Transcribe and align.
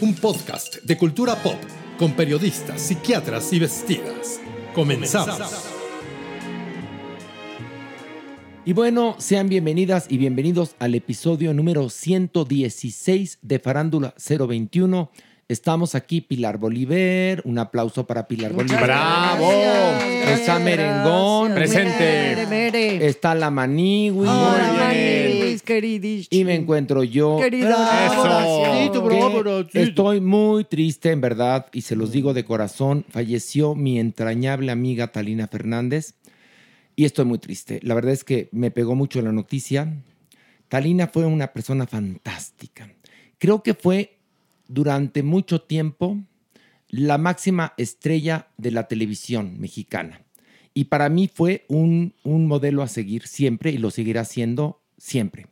un 0.00 0.14
podcast 0.14 0.76
de 0.82 0.96
cultura 0.96 1.34
pop 1.36 1.58
con 1.98 2.12
periodistas, 2.12 2.80
psiquiatras 2.80 3.52
y 3.52 3.58
vestidas. 3.58 4.40
Comenzamos. 4.74 5.38
Y 8.64 8.72
bueno, 8.72 9.16
sean 9.18 9.48
bienvenidas 9.48 10.06
y 10.08 10.16
bienvenidos 10.16 10.74
al 10.78 10.94
episodio 10.94 11.52
número 11.52 11.90
116 11.90 13.40
de 13.42 13.58
Farándula 13.58 14.14
021. 14.16 15.10
Estamos 15.48 15.94
aquí, 15.94 16.20
Pilar 16.20 16.58
Bolívar. 16.58 17.42
Un 17.44 17.58
aplauso 17.58 18.06
para 18.06 18.26
Pilar 18.26 18.52
Bolívar. 18.52 18.84
¡Bravo! 18.84 19.50
Está 20.28 20.58
Merengón. 20.60 21.52
Presente. 21.54 23.06
Está 23.06 23.34
la 23.34 23.50
Manigui. 23.50 24.26
Bien. 25.64 26.26
Y 26.30 26.44
me 26.44 26.54
encuentro 26.54 27.02
yo. 27.04 27.38
Querida. 27.40 28.06
Eso. 28.06 29.68
que 29.68 29.82
Estoy 29.82 30.20
muy 30.20 30.64
triste, 30.64 31.10
en 31.10 31.20
verdad, 31.20 31.66
y 31.72 31.82
se 31.82 31.96
los 31.96 32.12
digo 32.12 32.34
de 32.34 32.44
corazón. 32.44 33.04
Falleció 33.08 33.74
mi 33.74 33.98
entrañable 33.98 34.72
amiga 34.72 35.12
Talina 35.12 35.46
Fernández. 35.46 36.14
Y 36.96 37.04
estoy 37.04 37.24
muy 37.24 37.38
triste. 37.38 37.80
La 37.82 37.94
verdad 37.94 38.12
es 38.12 38.24
que 38.24 38.48
me 38.52 38.70
pegó 38.70 38.94
mucho 38.94 39.22
la 39.22 39.32
noticia. 39.32 40.02
Talina 40.68 41.06
fue 41.06 41.26
una 41.26 41.52
persona 41.52 41.86
fantástica. 41.86 42.92
Creo 43.38 43.62
que 43.62 43.74
fue 43.74 44.18
durante 44.68 45.22
mucho 45.22 45.62
tiempo 45.62 46.18
la 46.88 47.18
máxima 47.18 47.74
estrella 47.76 48.48
de 48.56 48.70
la 48.70 48.86
televisión 48.88 49.58
mexicana. 49.58 50.22
Y 50.74 50.84
para 50.84 51.08
mí 51.08 51.28
fue 51.32 51.64
un, 51.68 52.14
un 52.22 52.46
modelo 52.46 52.82
a 52.82 52.88
seguir 52.88 53.26
siempre 53.26 53.70
y 53.70 53.78
lo 53.78 53.90
seguirá 53.90 54.24
siendo 54.24 54.80
siempre. 54.96 55.46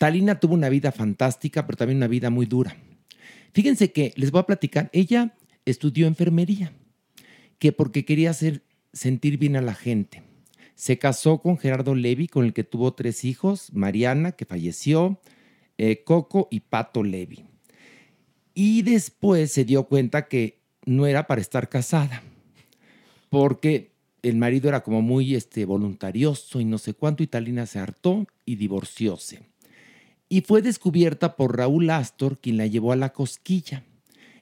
Talina 0.00 0.40
tuvo 0.40 0.54
una 0.54 0.70
vida 0.70 0.92
fantástica, 0.92 1.66
pero 1.66 1.76
también 1.76 1.98
una 1.98 2.08
vida 2.08 2.30
muy 2.30 2.46
dura. 2.46 2.74
Fíjense 3.52 3.92
que 3.92 4.14
les 4.16 4.30
voy 4.30 4.40
a 4.40 4.46
platicar, 4.46 4.88
ella 4.94 5.36
estudió 5.66 6.06
enfermería, 6.06 6.72
que 7.58 7.72
porque 7.72 8.06
quería 8.06 8.30
hacer 8.30 8.62
sentir 8.94 9.36
bien 9.36 9.56
a 9.56 9.60
la 9.60 9.74
gente. 9.74 10.22
Se 10.74 10.98
casó 10.98 11.42
con 11.42 11.58
Gerardo 11.58 11.94
Levi, 11.94 12.28
con 12.28 12.46
el 12.46 12.54
que 12.54 12.64
tuvo 12.64 12.94
tres 12.94 13.26
hijos, 13.26 13.74
Mariana, 13.74 14.32
que 14.32 14.46
falleció, 14.46 15.20
eh, 15.76 16.02
Coco 16.02 16.48
y 16.50 16.60
Pato 16.60 17.02
Levi. 17.02 17.44
Y 18.54 18.80
después 18.80 19.52
se 19.52 19.66
dio 19.66 19.84
cuenta 19.84 20.28
que 20.28 20.62
no 20.86 21.06
era 21.06 21.26
para 21.26 21.42
estar 21.42 21.68
casada, 21.68 22.22
porque 23.28 23.90
el 24.22 24.36
marido 24.36 24.70
era 24.70 24.82
como 24.82 25.02
muy 25.02 25.34
este, 25.34 25.66
voluntarioso 25.66 26.58
y 26.58 26.64
no 26.64 26.78
sé 26.78 26.94
cuánto, 26.94 27.22
y 27.22 27.26
Talina 27.26 27.66
se 27.66 27.80
hartó 27.80 28.26
y 28.46 28.56
divorcióse. 28.56 29.49
Y 30.32 30.42
fue 30.42 30.62
descubierta 30.62 31.34
por 31.34 31.56
Raúl 31.56 31.90
Astor, 31.90 32.38
quien 32.38 32.56
la 32.56 32.68
llevó 32.68 32.92
a 32.92 32.96
la 32.96 33.12
cosquilla. 33.12 33.82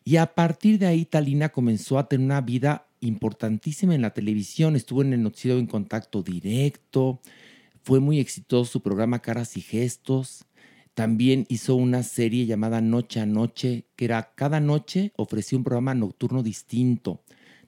Y 0.04 0.16
a 0.16 0.34
partir 0.34 0.78
de 0.78 0.84
ahí, 0.84 1.06
Talina 1.06 1.49
comenzó 1.49 1.99
a 1.99 2.09
tener 2.10 2.26
una 2.26 2.43
vida 2.43 2.87
importantísima 3.00 3.94
en 3.94 4.03
la 4.03 4.12
televisión. 4.12 4.77
Estuvo 4.77 5.00
en 5.00 5.15
el 5.15 5.22
noticiero 5.22 5.59
en 5.59 5.66
contacto 5.66 6.22
directo. 6.22 7.21
Fue 7.82 8.00
muy 8.00 8.21
exitoso 8.21 8.71
su 8.71 8.82
programa 8.82 9.22
Caras 9.22 9.56
y 9.56 9.62
Gestos. 9.62 10.44
También 10.93 11.47
hizo 11.48 11.75
una 11.75 12.03
serie 12.03 12.44
llamada 12.44 12.82
Noche 12.82 13.21
a 13.21 13.27
Noche, 13.27 13.87
que 13.97 14.04
era 14.04 14.34
cada 14.34 14.60
noche 14.60 15.12
ofrecía 15.16 15.56
un 15.56 15.65
programa 15.65 15.94
nocturno 15.94 16.43
distinto. 16.43 17.22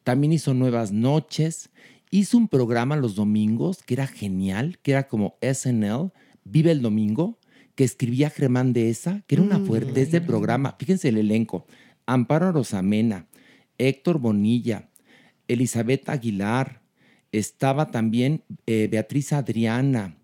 También 0.05 0.35
hizo 0.35 0.53
Nuevas 0.53 0.93
Noches. 0.93 1.71
Hizo 2.11 2.37
un 2.37 2.49
programa 2.49 2.97
los 2.97 3.15
domingos 3.15 3.83
que 3.83 3.95
era 3.95 4.07
genial, 4.07 4.79
que 4.83 4.91
era 4.91 5.09
como 5.09 5.37
SNL, 5.41 6.13
Vive 6.45 6.73
el 6.73 6.83
Domingo, 6.83 7.39
que 7.81 7.85
escribía 7.85 8.29
Germán 8.29 8.75
de 8.75 8.91
esa, 8.91 9.23
que 9.27 9.37
era 9.37 9.43
una 9.43 9.59
fuerte 9.59 9.93
de 9.93 10.03
este 10.03 10.21
programa. 10.21 10.77
Fíjense 10.79 11.09
el 11.09 11.17
elenco. 11.17 11.67
Amparo 12.05 12.53
Rosamena, 12.53 13.27
Héctor 13.79 14.19
Bonilla, 14.19 14.91
Elizabeth 15.49 16.07
Aguilar, 16.11 16.83
estaba 17.33 17.91
también 17.91 18.43
eh, 18.67 18.87
Beatriz 18.93 19.33
Adriana, 19.33 20.19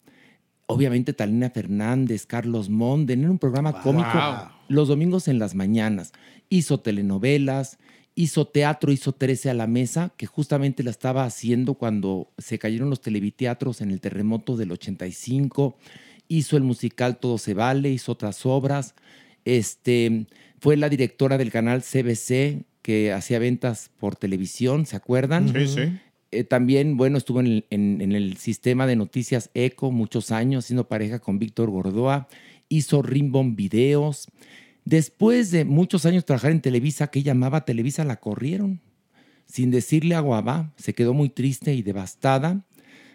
obviamente 0.66 1.14
Talina 1.14 1.48
Fernández, 1.48 2.26
Carlos 2.26 2.68
Monden, 2.68 3.22
era 3.22 3.30
un 3.30 3.38
programa 3.38 3.80
cómico 3.80 4.52
los 4.68 4.88
domingos 4.88 5.26
en 5.26 5.38
las 5.38 5.54
mañanas. 5.54 6.12
Hizo 6.50 6.80
telenovelas, 6.80 7.78
hizo 8.14 8.46
teatro, 8.46 8.92
hizo 8.92 9.12
13 9.12 9.48
a 9.48 9.54
la 9.54 9.66
mesa, 9.66 10.12
que 10.18 10.26
justamente 10.26 10.82
la 10.82 10.90
estaba 10.90 11.24
haciendo 11.24 11.72
cuando 11.72 12.34
se 12.36 12.58
cayeron 12.58 12.90
los 12.90 13.00
televiteatros 13.00 13.80
en 13.80 13.92
el 13.92 14.02
terremoto 14.02 14.58
del 14.58 14.72
85. 14.72 15.78
Hizo 16.28 16.56
el 16.56 16.62
musical 16.62 17.18
Todo 17.18 17.38
se 17.38 17.54
vale, 17.54 17.90
hizo 17.90 18.12
otras 18.12 18.44
obras. 18.46 18.94
Este, 19.44 20.26
fue 20.60 20.76
la 20.76 20.88
directora 20.88 21.38
del 21.38 21.50
canal 21.50 21.82
CBC 21.82 22.64
que 22.82 23.12
hacía 23.12 23.38
ventas 23.38 23.90
por 23.98 24.16
televisión, 24.16 24.86
¿se 24.86 24.96
acuerdan? 24.96 25.52
Sí, 25.52 25.66
sí. 25.66 25.98
Eh, 26.32 26.44
también, 26.44 26.96
bueno, 26.96 27.18
estuvo 27.18 27.40
en 27.40 27.46
el, 27.46 27.66
en- 27.70 28.00
en 28.00 28.12
el 28.12 28.36
sistema 28.36 28.86
de 28.86 28.96
noticias 28.96 29.50
ECO 29.54 29.90
muchos 29.92 30.30
años, 30.32 30.64
siendo 30.66 30.88
pareja 30.88 31.18
con 31.20 31.38
Víctor 31.38 31.70
Gordoa. 31.70 32.28
Hizo 32.68 33.02
Rimbom 33.02 33.54
Videos. 33.54 34.26
Después 34.84 35.50
de 35.52 35.64
muchos 35.64 36.04
años 36.06 36.24
trabajar 36.24 36.50
en 36.50 36.60
Televisa, 36.60 37.08
que 37.08 37.20
ella 37.20 37.32
amaba 37.32 37.64
Televisa, 37.64 38.04
la 38.04 38.16
corrieron. 38.16 38.80
Sin 39.46 39.70
decirle 39.70 40.16
a 40.16 40.20
Guabá, 40.20 40.72
se 40.76 40.94
quedó 40.94 41.14
muy 41.14 41.28
triste 41.28 41.74
y 41.74 41.82
devastada. 41.82 42.64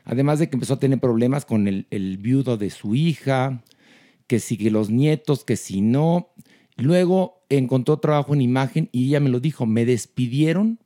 Además 0.04 0.40
de 0.40 0.50
que 0.50 0.56
empezó 0.56 0.76
a 0.76 0.80
tener 0.80 1.00
problemas 1.00 1.46
con 1.46 1.68
el, 1.68 1.88
el 1.92 2.18
viudo 2.18 2.58
de 2.58 2.70
su 2.70 2.96
hija, 2.96 3.64
que 4.28 4.40
si 4.40 4.58
que 4.58 4.72
los 4.72 4.90
nietos, 4.90 5.44
que 5.44 5.58
si 5.58 5.82
no. 5.82 6.34
Luego 6.78 7.44
encontró 7.50 7.98
trabajo 8.00 8.34
en 8.34 8.42
imagen 8.42 8.90
y 8.92 9.08
ella 9.08 9.20
me 9.20 9.30
lo 9.30 9.40
dijo, 9.40 9.66
me 9.66 9.86
despidieron 9.86 10.80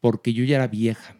porque 0.00 0.32
yo 0.32 0.44
ya 0.44 0.56
era 0.56 0.68
vieja. 0.68 1.16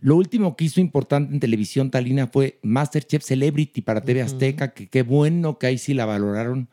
Lo 0.00 0.16
último 0.16 0.56
que 0.56 0.66
hizo 0.66 0.80
importante 0.80 1.34
en 1.34 1.40
televisión, 1.40 1.90
Talina, 1.90 2.28
fue 2.28 2.58
Masterchef 2.62 3.24
Celebrity 3.24 3.82
para 3.82 4.02
TV 4.02 4.22
Azteca, 4.22 4.72
que 4.72 4.88
qué 4.88 5.02
bueno 5.02 5.58
que 5.58 5.66
ahí 5.66 5.78
sí 5.78 5.92
la 5.92 6.06
valoraron. 6.06 6.68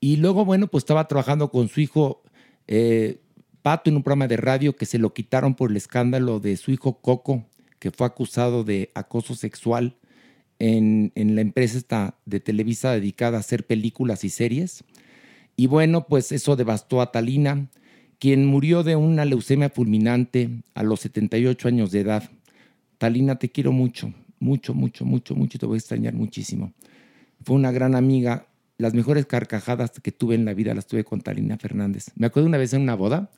Y 0.00 0.16
luego, 0.16 0.44
bueno, 0.44 0.66
pues 0.66 0.82
estaba 0.82 1.06
trabajando 1.06 1.50
con 1.50 1.68
su 1.68 1.80
hijo 1.80 2.22
eh, 2.66 3.20
Pato 3.62 3.90
en 3.90 3.96
un 3.96 4.02
programa 4.02 4.28
de 4.28 4.36
radio 4.36 4.76
que 4.76 4.86
se 4.86 4.98
lo 4.98 5.12
quitaron 5.12 5.54
por 5.54 5.70
el 5.70 5.76
escándalo 5.76 6.38
de 6.38 6.56
su 6.56 6.70
hijo 6.70 7.00
Coco, 7.00 7.44
que 7.78 7.90
fue 7.90 8.06
acusado 8.06 8.64
de 8.64 8.90
acoso 8.94 9.34
sexual 9.34 9.96
en, 10.58 11.12
en 11.14 11.34
la 11.34 11.40
empresa 11.42 11.78
esta 11.78 12.18
de 12.24 12.40
Televisa 12.40 12.92
dedicada 12.92 13.36
a 13.36 13.40
hacer 13.40 13.66
películas 13.66 14.24
y 14.24 14.30
series. 14.30 14.84
Y 15.56 15.66
bueno, 15.66 16.06
pues 16.06 16.32
eso 16.32 16.56
devastó 16.56 17.00
a 17.00 17.12
Talina, 17.12 17.68
quien 18.18 18.46
murió 18.46 18.82
de 18.82 18.96
una 18.96 19.24
leucemia 19.24 19.70
fulminante 19.70 20.50
a 20.74 20.82
los 20.82 21.00
78 21.00 21.68
años 21.68 21.90
de 21.90 22.00
edad. 22.00 22.30
Talina, 22.98 23.38
te 23.38 23.50
quiero 23.50 23.72
mucho, 23.72 24.12
mucho, 24.38 24.74
mucho, 24.74 25.04
mucho, 25.04 25.34
mucho, 25.34 25.58
te 25.58 25.66
voy 25.66 25.76
a 25.76 25.78
extrañar 25.78 26.14
muchísimo. 26.14 26.72
Fue 27.42 27.56
una 27.56 27.72
gran 27.72 27.94
amiga. 27.94 28.46
Las 28.78 28.92
mejores 28.92 29.24
carcajadas 29.24 29.90
que 29.90 30.12
tuve 30.12 30.34
en 30.34 30.44
la 30.44 30.52
vida 30.52 30.74
las 30.74 30.86
tuve 30.86 31.04
con 31.04 31.22
Talina 31.22 31.56
Fernández. 31.56 32.10
Me 32.14 32.26
acuerdo 32.26 32.46
una 32.46 32.58
vez 32.58 32.74
en 32.74 32.82
una 32.82 32.94
boda 32.94 33.30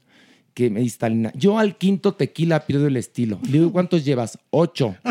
que 0.55 0.71
me 0.71 0.81
dice 0.81 0.99
Talina, 0.99 1.33
yo 1.35 1.59
al 1.59 1.77
quinto 1.77 2.15
tequila 2.15 2.67
pierdo 2.67 2.87
el 2.87 2.97
estilo. 2.97 3.39
Le 3.45 3.53
digo, 3.53 3.73
¿cuántos 3.73 4.05
llevas? 4.05 4.39
Ocho. 4.50 4.97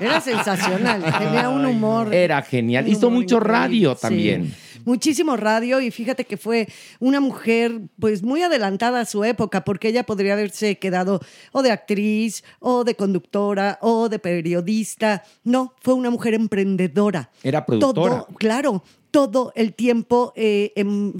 Era 0.00 0.20
sensacional, 0.20 1.02
tenía 1.18 1.48
un 1.48 1.66
humor. 1.66 2.14
Era 2.14 2.42
genial. 2.42 2.88
Hizo 2.88 3.10
mucho 3.10 3.36
increíble, 3.36 3.58
radio 3.58 3.94
sí. 3.94 4.00
también. 4.00 4.54
Muchísimo 4.84 5.36
radio 5.36 5.80
y 5.80 5.90
fíjate 5.90 6.24
que 6.24 6.36
fue 6.36 6.68
una 6.98 7.20
mujer 7.20 7.80
pues 7.98 8.22
muy 8.22 8.42
adelantada 8.42 9.00
a 9.00 9.04
su 9.04 9.24
época 9.24 9.64
porque 9.64 9.88
ella 9.88 10.04
podría 10.04 10.32
haberse 10.32 10.78
quedado 10.78 11.20
o 11.52 11.62
de 11.62 11.72
actriz 11.72 12.44
o 12.60 12.84
de 12.84 12.94
conductora 12.94 13.78
o 13.82 14.08
de 14.08 14.18
periodista. 14.18 15.24
No, 15.44 15.74
fue 15.82 15.94
una 15.94 16.10
mujer 16.10 16.34
emprendedora. 16.34 17.30
Era 17.42 17.66
productora. 17.66 18.20
Todo, 18.20 18.26
claro, 18.38 18.82
todo 19.10 19.52
el 19.56 19.74
tiempo 19.74 20.32
eh, 20.36 20.72
em, 20.76 21.12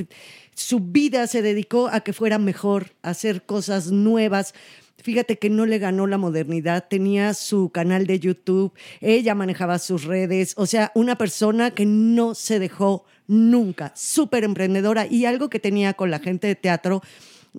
su 0.58 0.81
vida 0.81 1.26
se 1.26 1.40
dedicó 1.40 1.88
a 1.88 2.00
que 2.00 2.12
fuera 2.12 2.38
mejor, 2.38 2.93
a 3.02 3.10
hacer 3.10 3.43
cosas 3.44 3.93
nuevas. 3.93 4.55
Fíjate 5.00 5.38
que 5.38 5.50
no 5.50 5.66
le 5.66 5.78
ganó 5.78 6.06
la 6.08 6.19
modernidad, 6.19 6.87
tenía 6.88 7.32
su 7.32 7.70
canal 7.70 8.06
de 8.06 8.19
YouTube, 8.19 8.72
ella 9.00 9.37
manejaba 9.37 9.78
sus 9.78 10.05
redes, 10.05 10.55
o 10.56 10.66
sea, 10.66 10.90
una 10.94 11.16
persona 11.16 11.70
que 11.70 11.87
no 11.87 12.34
se 12.34 12.58
dejó 12.58 13.05
nunca, 13.28 13.93
súper 13.94 14.43
emprendedora 14.43 15.06
y 15.06 15.25
algo 15.25 15.49
que 15.49 15.60
tenía 15.60 15.94
con 15.94 16.10
la 16.10 16.19
gente 16.19 16.49
de 16.49 16.56
teatro. 16.56 17.00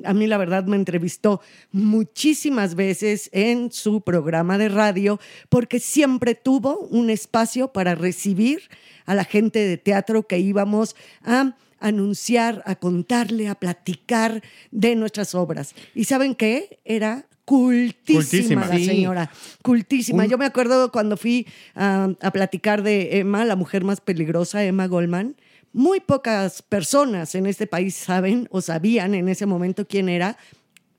A 0.04 0.14
mí 0.14 0.28
la 0.28 0.38
verdad 0.38 0.66
me 0.66 0.76
entrevistó 0.76 1.42
muchísimas 1.72 2.76
veces 2.76 3.30
en 3.32 3.72
su 3.72 4.02
programa 4.02 4.58
de 4.58 4.68
radio 4.68 5.20
porque 5.48 5.80
siempre 5.80 6.36
tuvo 6.36 6.80
un 6.80 7.10
espacio 7.10 7.72
para 7.72 7.96
recibir 7.96 8.64
a 9.06 9.16
la 9.16 9.24
gente 9.24 9.60
de 9.60 9.78
teatro 9.78 10.28
que 10.28 10.40
íbamos 10.40 10.96
a 11.24 11.56
anunciar, 11.80 12.64
a 12.66 12.76
contarle, 12.76 13.48
a 13.48 13.56
platicar 13.56 14.42
de 14.72 14.96
nuestras 14.96 15.36
obras. 15.36 15.74
¿Y 15.96 16.06
saben 16.06 16.36
qué? 16.36 16.80
Era 16.86 17.26
cultísima, 17.46 18.20
Cultísima. 18.22 18.68
la 18.68 18.76
Sí. 18.78 18.86
señora, 18.86 19.32
cultísima. 19.64 20.24
Un- 20.24 20.30
Yo 20.30 20.38
me 20.38 20.46
acuerdo 20.46 20.92
cuando 20.92 21.18
fui 21.18 21.48
a, 21.76 22.10
a 22.22 22.32
platicar 22.32 22.84
de 22.84 23.18
Emma, 23.20 23.44
la 23.46 23.56
mujer 23.56 23.84
más 23.84 24.02
peligrosa, 24.02 24.64
Emma 24.64 24.86
Goldman. 24.88 25.36
Muy 25.74 26.00
pocas 26.00 26.62
personas 26.62 27.34
en 27.36 27.46
este 27.46 27.66
país 27.68 27.96
saben 27.96 28.48
o 28.52 28.62
sabían 28.62 29.14
en 29.16 29.30
ese 29.30 29.46
momento 29.46 29.88
quién 29.88 30.10
era. 30.10 30.38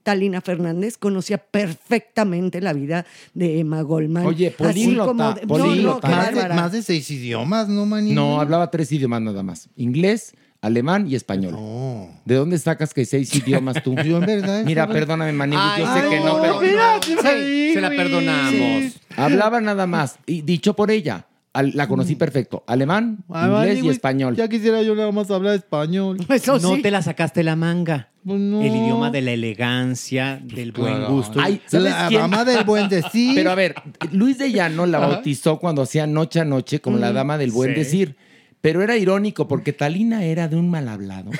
Talina 0.02 0.40
Fernández 0.40 0.96
conocía 0.96 1.38
perfectamente 1.38 2.60
la 2.60 2.72
vida 2.72 3.04
de 3.34 3.60
Emma 3.60 3.82
Goldman. 3.82 4.26
Oye, 4.26 4.48
Así 4.48 4.56
políglota, 4.56 5.06
como 5.08 5.32
de- 5.34 5.46
no, 5.46 5.58
no, 5.58 5.64
políglota. 5.64 6.08
qué 6.08 6.14
Más 6.14 6.34
de, 6.34 6.48
más 6.54 6.72
de 6.72 6.82
seis 6.82 7.10
idiomas, 7.10 7.68
¿no, 7.68 7.84
manito? 7.86 8.14
No, 8.14 8.40
hablaba 8.40 8.70
tres 8.70 8.90
idiomas 8.92 9.20
nada 9.22 9.42
más. 9.42 9.68
Inglés, 9.76 10.34
alemán 10.62 11.06
y 11.08 11.14
español. 11.14 11.56
¿De 12.24 12.34
dónde 12.34 12.58
sacas 12.58 12.92
que 12.94 13.04
seis 13.04 13.34
idiomas 13.34 13.82
tú? 13.82 13.94
Yo 14.04 14.18
en 14.18 14.26
verdad 14.26 14.62
Mira, 14.64 14.86
perdóname, 14.86 15.32
Maniguis, 15.32 15.64
yo 15.78 15.94
sé 15.94 16.08
que 16.08 16.20
no, 16.20 16.40
pero 16.40 16.54
no. 16.54 17.22
Maniguis. 17.22 17.74
Se 17.74 17.80
la 17.80 17.90
perdonamos. 17.90 18.92
hablaba 19.16 19.60
nada 19.60 19.86
más. 19.86 20.18
Y 20.26 20.42
dicho 20.42 20.74
por 20.74 20.90
ella, 20.90 21.26
al- 21.52 21.72
la 21.74 21.88
conocí 21.88 22.14
perfecto. 22.16 22.62
Alemán, 22.66 23.18
Ay, 23.30 23.50
inglés 23.50 23.84
y 23.84 23.88
español. 23.88 24.36
Ya 24.36 24.48
quisiera 24.48 24.82
yo 24.82 24.94
nada 24.94 25.10
más 25.12 25.30
hablar 25.30 25.54
español. 25.54 26.18
Eso 26.28 26.58
no 26.58 26.76
sí. 26.76 26.82
te 26.82 26.90
la 26.90 27.02
sacaste 27.02 27.42
la 27.42 27.56
manga. 27.56 28.08
Pues 28.24 28.38
no. 28.38 28.60
El 28.60 28.76
idioma 28.76 29.10
de 29.10 29.22
la 29.22 29.32
elegancia, 29.32 30.40
del 30.44 30.72
buen 30.72 30.94
Claro. 30.94 31.14
gusto. 31.14 31.40
Ay, 31.42 31.60
¿sabes 31.66 31.90
La 31.90 32.08
quién? 32.08 32.20
dama 32.20 32.44
del 32.44 32.64
buen 32.64 32.88
decir. 32.90 33.34
Pero 33.34 33.50
a 33.50 33.54
ver, 33.54 33.74
Luis 34.12 34.36
de 34.36 34.52
Llano 34.52 34.84
la 34.84 34.98
bautizó 34.98 35.58
cuando 35.58 35.82
hacía 35.82 36.06
Noche 36.06 36.40
a 36.40 36.44
Noche 36.44 36.80
como 36.80 36.98
la 36.98 37.12
dama 37.12 37.38
del 37.38 37.50
buen 37.50 37.70
Sí. 37.70 37.76
decir. 37.80 38.16
Pero 38.60 38.82
era 38.82 38.96
irónico 38.96 39.48
porque 39.48 39.72
Talina 39.72 40.24
era 40.24 40.46
de 40.48 40.56
un 40.56 40.68
mal 40.68 40.88
hablado. 40.88 41.30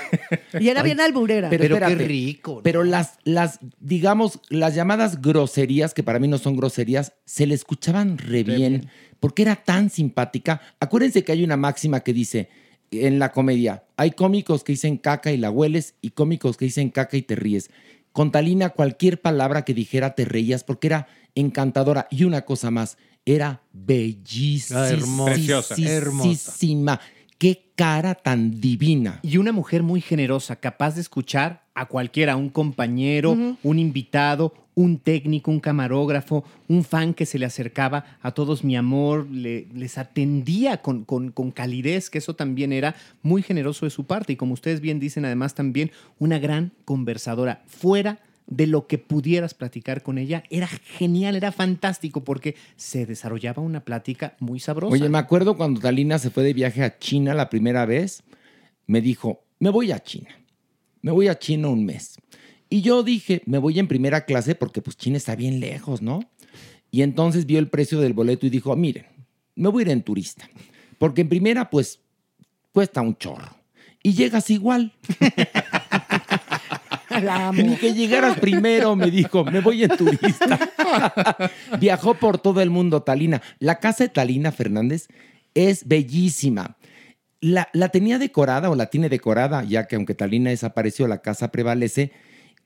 Y 0.59 0.69
era 0.69 0.83
bien 0.83 1.01
alburera. 1.01 1.51
Pero, 1.51 1.63
Pero 1.75 1.87
qué 1.87 1.95
rico, 1.95 2.55
¿no? 2.57 2.63
Pero 2.63 2.83
las, 2.83 3.19
las, 3.25 3.61
digamos, 3.79 4.41
las 4.49 4.75
llamadas 4.75 5.21
groserías, 5.21 5.93
que 5.93 6.03
para 6.03 6.19
mí 6.19 6.29
no 6.29 6.39
son 6.39 6.57
groserías, 6.57 7.13
se 7.27 7.47
le 7.47 7.55
escuchaban 7.55 8.19
re 8.19 8.43
bien, 8.43 8.89
porque 9.21 9.43
era 9.43 9.57
tan 9.57 9.91
simpática. 9.91 10.61
Acuérdense 10.81 11.23
que 11.23 11.33
hay 11.33 11.45
una 11.45 11.57
máxima 11.57 12.01
que 12.01 12.13
dice 12.13 12.49
en 12.91 13.19
la 13.19 13.33
comedia, 13.33 13.85
hay 13.97 14.13
cómicos 14.13 14.65
que 14.65 14.73
dicen 14.73 14.97
caca 14.97 15.31
y 15.31 15.37
la 15.37 15.51
hueles 15.51 15.95
y 16.01 16.11
cómicos 16.11 16.57
que 16.57 16.65
dicen 16.65 16.91
caca 16.91 17.17
y 17.17 17.23
te 17.23 17.37
ríes. 17.37 17.71
Con 18.13 18.33
Talina 18.33 18.71
cualquier 18.71 19.21
palabra 19.21 19.65
que 19.65 19.75
dijera 19.75 20.15
te 20.15 20.25
reías 20.25 20.65
porque 20.65 20.89
era 20.89 21.07
encantadora. 21.35 22.09
Y 22.11 22.25
una 22.25 22.43
cosa 22.43 22.71
más, 22.71 22.99
era 23.25 23.63
bellísima. 23.73 24.83
Ah, 24.85 24.89
hermosa. 24.91 25.33
Preciosa. 25.33 25.75
Hermosa. 25.79 27.01
Qué 27.39 27.73
cara 27.75 28.15
tan 28.15 28.61
divina. 28.61 29.19
Y 29.23 29.39
una 29.39 29.53
mujer 29.53 29.83
muy 29.83 30.03
generosa, 30.03 30.57
capaz 30.57 30.95
de 30.97 31.01
escuchar 31.01 31.65
a 31.75 31.87
cualquiera, 31.87 32.37
un 32.37 32.51
compañero, 32.51 33.33
un 33.63 33.79
invitado, 33.79 34.53
un 34.75 34.99
técnico, 34.99 35.51
un 35.51 35.61
camarógrafo, 35.61 36.45
un 36.69 36.85
fan 36.85 37.15
que 37.15 37.25
se 37.25 37.39
le 37.39 37.47
acercaba 37.47 38.05
a 38.21 38.33
todos 38.33 38.63
mi 38.63 38.77
amor, 38.77 39.27
le- 39.31 39.67
les 39.75 39.97
atendía 39.97 40.83
con, 40.83 41.05
con- 41.07 41.31
con 41.31 41.51
calidez, 41.51 42.11
que 42.11 42.19
eso 42.19 42.35
también 42.37 42.75
era 42.75 42.95
muy 43.23 43.43
generoso 43.43 43.87
de 43.87 43.91
su 43.91 44.05
parte. 44.05 44.35
Y 44.35 44.37
como 44.37 44.53
ustedes 44.53 44.83
bien 44.83 45.01
dicen, 45.01 45.25
además 45.25 45.55
también 45.55 45.91
una 46.19 46.39
gran 46.39 46.73
conversadora. 46.85 47.63
Fuera 47.67 48.21
de 48.51 48.67
lo 48.67 48.87
que 48.87 48.99
pudieras 48.99 49.55
platicar 49.55 50.03
con 50.03 50.19
ella, 50.19 50.43
era 50.51 50.67
genial, 50.67 51.37
era 51.37 51.53
fantástico, 51.53 52.25
porque 52.25 52.57
se 52.77 53.07
desarrollaba 53.07 53.63
una 53.63 53.85
plática 53.85 54.37
muy 54.41 54.61
sabrosa. 54.61 54.93
Oye, 54.93 55.09
me 55.09 55.19
acuerdo 55.19 55.57
cuando 55.57 55.81
Talina 55.81 56.19
se 56.19 56.31
fue 56.31 56.43
de 56.43 56.53
viaje 56.53 56.83
a 56.83 56.99
China 56.99 57.33
la 57.33 57.49
primera 57.49 57.87
vez, 57.87 58.23
me 58.87 59.01
dijo, 59.01 59.45
me 59.61 59.71
voy 59.71 59.93
a 59.93 60.01
China, 60.01 60.31
me 61.01 61.13
voy 61.13 61.29
a 61.29 61.39
China 61.39 61.69
un 61.69 61.87
mes. 61.87 62.17
Y 62.69 62.83
yo 62.83 63.03
dije, 63.03 63.43
me 63.47 63.59
voy 63.59 63.79
en 63.79 63.89
primera 63.89 64.25
clase 64.25 64.55
porque 64.55 64.83
pues 64.83 64.97
China 64.97 65.17
está 65.17 65.37
bien 65.37 65.61
lejos, 65.61 66.03
¿no? 66.03 66.21
Y 66.91 67.03
entonces 67.03 67.47
vio 67.47 67.61
el 67.61 67.69
precio 67.69 68.01
del 68.01 68.15
boleto 68.15 68.47
y 68.47 68.51
dijo, 68.51 68.75
miren, 68.75 69.07
me 69.55 69.69
voy 69.69 69.83
a 69.83 69.87
ir 69.87 69.93
en 69.93 70.03
turista, 70.03 70.49
porque 70.99 71.21
en 71.21 71.29
primera 71.29 71.71
pues 71.71 72.01
cuesta 72.73 73.01
un 73.01 73.17
chorro. 73.17 73.57
Y 74.03 74.15
llegas 74.15 74.51
igual. 74.51 74.93
La 77.23 77.49
amo. 77.49 77.63
Ni 77.63 77.77
que 77.77 77.95
llegaras 77.95 78.39
primero, 78.39 78.97
me 78.97 79.11
dijo, 79.11 79.45
me 79.45 79.61
voy 79.61 79.85
en 79.85 79.97
turista. 79.97 80.59
Viajó 81.81 82.15
por 82.15 82.39
todo 82.39 82.61
el 82.61 82.71
mundo, 82.71 83.03
Talina. 83.03 83.43
La 83.59 83.79
casa 83.79 84.05
de 84.05 84.11
Talina 84.11 84.53
Fernández 84.53 85.09
es 85.55 85.87
bellísima. 85.87 86.77
La, 87.41 87.69
la 87.73 87.89
tenía 87.89 88.19
decorada 88.19 88.71
o 88.71 88.75
la 88.75 88.87
tiene 88.87 89.09
decorada, 89.09 89.65
ya 89.65 89.87
que 89.87 89.97
aunque 89.97 90.15
Talina 90.15 90.51
desapareció, 90.51 91.09
la 91.09 91.23
casa 91.23 91.51
prevalece 91.51 92.13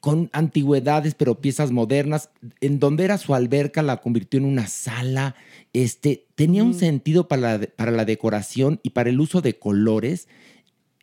con 0.01 0.29
antigüedades, 0.33 1.15
pero 1.15 1.41
piezas 1.41 1.71
modernas. 1.71 2.31
En 2.61 2.79
donde 2.79 3.05
era 3.05 3.17
su 3.17 3.35
alberca, 3.35 3.83
la 3.83 3.99
convirtió 3.99 4.39
en 4.39 4.45
una 4.45 4.67
sala. 4.67 5.35
Este, 5.73 6.27
tenía 6.35 6.63
un 6.63 6.75
sentido 6.75 7.27
para 7.27 7.59
la, 7.59 7.67
para 7.75 7.91
la 7.91 8.05
decoración 8.05 8.81
y 8.83 8.91
para 8.91 9.11
el 9.11 9.19
uso 9.19 9.41
de 9.41 9.59
colores 9.59 10.29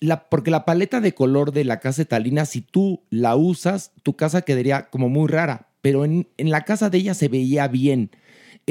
la, 0.01 0.27
porque 0.27 0.51
la 0.51 0.65
paleta 0.65 0.99
de 0.99 1.13
color 1.13 1.53
de 1.53 1.63
la 1.63 1.79
casa 1.79 2.01
de 2.01 2.07
Talina, 2.07 2.45
si 2.45 2.61
tú 2.61 3.03
la 3.09 3.35
usas, 3.35 3.93
tu 4.03 4.15
casa 4.15 4.41
quedaría 4.41 4.89
como 4.89 5.07
muy 5.07 5.29
rara. 5.29 5.69
Pero 5.81 6.03
en, 6.03 6.27
en 6.37 6.51
la 6.51 6.65
casa 6.65 6.89
de 6.89 6.97
ella 6.97 7.13
se 7.13 7.27
veía 7.27 7.67
bien. 7.67 8.11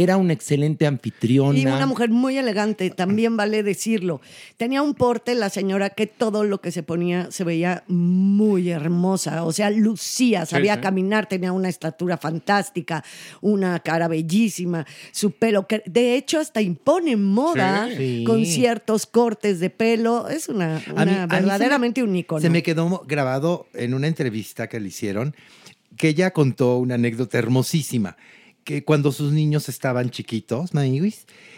Era 0.02 0.16
una 0.16 0.32
excelente 0.32 0.86
anfitriona. 0.86 1.58
Y 1.58 1.66
una 1.66 1.86
mujer 1.86 2.10
muy 2.10 2.38
elegante, 2.38 2.90
también 2.90 3.36
vale 3.36 3.62
decirlo. 3.62 4.20
Tenía 4.56 4.82
un 4.82 4.94
porte 4.94 5.34
la 5.34 5.50
señora 5.50 5.90
que 5.90 6.06
todo 6.06 6.44
lo 6.44 6.60
que 6.60 6.70
se 6.72 6.82
ponía 6.82 7.30
se 7.30 7.44
veía 7.44 7.84
muy 7.88 8.70
hermosa, 8.70 9.44
o 9.44 9.52
sea, 9.52 9.70
lucía, 9.70 10.46
sabía 10.46 10.76
sí. 10.76 10.80
caminar, 10.80 11.26
tenía 11.26 11.52
una 11.52 11.68
estatura 11.68 12.16
fantástica, 12.16 13.04
una 13.40 13.78
cara 13.80 14.08
bellísima, 14.08 14.86
su 15.12 15.32
pelo, 15.32 15.66
que 15.66 15.82
de 15.86 16.14
hecho 16.16 16.38
hasta 16.38 16.60
impone 16.62 17.16
moda 17.16 17.88
Sí. 17.96 18.24
con 18.26 18.46
ciertos 18.46 19.06
cortes 19.06 19.60
de 19.60 19.70
pelo. 19.70 20.28
Es 20.28 20.48
una, 20.48 20.76
mí 20.78 21.04
verdaderamente 21.28 22.02
me- 22.02 22.08
un 22.08 22.16
ícono. 22.16 22.40
Se 22.40 22.50
me 22.50 22.62
quedó 22.62 23.02
grabado 23.06 23.66
en 23.74 23.94
una 23.94 24.06
entrevista 24.06 24.68
que 24.68 24.80
le 24.80 24.88
hicieron, 24.88 25.34
que 25.96 26.08
ella 26.08 26.30
contó 26.32 26.78
una 26.78 26.94
anécdota 26.94 27.36
hermosísima, 27.38 28.16
que 28.64 28.84
cuando 28.84 29.10
sus 29.12 29.32
niños 29.32 29.68
estaban 29.68 30.10
chiquitos, 30.10 30.70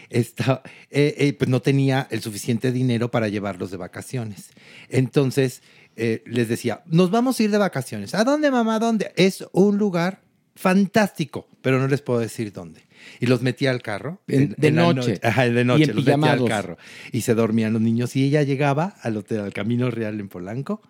esta- 0.09 0.61
eh, 0.89 1.15
eh, 1.17 1.33
pues 1.33 1.49
no 1.49 1.61
tenía 1.61 2.07
el 2.11 2.21
suficiente 2.21 2.71
dinero 2.71 3.09
para 3.11 3.27
llevarlos 3.27 3.71
de 3.71 3.77
vacaciones. 3.77 4.49
Entonces 4.89 5.61
eh, 5.95 6.23
les 6.25 6.47
decía, 6.49 6.81
nos 6.87 7.11
vamos 7.11 7.39
a 7.39 7.43
ir 7.43 7.51
de 7.51 7.57
vacaciones. 7.59 8.15
¿A 8.15 8.23
dónde, 8.23 8.49
mamá? 8.49 8.75
¿A 8.75 8.79
dónde? 8.79 9.11
Es 9.15 9.45
un 9.51 9.77
lugar 9.77 10.21
fantástico, 10.55 11.47
pero 11.61 11.79
no 11.79 11.87
les 11.87 12.01
puedo 12.01 12.19
decir 12.19 12.51
dónde. 12.51 12.81
Y 13.19 13.25
los 13.25 13.41
metía 13.41 13.71
al 13.71 13.81
carro. 13.81 14.21
En- 14.27 14.55
de 14.57 14.71
la 14.71 14.83
noche. 14.93 15.19
Ajá, 15.23 15.49
de 15.49 15.63
noche. 15.65 15.87
los 15.93 16.05
metía 16.05 16.31
al 16.31 16.39
carro. 16.49 16.77
Y 17.11 17.21
se 17.21 17.35
dormían 17.35 17.73
los 17.73 17.81
niños. 17.81 18.15
Y 18.15 18.23
ella 18.25 18.43
llegaba 18.43 18.95
al 19.01 19.17
hotel, 19.17 19.41
al 19.41 19.53
Camino 19.53 19.91
Real 19.91 20.19
en 20.19 20.29
Polanco. 20.29 20.81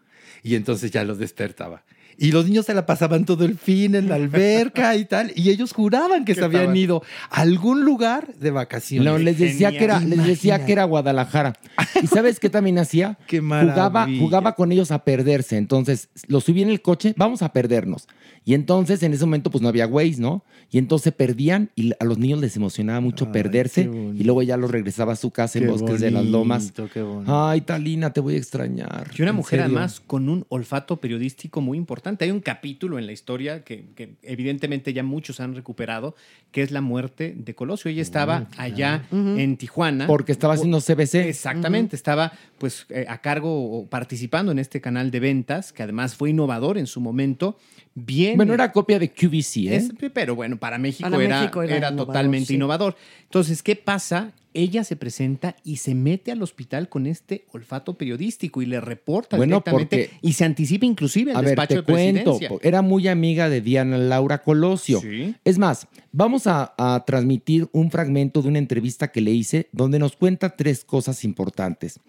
Y 0.44 0.56
entonces 0.56 0.92
ya 0.92 1.04
los 1.04 1.18
despertaba. 1.18 1.84
Y 2.24 2.32
los 2.32 2.46
niños 2.46 2.66
se 2.66 2.74
la 2.74 2.86
pasaban 2.86 3.26
todo 3.26 3.44
el 3.44 3.58
fin 3.58 3.96
en 3.96 4.08
la 4.08 4.16
alberca 4.16 4.96
y 4.96 5.04
tal. 5.06 5.34
Y 5.36 5.50
ellos 5.50 5.74
juraban 5.74 6.24
que 6.24 6.34
Que 6.34 6.40
se 6.40 6.46
habían 6.46 6.62
estaban- 6.62 6.78
ido 6.78 7.04
a 7.30 7.42
algún 7.42 7.84
lugar 7.84 8.34
de 8.36 8.50
vacaciones. 8.52 9.06
No, 9.12 9.18
les 9.18 9.38
decía 9.38 9.72
que 9.72 9.84
era, 9.84 10.00
les 10.00 10.26
decía 10.26 10.66
que 10.66 10.72
era 10.72 10.86
Guadalajara. 10.86 11.54
¿Y 12.02 12.08
sabes 12.08 12.40
qué 12.40 12.50
también 12.50 12.80
hacía? 12.80 13.18
jugaba, 13.30 13.90
maravilla. 13.90 14.20
jugaba 14.22 14.56
con 14.56 14.72
ellos 14.72 14.92
a 14.92 15.04
perderse. 15.04 15.58
Entonces, 15.58 16.08
los 16.28 16.46
subía 16.46 16.64
en 16.64 16.70
el 16.70 16.82
coche, 16.82 17.14
vamos 17.18 17.42
a 17.42 17.52
perdernos. 17.52 18.08
Y 18.46 18.54
entonces, 18.54 19.02
en 19.04 19.14
ese 19.14 19.26
momento, 19.26 19.50
pues 19.52 19.62
no 19.62 19.70
había 19.70 19.88
Waze, 19.88 20.20
¿no? 20.20 20.44
Y 20.70 20.78
entonces 20.78 21.14
perdían 21.14 21.70
y 21.76 21.92
a 22.00 22.04
los 22.06 22.18
niños 22.18 22.42
les 22.42 22.56
emocionaba 22.56 23.00
mucho 23.00 23.32
perderse. 23.32 23.90
Y 24.16 24.24
luego 24.24 24.42
ya 24.42 24.58
los 24.58 24.72
regresaba 24.72 25.14
a 25.14 25.16
su 25.16 25.32
casa 25.32 25.60
en 25.60 25.66
Qué 25.66 25.72
Bosques 25.72 26.02
de 26.02 26.12
las 26.12 26.26
Lomas. 26.26 26.74
qué. 26.94 27.06
Ay, 27.28 27.62
Talina, 27.62 28.12
te 28.12 28.20
voy 28.20 28.36
a 28.36 28.38
extrañar. 28.38 29.12
Y 29.18 29.22
una 29.22 29.34
mujer 29.34 29.60
serio. 29.60 29.66
además 29.78 30.02
con 30.06 30.30
un 30.30 30.46
olfato 30.50 30.98
periodístico 30.98 31.62
muy 31.62 31.78
importante. 31.78 32.26
Hay 32.26 32.32
un 32.32 32.40
capítulo 32.40 33.00
en 33.00 33.06
la 33.06 33.12
historia 33.12 33.64
que, 33.64 33.86
que 33.96 34.16
evidentemente 34.24 34.94
ya 34.94 35.04
muchos 35.04 35.40
han 35.40 35.56
recuperado, 35.56 36.16
que 36.52 36.64
es 36.64 36.72
la 36.72 36.82
muerte 36.82 37.34
de 37.38 37.56
Colosio. 37.56 37.90
Ella 37.92 38.02
estaba 38.02 38.48
allá 38.58 39.06
en 39.12 39.58
Tijuana. 39.58 40.08
Porque 40.08 40.32
estaba 40.32 40.56
haciendo 40.56 40.80
CBC. 40.82 41.16
Exactamente, 41.28 41.96
estaba 41.96 42.34
pues 42.64 42.86
eh, 42.92 43.04
a 43.10 43.18
cargo 43.18 43.78
o 43.78 43.88
participando 43.90 44.54
en 44.54 44.58
este 44.58 44.80
canal 44.80 45.12
de 45.12 45.20
ventas, 45.20 45.74
que 45.74 45.84
además 45.84 46.16
fue 46.16 46.30
innovador 46.30 46.78
en 46.78 46.88
su 46.88 47.02
momento. 47.02 47.58
Bien. 47.94 48.38
Bueno, 48.38 48.54
era 48.54 48.72
copia 48.72 49.00
de 49.00 49.12
QVC, 49.12 49.58
¿eh? 49.68 49.76
Es- 49.76 49.92
pero 50.14 50.34
bueno, 50.34 50.58
para 50.58 50.78
México, 50.78 51.10
Para 51.10 51.22
era, 51.22 51.42
México 51.42 51.62
era 51.62 51.76
era 51.76 51.88
innovador, 51.90 52.08
totalmente 52.08 52.48
sí. 52.48 52.56
innovador. 52.56 52.96
Entonces, 53.24 53.62
¿qué 53.62 53.76
pasa? 53.76 54.32
Ella 54.54 54.86
se 54.86 54.96
presenta 54.96 55.58
y 55.66 55.78
se 55.78 55.94
mete 55.94 56.32
al 56.32 56.42
hospital 56.42 56.88
con 56.88 57.06
este 57.06 57.44
olfato 57.52 57.96
periodístico 57.96 58.62
y 58.62 58.66
le 58.68 58.80
reporta 58.80 59.36
Bueno, 59.36 59.56
directamente 59.58 60.08
porque- 60.10 60.18
y 60.22 60.32
se 60.34 60.46
anticipa 60.46 60.86
inclusive 60.86 61.32
al 61.32 61.38
A 61.38 61.42
ver, 61.42 61.50
despacho 61.50 61.68
te 61.74 61.76
de 61.82 61.84
cuento, 61.84 62.38
presidencia. 62.38 62.60
era 62.70 62.82
muy 62.82 63.10
amiga 63.10 63.50
de 63.50 63.60
Diana 63.60 63.98
Laura 63.98 64.42
Colosio. 64.42 65.02
Sí. 65.02 65.36
Es 65.44 65.58
más, 65.58 65.88
vamos 66.14 66.48
a, 66.48 66.74
a 66.78 67.04
transmitir 67.06 67.68
un 67.74 67.92
fragmento 67.92 68.42
de 68.42 68.48
una 68.48 68.60
entrevista 68.60 69.12
que 69.12 69.20
le 69.20 69.32
hice 69.32 69.68
donde 69.74 70.00
nos 70.00 70.16
cuenta 70.16 70.56
tres 70.56 70.86
cosas 70.86 71.26
importantes. 71.26 72.00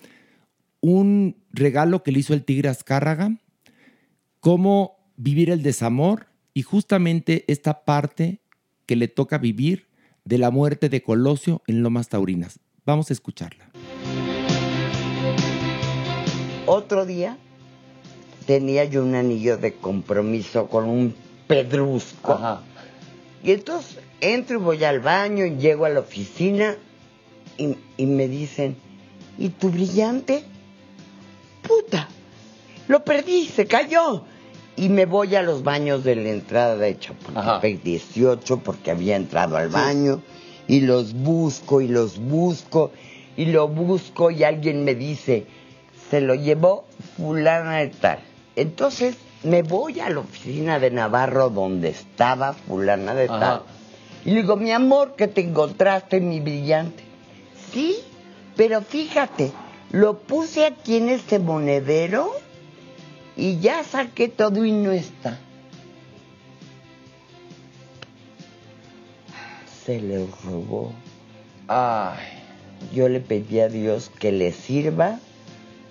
Un 0.87 1.43
regalo 1.51 2.03
que 2.03 2.13
le 2.13 2.19
hizo 2.19 2.35
el 2.35 2.45
tigre 2.45 2.69
Azcárraga, 2.69 3.39
cómo 4.41 4.99
vivir 5.17 5.49
el 5.49 5.63
desamor 5.63 6.27
y 6.53 6.61
justamente 6.61 7.47
esta 7.47 7.87
parte 7.87 8.43
que 8.85 8.95
le 8.95 9.09
toca 9.09 9.39
vivir 9.39 9.87
de 10.27 10.37
la 10.37 10.51
muerte 10.51 10.91
de 10.91 11.03
Colosio 11.03 11.63
en 11.67 11.83
Lomas 11.83 12.11
Taurinas. 12.11 12.61
Vamos 12.85 13.09
a 13.09 13.15
escucharla. 13.15 13.71
Otro 16.67 17.07
día 17.07 17.39
tenía 18.47 18.85
yo 18.85 19.03
un 19.05 19.15
anillo 19.15 19.57
de 19.57 19.73
compromiso 19.73 20.69
con 20.69 20.85
un 20.85 21.15
pedrusco. 21.47 22.61
Y 23.43 23.53
entonces 23.53 24.01
entro 24.21 24.61
y 24.61 24.63
voy 24.63 24.85
al 24.85 25.01
baño 25.01 25.47
y 25.47 25.57
llego 25.57 25.87
a 25.87 25.89
la 25.89 26.01
oficina 26.01 26.77
y, 27.57 27.75
y 27.97 28.05
me 28.05 28.29
dicen, 28.29 28.77
¿y 29.39 29.49
tu 29.49 29.71
brillante? 29.71 30.45
Puta, 31.67 32.09
lo 32.89 33.05
perdí, 33.05 33.47
se 33.47 33.67
cayó. 33.67 34.23
Y 34.77 34.89
me 34.89 35.07
voy 35.07 35.35
a 35.37 35.43
los 35.43 35.63
baños 35.63 36.03
de 36.05 36.17
la 36.17 36.31
entrada 36.31 36.77
de 36.77 36.99
Chapultepec 36.99 37.83
18 37.83 38.59
porque 38.59 38.91
había 38.91 39.17
entrado 39.17 39.57
al 39.57 39.69
baño 39.69 40.21
y 40.67 40.81
los 40.81 41.15
busco 41.15 41.81
y 41.81 41.89
los 41.89 42.19
busco 42.19 42.91
y 43.37 43.47
lo 43.47 43.69
busco 43.69 44.31
y 44.31 44.43
alguien 44.43 44.85
me 44.85 44.95
dice, 44.95 45.47
se 46.11 46.21
lo 46.21 46.35
llevó 46.35 46.87
fulana 47.17 47.79
de 47.79 47.89
tal. 47.89 48.19
Entonces 48.57 49.17
me 49.45 49.63
voy 49.63 50.01
a 50.01 50.11
la 50.11 50.21
oficina 50.21 50.79
de 50.79 50.91
Navarro 50.91 51.51
donde 51.51 51.91
estaba 51.91 52.53
fulana 52.53 53.15
de 53.15 53.29
tal. 53.29 53.63
Y 54.25 54.31
le 54.31 54.43
digo, 54.43 54.57
mi 54.57 54.73
amor, 54.73 55.15
que 55.17 55.29
te 55.29 55.43
encontraste 55.43 56.21
mi 56.21 56.41
brillante. 56.41 57.05
Sí, 57.73 57.97
pero 58.57 58.81
fíjate, 58.81 59.53
lo 59.95 60.19
puse 60.19 60.67
aquí 60.67 60.97
en 60.97 61.09
este 61.09 61.39
monedero 61.39 62.33
y 63.37 63.61
ya 63.61 63.85
saqué 63.85 64.29
todo 64.29 64.65
y 64.65 64.73
no 64.73 64.91
está. 64.91 65.39
Se 69.87 70.01
le 70.01 70.27
robó. 70.45 70.93
Ay. 71.69 72.19
Yo 72.93 73.09
le 73.09 73.21
pedí 73.21 73.61
a 73.61 73.69
Dios 73.69 74.11
que 74.19 74.33
le 74.33 74.51
sirva 74.51 75.21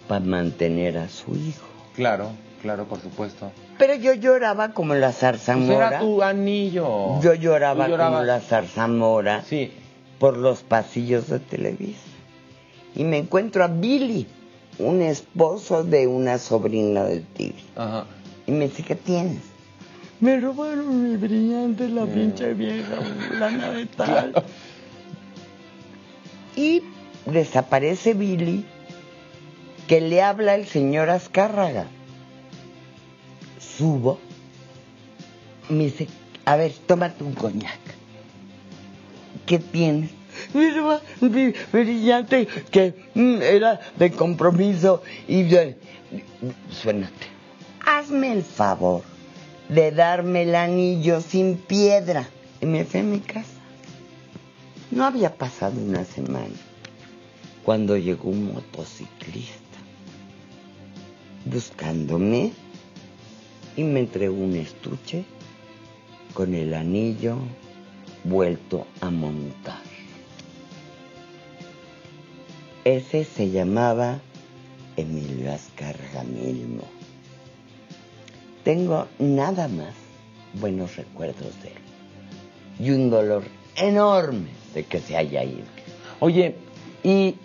para 0.10 0.26
mantener 0.26 0.98
a 0.98 1.08
su 1.08 1.34
hijo. 1.38 1.66
Claro, 1.96 2.32
claro, 2.62 2.86
por 2.86 3.00
supuesto. 3.00 3.54
Pero 3.78 3.96
yo 3.96 4.14
lloraba 4.14 4.74
como 4.74 4.96
la 4.96 5.14
zarzamora. 5.14 5.88
Pues 5.88 5.92
era 5.92 6.00
tu 6.02 6.22
anillo. 6.22 7.22
Yo 7.22 7.36
lloraba 7.36 7.86
como 7.86 8.22
la 8.22 8.42
zarzamora 8.42 9.46
por 10.20 10.36
los 10.38 10.62
pasillos 10.62 11.30
de 11.30 11.40
Televisa. 11.40 12.13
Y 12.96 13.04
me 13.04 13.18
encuentro 13.18 13.64
a 13.64 13.68
Billy, 13.68 14.28
un 14.80 15.02
esposo 15.02 15.84
de 15.84 16.08
una 16.08 16.38
sobrina 16.38 17.04
del 17.04 17.24
tigre. 17.24 17.64
Ajá. 17.76 18.06
Y 18.46 18.52
me 18.52 18.68
dice, 18.68 18.84
¿qué 18.84 18.96
tienes? 18.96 19.42
Me 20.20 20.40
robaron 20.40 21.10
mi 21.10 21.18
brillante, 21.18 21.90
la 21.90 22.06
pinche 22.06 22.54
vieja, 22.54 22.96
fulana 23.28 23.72
de 23.72 23.86
tal. 23.88 24.44
Y 26.56 26.82
desaparece 27.26 28.14
Billy, 28.14 28.66
que 29.88 30.02
le 30.02 30.22
habla 30.22 30.56
el 30.56 30.66
señor 30.66 31.10
Azcárraga. 31.10 31.88
Subo, 33.60 34.20
me 35.70 35.86
dice, 35.86 36.08
a 36.46 36.56
ver, 36.56 36.74
tómate 36.86 37.24
un 37.24 37.34
coñac. 37.34 37.80
¿Qué 39.46 39.60
tienes? 39.60 40.12
Brillante, 41.72 42.48
que 42.72 42.94
mm, 43.14 43.42
era 43.42 43.80
de 43.98 44.12
compromiso 44.12 45.02
y 45.28 45.44
de... 45.44 45.78
Suénate. 46.70 47.28
Hazme 47.86 48.34
el 48.34 48.44
favor 48.44 49.02
de 49.70 49.92
darme 49.92 50.44
el 50.44 50.56
anillo 50.56 51.22
sin 51.22 51.58
piedra. 51.58 52.28
Y 52.62 52.66
me 52.66 52.86
fui 52.86 53.02
a 53.02 53.04
mi 53.04 53.20
casa. 53.20 53.50
No 54.92 55.06
había 55.06 55.36
pasado 55.36 55.80
una 55.82 56.06
semana 56.06 56.56
cuando 57.64 57.98
llegó 57.98 58.30
un 58.30 58.54
motociclista 58.54 59.64
buscándome 61.46 62.54
y 63.76 63.84
me 63.84 64.02
entregó 64.02 64.36
un 64.36 64.56
estuche 64.56 65.26
con 66.34 66.54
el 66.54 66.74
anillo 66.74 67.38
vuelto 68.24 68.88
a 69.02 69.10
montar. 69.10 69.93
Ese 72.86 73.24
se 73.24 73.50
llamaba 73.50 74.20
Emilio 74.98 75.52
Azcárraga 75.54 76.24
Milmo. 76.24 76.84
Tengo 78.64 79.08
nada 79.20 79.68
más 79.68 79.94
buenos 80.60 80.96
recuerdos 80.96 81.62
de 81.62 81.70
él 81.70 81.78
y 82.80 82.92
un 82.92 83.10
dolor 83.10 83.44
enorme 83.76 84.50
de 84.74 84.84
que 84.84 85.00
se 85.00 85.16
haya 85.18 85.44
ido. 85.44 85.66
Oye, 86.20 86.56
y 87.04 87.36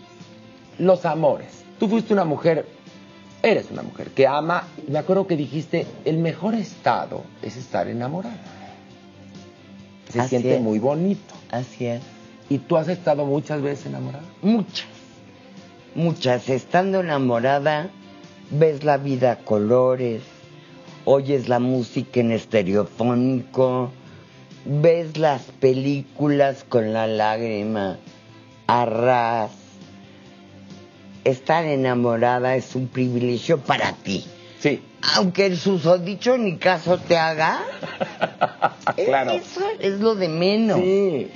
los 0.79 1.05
amores. 1.05 1.65
Tú 1.79 1.89
fuiste 1.89 2.13
una 2.13 2.25
mujer, 2.25 2.67
eres 3.43 3.71
una 3.71 3.83
mujer 3.83 4.09
que 4.11 4.27
ama. 4.27 4.67
Me 4.89 4.99
acuerdo 4.99 5.27
que 5.27 5.37
dijiste, 5.37 5.87
el 6.05 6.19
mejor 6.19 6.55
estado 6.55 7.25
es 7.43 7.57
estar 7.57 7.89
enamorada. 7.89 8.37
Se 10.13 10.21
Así 10.21 10.31
siente 10.31 10.57
es. 10.57 10.61
muy 10.63 10.79
bonito. 10.79 11.35
Así 11.51 11.87
es. 11.87 12.03
¿Y 12.49 12.59
tú 12.59 12.77
has 12.77 12.89
estado 12.89 13.27
muchas 13.27 13.61
veces 13.61 13.87
enamorada? 13.87 14.25
Muchas, 14.43 14.87
muchas. 15.99 16.49
Estando 16.49 17.01
enamorada, 17.01 17.91
ves 18.51 18.85
la 18.85 18.97
vida 18.97 19.33
a 19.33 19.37
colores, 19.37 20.23
oyes 21.05 21.49
la 21.49 21.59
música 21.59 22.21
en 22.21 22.31
estereofónico, 22.31 23.91
ves 24.65 25.19
las 25.19 25.43
películas 25.61 26.65
con 26.67 26.93
la 26.93 27.07
lágrima 27.07 27.99
a 28.67 28.85
ras. 28.87 29.51
Estar 31.25 31.65
enamorada 31.65 32.55
es 32.55 32.75
un 32.75 32.87
privilegio 32.87 33.59
para 33.59 33.93
ti. 33.93 34.25
Sí. 34.61 34.81
Aunque 35.15 35.47
el 35.47 35.59
susodicho 35.59 36.39
ni 36.39 36.57
caso 36.57 36.99
te 36.99 37.19
haga. 37.19 37.61
Claro. 38.97 39.33
Eso 39.33 39.61
es 39.79 40.01
lo 40.01 40.15
de 40.15 40.29
menos. 40.29 40.81
Sí. 40.81 41.31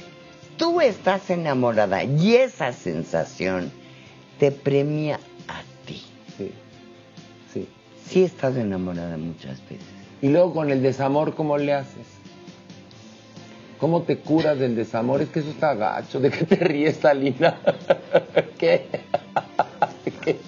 Tú 0.57 0.81
estás 0.81 1.31
enamorada 1.31 2.03
y 2.03 2.35
esa 2.35 2.73
sensación 2.73 3.71
te 4.43 4.51
premia 4.51 5.21
a 5.47 5.63
ti. 5.87 6.03
Sí. 6.37 6.51
Sí. 7.55 7.69
Sí 8.09 8.25
estado 8.25 8.59
enamorada 8.59 9.17
muchas 9.17 9.61
veces. 9.71 9.87
Y 10.21 10.31
luego 10.31 10.53
con 10.53 10.73
el 10.73 10.83
desamor, 10.83 11.37
¿cómo 11.37 11.59
le 11.59 11.73
haces? 11.75 12.09
¿Cómo 13.79 14.03
te 14.03 14.17
curas 14.19 14.59
del 14.59 14.75
desamor? 14.75 15.23
Es 15.23 15.29
que 15.29 15.39
eso 15.39 15.51
está 15.51 15.75
gacho. 15.75 16.19
¿De 16.19 16.31
qué 16.31 16.45
te 16.45 16.57
ríes, 16.57 16.99
Talina? 16.99 17.57
¿Qué? 18.59 18.87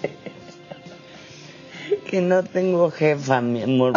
Que 2.10 2.20
no 2.20 2.42
tengo 2.42 2.90
jefa, 2.90 3.40
mi 3.40 3.62
amor. 3.62 3.92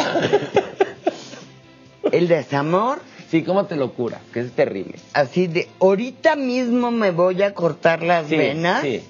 El 2.11 2.27
desamor, 2.27 2.99
Sí, 3.31 3.41
¿cómo 3.43 3.65
te 3.65 3.75
lo 3.75 3.93
cura? 3.93 4.21
Que 4.33 4.39
es 4.41 4.51
terrible. 4.51 4.95
así 5.13 5.47
de, 5.47 5.67
ahorita 5.81 6.35
mismo 6.35 6.91
me 6.91 7.09
voy 7.11 7.41
a 7.43 7.53
cortar 7.55 8.01
las 8.03 8.27
Sí, 8.27 8.37
venas 8.37 8.81
sí. 8.81 9.01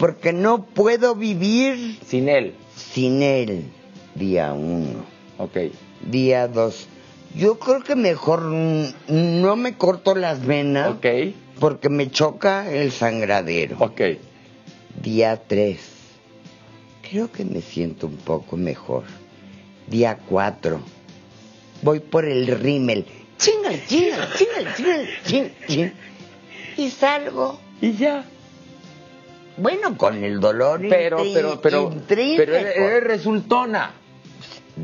Porque 0.00 0.32
no 0.32 0.64
puedo 0.64 1.14
vivir 1.14 1.98
Sin 2.04 2.28
él. 2.28 2.54
sin 2.74 3.22
él. 3.22 3.64
Día 4.16 4.52
uno, 4.54 5.04
Ok. 5.38 5.56
día 6.10 6.48
dos. 6.48 6.88
Yo 7.36 7.60
creo 7.60 7.84
que 7.84 7.94
mejor 7.94 8.42
no 8.42 9.56
me 9.56 9.76
corto 9.76 10.16
las 10.16 10.44
venas 10.44 10.88
Ok. 10.96 11.06
porque 11.60 11.88
me 11.88 12.10
choca 12.10 12.68
el 12.72 12.90
sangradero. 12.90 13.76
Ok. 13.78 14.00
Día 15.00 15.40
3. 15.46 15.78
Creo 17.08 17.30
que 17.30 17.44
me 17.44 17.60
siento 17.60 18.08
un 18.08 18.16
poco 18.16 18.56
mejor. 18.56 19.04
Día 19.86 20.18
4. 20.28 20.80
Voy 21.82 22.00
por 22.00 22.24
el 22.24 22.48
rímel. 22.48 23.06
Chingal, 23.38 23.80
chingal, 23.86 24.28
chingal, 24.36 24.74
chingal, 24.76 25.08
chin, 25.24 25.52
chin. 25.68 25.92
Y 26.76 26.90
salgo. 26.90 27.60
Y 27.80 27.92
ya. 27.92 28.24
Bueno, 29.56 29.96
con 29.96 30.22
el 30.22 30.40
dolor 30.40 30.80
Pero, 30.88 31.18
pero, 31.34 31.60
pero, 31.60 31.90
pero 32.08 32.54
eres, 32.56 33.04
resultona. 33.04 33.92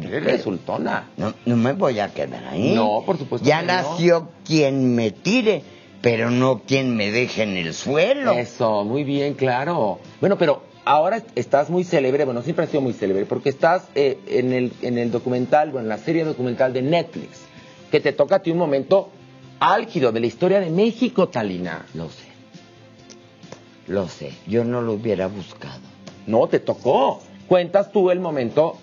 Eres 0.02 0.24
resultona. 0.24 1.10
No, 1.16 1.32
no 1.46 1.56
me 1.56 1.72
voy 1.72 1.98
a 2.00 2.12
quedar 2.12 2.44
ahí. 2.46 2.74
No, 2.74 3.02
por 3.06 3.16
supuesto 3.18 3.46
Ya 3.46 3.60
que 3.60 3.66
no. 3.66 3.72
nació 3.72 4.28
quien 4.44 4.94
me 4.94 5.10
tire, 5.12 5.62
pero 6.02 6.30
no 6.30 6.62
quien 6.66 6.96
me 6.96 7.10
deje 7.10 7.42
en 7.44 7.56
el 7.56 7.72
suelo. 7.72 8.32
Eso, 8.32 8.84
muy 8.84 9.04
bien, 9.04 9.34
claro. 9.34 9.98
Bueno, 10.20 10.36
pero 10.36 10.62
ahora 10.84 11.22
estás 11.34 11.70
muy 11.70 11.84
célebre, 11.84 12.24
bueno, 12.24 12.42
siempre 12.42 12.64
has 12.64 12.70
sido 12.70 12.82
muy 12.82 12.92
célebre, 12.92 13.24
porque 13.24 13.48
estás 13.48 13.88
eh, 13.94 14.18
en, 14.28 14.52
el, 14.52 14.72
en 14.82 14.98
el 14.98 15.10
documental, 15.10 15.70
bueno, 15.70 15.86
en 15.86 15.88
la 15.88 15.98
serie 15.98 16.24
documental 16.24 16.72
de 16.72 16.82
Netflix, 16.82 17.40
que 17.90 18.00
te 18.00 18.12
toca 18.12 18.36
a 18.36 18.38
ti 18.40 18.50
un 18.50 18.58
momento 18.58 19.08
álgido 19.58 20.12
de 20.12 20.20
la 20.20 20.26
historia 20.26 20.60
de 20.60 20.70
México, 20.70 21.28
Talina. 21.28 21.86
Lo 21.94 22.10
sé. 22.10 22.25
Lo 23.86 24.08
sé. 24.08 24.32
Yo 24.46 24.64
no 24.64 24.80
lo 24.82 24.94
hubiera 24.94 25.26
buscado. 25.28 25.80
No, 26.26 26.46
te 26.48 26.60
tocó. 26.60 27.22
Cuentas 27.48 27.92
tú 27.92 28.10
el 28.10 28.20
momento 28.20 28.78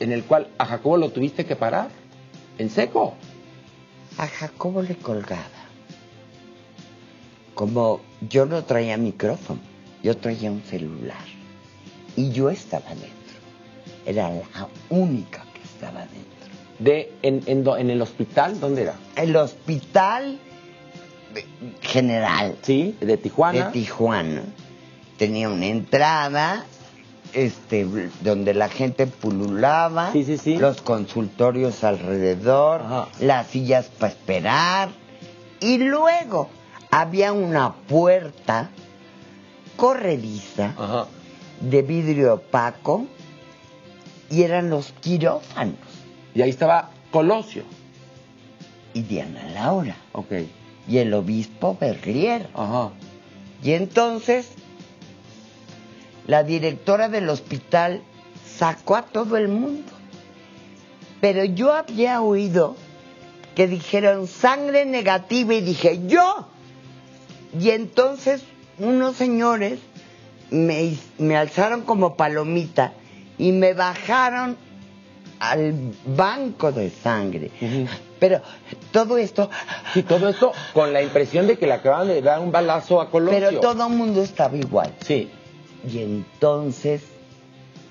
en 0.00 0.12
el 0.12 0.24
cual 0.24 0.48
a 0.58 0.64
Jacobo 0.64 0.96
lo 0.96 1.10
tuviste 1.10 1.44
que 1.44 1.56
parar, 1.56 1.88
en 2.58 2.70
seco. 2.70 3.14
A 4.16 4.26
Jacobo 4.26 4.82
le 4.82 4.96
colgaba. 4.96 5.44
Como 7.54 8.00
yo 8.28 8.46
no 8.46 8.64
traía 8.64 8.96
micrófono, 8.96 9.60
yo 10.02 10.16
traía 10.16 10.50
un 10.50 10.62
celular. 10.62 11.18
Y 12.16 12.30
yo 12.30 12.48
estaba 12.48 12.88
dentro. 12.88 13.10
Era 14.06 14.30
la 14.30 14.68
única 14.88 15.44
que 15.52 15.62
estaba 15.62 16.00
dentro. 16.00 16.30
De, 16.78 17.12
en, 17.20 17.42
en, 17.46 17.66
en 17.66 17.90
el 17.90 18.00
hospital, 18.00 18.58
¿dónde 18.58 18.82
era? 18.82 18.94
El 19.16 19.36
hospital 19.36 20.38
general 21.80 22.56
Sí, 22.62 22.96
de 23.00 23.16
Tijuana. 23.16 23.66
de 23.66 23.72
Tijuana 23.72 24.42
tenía 25.18 25.48
una 25.48 25.66
entrada 25.66 26.64
este 27.32 27.86
donde 28.22 28.54
la 28.54 28.68
gente 28.68 29.06
pululaba, 29.06 30.10
Sí, 30.12 30.24
sí, 30.24 30.36
sí. 30.38 30.56
los 30.56 30.80
consultorios 30.82 31.84
alrededor, 31.84 32.80
Ajá. 32.82 33.08
las 33.20 33.46
sillas 33.48 33.86
para 33.86 34.12
esperar 34.12 34.88
y 35.60 35.78
luego 35.78 36.48
había 36.90 37.32
una 37.32 37.72
puerta 37.74 38.70
corrediza 39.76 40.74
Ajá. 40.76 41.06
de 41.60 41.82
vidrio 41.82 42.34
opaco 42.34 43.06
y 44.30 44.42
eran 44.42 44.70
los 44.70 44.92
quirófanos 45.00 45.74
Y 46.34 46.42
ahí 46.42 46.50
estaba 46.50 46.90
Colosio. 47.10 47.62
y 48.94 49.02
Diana 49.02 49.42
Laura 49.54 49.96
Ok. 50.12 50.32
Y 50.88 50.98
el 50.98 51.12
obispo 51.14 51.76
Berlier. 51.80 52.48
Ajá. 52.54 52.90
Y 53.62 53.72
entonces 53.72 54.48
la 56.26 56.44
directora 56.44 57.08
del 57.08 57.28
hospital 57.28 58.02
sacó 58.58 58.96
a 58.96 59.02
todo 59.02 59.36
el 59.36 59.48
mundo. 59.48 59.90
Pero 61.20 61.44
yo 61.44 61.72
había 61.72 62.22
oído 62.22 62.76
que 63.54 63.66
dijeron 63.66 64.26
sangre 64.26 64.86
negativa 64.86 65.54
y 65.54 65.60
dije 65.60 66.00
yo. 66.06 66.48
Y 67.58 67.70
entonces 67.70 68.42
unos 68.78 69.16
señores 69.16 69.80
me, 70.50 70.96
me 71.18 71.36
alzaron 71.36 71.82
como 71.82 72.16
palomita 72.16 72.92
y 73.38 73.52
me 73.52 73.74
bajaron 73.74 74.56
al 75.38 75.74
banco 76.06 76.72
de 76.72 76.90
sangre. 76.90 77.50
Pero 78.20 78.42
todo 78.92 79.18
esto, 79.18 79.50
Sí, 79.94 80.02
todo 80.04 80.28
esto 80.28 80.52
con 80.74 80.92
la 80.92 81.02
impresión 81.02 81.46
de 81.46 81.58
que 81.58 81.66
le 81.66 81.72
acaban 81.72 82.06
de 82.06 82.22
dar 82.22 82.38
un 82.38 82.52
balazo 82.52 83.00
a 83.00 83.10
Colosio. 83.10 83.40
pero 83.40 83.60
todo 83.60 83.86
el 83.88 83.94
mundo 83.94 84.22
estaba 84.22 84.56
igual. 84.56 84.92
Sí. 85.04 85.30
Y 85.90 85.98
entonces, 85.98 87.02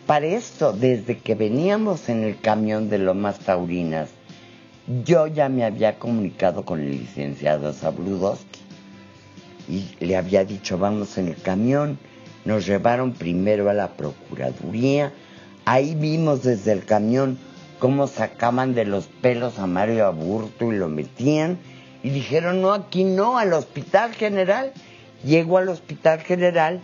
para 0.05 0.27
esto, 0.27 0.71
desde 0.71 1.17
que 1.17 1.35
veníamos 1.35 2.07
en 2.07 2.23
el 2.23 2.39
camión 2.39 2.89
de 2.89 2.99
Lomas 2.99 3.39
Taurinas, 3.39 4.09
yo 5.03 5.27
ya 5.27 5.49
me 5.49 5.65
había 5.65 5.97
comunicado 5.99 6.63
con 6.63 6.79
el 6.79 6.91
licenciado 6.91 7.73
Sabludowski. 7.73 8.59
Y 9.67 10.03
le 10.03 10.15
había 10.15 10.45
dicho, 10.45 10.77
vamos 10.77 11.17
en 11.17 11.27
el 11.27 11.41
camión. 11.41 11.99
Nos 12.45 12.65
llevaron 12.65 13.13
primero 13.13 13.69
a 13.69 13.73
la 13.73 13.89
Procuraduría. 13.89 15.11
Ahí 15.65 15.93
vimos 15.93 16.41
desde 16.43 16.71
el 16.71 16.85
camión 16.85 17.37
cómo 17.79 18.07
sacaban 18.07 18.75
de 18.75 18.85
los 18.85 19.05
pelos 19.05 19.57
a 19.57 19.65
Mario 19.65 20.05
Aburto 20.05 20.71
y 20.71 20.77
lo 20.77 20.89
metían. 20.89 21.57
Y 22.03 22.09
dijeron, 22.09 22.61
no, 22.61 22.73
aquí 22.73 23.03
no, 23.03 23.37
al 23.37 23.53
Hospital 23.53 24.13
General. 24.13 24.71
Llego 25.23 25.57
al 25.57 25.69
Hospital 25.69 26.19
General 26.21 26.81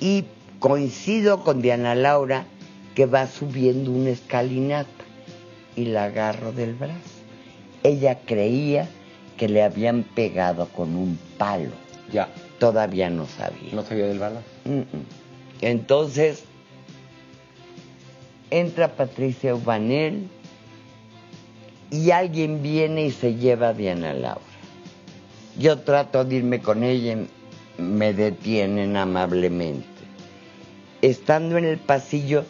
y 0.00 0.24
coincido 0.58 1.42
con 1.42 1.62
Diana 1.62 1.94
Laura 1.94 2.46
que 2.94 3.06
va 3.06 3.26
subiendo 3.26 3.90
una 3.90 4.10
escalinata 4.10 4.88
y 5.76 5.86
la 5.86 6.04
agarro 6.04 6.52
del 6.52 6.74
brazo. 6.74 6.94
Ella 7.82 8.20
creía 8.24 8.88
que 9.36 9.48
le 9.48 9.62
habían 9.62 10.04
pegado 10.04 10.68
con 10.68 10.94
un 10.94 11.18
palo. 11.38 11.72
Ya. 12.12 12.28
Todavía 12.58 13.10
no 13.10 13.26
sabía. 13.26 13.72
No 13.72 13.82
sabía 13.82 14.06
del 14.06 14.20
balazo. 14.20 14.46
Mm, 14.64 14.78
mm. 14.78 15.06
Entonces, 15.60 16.44
entra 18.58 18.96
Patricia 18.96 19.54
Ubanel 19.54 20.28
y 21.90 22.10
alguien 22.10 22.62
viene 22.62 23.06
y 23.06 23.10
se 23.10 23.34
lleva 23.34 23.68
a 23.68 23.74
Diana 23.74 24.12
Laura. 24.14 24.40
Yo 25.58 25.80
trato 25.80 26.24
de 26.24 26.36
irme 26.36 26.60
con 26.60 26.82
ella 26.82 27.16
me 27.78 28.12
detienen 28.12 28.96
amablemente. 28.96 29.86
Estando 31.02 31.58
en 31.58 31.64
el 31.64 31.78
pasillo 31.78 32.44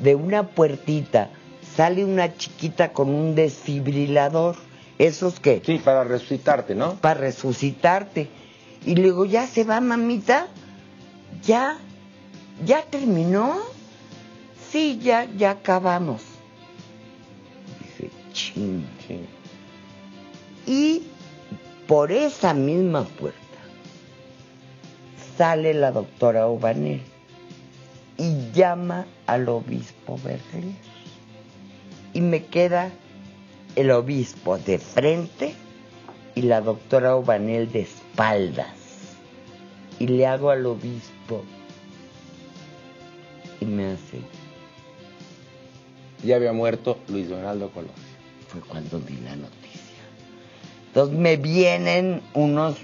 de 0.00 0.14
una 0.14 0.48
puertita, 0.48 1.30
sale 1.74 2.04
una 2.04 2.36
chiquita 2.36 2.92
con 2.92 3.08
un 3.08 3.34
desfibrilador. 3.34 4.56
¿Esos 4.98 5.40
qué? 5.40 5.62
Sí, 5.64 5.78
para 5.78 6.04
resucitarte, 6.04 6.74
¿no? 6.74 6.94
para 6.96 7.20
resucitarte. 7.20 8.28
Y 8.84 8.94
luego 8.94 9.24
ya 9.24 9.46
se 9.46 9.64
va, 9.64 9.80
mamita. 9.80 10.48
Ya, 11.44 11.78
ya 12.64 12.82
terminó. 12.82 13.75
Sí, 14.70 14.98
ya, 15.02 15.24
ya 15.36 15.50
acabamos. 15.50 16.22
Dije, 17.80 18.10
ching. 18.32 18.84
Sí. 19.06 19.20
Y 20.66 21.02
por 21.86 22.10
esa 22.10 22.52
misma 22.52 23.04
puerta 23.04 23.40
sale 25.36 25.74
la 25.74 25.92
doctora 25.92 26.46
Obanel 26.46 27.02
y 28.18 28.50
llama 28.52 29.06
al 29.26 29.48
obispo 29.48 30.18
Berger. 30.24 30.64
Y 32.12 32.20
me 32.20 32.44
queda 32.46 32.90
el 33.76 33.90
obispo 33.90 34.58
de 34.58 34.78
frente 34.78 35.54
y 36.34 36.42
la 36.42 36.60
doctora 36.60 37.16
Obanel 37.16 37.70
de 37.70 37.82
espaldas. 37.82 38.74
Y 39.98 40.08
le 40.08 40.26
hago 40.26 40.50
al 40.50 40.66
obispo 40.66 41.44
y 43.60 43.64
me 43.64 43.92
hace, 43.92 44.20
Ya 46.26 46.36
había 46.36 46.52
muerto 46.52 46.98
Luis 47.08 47.28
Donaldo 47.28 47.70
Colosio. 47.70 47.94
fue 48.48 48.60
cuando 48.60 48.98
di 49.00 49.16
la 49.24 49.36
noticia. 49.36 49.80
Entonces 50.88 51.18
me 51.18 51.36
vienen 51.36 52.20
unos 52.34 52.76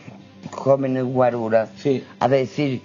jóvenes 0.50 1.04
guaruras 1.04 1.70
Sí. 1.76 2.04
a 2.20 2.28
decir 2.28 2.82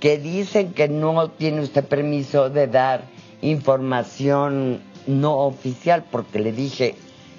que 0.00 0.18
dicen 0.18 0.72
que 0.72 0.88
no 0.88 1.30
tiene 1.30 1.60
usted 1.60 1.84
permiso 1.84 2.50
de 2.50 2.66
dar 2.66 3.04
información 3.42 4.80
no 5.06 5.38
oficial, 5.38 6.04
porque 6.10 6.38
le 6.38 6.52
dije, 6.52 6.94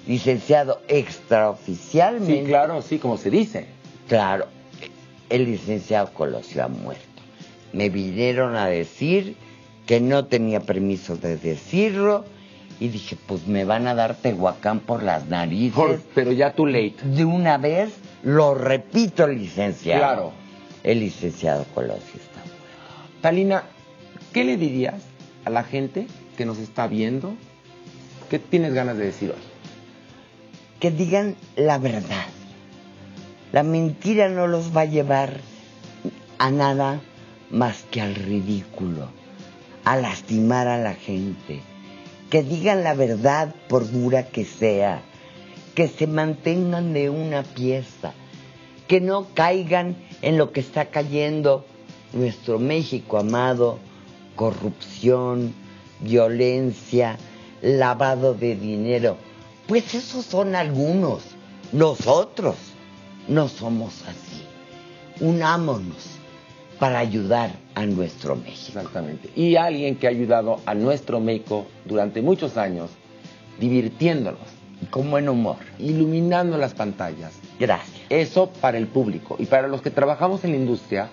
licenciado 0.06 0.80
extraoficialmente. 0.88 2.40
Sí, 2.42 2.46
claro, 2.46 2.82
sí, 2.82 2.98
como 2.98 3.16
se 3.16 3.30
dice. 3.30 3.66
Claro, 4.08 4.46
el 5.30 5.44
licenciado 5.46 6.12
Colosio 6.12 6.64
ha 6.64 6.68
muerto. 6.68 7.02
Me 7.72 7.88
vinieron 7.88 8.56
a 8.56 8.66
decir 8.66 9.36
que 9.86 10.00
no 10.00 10.26
tenía 10.26 10.60
permiso 10.60 11.16
de 11.16 11.36
decirlo 11.36 12.24
y 12.78 12.88
dije, 12.88 13.16
pues 13.26 13.46
me 13.46 13.64
van 13.64 13.86
a 13.86 13.94
dar 13.94 14.16
Tehuacán 14.16 14.80
por 14.80 15.02
las 15.02 15.26
narices. 15.28 16.00
Pero 16.14 16.32
ya 16.32 16.52
too 16.52 16.66
late. 16.66 16.96
De 17.04 17.24
una 17.24 17.58
vez 17.58 17.94
lo 18.22 18.54
repito, 18.54 19.26
licenciado. 19.26 20.00
Claro. 20.00 20.32
El 20.82 21.00
licenciado 21.00 21.64
Colosio 21.74 22.20
está. 22.20 22.42
Talina, 23.20 23.64
¿qué 24.32 24.44
le 24.44 24.56
dirías 24.56 25.02
a 25.44 25.50
la 25.50 25.64
gente 25.64 26.06
que 26.36 26.44
nos 26.44 26.58
está 26.58 26.86
viendo? 26.86 27.34
¿Qué 28.30 28.38
tienes 28.38 28.74
ganas 28.74 28.96
de 28.98 29.06
decir 29.06 29.30
hoy? 29.30 29.42
Que 30.80 30.90
digan 30.90 31.36
la 31.56 31.78
verdad. 31.78 32.26
La 33.52 33.62
mentira 33.62 34.28
no 34.28 34.46
los 34.46 34.76
va 34.76 34.82
a 34.82 34.86
llevar 34.86 35.40
a 36.38 36.50
nada 36.50 37.00
más 37.50 37.84
que 37.90 38.00
al 38.00 38.14
ridículo, 38.14 39.08
a 39.84 39.96
lastimar 39.96 40.68
a 40.68 40.78
la 40.78 40.94
gente. 40.94 41.62
Que 42.30 42.42
digan 42.42 42.82
la 42.82 42.94
verdad 42.94 43.54
por 43.68 43.90
dura 43.90 44.24
que 44.24 44.44
sea. 44.44 45.02
Que 45.74 45.88
se 45.88 46.06
mantengan 46.06 46.92
de 46.92 47.10
una 47.10 47.42
pieza. 47.42 48.12
Que 48.88 49.00
no 49.00 49.28
caigan 49.34 49.96
en 50.22 50.38
lo 50.38 50.52
que 50.52 50.60
está 50.60 50.86
cayendo 50.86 51.64
nuestro 52.12 52.58
México 52.58 53.18
amado. 53.18 53.78
Corrupción, 54.34 55.54
violencia, 56.00 57.16
lavado 57.62 58.34
de 58.34 58.56
dinero. 58.56 59.16
Pues 59.66 59.94
esos 59.94 60.24
son 60.24 60.54
algunos. 60.54 61.22
Nosotros 61.72 62.56
no 63.28 63.48
somos 63.48 64.02
así. 64.02 64.44
Unámonos 65.20 66.15
para 66.78 66.98
ayudar 66.98 67.50
a 67.74 67.86
nuestro 67.86 68.36
México. 68.36 68.78
Exactamente. 68.78 69.30
Y 69.34 69.56
alguien 69.56 69.96
que 69.96 70.06
ha 70.06 70.10
ayudado 70.10 70.60
a 70.66 70.74
nuestro 70.74 71.20
México 71.20 71.66
durante 71.84 72.22
muchos 72.22 72.56
años, 72.56 72.90
divirtiéndonos. 73.58 74.56
Con 74.90 75.10
buen 75.10 75.28
humor. 75.28 75.56
Iluminando 75.78 76.58
las 76.58 76.74
pantallas. 76.74 77.32
Gracias. 77.58 77.98
Eso 78.10 78.50
para 78.60 78.76
el 78.76 78.86
público. 78.86 79.36
Y 79.38 79.46
para 79.46 79.68
los 79.68 79.80
que 79.80 79.90
trabajamos 79.90 80.44
en 80.44 80.50
la 80.50 80.58
industria, 80.58 81.08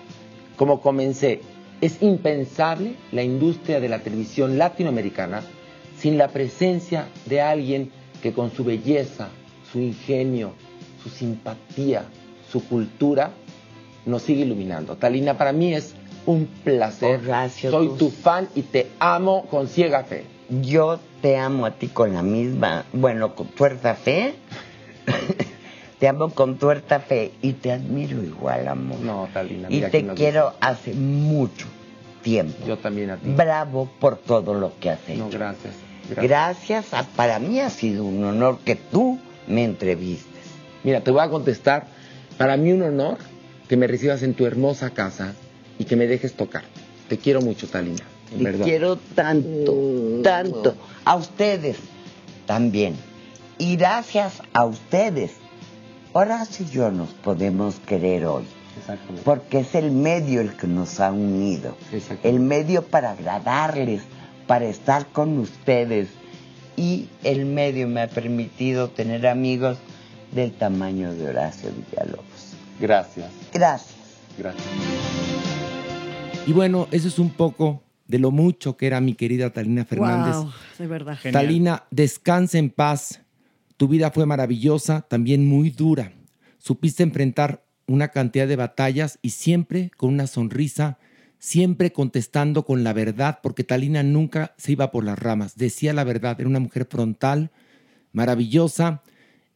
como 0.56 0.82
comencé, 0.82 1.40
es 1.80 2.02
impensable 2.02 2.94
la 3.10 3.22
industria 3.22 3.80
de 3.80 3.88
la 3.88 4.00
televisión 4.00 4.58
latinoamericana 4.58 5.42
sin 5.96 6.18
la 6.18 6.28
presencia 6.28 7.08
de 7.26 7.40
alguien 7.40 7.90
que 8.22 8.32
con 8.32 8.50
su 8.50 8.64
belleza, 8.64 9.28
su 9.70 9.80
ingenio, 9.80 10.52
su 11.02 11.08
simpatía, 11.08 12.04
su 12.50 12.66
cultura, 12.66 13.32
nos 14.06 14.22
sigue 14.22 14.42
iluminando. 14.44 14.96
Talina, 14.96 15.36
para 15.38 15.52
mí 15.52 15.74
es 15.74 15.94
un 16.26 16.46
placer. 16.46 17.20
Horacio, 17.20 17.70
Soy 17.70 17.88
tu 17.98 18.10
fan 18.10 18.48
y 18.54 18.62
te 18.62 18.88
amo 18.98 19.46
con 19.46 19.68
ciega 19.68 20.04
fe. 20.04 20.24
Yo 20.62 20.98
te 21.22 21.36
amo 21.38 21.66
a 21.66 21.70
ti 21.72 21.88
con 21.88 22.12
la 22.12 22.22
misma, 22.22 22.84
bueno, 22.92 23.34
con 23.34 23.46
tuerta 23.48 23.94
fe. 23.94 24.34
te 25.98 26.08
amo 26.08 26.30
con 26.30 26.58
tuerta 26.58 27.00
fe 27.00 27.32
y 27.42 27.52
te 27.54 27.72
admiro 27.72 28.22
igual, 28.22 28.68
amor. 28.68 29.00
No, 29.00 29.28
Talina, 29.32 29.68
y 29.70 29.74
mira 29.76 29.88
te 29.90 29.98
quién 29.98 30.06
nos 30.08 30.16
quiero 30.16 30.52
hace 30.60 30.92
mucho 30.94 31.66
tiempo. 32.22 32.66
Yo 32.66 32.76
también 32.78 33.10
a 33.10 33.16
ti. 33.16 33.30
Bravo 33.30 33.88
por 34.00 34.16
todo 34.16 34.54
lo 34.54 34.72
que 34.80 34.90
has 34.90 35.08
hecho. 35.08 35.24
No, 35.24 35.30
gracias. 35.30 35.74
Gracias. 36.14 36.92
a- 36.92 37.04
para 37.16 37.38
mí 37.38 37.60
ha 37.60 37.70
sido 37.70 38.04
un 38.04 38.22
honor 38.24 38.58
que 38.64 38.76
tú 38.76 39.18
me 39.46 39.64
entrevistes. 39.64 40.42
Mira, 40.82 41.00
te 41.00 41.10
voy 41.10 41.22
a 41.22 41.28
contestar. 41.30 41.86
Para 42.36 42.56
mí 42.58 42.72
un 42.72 42.82
honor 42.82 43.16
que 43.68 43.76
me 43.76 43.86
recibas 43.86 44.22
en 44.22 44.34
tu 44.34 44.46
hermosa 44.46 44.90
casa 44.90 45.34
y 45.78 45.84
que 45.84 45.96
me 45.96 46.06
dejes 46.06 46.34
tocar. 46.34 46.64
Te 47.08 47.18
quiero 47.18 47.40
mucho, 47.40 47.66
Talina. 47.68 48.04
Te 48.36 48.42
verdad. 48.42 48.64
quiero 48.64 48.96
tanto, 48.96 49.74
tanto. 50.22 50.74
A 51.04 51.16
ustedes 51.16 51.76
también. 52.46 52.96
Y 53.58 53.76
gracias 53.76 54.42
a 54.52 54.64
ustedes, 54.64 55.32
Horacio 56.12 56.66
y 56.68 56.70
yo 56.70 56.90
nos 56.90 57.10
podemos 57.10 57.76
querer 57.86 58.26
hoy. 58.26 58.44
Exactamente. 58.78 59.22
Porque 59.24 59.60
es 59.60 59.74
el 59.74 59.92
medio 59.92 60.40
el 60.40 60.56
que 60.56 60.66
nos 60.66 60.98
ha 61.00 61.12
unido. 61.12 61.76
El 62.22 62.40
medio 62.40 62.82
para 62.82 63.12
agradarles, 63.12 64.02
para 64.46 64.66
estar 64.66 65.06
con 65.06 65.38
ustedes. 65.38 66.08
Y 66.76 67.08
el 67.22 67.46
medio 67.46 67.86
me 67.86 68.02
ha 68.02 68.08
permitido 68.08 68.88
tener 68.88 69.28
amigos 69.28 69.78
del 70.32 70.52
tamaño 70.52 71.14
de 71.14 71.28
Horacio 71.28 71.70
Villalobos. 71.70 72.56
Gracias. 72.80 73.43
Gracias. 73.54 73.94
Gracias. 74.36 74.66
Y 76.46 76.52
bueno, 76.52 76.88
eso 76.90 77.06
es 77.08 77.18
un 77.20 77.30
poco 77.30 77.84
de 78.06 78.18
lo 78.18 78.32
mucho 78.32 78.76
que 78.76 78.86
era 78.86 79.00
mi 79.00 79.14
querida 79.14 79.50
Talina 79.50 79.84
Fernández. 79.84 80.34
Wow, 80.34 80.52
de 80.78 80.86
verdad. 80.88 81.18
Talina, 81.32 81.84
descansa 81.90 82.58
en 82.58 82.70
paz. 82.70 83.22
Tu 83.76 83.88
vida 83.88 84.10
fue 84.10 84.26
maravillosa, 84.26 85.02
también 85.02 85.46
muy 85.46 85.70
dura. 85.70 86.12
Supiste 86.58 87.02
enfrentar 87.04 87.64
una 87.86 88.08
cantidad 88.08 88.48
de 88.48 88.56
batallas 88.56 89.18
y 89.22 89.30
siempre 89.30 89.90
con 89.96 90.10
una 90.10 90.26
sonrisa, 90.26 90.98
siempre 91.38 91.92
contestando 91.92 92.64
con 92.64 92.82
la 92.82 92.92
verdad, 92.92 93.38
porque 93.42 93.64
Talina 93.64 94.02
nunca 94.02 94.54
se 94.58 94.72
iba 94.72 94.90
por 94.90 95.04
las 95.04 95.18
ramas, 95.18 95.56
decía 95.56 95.92
la 95.92 96.04
verdad, 96.04 96.40
era 96.40 96.48
una 96.48 96.60
mujer 96.60 96.86
frontal, 96.90 97.50
maravillosa 98.12 99.02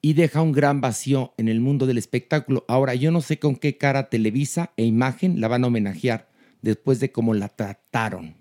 y 0.01 0.13
deja 0.13 0.43
un 0.43 0.53
gran 0.53 0.81
vacío 0.81 1.35
en 1.37 1.49
el 1.49 1.61
mundo 1.61 1.87
del 1.87 1.99
espectáculo. 1.99 2.65
Ahora, 2.69 2.95
yo 2.95 3.11
no 3.11 3.21
sé 3.21 3.39
con 3.39 3.57
qué 3.57 3.77
cara 3.77 4.09
Televisa 4.09 4.73
e 4.77 4.85
Imagen 4.85 5.41
la 5.41 5.49
van 5.49 5.65
a 5.65 5.67
homenajear 5.67 6.29
después 6.63 7.01
de 7.01 7.11
cómo 7.11 7.35
la 7.35 7.49
trataron. 7.49 8.35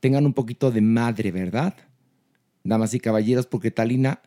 Tengan 0.00 0.26
un 0.26 0.34
poquito 0.34 0.70
de 0.70 0.80
madre, 0.80 1.30
¿verdad? 1.30 1.74
Damas 2.64 2.94
y 2.94 3.00
caballeros, 3.00 3.46
porque 3.46 3.70
Talina 3.70 4.22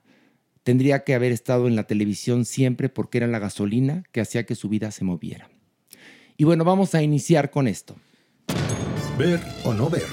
tendría 0.64 1.04
que 1.04 1.14
haber 1.14 1.32
estado 1.32 1.68
en 1.68 1.76
la 1.76 1.84
televisión 1.84 2.46
siempre 2.46 2.90
porque 2.90 3.20
era 3.20 3.28
la 3.28 3.40
gasolina 3.40 4.04
que 4.12 4.22
hacía 4.22 4.46
que 4.46 4.56
su 4.56 4.68
vida 4.68 4.92
se 4.92 5.06
moviera. 5.06 5.50
Y 6.38 6.44
bueno, 6.44 6.64
vamos 6.66 6.96
a 6.96 7.04
iniciar 7.04 7.52
con 7.52 7.68
esto. 7.68 7.96
Ver 9.18 9.40
o 9.64 9.74
no 9.74 9.90
ver. 9.90 10.04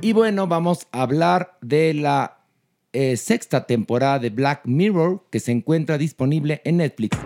Y 0.00 0.12
bueno, 0.12 0.46
vamos 0.46 0.86
a 0.92 1.02
hablar 1.02 1.58
de 1.60 1.92
la 1.94 2.37
eh, 3.00 3.16
sexta 3.16 3.64
temporada 3.64 4.18
de 4.18 4.30
Black 4.30 4.62
Mirror 4.64 5.22
que 5.30 5.38
se 5.38 5.52
encuentra 5.52 5.98
disponible 5.98 6.60
en 6.64 6.78
Netflix. 6.78 7.16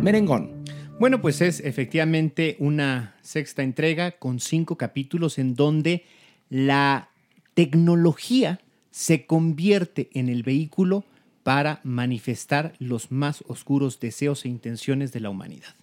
Merengón. 0.00 0.62
Bueno, 1.00 1.20
pues 1.20 1.40
es 1.40 1.58
efectivamente 1.58 2.54
una 2.60 3.16
sexta 3.22 3.64
entrega 3.64 4.12
con 4.12 4.38
cinco 4.38 4.78
capítulos 4.78 5.40
en 5.40 5.56
donde 5.56 6.04
la 6.48 7.08
tecnología 7.54 8.60
se 8.92 9.26
convierte 9.26 10.10
en 10.12 10.28
el 10.28 10.44
vehículo 10.44 11.04
para 11.42 11.80
manifestar 11.82 12.74
los 12.78 13.10
más 13.10 13.42
oscuros 13.48 13.98
deseos 13.98 14.44
e 14.44 14.48
intenciones 14.48 15.10
de 15.10 15.18
la 15.18 15.30
humanidad. 15.30 15.74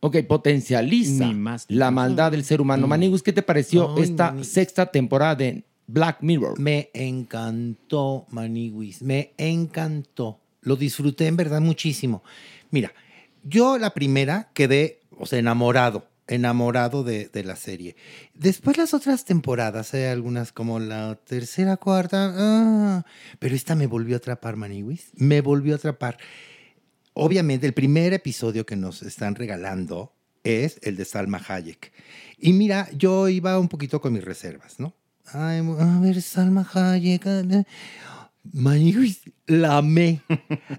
Ok, 0.00 0.18
potencializa 0.28 1.28
Ni 1.28 1.32
más 1.32 1.64
ni 1.70 1.76
la 1.76 1.90
maldad 1.90 2.30
del 2.30 2.44
ser 2.44 2.60
humano. 2.60 2.86
Manigus, 2.86 3.22
¿qué 3.22 3.32
te 3.32 3.42
pareció 3.42 3.96
esta 3.96 4.34
sexta 4.44 4.84
temporada 4.84 5.36
de 5.36 5.64
Black 5.86 6.18
Mirror? 6.22 6.58
Me 6.58 6.90
encantó, 6.94 8.26
Maniwis, 8.30 9.02
me 9.02 9.32
encantó. 9.36 10.40
Lo 10.60 10.76
disfruté 10.76 11.26
en 11.26 11.36
verdad 11.36 11.60
muchísimo. 11.60 12.22
Mira, 12.70 12.92
yo 13.42 13.78
la 13.78 13.90
primera 13.94 14.50
quedé, 14.54 15.00
o 15.18 15.26
sea, 15.26 15.38
enamorado, 15.38 16.08
enamorado 16.28 17.02
de, 17.02 17.28
de 17.28 17.44
la 17.44 17.56
serie. 17.56 17.96
Después 18.34 18.78
las 18.78 18.94
otras 18.94 19.24
temporadas, 19.24 19.92
hay 19.94 20.04
algunas 20.04 20.52
como 20.52 20.78
la 20.78 21.16
tercera, 21.16 21.76
cuarta, 21.76 22.32
ah, 22.36 23.04
pero 23.38 23.54
esta 23.54 23.74
me 23.74 23.86
volvió 23.86 24.16
a 24.16 24.18
atrapar, 24.18 24.56
Maniwis, 24.56 25.10
me 25.16 25.40
volvió 25.40 25.74
a 25.74 25.76
atrapar. 25.76 26.18
Obviamente, 27.14 27.66
el 27.66 27.74
primer 27.74 28.12
episodio 28.12 28.64
que 28.64 28.76
nos 28.76 29.02
están 29.02 29.34
regalando 29.34 30.14
es 30.44 30.78
el 30.82 30.96
de 30.96 31.04
Salma 31.04 31.40
Hayek. 31.46 31.92
Y 32.38 32.52
mira, 32.52 32.88
yo 32.96 33.28
iba 33.28 33.58
un 33.58 33.68
poquito 33.68 34.00
con 34.00 34.12
mis 34.12 34.24
reservas, 34.24 34.80
¿no? 34.80 34.94
Ay, 35.26 35.58
a 35.78 36.00
ver, 36.00 36.20
Salma 36.20 36.66
Hayek. 36.74 37.24
la 39.46 39.78
amé. 39.78 40.20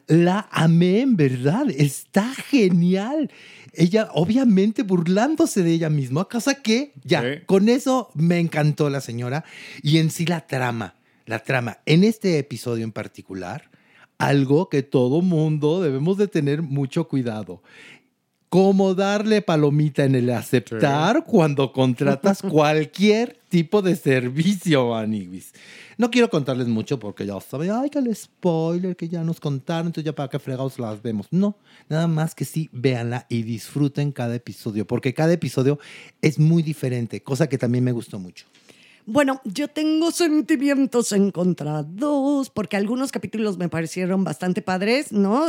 La 0.08 0.48
amé, 0.52 1.02
en 1.02 1.16
verdad. 1.16 1.66
Está 1.70 2.34
genial. 2.36 3.32
Ella, 3.74 4.10
obviamente, 4.14 4.84
burlándose 4.84 5.64
de 5.64 5.72
ella 5.72 5.90
misma. 5.90 6.26
Cosa 6.26 6.62
que, 6.62 6.94
ya, 7.04 7.22
Sí. 7.22 7.28
con 7.46 7.70
eso 7.70 8.12
me 8.16 8.40
encantó 8.40 8.90
la 8.90 9.02
señora. 9.02 9.44
Y 9.82 9.98
en 9.98 10.12
sí 10.12 10.26
la 10.26 10.46
trama. 10.46 10.96
La 11.26 11.40
trama. 11.40 11.80
En 11.86 12.04
este 12.04 12.38
episodio 12.38 12.84
en 12.84 12.92
particular, 12.92 13.72
algo 14.18 14.70
que 14.70 14.84
todo 14.84 15.22
mundo 15.22 15.82
debemos 15.82 16.18
de 16.18 16.28
tener 16.28 16.62
mucho 16.62 17.08
cuidado. 17.08 17.64
Cómo 18.54 18.94
darle 18.94 19.42
palomita 19.42 20.04
en 20.04 20.14
el 20.14 20.30
aceptar 20.30 21.26
cuando 21.26 21.74
contratas 21.74 22.40
cualquier 22.52 23.40
tipo 23.50 23.82
de 23.82 23.96
servicio, 23.96 24.90
Maniguis. 24.90 25.54
No 25.98 26.12
quiero 26.12 26.30
contarles 26.30 26.68
mucho 26.68 27.00
porque 27.00 27.26
ya 27.26 27.42
saben, 27.42 27.72
ay, 27.72 27.90
que 27.90 27.98
el 27.98 28.16
spoiler 28.16 28.96
que 28.96 29.10
ya 29.10 29.24
nos 29.24 29.40
contaron, 29.40 29.88
entonces 29.88 30.06
ya 30.06 30.14
para 30.14 30.30
qué 30.30 30.38
fregados 30.38 30.78
las 30.78 31.02
vemos. 31.02 31.26
No, 31.32 31.58
nada 31.90 32.06
más 32.06 32.36
que 32.36 32.46
sí, 32.46 32.70
véanla 32.72 33.26
y 33.28 33.42
disfruten 33.42 34.12
cada 34.12 34.36
episodio, 34.36 34.86
porque 34.86 35.16
cada 35.16 35.34
episodio 35.34 35.80
es 36.22 36.38
muy 36.38 36.62
diferente, 36.62 37.24
cosa 37.24 37.50
que 37.50 37.58
también 37.58 37.84
me 37.84 37.92
gustó 37.92 38.20
mucho. 38.20 38.46
Bueno, 39.06 39.42
yo 39.44 39.68
tengo 39.68 40.12
sentimientos 40.12 41.12
encontrados, 41.12 42.50
porque 42.50 42.78
algunos 42.78 43.12
capítulos 43.12 43.58
me 43.58 43.68
parecieron 43.68 44.24
bastante 44.24 44.62
padres, 44.62 45.12
¿no? 45.12 45.48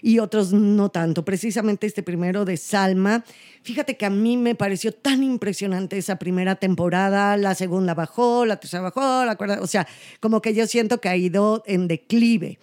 Y 0.00 0.20
otros 0.20 0.52
no 0.52 0.90
tanto. 0.90 1.24
Precisamente 1.24 1.88
este 1.88 2.04
primero 2.04 2.44
de 2.44 2.56
Salma. 2.56 3.24
Fíjate 3.62 3.96
que 3.96 4.06
a 4.06 4.10
mí 4.10 4.36
me 4.36 4.54
pareció 4.54 4.92
tan 4.92 5.24
impresionante 5.24 5.98
esa 5.98 6.20
primera 6.20 6.54
temporada, 6.54 7.36
la 7.36 7.56
segunda 7.56 7.94
bajó, 7.94 8.44
la 8.44 8.60
tercera 8.60 8.82
bajó, 8.82 9.24
la 9.24 9.36
cuarta, 9.36 9.60
o 9.62 9.66
sea, 9.66 9.88
como 10.20 10.40
que 10.42 10.54
yo 10.54 10.66
siento 10.66 11.00
que 11.00 11.08
ha 11.08 11.16
ido 11.16 11.62
en 11.66 11.88
declive, 11.88 12.58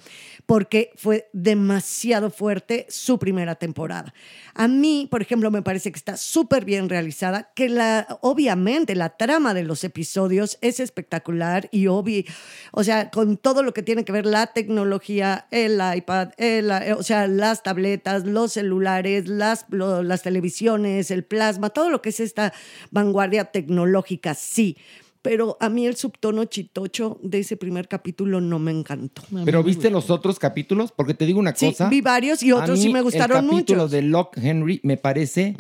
porque 0.46 0.92
fue 0.96 1.30
demasiado 1.34 2.30
fuerte 2.30 2.86
su 2.90 3.20
primera 3.20 3.56
temporada. 3.56 4.14
A 4.54 4.68
mí, 4.68 5.08
por 5.10 5.22
ejemplo, 5.22 5.52
me 5.52 5.62
parece 5.62 5.92
que 5.92 5.98
está 5.98 6.18
súper 6.18 6.66
bien 6.66 6.90
realizada, 6.90 7.52
que 7.56 7.70
la, 7.70 8.20
obviamente 8.22 8.96
la 8.96 9.10
trama 9.18 9.54
de 9.54 9.64
los 9.64 9.84
episodios 9.84 10.58
es 10.62 10.80
espectacular 10.80 11.70
y 11.72 11.88
obvio, 11.88 12.24
o 12.72 12.84
sea, 12.84 13.10
con 13.12 13.38
todo 13.38 13.64
lo 13.64 13.74
que 13.74 13.84
tiene 13.84 14.04
que 14.06 14.12
ver 14.12 14.26
la 14.26 14.48
tecnología, 14.48 15.48
el 15.52 15.80
iPad, 15.96 16.30
el- 16.38 16.72
o 16.98 17.04
sea, 17.04 17.28
las 17.28 17.64
tabletas, 17.64 18.26
los 18.26 18.54
celulares, 18.54 19.28
las, 19.28 19.66
las 19.70 20.22
televisiones, 20.24 21.12
el 21.12 21.24
plasma, 21.24 21.70
todo 21.70 21.90
lo 21.90 22.02
que 22.02 22.10
es 22.10 22.20
esta 22.20 22.54
vanguardia 22.92 23.46
tecnológica, 23.46 24.34
sí. 24.34 24.78
Pero 25.22 25.56
a 25.60 25.70
mí 25.70 25.86
el 25.86 25.96
subtono 25.96 26.46
chitocho 26.46 27.20
de 27.22 27.40
ese 27.40 27.56
primer 27.56 27.88
capítulo 27.88 28.42
no 28.42 28.58
me 28.58 28.72
encantó. 28.72 29.22
Pero 29.46 29.64
viste 29.64 29.90
los 29.92 30.10
otros 30.10 30.40
capítulos, 30.40 30.92
porque 30.92 31.14
te 31.14 31.26
digo 31.28 31.40
una 31.40 31.56
Sí, 31.56 31.68
cosa. 31.68 31.90
vi 31.90 32.02
varios 32.02 32.42
y 32.42 32.52
otros 32.52 32.80
a 32.80 32.82
sí 32.82 32.90
me 32.90 33.02
gustaron 33.02 33.46
El 33.46 33.50
capítulo 33.52 33.84
mucho. 33.84 33.88
de 33.96 34.02
Locke 34.02 34.38
Henry 34.44 34.80
me 34.84 34.98
parece 34.98 35.56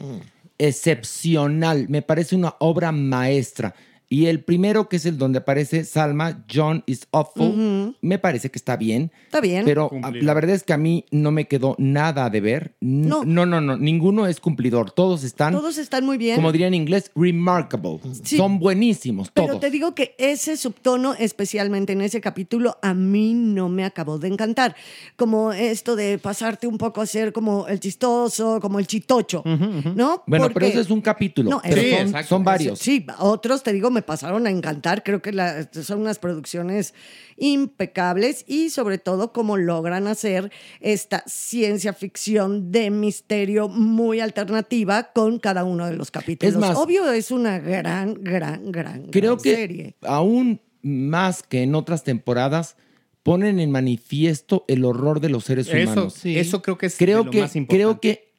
excepcional, 0.57 1.87
me 1.89 2.01
parece 2.01 2.35
una 2.35 2.55
obra 2.59 2.91
maestra. 2.91 3.75
Y 4.13 4.25
el 4.25 4.43
primero, 4.43 4.89
que 4.89 4.97
es 4.97 5.05
el 5.05 5.17
donde 5.17 5.39
aparece 5.39 5.85
Salma, 5.85 6.43
John 6.53 6.83
is 6.85 7.07
awful, 7.11 7.47
Ujú. 7.47 7.95
me 8.01 8.19
parece 8.19 8.51
que 8.51 8.57
está 8.59 8.75
bien. 8.75 9.09
Está 9.27 9.39
bien. 9.39 9.63
Pero 9.63 9.87
Cumplido. 9.87 10.21
a- 10.21 10.25
la 10.25 10.33
verdad 10.33 10.53
es 10.53 10.63
que 10.63 10.73
a 10.73 10.77
mí 10.77 11.05
no 11.11 11.31
me 11.31 11.47
quedó 11.47 11.75
nada 11.79 12.29
de 12.29 12.41
ver. 12.41 12.75
No, 12.81 13.23
no, 13.23 13.45
no, 13.45 13.61
no. 13.61 13.77
Ninguno 13.77 14.27
es 14.27 14.41
cumplidor. 14.41 14.91
Todos 14.91 15.23
están, 15.23 15.53
Todos 15.53 15.77
están 15.77 16.05
muy 16.05 16.17
bien. 16.17 16.35
como 16.35 16.51
diría 16.51 16.67
en 16.67 16.73
inglés, 16.73 17.09
remarkable. 17.15 18.01
Sí. 18.23 18.35
Son 18.35 18.59
buenísimos, 18.59 19.31
Pero 19.31 19.47
todos. 19.47 19.61
te 19.61 19.71
digo 19.71 19.95
que 19.95 20.13
ese 20.17 20.57
subtono, 20.57 21.13
especialmente 21.17 21.93
en 21.93 22.01
ese 22.01 22.19
capítulo, 22.19 22.77
a 22.81 22.93
mí 22.93 23.33
no 23.33 23.69
me 23.69 23.85
acabó 23.85 24.19
de 24.19 24.27
encantar. 24.27 24.75
Como 25.15 25.53
esto 25.53 25.95
de 25.95 26.17
pasarte 26.17 26.67
un 26.67 26.77
poco 26.77 26.99
a 26.99 27.05
ser 27.05 27.31
como 27.31 27.65
el 27.67 27.79
chistoso, 27.79 28.59
como 28.59 28.77
el 28.77 28.87
chitocho, 28.87 29.41
¿no? 29.45 30.23
Bueno, 30.27 30.45
Porque- 30.45 30.53
pero 30.53 30.65
ese 30.65 30.81
es 30.81 30.89
un 30.89 30.99
capítulo. 30.99 31.49
No, 31.49 31.61
pero 31.63 31.79
ese- 31.79 32.11
son, 32.11 32.23
son 32.25 32.43
varios. 32.43 32.77
Sí, 32.79 33.05
otros, 33.19 33.63
te 33.63 33.71
digo, 33.71 33.89
me 33.89 34.00
pasaron 34.01 34.47
a 34.47 34.49
encantar. 34.49 35.03
Creo 35.03 35.21
que 35.21 35.31
la- 35.31 35.67
son 35.71 36.01
unas 36.01 36.19
producciones 36.19 36.93
impecables 37.37 38.45
y 38.47 38.69
sobre 38.69 38.97
todo 38.97 39.33
cómo 39.33 39.57
logran 39.57 40.07
hacer 40.07 40.51
esta 40.79 41.23
ciencia 41.27 41.93
ficción 41.93 42.71
de 42.71 42.89
misterio 42.91 43.67
muy 43.67 44.19
alternativa 44.19 45.11
con 45.13 45.39
cada 45.39 45.63
uno 45.63 45.85
de 45.87 45.95
los 45.95 46.11
capítulos. 46.11 46.53
Es 46.55 46.59
más- 46.59 46.77
Obvio, 46.77 47.11
es 47.11 47.31
una 47.31 47.59
gran, 47.59 48.13
gran, 48.23 48.71
gran, 48.71 49.07
Creo 49.07 49.33
gran 49.37 49.43
que 49.43 49.55
serie. 49.55 49.95
aún 50.01 50.61
más 50.81 51.43
que 51.43 51.63
en 51.63 51.75
otras 51.75 52.03
temporadas 52.03 52.75
ponen 53.23 53.59
en 53.59 53.69
manifiesto 53.69 54.65
el 54.67 54.83
horror 54.85 55.19
de 55.19 55.29
los 55.29 55.43
seres 55.43 55.67
Eso, 55.67 55.77
humanos. 55.91 56.13
sí. 56.13 56.37
eso 56.39 56.61
creo 56.61 56.77
que 56.77 56.87
es 56.87 56.97
creo 56.97 57.23
lo 57.23 57.31
que, 57.31 57.41
más 57.41 57.55
importante. 57.55 57.75
Creo 57.75 57.99
que 57.99 58.31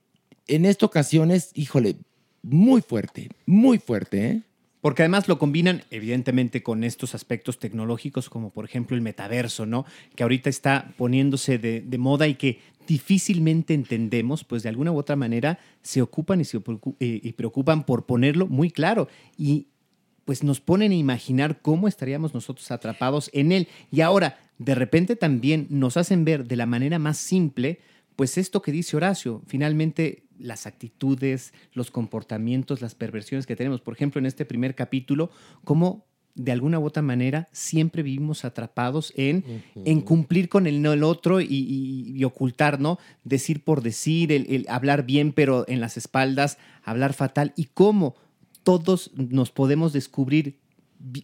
en 0.49 0.65
esta 0.65 0.87
ocasión 0.87 1.31
es, 1.31 1.51
híjole, 1.55 1.97
muy 2.43 2.81
fuerte, 2.81 3.29
muy 3.47 3.79
fuerte, 3.79 4.27
¿eh? 4.27 4.43
Porque 4.83 5.03
además 5.03 5.29
lo 5.29 5.39
combinan, 5.39 5.85
evidentemente, 5.91 6.65
con 6.65 6.83
estos 6.83 7.15
aspectos 7.15 7.61
tecnológicos, 7.61 8.29
como 8.29 8.51
por 8.51 8.65
ejemplo 8.65 8.97
el 8.97 9.01
metaverso, 9.01 9.65
¿no? 9.65 9.87
Que 10.17 10.25
ahorita 10.25 10.51
está 10.51 10.93
poniéndose 10.99 11.57
de, 11.57 11.99
moda 11.99 12.27
y 12.27 12.35
que 12.35 12.59
difícilmente 12.89 13.75
entendemos, 13.75 14.43
pues 14.43 14.65
de 14.65 14.69
alguna 14.69 14.91
u 14.91 14.99
otra 14.99 15.15
manera 15.15 15.61
se 15.83 16.03
ocupan 16.03 16.41
y 16.41 16.45
se 16.45 16.59
eh, 16.59 17.21
y 17.23 17.33
preocupan 17.33 17.87
por 17.87 18.07
ponerlo 18.07 18.49
muy 18.49 18.73
claro. 18.73 19.07
Y 19.39 19.69
pues 20.25 20.43
nos 20.43 20.61
ponen 20.61 20.91
a 20.91 20.97
imaginar 20.97 21.61
cómo 21.63 21.87
estaríamos 21.87 22.35
nosotros 22.35 22.69
atrapados 22.73 23.31
en 23.33 23.53
él. 23.53 23.69
Y 23.93 24.01
ahora, 24.01 24.41
de 24.59 24.75
repente 24.75 25.15
también 25.15 25.69
nos 25.71 25.97
hacen 25.97 26.25
ver 26.25 26.47
de 26.47 26.57
la 26.57 26.67
manera 26.67 26.99
más 26.99 27.19
simple, 27.19 27.79
pues 28.17 28.37
esto 28.37 28.63
que 28.63 28.73
dice 28.73 28.97
Horacio, 28.97 29.43
finalmente 29.47 30.22
las 30.43 30.67
actitudes, 30.67 31.53
los 31.73 31.91
comportamientos, 31.91 32.81
las 32.83 32.95
perversiones 32.95 33.47
que 33.47 33.57
tenemos. 33.57 33.81
Por 33.81 33.95
ejemplo, 33.95 34.19
en 34.19 34.27
este 34.27 34.45
primer 34.45 34.75
capítulo, 34.75 35.31
cómo 35.65 36.05
de 36.35 36.51
alguna 36.51 36.79
u 36.79 36.87
otra 36.87 37.03
manera 37.03 37.49
siempre 37.53 38.03
vivimos 38.03 38.45
atrapados 38.47 39.13
en, 39.17 39.45
en 39.85 40.01
cumplir 40.01 40.49
con 40.49 40.67
el, 40.67 40.81
no, 40.81 40.93
el 40.95 41.03
otro 41.05 41.41
y, 41.43 41.47
y- 41.51 42.13
y 42.17 42.25
ocultar, 42.25 42.81
¿no? 42.81 42.99
Decir 43.23 43.63
por 43.63 43.83
decir, 43.83 44.33
el, 44.33 44.47
el 44.49 44.67
hablar 44.71 45.05
bien, 45.05 45.33
pero 45.33 45.67
en 45.69 45.81
las 45.81 45.97
espaldas, 45.99 46.57
hablar 46.85 47.13
fatal. 47.13 47.53
Y 47.55 47.67
cómo 47.75 48.17
todos 48.63 49.11
nos 49.15 49.51
podemos 49.51 49.93
descubrir 49.93 50.57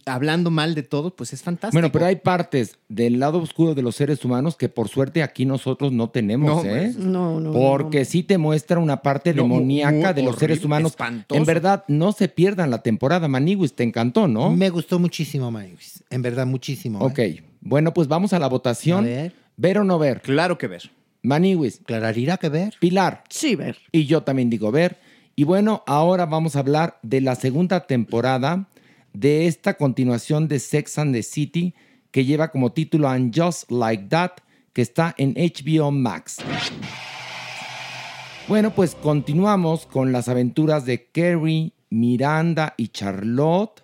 hablando 0.05 0.51
mal 0.51 0.75
de 0.75 0.83
todos, 0.83 1.13
pues 1.13 1.33
es 1.33 1.41
fantástico. 1.41 1.75
Bueno, 1.79 1.91
pero 1.91 2.05
hay 2.05 2.17
partes 2.17 2.77
del 2.89 3.19
lado 3.19 3.39
oscuro 3.41 3.75
de 3.75 3.81
los 3.81 3.95
seres 3.95 4.23
humanos 4.25 4.55
que 4.55 4.69
por 4.69 4.89
suerte 4.89 5.23
aquí 5.23 5.45
nosotros 5.45 5.91
no 5.91 6.09
tenemos, 6.09 6.63
No, 6.63 6.69
¿eh? 6.69 6.91
pues, 6.93 6.97
No, 6.97 7.39
no. 7.39 7.51
Porque 7.51 8.05
sí 8.05 8.23
te 8.23 8.37
muestra 8.37 8.79
una 8.79 9.01
parte 9.01 9.33
No, 9.33 9.43
demoníaca 9.43 9.91
muy 9.91 10.13
de 10.13 10.23
los 10.23 10.35
seres 10.35 10.63
humanos. 10.65 10.91
espantoso. 10.91 11.39
En 11.39 11.45
verdad, 11.45 11.83
no 11.87 12.11
se 12.11 12.27
pierdan 12.27 12.69
la 12.71 12.81
temporada, 12.81 13.27
Maniguis, 13.27 13.73
te 13.73 13.83
encantó, 13.83 14.27
¿no? 14.27 14.51
Me 14.55 14.69
gustó 14.69 14.99
muchísimo, 14.99 15.49
Maniguis. 15.51 16.03
En 16.09 16.21
verdad, 16.21 16.45
muchísimo. 16.45 16.99
Ok, 16.99 17.19
¿eh? 17.19 17.43
bueno, 17.61 17.93
pues 17.93 18.07
vamos 18.07 18.33
a 18.33 18.39
la 18.39 18.47
votación. 18.47 19.05
A 19.05 19.07
ver. 19.07 19.33
¿Ver 19.57 19.77
o 19.79 19.83
no 19.83 19.99
ver? 19.99 20.21
Claro 20.21 20.57
que 20.57 20.67
ver. 20.67 20.89
Maniwis. 21.21 21.81
Clararira 21.85 22.37
que 22.37 22.47
ver. 22.49 22.75
Pilar. 22.79 23.23
Sí, 23.29 23.55
ver. 23.55 23.77
Y 23.91 24.05
yo 24.05 24.23
también 24.23 24.49
digo 24.49 24.71
ver. 24.71 24.97
Y 25.35 25.43
bueno, 25.43 25.83
ahora 25.85 26.25
vamos 26.25 26.55
a 26.55 26.59
hablar 26.59 26.97
de 27.01 27.21
la 27.21 27.35
segunda 27.35 27.85
temporada 27.87 28.67
de 29.13 29.47
esta 29.47 29.75
continuación 29.75 30.47
de 30.47 30.59
Sex 30.59 30.97
and 30.97 31.13
the 31.13 31.23
City 31.23 31.73
que 32.11 32.25
lleva 32.25 32.51
como 32.51 32.71
título 32.71 33.07
And 33.09 33.33
Just 33.35 33.71
Like 33.71 34.05
That, 34.09 34.31
que 34.73 34.81
está 34.81 35.13
en 35.17 35.33
HBO 35.35 35.91
Max. 35.91 36.37
Bueno, 38.47 38.73
pues 38.73 38.95
continuamos 38.95 39.85
con 39.85 40.11
las 40.11 40.27
aventuras 40.27 40.85
de 40.85 41.05
Carrie, 41.11 41.73
Miranda 41.89 42.73
y 42.77 42.87
Charlotte. 42.87 43.83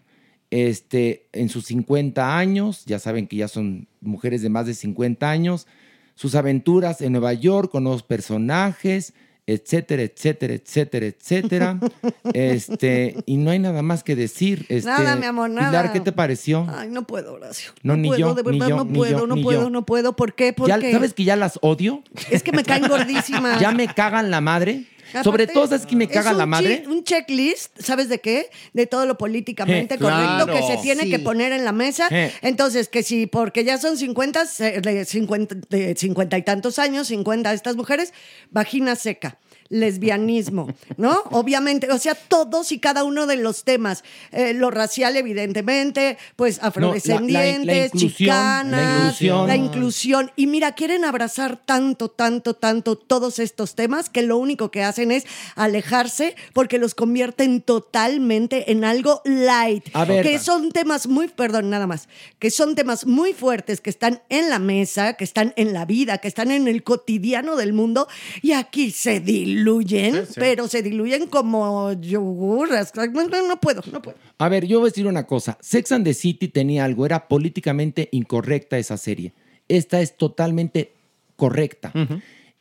Este, 0.51 1.27
en 1.33 1.49
sus 1.49 1.65
50 1.65 2.37
años, 2.37 2.85
ya 2.85 2.99
saben 2.99 3.27
que 3.27 3.35
ya 3.35 3.47
son 3.47 3.87
mujeres 4.01 4.41
de 4.41 4.49
más 4.49 4.65
de 4.65 4.73
50 4.73 5.29
años, 5.29 5.67
sus 6.15 6.35
aventuras 6.35 7.01
en 7.01 7.11
Nueva 7.11 7.33
York 7.33 7.71
con 7.71 7.83
nuevos 7.83 8.03
personajes, 8.03 9.13
etcétera, 9.47 10.01
etcétera, 10.03 10.53
etcétera, 10.53 11.05
etcétera. 11.05 11.79
este, 12.33 13.15
y 13.25 13.37
no 13.37 13.51
hay 13.51 13.59
nada 13.59 13.81
más 13.81 14.03
que 14.03 14.15
decir. 14.15 14.65
Este, 14.69 14.89
Nada, 14.89 15.15
mi 15.15 15.25
amor, 15.25 15.49
nada. 15.49 15.69
Pilar, 15.69 15.93
¿qué 15.93 15.99
te 15.99 16.11
pareció? 16.11 16.65
Ay, 16.69 16.89
no 16.89 17.03
puedo, 17.05 17.33
Horacio. 17.33 17.71
No, 17.83 17.95
ni 17.95 18.07
puedo, 18.07 18.19
yo, 18.19 18.33
de 18.33 18.43
ni 18.43 18.59
verdad 18.59 18.69
yo, 18.69 18.75
no 18.77 18.85
ni 18.85 18.93
puedo, 18.97 19.19
yo, 19.19 19.27
no 19.27 19.35
ni 19.35 19.43
puedo, 19.43 19.61
yo. 19.63 19.69
no 19.69 19.85
puedo. 19.85 20.15
¿Por 20.15 20.33
qué? 20.33 20.47
Ya- 20.47 20.55
Porque 20.55 20.91
¿Sabes 20.91 21.13
que 21.13 21.23
ya 21.23 21.35
las 21.35 21.59
odio? 21.61 22.03
es 22.31 22.43
que 22.43 22.51
me 22.51 22.63
caen 22.63 22.87
gordísimas. 22.89 23.59
Ya 23.59 23.71
me 23.71 23.87
cagan 23.93 24.31
la 24.31 24.41
madre. 24.41 24.85
Sobre 25.23 25.47
todo, 25.47 25.67
¿sabes 25.67 25.85
que 25.85 25.95
me 25.95 26.07
caga 26.07 26.33
la 26.33 26.45
madre? 26.45 26.83
Un 26.87 27.03
checklist, 27.03 27.79
¿sabes 27.79 28.09
de 28.09 28.19
qué? 28.19 28.49
De 28.73 28.85
todo 28.87 29.05
lo 29.05 29.17
políticamente 29.17 29.95
Eh, 29.95 29.97
correcto 29.99 30.45
claro. 30.45 30.53
que 30.53 30.61
se 30.75 30.81
tiene 30.81 31.03
Sí. 31.03 31.09
que 31.11 31.19
poner 31.19 31.51
en 31.51 31.63
la 31.65 31.71
mesa. 31.71 32.07
Eh. 32.11 32.31
Entonces, 32.41 32.89
que 32.89 33.03
si 33.03 33.25
porque 33.27 33.63
ya 33.63 33.77
son 33.77 33.97
50, 33.97 34.45
se- 34.45 34.81
de 34.81 35.05
50, 35.05 35.55
de 35.69 35.95
50 35.95 36.37
y 36.37 36.41
tantos 36.43 36.79
años, 36.79 37.07
50 37.07 37.53
estas 37.53 37.75
mujeres, 37.75 38.13
vagina 38.51 38.95
seca. 38.95 39.37
Lesbianismo, 39.69 40.67
¿no? 40.97 41.21
Obviamente, 41.31 41.91
o 41.91 41.97
sea, 41.97 42.15
todos 42.15 42.71
y 42.71 42.79
cada 42.79 43.03
uno 43.03 43.25
de 43.27 43.35
los 43.37 43.63
temas, 43.63 44.03
Eh, 44.31 44.53
lo 44.53 44.69
racial 44.71 45.15
evidentemente, 45.15 46.17
pues 46.35 46.59
afrodescendientes, 46.61 47.65
la- 47.65 47.73
la 47.73 47.85
inclusión, 47.85 48.11
chicanas, 48.17 48.71
la 48.71 48.97
inclusión. 48.99 49.47
la 49.47 49.55
inclusión. 49.55 50.31
Y 50.35 50.47
mira, 50.47 50.73
quieren 50.73 51.05
abrazar 51.05 51.57
tanto, 51.65 52.09
tanto, 52.09 52.53
tanto 52.55 52.97
todos 52.97 53.39
estos 53.39 53.75
temas 53.75 54.09
que 54.09 54.21
lo 54.23 54.37
único 54.37 54.71
que 54.71 54.83
hacen 54.83 55.11
es 55.11 55.23
alejarse 55.55 56.35
porque 56.53 56.77
los 56.79 56.95
convierten 56.95 57.61
totalmente 57.61 58.71
en 58.71 58.83
algo 58.83 59.21
light. 59.25 59.85
A 59.93 60.05
ver. 60.05 60.23
que 60.25 60.39
son 60.39 60.71
temas 60.71 61.07
muy, 61.07 61.27
perdón, 61.27 61.69
nada 61.69 61.87
más, 61.87 62.07
que 62.39 62.49
son 62.51 62.75
temas 62.75 63.05
muy 63.05 63.33
fuertes 63.33 63.79
que 63.81 63.89
están 63.89 64.21
en 64.29 64.49
la 64.49 64.59
mesa, 64.59 65.13
que 65.13 65.23
están 65.23 65.53
en 65.55 65.73
la 65.73 65.85
vida, 65.85 66.17
que 66.17 66.27
están 66.27 66.51
en 66.51 66.67
el 66.67 66.83
cotidiano 66.83 67.55
del 67.55 67.73
mundo 67.73 68.07
y 68.41 68.51
aquí 68.51 68.91
se 68.91 69.19
diluyen 69.19 69.54
diluyen, 69.57 70.13
Sí, 70.13 70.21
sí. 70.27 70.33
pero 70.35 70.67
se 70.67 70.81
diluyen 70.81 71.27
como 71.27 71.93
yogur. 71.93 72.69
No, 72.69 73.27
no, 73.27 73.47
no 73.47 73.59
puedo, 73.59 73.81
no 73.91 74.01
puedo. 74.01 74.17
A 74.37 74.49
ver, 74.49 74.65
yo 74.65 74.79
voy 74.79 74.87
a 74.87 74.91
decir 74.91 75.07
una 75.07 75.25
cosa. 75.25 75.57
Sex 75.61 75.91
and 75.91 76.05
the 76.05 76.13
City 76.13 76.47
tenía 76.47 76.85
algo, 76.85 77.05
era 77.05 77.27
políticamente 77.27 78.09
incorrecta 78.11 78.77
esa 78.77 78.97
serie. 78.97 79.33
Esta 79.67 80.01
es 80.01 80.15
totalmente 80.17 80.93
correcta. 81.35 81.91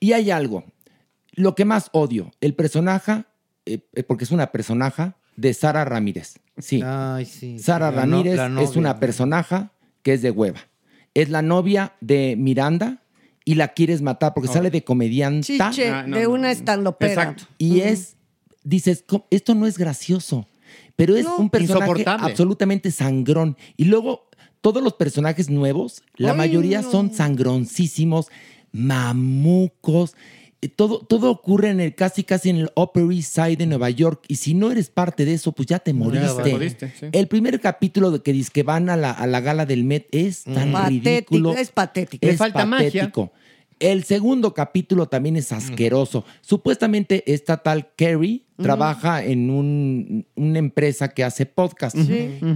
Y 0.01 0.13
hay 0.13 0.31
algo. 0.31 0.65
Lo 1.33 1.55
que 1.55 1.65
más 1.65 1.91
odio, 1.93 2.31
el 2.41 2.55
personaje, 2.55 3.25
eh, 3.67 3.79
eh, 3.95 4.03
porque 4.03 4.25
es 4.25 4.31
una 4.31 4.53
personaje 4.53 5.13
de 5.37 5.53
Sara 5.55 5.85
Ramírez. 5.85 6.35
Sí. 6.59 6.81
Ay, 6.85 7.25
sí. 7.27 7.59
Sara 7.59 7.91
La 7.91 8.07
no- 8.07 8.23
Ramírez 8.23 8.41
es 8.71 8.77
una 8.77 9.01
personaje 9.01 9.69
que 10.03 10.13
es 10.13 10.23
de 10.23 10.31
hueva. 10.31 10.61
Es 11.15 11.29
la 11.31 11.43
novia 11.43 11.95
de 12.01 12.37
Miranda 12.39 13.03
y 13.45 13.55
la 13.57 13.69
quieres 13.69 14.01
matar 14.03 14.33
porque 14.35 14.49
sale 14.49 14.71
de 14.71 14.83
comediante. 14.85 15.59
Chiche, 15.59 15.93
de 16.07 16.27
una 16.27 16.51
estandopera. 16.51 17.37
Y 17.59 17.81
es, 17.81 18.17
dices, 18.63 19.05
"Co- 19.07 19.27
esto 19.31 19.55
no 19.55 19.67
es 19.67 19.77
gracioso, 19.79 20.49
pero 20.97 21.15
es 21.17 21.25
No. 21.25 21.37
un 21.37 21.51
personaje 21.51 22.05
absolutamente 22.07 22.91
sangrón. 22.91 23.57
Y 23.77 23.85
luego, 23.85 24.29
todos 24.61 24.83
los 24.83 24.95
personajes 24.95 25.51
nuevos, 25.51 26.03
la 26.17 26.31
Ay, 26.31 26.37
mayoría 26.39 26.81
no. 26.81 26.91
son 26.91 27.13
sangroncísimos, 27.13 28.29
mamucos. 28.73 30.15
Eh, 30.65 30.69
Todo, 30.69 30.99
todo 31.01 31.31
ocurre 31.31 31.71
en 31.71 31.81
el 31.81 31.95
casi 31.95 32.25
casi 32.25 32.51
en 32.51 32.57
el 32.57 32.71
Upper 32.77 33.05
East 33.13 33.35
Side 33.35 33.57
de 33.57 33.67
Nueva 33.67 33.91
York 33.91 34.25
y 34.29 34.37
si 34.37 34.55
no 34.55 34.71
eres 34.71 34.91
parte 34.91 35.25
de 35.25 35.35
eso 35.35 35.53
pues 35.53 35.67
ya 35.67 35.79
te 35.79 35.93
moriste. 35.93 36.43
te 36.43 36.53
moriste, 36.53 36.93
sí. 36.99 37.07
El 37.13 37.29
primer 37.29 37.61
capítulo 37.61 38.11
de 38.11 38.21
que 38.23 38.33
dice 38.33 38.51
que 38.53 38.63
van 38.63 38.89
a 38.91 38.97
la, 38.97 39.11
a 39.11 39.27
la 39.27 39.41
gala 39.41 39.67
del 39.67 39.85
Met 39.85 40.07
es 40.13 40.45
tan 40.45 40.73
Patético, 40.73 41.09
ridículo. 41.11 41.53
es 41.55 41.71
patético. 41.71 42.27
Le 42.27 42.33
Es 42.33 42.39
falta 42.39 42.65
magia. 42.67 42.87
patético. 42.89 43.33
El 43.81 44.05
segundo 44.05 44.55
capítulo 44.55 45.07
también 45.09 45.37
es 45.37 45.51
asqueroso. 45.53 46.25
Supuestamente 46.41 47.25
esta 47.33 47.57
tal 47.59 47.89
Carrie 47.97 48.43
trabaja 48.61 49.23
en 49.25 49.51
un- 49.51 50.27
una 50.37 50.59
empresa 50.59 51.09
que 51.09 51.25
hace 51.25 51.47
podcast. 51.47 51.97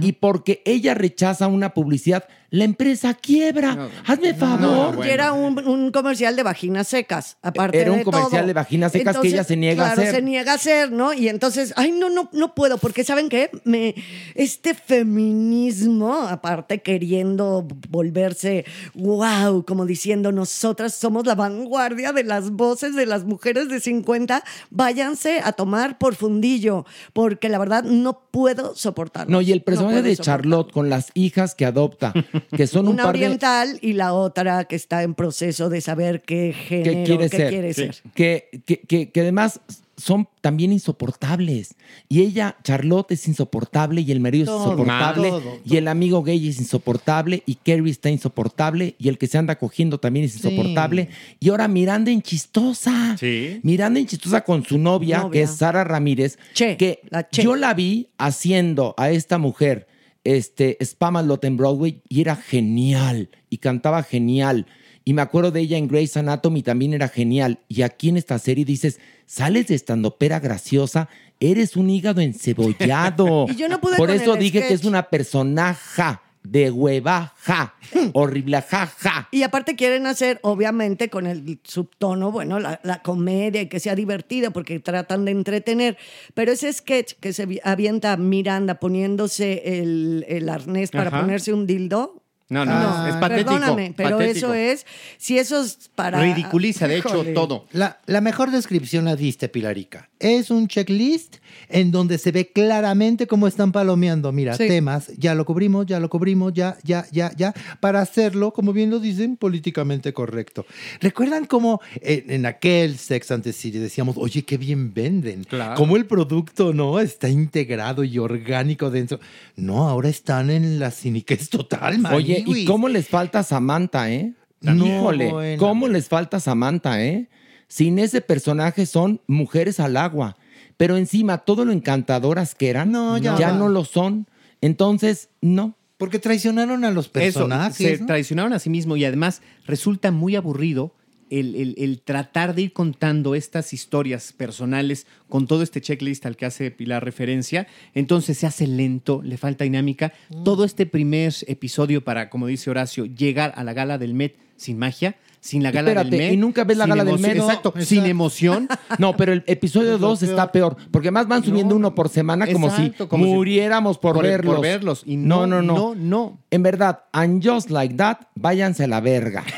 Y 0.01 0.11
porque 0.13 0.61
ella 0.65 0.93
rechaza 0.93 1.47
una 1.47 1.73
publicidad, 1.73 2.25
la 2.51 2.63
empresa 2.63 3.13
quiebra. 3.13 3.89
Hazme 4.07 4.33
favor. 4.33 5.05
Y 5.05 5.09
era 5.09 5.33
un, 5.33 5.59
un 5.67 5.91
comercial 5.91 6.35
de 6.35 6.43
vaginas 6.43 6.87
secas, 6.87 7.37
aparte 7.43 7.79
Era 7.79 7.91
un 7.91 7.99
de 7.99 8.03
comercial 8.03 8.41
todo. 8.41 8.47
de 8.47 8.53
vaginas 8.53 8.91
secas 8.91 9.17
que 9.19 9.27
ella 9.27 9.43
se 9.43 9.55
niega 9.55 9.83
a 9.83 9.93
claro, 9.93 10.01
hacer. 10.01 10.15
se 10.15 10.21
niega 10.21 10.51
a 10.51 10.55
hacer, 10.55 10.91
¿no? 10.91 11.13
Y 11.13 11.27
entonces, 11.29 11.73
ay, 11.75 11.91
no, 11.91 12.09
no, 12.09 12.29
no 12.33 12.55
puedo, 12.55 12.77
porque 12.77 13.03
¿saben 13.03 13.29
qué? 13.29 13.51
Me, 13.65 13.93
este 14.35 14.73
feminismo, 14.73 16.13
aparte 16.27 16.81
queriendo 16.81 17.67
volverse, 17.89 18.65
wow, 18.95 19.63
como 19.65 19.85
diciendo, 19.85 20.31
nosotras 20.31 20.93
somos 20.95 21.25
la 21.25 21.35
vanguardia 21.35 22.11
de 22.13 22.23
las 22.23 22.51
voces 22.51 22.95
de 22.95 23.05
las 23.05 23.25
mujeres 23.25 23.69
de 23.69 23.79
50, 23.79 24.43
váyanse 24.69 25.39
a 25.43 25.51
tomar 25.51 25.88
por 25.97 26.15
fundillo, 26.15 26.85
porque 27.13 27.49
la 27.49 27.57
verdad 27.59 27.83
no 27.83 28.21
puedo 28.31 28.75
soportarlo. 28.75 29.31
No, 29.31 29.41
y 29.41 29.51
el 29.51 29.61
personaje 29.61 30.01
de 30.01 30.15
soportarlo. 30.15 30.23
Charlotte 30.43 30.71
con 30.71 30.89
las 30.89 31.11
hijas 31.13 31.55
que 31.55 31.65
adopta, 31.65 32.13
que 32.55 32.67
son 32.67 32.87
un 32.87 32.93
Una 32.93 33.03
par 33.03 33.17
de... 33.17 33.25
oriental 33.25 33.79
y 33.81 33.93
la 33.93 34.13
otra 34.13 34.65
que 34.65 34.75
está 34.75 35.03
en 35.03 35.15
proceso 35.15 35.69
de 35.69 35.81
saber 35.81 36.21
qué 36.21 36.53
género, 36.53 36.91
que 36.91 37.03
quiere 37.03 37.29
qué 37.29 37.37
ser. 37.37 37.49
quiere 37.49 37.73
Sí. 37.73 37.83
ser. 37.85 37.95
Que, 38.13 38.61
que, 38.65 38.81
que, 38.81 39.09
que 39.11 39.21
además 39.21 39.59
son 39.99 40.27
también 40.41 40.71
insoportables. 40.71 41.75
Y 42.07 42.21
ella, 42.21 42.55
Charlotte, 42.63 43.11
es 43.11 43.27
insoportable 43.27 44.01
y 44.01 44.11
el 44.11 44.19
marido 44.19 44.45
es 44.45 44.61
insoportable. 44.61 45.29
todo, 45.29 45.41
todo. 45.41 45.59
Y 45.65 45.77
el 45.77 45.87
amigo 45.87 46.23
gay 46.23 46.47
es 46.47 46.59
insoportable 46.59 47.43
y 47.45 47.55
Carrie 47.55 47.91
está 47.91 48.09
insoportable 48.09 48.95
y 48.97 49.09
el 49.09 49.17
que 49.17 49.27
se 49.27 49.37
anda 49.37 49.57
cogiendo 49.57 49.99
también 49.99 50.25
es 50.25 50.35
insoportable. 50.35 51.09
Y 51.39 51.49
ahora 51.49 51.67
Miranda 51.67 52.11
en 52.11 52.21
chistosa. 52.21 53.17
Sí. 53.19 53.59
Miranda 53.63 53.99
en 53.99 54.07
chistosa 54.07 54.41
con 54.41 54.63
su 54.63 54.77
novia, 54.77 55.19
Novia. 55.19 55.31
que 55.31 55.41
es 55.43 55.51
Sara 55.51 55.83
Ramírez, 55.83 56.37
Che, 56.53 56.77
que 56.77 57.01
la 57.09 57.27
Che. 57.27 57.43
yo 57.43 57.55
la 57.55 57.73
vi 57.73 58.07
haciendo 58.17 58.93
a 58.97 59.11
esta 59.11 59.37
mujer 59.37 59.87
este 60.23 60.77
Spamalot 60.83 61.43
en 61.45 61.57
Broadway 61.57 62.01
y 62.09 62.21
era 62.21 62.35
genial 62.35 63.29
y 63.49 63.57
cantaba 63.57 64.03
genial. 64.03 64.65
Y 65.05 65.13
me 65.13 65.21
acuerdo 65.21 65.51
de 65.51 65.61
ella 65.61 65.77
en 65.77 65.87
Grey's 65.87 66.15
Anatomy 66.17 66.61
también 66.61 66.93
era 66.93 67.07
genial. 67.07 67.59
Y 67.67 67.81
aquí 67.81 68.09
en 68.09 68.17
esta 68.17 68.37
serie 68.39 68.65
dices, 68.65 68.99
sales 69.25 69.67
de 69.67 69.75
estandopera 69.75 70.39
graciosa, 70.39 71.09
eres 71.39 71.75
un 71.75 71.89
hígado 71.89 72.21
encebollado. 72.21 73.47
Y 73.49 73.55
yo 73.55 73.67
no 73.69 73.79
pude 73.81 73.97
Por 73.97 74.07
con 74.09 74.15
eso 74.15 74.33
el 74.33 74.39
dije 74.39 74.59
que 74.59 74.65
sketch. 74.65 74.79
es 74.81 74.85
una 74.85 75.09
personaja 75.09 76.21
de 76.43 76.71
huevaja, 76.71 77.75
horrible 78.13 78.61
jaja. 78.61 79.27
Y 79.31 79.43
aparte 79.43 79.75
quieren 79.75 80.07
hacer, 80.07 80.39
obviamente, 80.41 81.09
con 81.09 81.27
el 81.27 81.59
subtono, 81.63 82.31
bueno, 82.31 82.59
la, 82.59 82.79
la 82.83 83.01
comedia 83.01 83.61
y 83.61 83.67
que 83.67 83.79
sea 83.79 83.93
divertida 83.93 84.49
porque 84.51 84.79
tratan 84.79 85.25
de 85.25 85.31
entretener. 85.31 85.97
Pero 86.33 86.51
ese 86.53 86.71
sketch 86.71 87.13
que 87.19 87.33
se 87.33 87.45
vi- 87.45 87.59
avienta 87.63 88.15
Miranda 88.17 88.79
poniéndose 88.79 89.79
el, 89.81 90.25
el 90.29 90.47
arnés 90.49 90.91
para 90.91 91.09
Ajá. 91.09 91.21
ponerse 91.21 91.51
un 91.53 91.67
dildo. 91.67 92.18
No, 92.49 92.65
no, 92.65 93.07
es, 93.07 93.13
es 93.13 93.19
patético. 93.19 93.51
Perdóname, 93.51 93.93
pero 93.95 94.17
patético. 94.17 94.47
eso 94.47 94.53
es, 94.55 94.85
si 95.17 95.37
eso 95.37 95.61
es 95.61 95.89
para... 95.93 96.19
Ridiculiza, 96.19 96.87
de 96.87 96.97
hecho, 96.97 97.23
todo. 97.33 97.67
La, 97.71 97.99
la 98.07 98.21
mejor 98.21 98.49
descripción 98.51 99.05
la 99.05 99.15
diste, 99.15 99.49
Pilarica. 99.49 100.09
Es 100.19 100.49
un 100.49 100.67
checklist 100.67 101.37
en 101.69 101.91
donde 101.91 102.17
se 102.17 102.31
ve 102.31 102.51
claramente 102.51 103.27
cómo 103.27 103.47
están 103.47 103.71
palomeando. 103.71 104.31
Mira, 104.31 104.55
Sí. 104.55 104.67
temas, 104.67 105.11
ya 105.17 105.35
lo 105.35 105.45
cubrimos, 105.45 105.85
ya 105.85 105.99
lo 105.99 106.09
cubrimos, 106.09 106.53
ya, 106.53 106.75
ya, 106.83 107.05
ya, 107.11 107.31
ya, 107.37 107.53
para 107.79 108.01
hacerlo, 108.01 108.51
como 108.51 108.73
bien 108.73 108.89
lo 108.89 108.99
dicen, 108.99 109.37
políticamente 109.37 110.11
correcto. 110.11 110.65
¿Recuerdan 110.99 111.45
cómo 111.45 111.79
en, 112.01 112.31
en 112.31 112.45
aquel 112.45 112.97
Sex 112.97 113.27
City 113.53 113.77
decíamos, 113.77 114.15
oye, 114.17 114.43
qué 114.43 114.57
bien 114.57 114.93
venden? 114.93 115.43
Claro. 115.43 115.75
Cómo 115.75 115.95
el 115.95 116.05
producto, 116.07 116.73
¿no? 116.73 116.99
Está 116.99 117.29
integrado 117.29 118.03
y 118.03 118.17
orgánico 118.17 118.89
dentro. 118.89 119.19
No, 119.55 119.87
ahora 119.87 120.09
están 120.09 120.49
en 120.49 120.79
la 120.79 120.91
ciniquez 120.91 121.49
total, 121.49 122.03
Oye, 122.13 122.38
¿y 122.45 122.65
cómo 122.65 122.89
les 122.89 123.07
falta 123.07 123.43
Samantha, 123.43 124.11
eh? 124.11 124.33
No, 124.61 124.85
Híjole. 124.85 125.57
¿cómo 125.57 125.87
les 125.87 126.07
falta 126.07 126.39
Samantha, 126.39 127.03
eh? 127.03 127.29
Sin 127.67 127.99
ese 127.99 128.21
personaje 128.21 128.85
son 128.85 129.21
mujeres 129.27 129.79
al 129.79 129.95
agua. 129.97 130.35
Pero 130.77 130.97
encima, 130.97 131.39
todo 131.39 131.65
lo 131.65 131.71
encantadoras 131.71 132.55
que 132.55 132.69
eran, 132.69 132.91
No, 132.91 133.17
ya 133.17 133.51
no 133.51 133.69
lo 133.69 133.85
son. 133.85 134.27
Entonces, 134.61 135.29
no. 135.41 135.75
Porque 135.97 136.19
traicionaron 136.19 136.85
a 136.85 136.91
los 136.91 137.05
Eso, 137.07 137.11
personajes. 137.13 137.75
se 137.75 137.97
¿no? 137.97 138.05
traicionaron 138.05 138.53
a 138.53 138.59
sí 138.59 138.69
mismo 138.69 138.95
y 138.95 139.03
además 139.03 139.41
resulta 139.65 140.11
muy 140.11 140.35
aburrido 140.37 140.93
el, 141.29 141.55
el- 141.55 141.75
el 141.77 142.01
tratar 142.01 142.55
de 142.55 142.63
ir 142.63 142.73
contando 142.73 143.35
estas 143.35 143.73
historias 143.73 144.33
personales 144.33 145.07
con 145.27 145.47
todo 145.47 145.61
este 145.63 145.81
checklist 145.81 146.25
al 146.25 146.35
que 146.37 146.45
hace 146.45 146.71
Pilar 146.71 147.03
referencia. 147.05 147.67
Entonces 147.93 148.37
se 148.37 148.47
hace 148.47 148.67
lento, 148.67 149.21
le 149.23 149.37
falta 149.37 149.63
dinámica. 149.63 150.13
Mm. 150.29 150.43
Todo 150.43 150.65
este 150.65 150.85
primer 150.85 151.33
episodio 151.47 152.03
para, 152.03 152.29
como 152.29 152.47
dice 152.47 152.69
Horacio, 152.69 153.05
llegar 153.05 153.53
a 153.55 153.63
la 153.63 153.73
gala 153.73 153.97
del 153.97 154.13
Met 154.13 154.35
sin 154.57 154.77
magia, 154.77 155.15
sin 155.39 155.63
la 155.63 155.71
gala 155.71 155.91
Espérate, 155.91 156.09
del 156.09 156.19
Met. 156.19 156.33
y 156.33 156.37
nunca 156.37 156.65
ves 156.65 156.75
la 156.77 156.85
gala 156.85 157.05
del. 157.05 157.17
Met. 157.19 157.37
Exacto, 157.37 157.73
sin 157.79 158.05
emoción. 158.05 158.67
No, 158.97 159.15
pero 159.15 159.31
el 159.31 159.43
episodio 159.47 159.97
2 159.97 160.23
está 160.23 160.51
peor, 160.51 160.75
porque 160.91 161.11
más 161.11 161.27
van 161.27 161.43
subiendo 161.45 161.75
uno 161.75 161.95
por 161.95 162.09
semana 162.09 162.45
como 162.51 162.67
Exacto, 162.67 163.03
si 163.05 163.09
como 163.09 163.25
muriéramos 163.25 163.97
por, 163.97 164.15
por- 164.15 164.23
por 164.23 164.29
verlos. 164.29 164.61
verlos. 164.61 165.03
Y 165.05 165.15
no, 165.15 165.47
no, 165.47 165.61
no, 165.61 165.73
no, 165.73 165.95
no, 165.95 165.95
no. 165.95 166.39
En 166.51 166.63
verdad, 166.63 167.03
and 167.13 167.41
just 167.47 167.69
like 167.69 167.95
that, 167.95 168.17
váyanse 168.35 168.83
a 168.83 168.87
la 168.87 168.99
verga. 168.99 169.45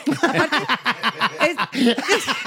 Es, 1.41 1.55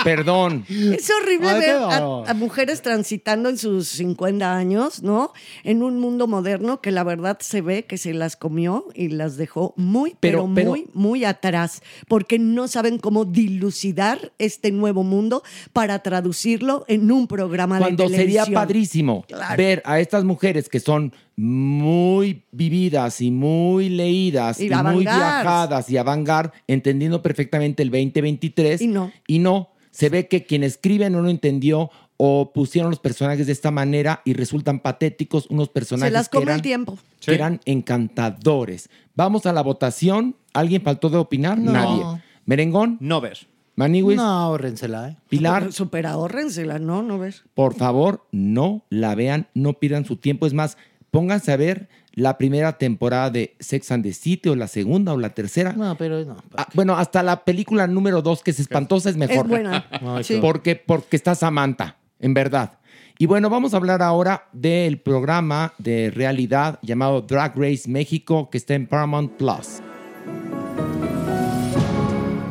Perdón. 0.05 0.65
es 0.69 1.11
horrible 1.11 1.49
Ay, 1.51 1.61
ver 1.61 1.77
a, 1.77 2.35
mujeres 2.35 2.83
transitando 2.83 3.49
en 3.49 3.59
sus 3.59 3.89
50 3.89 4.55
años, 4.57 5.03
¿no? 5.03 5.33
En 5.63 5.83
un 5.83 5.99
mundo 6.01 6.27
moderno 6.27 6.81
que 6.81 6.91
la 6.91 7.05
verdad 7.05 7.39
se 7.41 7.61
ve 7.61 7.85
que 7.85 7.99
se 7.99 8.13
las 8.15 8.37
comió 8.37 8.87
y 8.95 9.09
las 9.09 9.37
dejó 9.37 9.75
muy, 9.77 10.17
pero, 10.21 10.43
Pero- 10.45 10.55
pero- 10.55 10.71
muy, 10.71 10.87
muy 10.93 11.25
atrás, 11.25 11.83
porque 12.09 12.39
no 12.39 12.69
saben 12.69 12.99
cómo 12.99 13.25
dilucidar 13.25 14.33
este 14.39 14.73
nuevo 14.73 15.03
mundo 15.03 15.43
para 15.73 16.01
traducirlo 16.01 16.85
en 16.89 17.11
un 17.11 17.27
programa 17.27 17.79
Cuando 17.79 18.05
de 18.05 18.11
televisión. 18.11 18.45
sería 18.47 18.59
padrísimo 18.61 19.25
Claro. 19.29 19.57
ver 19.57 19.83
a 19.85 20.01
estas 20.01 20.25
mujeres 20.25 20.69
que 20.69 20.81
son 20.81 21.13
muy 21.37 22.45
vividas 22.53 23.21
y 23.21 23.31
muy 23.31 23.89
leídas 23.89 24.61
Y 24.61 24.67
y, 24.67 24.71
muy 24.71 25.01
viajadas 25.05 25.91
y 25.91 25.97
avant 25.97 26.29
entendiendo 26.67 27.23
perfectamente 27.23 27.83
el 27.83 27.91
2023. 27.91 28.81
Y 28.81 28.87
no. 28.87 29.13
Y 29.27 29.39
no. 29.39 29.71
Se 29.91 30.09
ve 30.09 30.27
que 30.27 30.45
quien 30.45 30.65
escribe 30.65 31.09
no 31.11 31.23
lo 31.23 31.29
entendió 31.29 31.91
o 32.17 32.53
pusieron 32.53 32.91
los 32.91 33.01
personajes 33.01 33.47
de 33.47 33.53
esta 33.53 33.71
manera 33.71 34.23
y 34.25 34.35
resultan 34.35 34.81
patéticos 34.81 35.47
unos 35.51 35.69
personajes 35.69 36.11
Se 36.11 36.13
las 36.13 36.29
que 36.29 36.39
come 36.39 36.45
eran, 36.45 36.57
el 36.57 36.63
tiempo. 36.63 36.99
que 37.21 37.35
eran 37.35 37.61
encantadores. 37.65 38.89
Vamos 39.15 39.47
a 39.47 39.53
la 39.53 39.63
votación. 39.63 40.37
¿Alguien 40.53 40.83
faltó 40.83 41.11
de 41.11 41.19
opinar? 41.19 41.59
No. 41.59 41.73
Nadie. 41.73 42.23
¿Merengón? 42.47 42.99
No 43.01 43.21
ver. 43.21 43.47
¿Maniwis? 43.77 44.17
No, 44.17 44.23
ahórrensela, 44.23 45.09
¿eh? 45.09 45.17
¿Pilar? 45.29 45.73
Super 45.73 46.07
ahórrensela, 46.07 46.79
¿no? 46.79 47.03
¿No 47.03 47.19
ves? 47.19 47.43
Por 47.55 47.75
favor, 47.75 48.25
no 48.31 48.85
la 48.89 49.17
vean, 49.17 49.49
no 49.55 49.75
pierdan 49.75 50.05
su 50.05 50.17
tiempo. 50.17 50.47
Es 50.47 50.55
más, 50.55 50.79
pónganse 51.15 51.53
a 51.53 51.57
ver 51.57 51.89
la 52.13 52.37
primera 52.39 52.77
temporada 52.77 53.31
de 53.31 53.55
Sex 53.61 53.93
and 53.93 54.03
the 54.03 54.13
City 54.13 54.49
o 54.49 54.57
la 54.57 54.67
segunda 54.67 55.13
o 55.13 55.17
la 55.17 55.31
tercera. 55.31 55.73
No, 55.73 55.97
pero 55.97 56.25
no. 56.25 56.37
Ah, 56.57 56.67
bueno, 56.75 56.97
hasta 56.97 57.23
la 57.23 57.45
película 57.45 57.87
número 57.87 58.21
dos, 58.21 58.43
que 58.43 58.51
es 58.51 58.59
espantosa, 58.59 59.11
es 59.11 59.17
mejor. 59.17 59.45
Es 59.45 59.49
buena. 59.49 59.87
Sí. 60.25 60.39
Porque, 60.41 60.75
porque 60.75 61.15
está 61.17 61.37
Samantha. 61.37 61.99
en 62.19 62.35
verdad. 62.35 62.79
Y 63.17 63.27
bueno, 63.27 63.49
vamos 63.49 63.75
a 63.75 63.77
hablar 63.77 64.03
ahora 64.03 64.49
del 64.53 64.99
programa 64.99 65.73
de 65.79 66.11
realidad 66.11 66.81
llamado 66.83 67.23
Drag 67.23 67.55
Race 67.57 67.89
México 67.89 68.51
que 68.51 68.59
está 68.59 68.75
en 68.75 68.89
Paramount 68.89 69.35
Plus. 69.35 69.81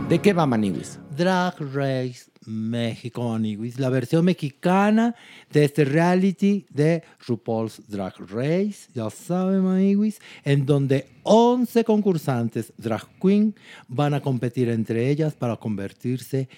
¿De 0.07 0.19
qué 0.19 0.31
va 0.31 0.45
Maniwis? 0.45 0.99
Drag 1.17 1.55
Race 1.73 2.31
México, 2.45 3.37
la 3.77 3.89
versión 3.89 4.25
mexicana 4.25 5.15
de 5.51 5.65
este 5.65 5.85
reality 5.85 6.65
de 6.69 7.03
RuPaul's 7.25 7.81
Drag 7.87 8.13
Race, 8.29 8.89
ya 8.93 9.09
saben, 9.09 9.61
Maniguis, 9.61 10.19
en 10.43 10.65
donde 10.65 11.07
11 11.23 11.83
concursantes 11.83 12.73
drag 12.77 13.07
queen 13.21 13.55
van 13.87 14.13
a 14.13 14.21
competir 14.21 14.69
entre 14.69 15.09
ellas 15.09 15.33
para 15.33 15.57
convertirse 15.57 16.49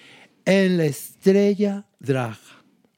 en 0.44 0.76
la 0.76 0.86
estrella 0.86 1.86
drag. 2.00 2.36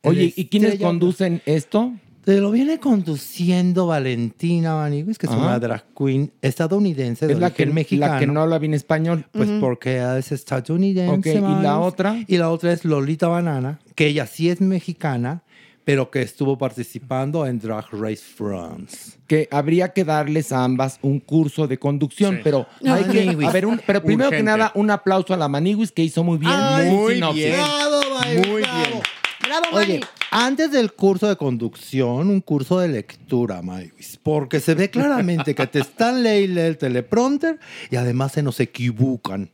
Oye, 0.02 0.32
¿y 0.36 0.46
quiénes 0.46 0.78
conducen 0.78 1.42
esto? 1.44 1.92
Te 2.28 2.42
lo 2.42 2.50
viene 2.50 2.78
conduciendo 2.78 3.86
Valentina 3.86 4.74
Maniguis, 4.74 5.16
que 5.16 5.24
es 5.24 5.32
Ajá. 5.32 5.40
una 5.40 5.58
drag 5.58 5.82
queen 5.96 6.30
estadounidense 6.42 7.26
de 7.26 7.32
Es 7.32 7.38
la 7.38 7.48
que, 7.54 7.62
origen 7.62 7.74
mexicano. 7.74 8.12
la 8.12 8.20
que 8.20 8.26
no 8.26 8.42
habla 8.42 8.58
bien 8.58 8.74
español. 8.74 9.24
Pues 9.32 9.48
porque 9.58 9.96
es 10.18 10.30
estadounidense. 10.32 11.10
Ok, 11.14 11.24
¿y 11.24 11.40
la 11.40 11.40
Maniguis. 11.48 11.86
otra? 11.86 12.16
Y 12.26 12.36
la 12.36 12.50
otra 12.50 12.74
es 12.74 12.84
Lolita 12.84 13.28
Banana, 13.28 13.78
que 13.94 14.08
ella 14.08 14.26
sí 14.26 14.50
es 14.50 14.60
mexicana, 14.60 15.42
pero 15.86 16.10
que 16.10 16.20
estuvo 16.20 16.58
participando 16.58 17.46
en 17.46 17.60
Drag 17.60 17.86
Race 17.92 18.16
France. 18.36 19.12
que 19.26 19.48
habría 19.50 19.94
que 19.94 20.04
darles 20.04 20.52
a 20.52 20.64
ambas 20.64 20.98
un 21.00 21.20
curso 21.20 21.66
de 21.66 21.78
conducción, 21.78 22.40
pero 22.44 22.66
hay 22.84 23.04
que, 23.04 23.46
a 23.46 23.50
ver, 23.52 23.64
un- 23.64 23.80
pero 23.86 24.02
primero 24.02 24.28
que 24.28 24.42
nada, 24.42 24.70
un 24.74 24.90
aplauso 24.90 25.32
a 25.32 25.38
la 25.38 25.48
Maniwis 25.48 25.92
que 25.92 26.02
hizo 26.04 26.22
muy 26.22 26.36
bien. 26.36 26.52
Ay, 26.54 26.90
muy 26.90 27.20
muy 27.22 27.32
bien. 27.34 27.54
Bravo, 27.54 28.00
Maniguis, 28.18 28.48
Muy 28.48 28.60
bravo. 28.62 28.78
bien. 28.84 29.00
Bravo, 29.40 29.64
Oye, 29.78 30.00
antes 30.30 30.70
del 30.70 30.92
curso 30.92 31.28
de 31.28 31.36
conducción, 31.36 32.28
un 32.28 32.40
curso 32.40 32.78
de 32.80 32.88
lectura, 32.88 33.62
Maniguis, 33.62 34.18
porque 34.22 34.60
se 34.60 34.74
ve 34.74 34.90
claramente 34.90 35.54
que 35.54 35.66
te 35.66 35.80
están 35.80 36.22
leyendo 36.22 36.60
el 36.62 36.76
teleprompter 36.78 37.58
y 37.90 37.96
además 37.96 38.32
se 38.32 38.42
nos 38.42 38.60
equivocan. 38.60 39.50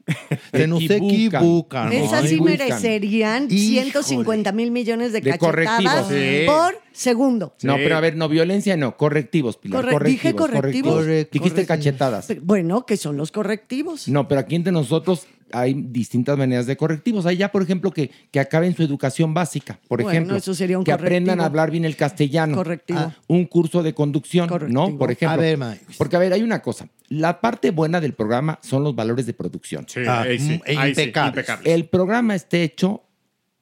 Se 0.52 0.66
nos 0.66 0.82
Equivocan. 0.84 1.92
Esas 1.92 2.28
sí 2.28 2.40
merecerían 2.40 3.44
Híjole. 3.50 3.90
150 3.92 4.52
mil 4.52 4.70
millones 4.70 5.12
de, 5.12 5.20
De 5.20 5.30
cachetadas 5.30 6.06
correctivos. 6.06 6.08
Sí. 6.08 6.42
por 6.46 6.80
segundo. 6.92 7.54
No, 7.62 7.76
pero 7.76 7.96
a 7.96 8.00
ver, 8.00 8.16
no, 8.16 8.28
violencia 8.28 8.76
no, 8.76 8.96
correctivos, 8.96 9.56
Pilar. 9.56 9.84
Corre- 9.84 10.08
dije 10.10 10.34
correctivos, 10.34 10.94
correctivos. 10.94 11.30
Dijiste 11.32 11.66
cachetadas. 11.66 12.28
Bueno, 12.42 12.86
que 12.86 12.96
son 12.96 13.16
los 13.16 13.30
correctivos. 13.32 14.08
No, 14.08 14.28
pero 14.28 14.40
aquí 14.40 14.54
entre 14.56 14.72
nosotros 14.72 15.26
hay 15.54 15.74
distintas 15.74 16.36
maneras 16.36 16.66
de 16.66 16.76
correctivos. 16.76 17.24
Hay 17.26 17.36
ya, 17.36 17.50
por 17.52 17.62
ejemplo, 17.62 17.90
que, 17.92 18.10
que 18.30 18.40
acaben 18.40 18.74
su 18.74 18.82
educación 18.82 19.32
básica, 19.34 19.78
por 19.88 20.02
Bueno, 20.02 20.10
ejemplo. 20.10 20.36
eso 20.36 20.52
sería 20.54 20.76
un 20.78 20.84
Que 20.84 20.92
aprendan 20.92 21.36
correctivo. 21.38 21.42
a 21.42 21.46
hablar 21.46 21.70
bien 21.70 21.84
el 21.84 21.96
castellano. 21.96 22.56
Correctivo. 22.56 22.98
Ah, 22.98 23.16
un 23.28 23.44
curso 23.46 23.82
de 23.82 23.94
conducción, 23.94 24.50
¿no? 24.68 24.98
Por 24.98 25.10
ejemplo. 25.12 25.34
A 25.34 25.36
ver. 25.36 25.58
Porque, 25.96 26.16
a 26.16 26.18
ver, 26.18 26.32
hay 26.32 26.42
una 26.42 26.60
cosa. 26.60 26.88
La 27.08 27.40
parte 27.40 27.70
buena 27.70 28.00
del 28.00 28.14
programa 28.14 28.58
son 28.62 28.82
los 28.84 28.94
valores 28.94 29.26
de 29.26 29.32
producción. 29.34 29.86
Ah, 30.06 30.22
ahí 30.22 30.38
sí, 30.38 30.44
mm, 30.58 30.62
sí, 30.66 30.72
impecables. 30.72 31.28
impecables. 31.36 31.72
El 31.74 31.88
programa 31.88 32.34
está 32.34 32.56
hecho 32.58 33.04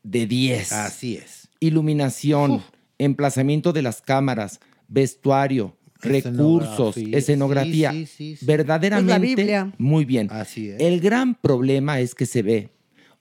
de 0.03 0.27
10. 0.27 0.73
Así 0.73 1.17
es. 1.17 1.49
Iluminación, 1.61 2.63
emplazamiento 2.99 3.73
de 3.73 3.83
las 3.83 4.01
cámaras, 4.03 4.61
vestuario, 4.89 5.77
recursos, 6.03 6.97
Escenografía. 6.97 7.19
escenografía. 7.19 7.93
Sí, 7.93 8.07
sí, 8.07 8.37
sí. 8.37 8.45
Verdaderamente, 8.47 9.13
Es 9.13 9.19
la 9.19 9.19
Biblia. 9.19 9.73
muy 9.79 10.05
bien. 10.05 10.29
Así 10.31 10.69
es. 10.69 10.81
El 10.81 11.01
gran 11.01 11.35
problema 11.35 12.01
es 12.01 12.15
que 12.15 12.27
se 12.27 12.43
ve 12.43 12.71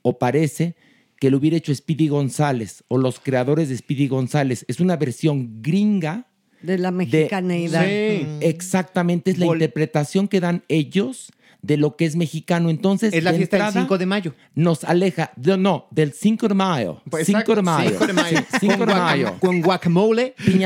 o 0.02 0.18
parece 0.18 0.76
que 1.20 1.30
lo 1.30 1.38
hubiera 1.38 1.56
hecho 1.58 1.74
Speedy 1.74 2.08
González 2.08 2.84
o 2.88 2.98
los 2.98 3.20
creadores 3.20 3.70
de 3.70 3.78
Speedy 3.78 4.08
González. 4.08 4.66
Es 4.68 4.80
una 4.80 4.98
versión 4.98 5.62
gringa 5.62 6.28
De 6.64 6.78
la 6.80 6.90
de- 6.92 6.98
mexicaneidad. 6.98 7.86
Sí, 7.86 8.26
exactamente, 8.42 9.32
es 9.32 9.38
la 9.38 9.46
interpretación 9.46 10.28
que 10.28 10.40
dan 10.40 10.64
ellos 10.68 11.32
de 11.62 11.78
lo 11.78 11.96
que 11.96 12.06
es 12.06 12.16
mexicano. 12.16 12.70
Entonces, 12.70 13.14
Es 13.14 13.24
la 13.24 13.32
de 13.32 13.38
fiesta 13.38 13.58
del 13.58 13.66
entrada, 13.68 13.86
5 13.86 13.98
de 13.98 14.06
mayo. 14.06 14.34
Nos 14.56 14.84
aleja, 14.84 15.32
de- 15.36 15.58
no, 15.58 15.88
del 15.92 16.14
5 16.14 16.48
de 16.48 16.54
mayo. 16.56 17.02
Pues, 17.10 17.28
5 17.28 17.40
exacto, 17.40 17.56
de 17.56 17.62
mayo. 17.62 17.90
5 17.92 18.08
de 18.08 18.14
mayo. 18.14 18.38
Sí, 18.40 18.58
5 18.62 18.78
Con 18.78 18.88
de 18.88 18.94
guaca- 18.94 19.04
mayo. 19.04 19.34
Con 19.40 19.62
guacamole. 19.62 20.34
Sí. 20.38 20.60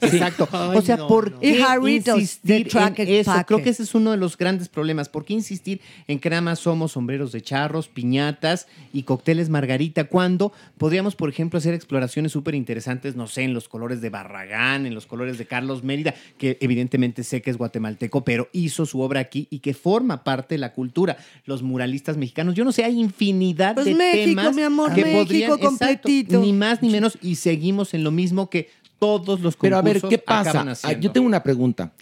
Exacto. 0.00 0.48
Ay, 0.52 0.76
o 0.78 0.82
sea, 0.82 0.96
no, 0.96 1.06
¿por 1.08 1.30
no. 1.32 1.40
qué 1.40 1.50
Y 1.50 1.54
jarritos 1.60 2.14
de 2.14 2.20
insistir 2.20 2.68
Track 2.68 2.98
en 3.00 3.06
and 3.08 3.16
eso? 3.16 3.32
Pack. 3.32 3.46
Creo 3.46 3.62
que 3.62 3.70
ese 3.70 3.82
es 3.82 3.94
uno 3.94 4.10
de 4.10 4.16
los 4.16 4.36
grandes 4.36 4.68
problemas. 4.68 5.08
¿Por 5.08 5.24
qué 5.24 5.34
insistir 5.34 5.80
en 6.08 6.18
que 6.18 6.30
nada 6.30 6.42
más 6.42 6.58
somos 6.60 6.92
sombreros 6.92 7.32
de 7.32 7.40
charros, 7.42 7.88
piñatas 7.88 8.66
y 8.92 9.02
cócteles 9.04 9.48
margarita 9.48 10.04
cuando 10.04 10.52
podríamos, 10.78 11.14
por 11.16 11.28
ejemplo, 11.28 11.58
hacer 11.58 11.74
exploraciones 11.74 12.32
súper 12.32 12.54
interesantes, 12.54 13.16
no 13.16 13.26
sé, 13.26 13.42
en 13.42 13.54
los 13.54 13.68
colores 13.68 14.00
de 14.00 14.10
Barragán, 14.10 14.86
en 14.86 14.94
los 14.94 15.06
colores 15.06 15.38
de 15.38 15.46
Carlos 15.46 15.82
Mérida, 15.84 16.14
que 16.38 16.58
evidentemente 16.60 17.22
sé 17.24 17.42
que 17.42 17.50
es 17.50 17.56
guatemalteco, 17.56 18.24
pero 18.24 18.48
hizo 18.52 18.86
su 18.86 19.00
obra 19.00 19.20
aquí 19.20 19.46
y 19.50 19.58
que 19.60 19.74
forma 19.74 20.21
parte 20.24 20.54
de 20.54 20.58
la 20.58 20.72
cultura. 20.72 21.16
Los 21.44 21.62
muralistas 21.62 22.16
mexicanos, 22.16 22.54
yo 22.54 22.64
no 22.64 22.72
sé, 22.72 22.84
hay 22.84 22.98
infinidad 22.98 23.74
Pues 23.74 23.86
de 23.86 23.94
México, 23.94 24.40
temas 24.40 24.54
mi 24.54 24.62
amor, 24.62 24.94
que 24.94 25.02
México 25.02 25.22
podrían, 25.22 25.52
exacto, 25.52 25.66
completito. 25.68 26.40
ni 26.40 26.52
más 26.52 26.82
ni 26.82 26.90
menos, 26.90 27.18
y 27.22 27.36
seguimos 27.36 27.94
en 27.94 28.04
lo 28.04 28.10
mismo 28.10 28.50
que 28.50 28.70
todos 28.98 29.40
los 29.40 29.56
concursos 29.56 29.60
Pero 29.60 29.76
a 29.76 29.82
ver, 29.82 30.02
¿qué 30.02 30.18
pasa? 30.18 30.64
Ah. 30.82 30.92
Yo 30.92 31.10
tengo 31.10 31.26
una 31.26 31.42
pregunta. 31.42 31.92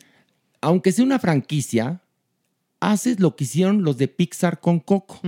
Aunque 0.61 0.93
sea 0.93 1.05
una 1.05 1.19
franquicia, 1.19 2.01
haces 2.81 3.21
lo 3.21 3.37
que 3.37 3.45
hicieron 3.45 3.85
los 3.85 3.97
de 3.97 4.09
Pixar 4.09 4.61
con 4.61 4.81
Coco. 4.81 5.21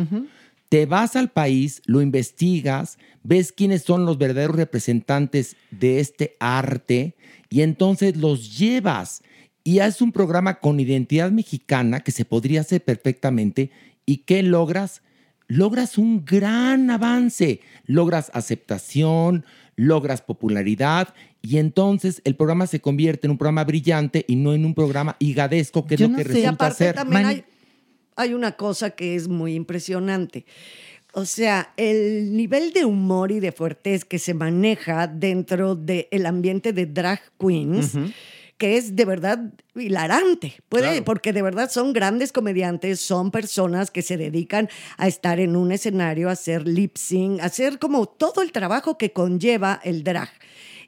Te 0.68 0.86
vas 0.86 1.16
al 1.16 1.30
país, 1.30 1.82
lo 1.84 2.00
investigas, 2.00 2.98
ves 3.22 3.52
quiénes 3.52 3.82
son 3.82 4.06
los 4.06 4.16
verdaderos 4.16 4.56
representantes 4.56 5.56
de 5.70 6.00
este 6.00 6.34
arte 6.40 7.14
y 7.50 7.60
entonces 7.60 8.16
los 8.16 8.58
llevas 8.58 9.22
y 9.64 9.78
haces 9.78 10.02
un 10.02 10.12
programa 10.12 10.60
con 10.60 10.80
identidad 10.80 11.30
mexicana 11.30 12.00
que 12.00 12.12
se 12.12 12.24
podría 12.24 12.60
hacer 12.62 12.82
perfectamente 12.82 13.70
y 14.06 14.18
¿qué 14.18 14.42
logras? 14.42 15.02
Logras 15.46 15.98
un 15.98 16.24
gran 16.24 16.90
avance, 16.90 17.60
logras 17.86 18.30
aceptación, 18.34 19.44
logras 19.76 20.22
popularidad 20.22 21.14
y 21.42 21.58
entonces 21.58 22.22
el 22.24 22.36
programa 22.36 22.66
se 22.66 22.80
convierte 22.80 23.26
en 23.26 23.32
un 23.32 23.38
programa 23.38 23.64
brillante 23.64 24.24
y 24.28 24.36
no 24.36 24.54
en 24.54 24.64
un 24.64 24.74
programa 24.74 25.16
higadesco 25.18 25.86
que 25.86 25.94
es 25.94 26.00
Yo 26.00 26.06
lo 26.06 26.12
no 26.12 26.18
que 26.18 26.24
sé. 26.24 26.28
Resulta 26.30 26.50
aparte 26.50 26.76
ser. 26.76 26.94
también 26.94 27.26
hay, 27.26 27.44
hay 28.16 28.34
una 28.34 28.52
cosa 28.52 28.90
que 28.90 29.14
es 29.14 29.28
muy 29.28 29.54
impresionante. 29.54 30.46
O 31.14 31.26
sea, 31.26 31.74
el 31.76 32.34
nivel 32.36 32.72
de 32.72 32.86
humor 32.86 33.32
y 33.32 33.40
de 33.40 33.52
fuertes 33.52 34.04
que 34.04 34.18
se 34.18 34.32
maneja 34.32 35.06
dentro 35.06 35.74
del 35.74 36.24
ambiente 36.24 36.72
de 36.72 36.86
drag 36.86 37.20
queens, 37.38 37.92
que 38.62 38.76
es 38.76 38.94
de 38.94 39.04
verdad 39.04 39.40
hilarante. 39.74 40.54
Puede, 40.68 40.84
Claro. 40.84 41.04
porque 41.04 41.32
de 41.32 41.42
verdad 41.42 41.68
son 41.68 41.92
grandes 41.92 42.30
comediantes, 42.30 43.00
son 43.00 43.32
personas 43.32 43.90
que 43.90 44.02
se 44.02 44.16
dedican 44.16 44.68
a 44.98 45.08
estar 45.08 45.40
en 45.40 45.56
un 45.56 45.72
escenario, 45.72 46.28
a 46.28 46.32
hacer 46.32 46.68
lip 46.68 46.96
sync, 46.96 47.40
a 47.40 47.46
hacer 47.46 47.80
como 47.80 48.06
todo 48.06 48.40
el 48.40 48.52
trabajo 48.52 48.96
que 48.98 49.12
conlleva 49.12 49.80
el 49.82 50.04
drag. 50.04 50.28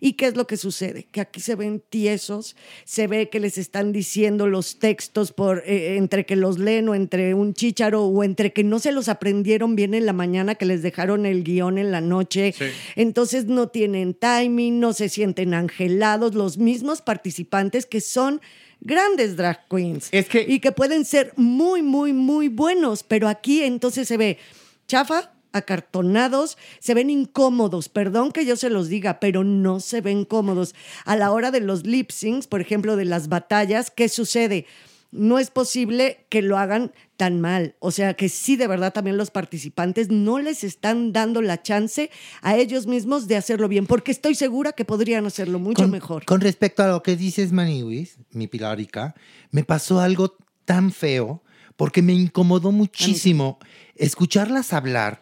¿Y 0.04 0.12
qué 0.12 0.26
es 0.26 0.36
lo 0.36 0.46
que 0.46 0.58
sucede? 0.58 1.04
Que 1.10 1.22
aquí 1.22 1.40
se 1.40 1.54
ven 1.54 1.82
tiesos, 1.88 2.56
se 2.84 3.06
ve 3.06 3.30
que 3.30 3.40
les 3.40 3.56
están 3.56 3.90
diciendo 3.90 4.46
los 4.46 4.78
textos 4.78 5.32
por 5.32 5.62
eh, 5.64 5.96
entre 5.96 6.26
que 6.26 6.36
los 6.36 6.58
leen 6.58 6.90
o 6.90 6.94
entre 6.94 7.32
un 7.32 7.54
chícharo 7.54 8.04
o 8.04 8.22
entre 8.22 8.52
que 8.52 8.64
no 8.64 8.80
se 8.80 8.92
los 8.92 9.08
aprendieron 9.08 9.76
bien 9.76 9.94
en 9.94 10.04
la 10.04 10.12
mañana, 10.12 10.56
que 10.56 10.66
les 10.66 10.82
dejaron 10.82 11.24
el 11.24 11.42
guion 11.42 11.78
en 11.78 11.90
la 11.90 12.02
noche. 12.02 12.54
Entonces 12.96 13.46
no 13.46 13.68
tienen 13.68 14.12
timing, 14.12 14.78
no 14.78 14.92
se 14.92 15.08
sienten 15.08 15.54
angelados, 15.54 16.34
los 16.34 16.58
mismos 16.58 17.00
participantes 17.00 17.86
que 17.86 18.02
son 18.02 18.42
grandes 18.82 19.38
drag 19.38 19.66
queens 19.70 20.10
y 20.12 20.60
que 20.60 20.70
pueden 20.70 21.06
ser 21.06 21.32
muy, 21.36 21.80
muy, 21.80 22.12
muy 22.12 22.48
buenos, 22.48 23.04
pero 23.04 23.26
aquí 23.26 23.62
entonces 23.62 24.06
se 24.06 24.18
ve 24.18 24.36
chafa, 24.86 25.33
acartonados, 25.54 26.58
se 26.80 26.92
ven 26.92 27.08
incómodos, 27.08 27.88
perdón 27.88 28.32
que 28.32 28.44
yo 28.44 28.56
se 28.56 28.68
los 28.68 28.88
diga, 28.88 29.20
pero 29.20 29.44
no 29.44 29.80
se 29.80 30.00
ven 30.00 30.24
cómodos. 30.24 30.74
A 31.06 31.16
la 31.16 31.30
hora 31.30 31.50
de 31.50 31.60
los 31.60 31.86
lip 31.86 32.10
syncs, 32.10 32.46
por 32.46 32.60
ejemplo, 32.60 32.96
de 32.96 33.06
las 33.06 33.28
batallas, 33.28 33.90
¿qué 33.90 34.08
sucede? 34.08 34.66
No 35.12 35.38
es 35.38 35.50
posible 35.50 36.26
que 36.28 36.42
lo 36.42 36.58
hagan 36.58 36.92
tan 37.16 37.40
mal. 37.40 37.76
O 37.78 37.92
sea, 37.92 38.14
que 38.14 38.28
sí, 38.28 38.56
de 38.56 38.66
verdad, 38.66 38.92
también 38.92 39.16
los 39.16 39.30
participantes 39.30 40.10
no 40.10 40.40
les 40.40 40.64
están 40.64 41.12
dando 41.12 41.40
la 41.40 41.62
chance 41.62 42.10
a 42.42 42.56
ellos 42.56 42.88
mismos 42.88 43.28
de 43.28 43.36
hacerlo 43.36 43.68
bien, 43.68 43.86
porque 43.86 44.10
estoy 44.10 44.34
segura 44.34 44.72
que 44.72 44.84
podrían 44.84 45.24
hacerlo 45.24 45.60
mucho 45.60 45.82
con, 45.82 45.92
mejor. 45.92 46.24
Con 46.24 46.40
respecto 46.40 46.82
a 46.82 46.88
lo 46.88 47.04
que 47.04 47.14
dices, 47.14 47.52
Maniwis, 47.52 48.18
mi 48.32 48.48
pilarica, 48.48 49.14
me 49.52 49.62
pasó 49.62 50.00
algo 50.00 50.36
tan 50.64 50.90
feo 50.90 51.44
porque 51.76 52.02
me 52.02 52.12
incomodó 52.12 52.72
muchísimo 52.72 53.60
escucharlas 53.94 54.72
hablar 54.72 55.20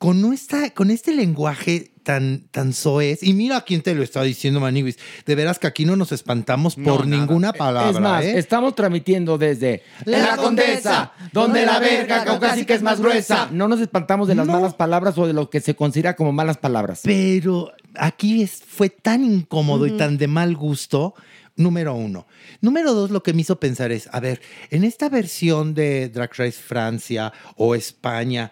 con, 0.00 0.32
esta, 0.32 0.70
con 0.70 0.90
este 0.90 1.12
lenguaje 1.12 1.92
tan, 2.02 2.48
tan 2.50 2.72
soez. 2.72 3.22
Y 3.22 3.34
mira 3.34 3.60
quién 3.66 3.82
te 3.82 3.94
lo 3.94 4.02
está 4.02 4.22
diciendo, 4.22 4.58
Maniwis. 4.58 4.96
De 5.26 5.34
veras 5.34 5.58
que 5.58 5.66
aquí 5.66 5.84
no 5.84 5.94
nos 5.94 6.10
espantamos 6.10 6.74
por 6.74 7.06
ninguna 7.06 7.52
palabra. 7.52 7.90
Es 7.90 8.00
más, 8.00 8.24
¿eh? 8.24 8.38
estamos 8.38 8.74
transmitiendo 8.74 9.36
desde 9.36 9.82
La 10.06 10.38
Condesa, 10.38 11.12
donde 11.34 11.66
la 11.66 11.78
verga 11.80 12.24
caucásica 12.24 12.74
es 12.74 12.80
más 12.80 12.98
gruesa. 12.98 13.50
No 13.52 13.68
nos 13.68 13.78
espantamos 13.82 14.26
de 14.26 14.36
las 14.36 14.46
No. 14.46 14.54
malas 14.54 14.72
palabras 14.72 15.18
o 15.18 15.26
de 15.26 15.34
lo 15.34 15.50
que 15.50 15.60
se 15.60 15.76
considera 15.76 16.16
como 16.16 16.32
malas 16.32 16.56
palabras. 16.56 17.02
Pero 17.04 17.70
aquí 17.94 18.40
es- 18.42 18.62
fue 18.66 18.88
tan 18.88 19.22
incómodo 19.22 19.86
y 19.86 19.98
tan 19.98 20.16
de 20.16 20.28
mal 20.28 20.56
gusto. 20.56 21.14
Número 21.56 21.94
uno. 21.94 22.26
Número 22.62 22.94
dos, 22.94 23.10
lo 23.10 23.22
que 23.22 23.34
me 23.34 23.42
hizo 23.42 23.60
pensar 23.60 23.92
es, 23.92 24.08
a 24.12 24.20
ver, 24.20 24.40
en 24.70 24.82
esta 24.82 25.10
versión 25.10 25.74
de 25.74 26.08
Drag 26.08 26.30
Race 26.38 26.52
Francia 26.52 27.34
o 27.56 27.74
España, 27.74 28.50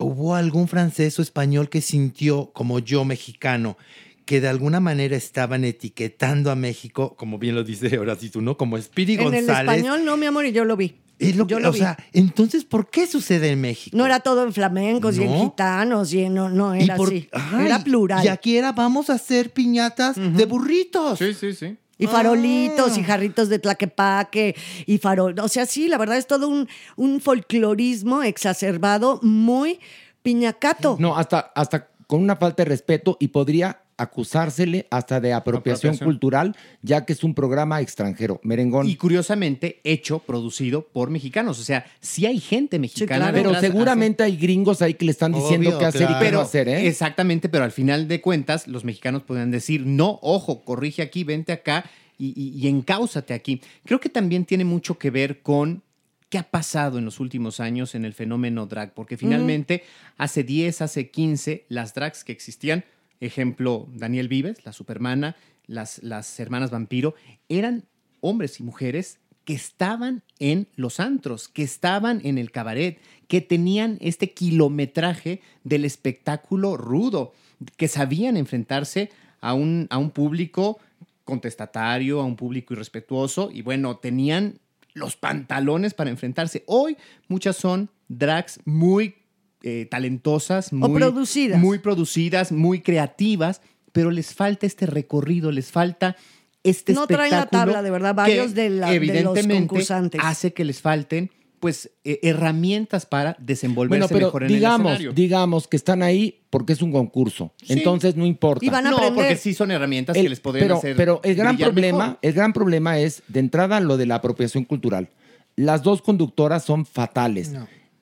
¿hubo 0.00 0.34
algún 0.34 0.66
francés 0.66 1.18
o 1.18 1.22
español 1.22 1.68
que 1.68 1.80
sintió, 1.80 2.50
como 2.52 2.78
yo, 2.80 3.04
mexicano, 3.04 3.76
que 4.24 4.40
de 4.40 4.48
alguna 4.48 4.80
manera 4.80 5.16
estaban 5.16 5.64
etiquetando 5.64 6.50
a 6.50 6.56
México, 6.56 7.14
como 7.16 7.38
bien 7.38 7.54
lo 7.54 7.64
dice 7.64 7.94
ahora 7.96 8.16
sí 8.16 8.30
tú, 8.30 8.40
¿no? 8.40 8.56
Como 8.56 8.80
Speedy 8.80 9.14
En 9.14 9.20
el 9.20 9.24
González. 9.46 9.76
español 9.76 10.04
no, 10.04 10.16
mi 10.16 10.26
amor, 10.26 10.46
y 10.46 10.52
yo 10.52 10.64
lo 10.64 10.76
vi. 10.76 10.96
Es 11.18 11.36
lo 11.36 11.46
yo 11.46 11.58
que- 11.58 11.62
lo 11.64 11.68
o 11.68 11.72
vi. 11.72 11.80
sea, 11.80 11.98
entonces, 12.14 12.64
¿por 12.64 12.88
qué 12.88 13.06
sucede 13.06 13.50
en 13.50 13.60
México? 13.60 13.94
No 13.96 14.06
era 14.06 14.20
todo 14.20 14.42
en 14.44 14.54
flamencos 14.54 15.18
y 15.18 15.22
en 15.24 15.30
No. 15.32 15.40
gitanos 15.50 16.12
y 16.14 16.22
en, 16.22 16.32
no, 16.34 16.48
no 16.48 16.74
Y 16.74 16.84
era 16.84 16.96
por- 16.96 17.08
así. 17.08 17.28
Ay, 17.32 17.66
era 17.66 17.84
plural. 17.84 18.24
Y 18.24 18.28
aquí 18.28 18.56
era, 18.56 18.72
vamos 18.72 19.10
a 19.10 19.14
hacer 19.14 19.50
piñatas 19.50 20.16
de 20.16 20.44
burritos. 20.46 21.18
Sí, 21.18 21.34
sí, 21.34 21.52
sí. 21.52 21.76
Y 22.00 22.06
farolitos 22.08 22.92
Ah. 22.96 23.00
y 23.00 23.04
jarritos 23.04 23.48
de 23.48 23.58
tlaquepaque 23.58 24.56
y 24.86 24.98
farol. 24.98 25.38
O 25.40 25.48
sea, 25.48 25.66
sí, 25.66 25.86
la 25.88 25.98
verdad 25.98 26.16
es 26.16 26.26
todo 26.26 26.48
un, 26.48 26.68
un 26.96 27.20
folclorismo 27.20 28.22
exacerbado 28.22 29.20
muy 29.22 29.78
piñacato. 30.22 30.96
No, 30.98 31.16
hasta, 31.16 31.52
hasta 31.54 31.88
con 32.06 32.22
una 32.22 32.36
falta 32.36 32.64
de 32.64 32.68
respeto 32.70 33.16
y 33.20 33.28
podría 33.28 33.82
acusársele 34.00 34.86
hasta 34.90 35.20
de 35.20 35.32
apropiación, 35.32 35.90
Apropiación. 35.90 36.08
cultural, 36.08 36.56
ya 36.82 37.04
que 37.04 37.12
es 37.12 37.22
un 37.22 37.34
programa 37.34 37.80
extranjero. 37.80 38.40
Merengón. 38.42 38.88
Y 38.88 38.96
curiosamente, 38.96 39.80
hecho, 39.84 40.20
producido 40.20 40.82
por 40.82 41.10
mexicanos. 41.10 41.60
O 41.60 41.62
sea, 41.62 41.84
sí 42.00 42.26
hay 42.26 42.40
gente 42.40 42.78
mexicana. 42.78 43.30
Pero 43.32 43.54
seguramente 43.60 44.22
hay 44.22 44.36
gringos 44.36 44.82
ahí 44.82 44.94
que 44.94 45.04
le 45.04 45.12
están 45.12 45.32
diciendo 45.32 45.68
Obvio, 45.70 45.78
qué 45.78 45.84
hacer 45.84 46.02
y 46.02 46.14
qué 46.14 46.20
Pero, 46.20 46.38
no 46.38 46.44
hacer, 46.44 46.68
¿eh? 46.68 46.86
Exactamente, 46.86 47.48
pero 47.48 47.64
al 47.64 47.72
final 47.72 48.08
de 48.08 48.20
cuentas, 48.20 48.66
los 48.66 48.84
mexicanos 48.84 49.22
podrían 49.22 49.50
decir, 49.50 49.84
no, 49.86 50.18
ojo, 50.22 50.64
corrige 50.64 51.02
aquí, 51.02 51.24
vente 51.24 51.52
acá 51.52 51.84
y, 52.18 52.28
y, 52.28 52.58
y 52.58 52.68
encáusate 52.68 53.34
aquí. 53.34 53.60
Creo 53.84 54.00
que 54.00 54.08
también 54.08 54.44
tiene 54.44 54.64
mucho 54.64 54.98
que 54.98 55.10
ver 55.10 55.42
con 55.42 55.82
qué 56.30 56.38
ha 56.38 56.44
pasado 56.44 56.96
en 56.98 57.04
los 57.04 57.20
últimos 57.20 57.60
años 57.60 57.94
en 57.94 58.04
el 58.04 58.14
fenómeno 58.14 58.66
drag, 58.66 58.94
porque 58.94 59.16
finalmente 59.16 59.82
hace 60.16 60.44
10, 60.44 60.80
hace 60.80 61.10
15, 61.10 61.66
las 61.68 61.92
drags 61.92 62.24
que 62.24 62.32
existían, 62.32 62.84
ejemplo, 63.20 63.88
Daniel 63.94 64.28
Vives, 64.28 64.64
la 64.64 64.72
supermana, 64.72 65.36
las, 65.66 66.02
las 66.02 66.40
hermanas 66.40 66.70
vampiro, 66.70 67.14
eran 67.48 67.84
hombres 68.20 68.60
y 68.60 68.62
mujeres 68.62 69.18
que 69.44 69.54
estaban 69.54 70.22
en 70.38 70.68
los 70.76 71.00
antros, 71.00 71.48
que 71.48 71.62
estaban 71.62 72.20
en 72.24 72.38
el 72.38 72.50
cabaret, 72.50 72.98
que 73.28 73.40
tenían 73.40 73.98
este 74.00 74.32
kilometraje 74.32 75.40
del 75.64 75.84
espectáculo 75.84 76.76
rudo, 76.76 77.32
que 77.76 77.88
sabían 77.88 78.36
enfrentarse 78.36 79.10
a 79.40 79.54
un, 79.54 79.86
a 79.90 79.98
un 79.98 80.10
público 80.10 80.78
contestatario, 81.24 82.20
a 82.20 82.24
un 82.24 82.36
público 82.36 82.74
irrespetuoso, 82.74 83.50
y 83.52 83.62
bueno, 83.62 83.96
tenían 83.96 84.58
los 84.94 85.16
pantalones 85.16 85.94
para 85.94 86.10
enfrentarse. 86.10 86.64
Hoy 86.66 86.96
muchas 87.28 87.56
son 87.56 87.90
drags 88.08 88.60
muy 88.64 89.14
eh, 89.62 89.86
talentosas, 89.90 90.72
muy 90.72 90.98
producidas. 90.98 91.60
muy 91.60 91.78
producidas, 91.78 92.52
muy 92.52 92.80
creativas, 92.80 93.60
pero 93.92 94.10
les 94.10 94.34
falta 94.34 94.66
este 94.66 94.86
recorrido, 94.86 95.50
les 95.52 95.70
falta 95.70 96.16
este 96.62 96.92
No 96.92 97.06
traen 97.06 97.30
la 97.30 97.38
espectáculo 97.38 97.72
tabla, 97.72 97.82
de 97.82 97.90
verdad, 97.90 98.10
que 98.10 98.16
varios 98.16 98.54
de 98.54 98.70
la- 98.70 98.86
de 98.90 98.92
los 99.00 99.08
evidentemente 99.08 99.66
concursantes. 99.68 100.20
hace 100.24 100.52
que 100.52 100.64
les 100.64 100.80
falten 100.80 101.30
pues 101.58 101.90
eh, 102.04 102.18
herramientas 102.22 103.04
para 103.04 103.36
desenvolverse 103.38 103.98
Bueno, 104.00 104.08
pero 104.08 104.26
mejor 104.28 104.42
en 104.44 104.48
digamos, 104.48 104.78
el 104.86 104.92
escenario. 104.94 105.12
digamos 105.12 105.68
que 105.68 105.76
están 105.76 106.02
ahí 106.02 106.40
porque 106.48 106.72
es 106.72 106.80
un 106.80 106.90
concurso. 106.90 107.52
Entonces 107.68 108.16
no 108.16 108.24
importa. 108.24 108.80
no, 108.80 108.96
porque 109.14 109.36
sí 109.36 109.52
son 109.52 109.70
herramientas 109.70 110.16
El- 110.16 110.22
que 110.22 110.28
les 110.30 110.40
podrían 110.40 110.64
pero, 110.68 110.78
hacer 110.78 110.96
Pero 110.96 111.20
el 111.22 111.34
gran 111.34 111.58
problema, 111.58 111.98
mejor. 112.04 112.18
el 112.22 112.32
gran 112.32 112.52
problema 112.54 112.98
es 112.98 113.22
de 113.28 113.40
entrada 113.40 113.78
lo 113.80 113.98
de 113.98 114.06
la 114.06 114.14
apropiación 114.14 114.64
cultural. 114.64 115.10
Las 115.54 115.82
dos 115.82 116.00
conductoras 116.00 116.64
son 116.64 116.86
fatales. 116.86 117.52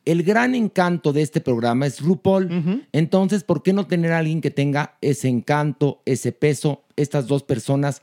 El 0.09 0.23
gran 0.23 0.55
encanto 0.55 1.13
de 1.13 1.21
este 1.21 1.43
programa 1.43 1.87
es 1.87 2.01
RuPaul. 2.01 2.87
Entonces, 2.93 3.45
¿por 3.45 3.63
qué 3.63 3.75
no 3.75 3.87
tener 3.87 4.13
a 4.13 4.19
alguien 4.19 4.41
que 4.41 4.51
tenga 4.51 4.97
ese 5.03 5.29
encanto, 5.29 6.01
ese 6.07 6.33
peso? 6.33 6.85
Estas 6.97 7.27
dos 7.27 7.43
personas 7.43 8.01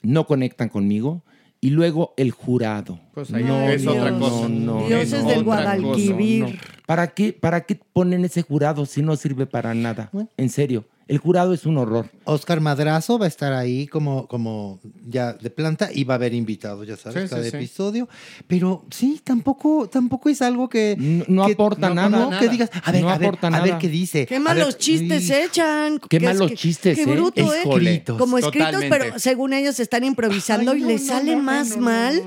no 0.00 0.26
conectan 0.26 0.70
conmigo. 0.70 1.22
Y 1.60 1.68
luego 1.68 2.14
el 2.16 2.30
jurado. 2.30 3.00
Pues 3.12 3.34
ahí 3.34 3.44
es 3.68 3.86
otra 3.86 4.18
cosa. 4.18 4.48
Dioses 4.48 5.12
Es 5.12 5.26
del 5.26 5.44
Guadalquivir. 5.44 6.44
cosa, 6.44 6.58
¿Para 6.86 7.08
qué, 7.08 7.34
¿Para 7.34 7.60
qué 7.66 7.78
ponen 7.92 8.24
ese 8.24 8.40
jurado 8.40 8.86
si 8.86 9.02
no 9.02 9.14
sirve 9.16 9.44
para 9.44 9.74
nada? 9.74 10.10
En 10.38 10.48
serio, 10.48 10.86
el 11.08 11.18
jurado 11.18 11.52
es 11.52 11.66
un 11.66 11.78
horror. 11.78 12.06
Oscar 12.24 12.60
Madrazo 12.60 13.18
va 13.18 13.26
a 13.26 13.28
estar 13.28 13.52
ahí 13.52 13.86
como, 13.86 14.26
como 14.28 14.80
ya 15.08 15.32
de 15.32 15.50
planta 15.50 15.90
y 15.92 16.04
va 16.04 16.14
a 16.14 16.16
haber 16.16 16.34
invitados, 16.34 16.86
ya 16.86 16.96
sabes, 16.96 17.24
Sí, 17.24 17.28
cada 17.30 17.42
sí, 17.44 17.50
sí. 17.50 17.56
episodio. 17.56 18.08
Pero 18.46 18.84
sí, 18.90 19.20
tampoco, 19.22 19.88
tampoco 19.88 20.28
es 20.28 20.40
algo 20.42 20.68
que. 20.68 20.96
no 21.28 21.46
que- 21.46 21.52
aporta 21.52 21.92
nada. 21.92 22.08
No, 22.30 22.38
que 22.38 22.48
digas, 22.48 22.70
a 22.84 22.92
ver, 22.92 23.02
No 23.02 23.10
a 23.10 23.18
ver, 23.18 23.38
a 23.40 23.60
ver 23.60 23.78
qué 23.78 23.88
dice. 23.88 24.26
Qué 24.26 24.38
malos 24.40 24.68
ver, 24.74 24.76
chistes 24.78 25.28
uy, 25.28 25.34
echan. 25.36 26.00
Qué 26.08 26.20
malos 26.20 26.54
chistes, 26.54 26.96
Qué 26.96 27.02
¿eh? 27.02 27.06
bruto, 27.06 27.52
¿eh? 27.52 27.62
Escritos. 27.64 28.18
Como 28.18 28.38
escritos, 28.38 28.66
Totalmente. 28.72 28.98
pero 28.98 29.18
según 29.18 29.52
ellos 29.52 29.78
están 29.80 30.04
improvisando 30.04 30.74
y 30.74 30.80
les 30.80 31.06
sale 31.06 31.36
más 31.36 31.76
mal. 31.76 32.22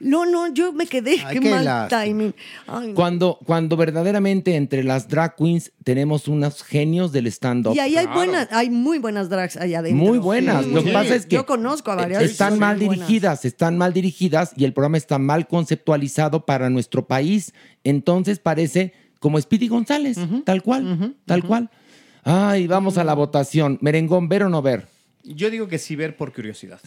No, 0.00 0.24
no, 0.26 0.52
yo 0.52 0.72
me 0.72 0.86
quedé. 0.86 1.16
qué, 1.30 1.40
qué 1.40 1.50
mal 1.50 1.64
lástima. 1.64 2.02
timing. 2.04 2.34
Ay, 2.66 2.88
no. 2.88 2.94
Cuando, 2.94 3.38
cuando 3.44 3.76
verdaderamente 3.76 4.56
entre 4.56 4.82
las 4.82 5.08
drag 5.08 5.36
queens 5.36 5.72
tenemos 5.84 6.26
unos 6.26 6.62
genios 6.62 7.12
del 7.12 7.26
stand-up. 7.26 7.74
Y 7.76 7.78
ahí 7.80 7.96
hay 7.96 8.06
buenas, 8.06 8.48
hay 8.50 8.70
muy 8.70 8.98
buenas 8.98 9.28
drags 9.28 9.56
allá 9.56 9.80
adentro. 9.80 10.02
Muy 10.04 10.18
buenas. 10.18 10.64
Sí. 10.64 10.70
Lo 10.72 10.82
que 10.82 10.90
pasa 10.92 11.14
es 11.14 11.26
que 11.26 11.36
Yo 11.36 11.44
conozco 11.46 11.90
a 11.90 11.96
varias. 11.96 12.22
están 12.22 12.58
mal 12.58 12.76
buenas. 12.78 12.96
dirigidas, 12.96 13.44
están 13.44 13.76
mal 13.76 13.92
dirigidas 13.92 14.52
y 14.56 14.64
el 14.64 14.72
programa 14.72 14.96
está 14.96 15.18
mal 15.18 15.46
conceptualizado 15.46 16.46
para 16.46 16.70
nuestro 16.70 17.06
país. 17.06 17.52
Entonces 17.84 18.38
parece 18.38 18.94
como 19.18 19.38
Speedy 19.40 19.68
González, 19.68 20.16
tal 20.44 20.62
cual, 20.62 21.14
tal 21.26 21.44
cual. 21.44 21.70
Ay, 22.24 22.66
vamos 22.66 22.96
a 22.98 23.04
la 23.04 23.14
votación. 23.14 23.78
Merengón, 23.82 24.28
¿ver 24.28 24.44
o 24.44 24.48
no 24.48 24.62
ver? 24.62 24.86
Yo 25.24 25.50
digo 25.50 25.68
que 25.68 25.78
sí 25.78 25.94
ver 25.96 26.16
por 26.16 26.32
curiosidad. 26.32 26.80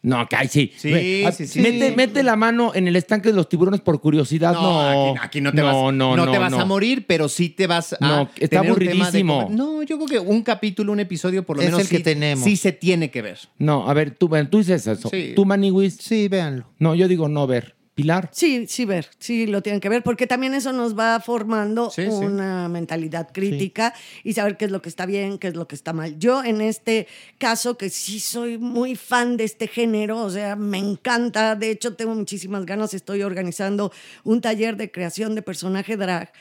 No, 0.00 0.26
que 0.28 0.36
ay, 0.36 0.46
sí. 0.48 0.72
Sí, 0.76 0.92
Ve, 0.92 1.26
a- 1.26 1.32
sí, 1.32 1.46
sí. 1.46 1.60
Mete, 1.60 1.90
mete 1.96 2.22
la 2.22 2.36
mano 2.36 2.72
en 2.74 2.86
el 2.86 2.94
estanque 2.94 3.30
de 3.30 3.34
los 3.34 3.48
tiburones 3.48 3.80
por 3.80 4.00
curiosidad. 4.00 4.52
No, 4.52 4.80
aquí, 5.10 5.20
aquí 5.20 5.40
no 5.40 5.52
te 5.52 5.60
vas, 5.60 5.74
no, 5.92 6.30
te 6.30 6.38
vas 6.38 6.52
a 6.52 6.64
morir, 6.64 7.04
pero 7.06 7.28
sí 7.28 7.48
te 7.48 7.66
vas 7.66 7.94
a 7.94 7.98
No, 8.00 8.30
está 8.36 8.60
tener 8.60 8.72
un 8.72 8.78
tema 8.78 8.90
de 8.92 9.00
aburridísimo. 9.20 9.48
conver- 9.48 9.56
no, 9.56 9.82
yo 9.82 9.96
creo 9.96 10.08
que 10.08 10.18
un 10.20 10.42
capítulo, 10.42 10.92
un 10.92 11.00
episodio 11.00 11.42
por 11.44 11.56
lo 11.56 11.62
Es 11.62 11.68
menos 11.68 11.80
el 11.82 11.88
que 11.88 11.96
sí- 11.98 12.02
tenemos. 12.04 12.44
sí 12.44 12.56
se 12.56 12.70
tiene 12.72 13.10
que 13.10 13.22
ver. 13.22 13.38
No, 13.58 13.88
a 13.90 13.94
ver, 13.94 14.12
tú, 14.12 14.30
tú 14.50 14.58
dices 14.58 14.86
eso. 14.86 15.08
Sí. 15.08 15.32
¿Tú, 15.34 15.44
Maniwis? 15.44 15.96
Sí, 16.00 16.28
véanlo. 16.28 16.66
No, 16.78 16.94
yo 16.94 17.08
digo 17.08 17.28
no 17.28 17.46
ver. 17.48 17.74
Pilar. 17.98 18.28
Sí, 18.32 18.68
sí 18.68 18.84
ver, 18.84 19.08
sí 19.18 19.48
lo 19.48 19.60
tienen 19.60 19.80
que 19.80 19.88
ver, 19.88 20.04
porque 20.04 20.28
también 20.28 20.54
eso 20.54 20.72
nos 20.72 20.96
va 20.96 21.18
formando 21.18 21.90
Sí, 21.90 22.04
sí. 22.04 22.08
una 22.10 22.68
mentalidad 22.68 23.28
crítica 23.32 23.92
y 24.22 24.34
saber 24.34 24.56
qué 24.56 24.66
es 24.66 24.70
lo 24.70 24.80
que 24.80 24.88
está 24.88 25.04
bien, 25.04 25.36
qué 25.36 25.48
es 25.48 25.56
lo 25.56 25.66
que 25.66 25.74
está 25.74 25.92
mal. 25.92 26.16
Yo 26.16 26.44
en 26.44 26.60
este 26.60 27.08
caso, 27.38 27.76
que 27.76 27.90
sí 27.90 28.20
soy 28.20 28.56
muy 28.56 28.94
fan 28.94 29.36
de 29.36 29.42
este 29.42 29.66
género, 29.66 30.18
o 30.22 30.30
sea, 30.30 30.54
me 30.54 30.78
encanta, 30.78 31.56
de 31.56 31.72
hecho 31.72 31.96
tengo 31.96 32.14
muchísimas 32.14 32.64
ganas, 32.66 32.94
estoy 32.94 33.22
organizando 33.22 33.90
un 34.22 34.40
taller 34.40 34.76
de 34.76 34.92
creación 34.92 35.34
de 35.34 35.42
personaje 35.42 35.96
drag. 35.96 36.32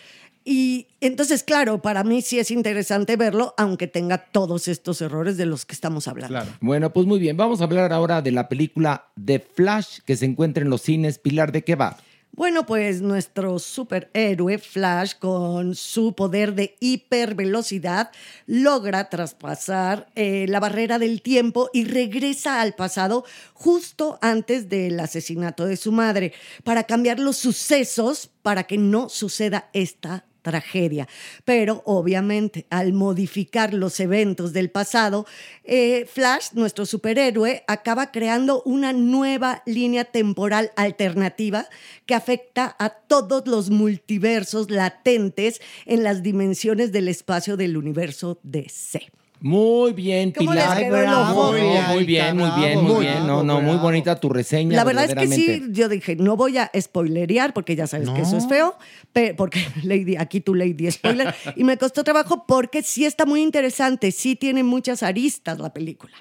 Y 0.50 0.88
entonces, 1.02 1.44
claro, 1.44 1.82
para 1.82 2.06
mí 2.06 2.22
sí 2.22 2.40
es 2.40 2.52
interesante 2.52 3.18
verlo, 3.18 3.54
aunque 3.58 3.86
tenga 3.86 4.18
todos 4.18 4.70
estos 4.70 5.02
errores 5.02 5.36
de 5.36 5.46
los 5.46 5.66
que 5.66 5.74
estamos 5.74 6.08
hablando. 6.08 6.40
Bueno, 6.62 6.94
pues 6.94 7.06
muy 7.06 7.20
bien. 7.20 7.36
Vamos 7.36 7.60
a 7.60 7.66
hablar 7.66 7.92
ahora 7.92 8.22
de 8.22 8.32
la 8.32 8.48
película 8.48 9.10
The 9.22 9.40
Flash 9.40 10.00
que 10.06 10.16
se 10.16 10.24
encuentra 10.24 10.64
en 10.64 10.70
los 10.70 10.84
cines. 10.84 11.20
Pilar, 11.20 11.52
¿de 11.52 11.66
qué 11.66 11.76
va? 11.76 11.98
Bueno, 12.32 12.66
pues 12.66 13.02
nuestro 13.02 13.60
superhéroe 13.60 14.58
Flash, 14.60 15.16
con 15.20 15.76
su 15.76 16.14
poder 16.14 16.56
de 16.56 16.78
hipervelocidad, 16.80 18.12
logra 18.46 19.10
traspasar 19.10 20.08
eh, 20.16 20.46
la 20.48 20.62
barrera 20.62 20.98
del 20.98 21.22
tiempo 21.24 21.70
y 21.74 21.84
regresa 21.84 22.62
al 22.62 22.74
pasado 22.74 23.26
justo 23.54 24.18
antes 24.22 24.70
del 24.70 24.98
asesinato 25.00 25.66
de 25.66 25.76
su 25.76 25.92
madre 25.92 26.32
para 26.64 26.84
cambiar 26.84 27.20
los 27.20 27.36
sucesos 27.36 28.30
para 28.44 28.64
que 28.64 28.78
no 28.78 29.10
suceda 29.10 29.70
esta 29.74 30.27
tragedia. 30.48 31.10
Pero 31.44 31.82
obviamente 31.86 32.66
al 32.70 32.94
modificar 32.94 33.74
los 33.74 34.00
eventos 34.00 34.54
del 34.54 34.70
pasado, 34.70 35.26
eh, 35.66 36.08
Flash, 36.10 36.52
nuestro 36.54 36.86
superhéroe, 36.86 37.66
acaba 37.68 38.12
creando 38.12 38.62
una 38.64 38.94
nueva 38.94 39.62
línea 39.66 40.06
temporal 40.06 40.72
alternativa 40.78 41.68
que 42.06 42.16
afecta 42.16 42.78
a 42.80 42.90
todos 42.90 43.46
los 43.46 43.70
multiversos 43.70 44.72
latentes 44.72 45.60
en 45.86 46.04
las 46.04 46.24
dimensiones 46.24 46.94
del 46.94 47.10
espacio 47.10 47.58
del 47.58 47.76
universo 47.76 48.40
DC. 48.44 49.12
Muy 49.40 49.94
bien, 49.94 50.32
¿Cómo 50.32 50.52
les 50.54 50.64
Pilar. 50.64 50.78
quedó 50.80 50.98
el 50.98 51.14
ojo? 51.14 51.52
Muy, 51.52 51.60
Ay, 51.62 51.96
muy 51.96 52.06
bien, 52.06 52.38
muy 52.38 52.50
bien, 52.52 52.82
muy 52.82 53.06
bien. 53.06 53.28
No, 53.28 53.44
no, 53.44 53.62
muy 53.62 53.78
bonita 53.78 54.20
tu 54.20 54.30
reseña. 54.30 54.76
La 54.76 54.84
verdad 54.84 55.06
es 55.06 55.14
que 55.16 55.28
sí, 55.28 55.62
yo 55.70 55.90
dije, 55.90 56.16
no 56.16 56.36
voy 56.36 56.58
a 56.58 56.72
spoilerear 56.80 57.54
porque 57.54 57.76
ya 57.76 57.86
sabes 57.86 58.10
que 58.10 58.22
eso 58.22 58.38
es 58.38 58.48
feo, 58.48 58.76
pe- 59.14 59.36
porque 59.36 59.60
Lady, 59.84 60.16
aquí 60.18 60.42
tu 60.42 60.56
Lady 60.56 60.90
spoiler, 60.92 61.34
y 61.56 61.64
me 61.64 61.78
costó 61.78 62.04
trabajo 62.04 62.46
porque 62.48 62.82
sí 62.82 63.06
está 63.06 63.26
muy 63.26 63.42
interesante, 63.44 64.12
sí 64.12 64.36
tiene 64.36 64.64
muchas 64.64 65.04
aristas 65.04 65.60
la 65.60 65.72
película. 65.72 66.14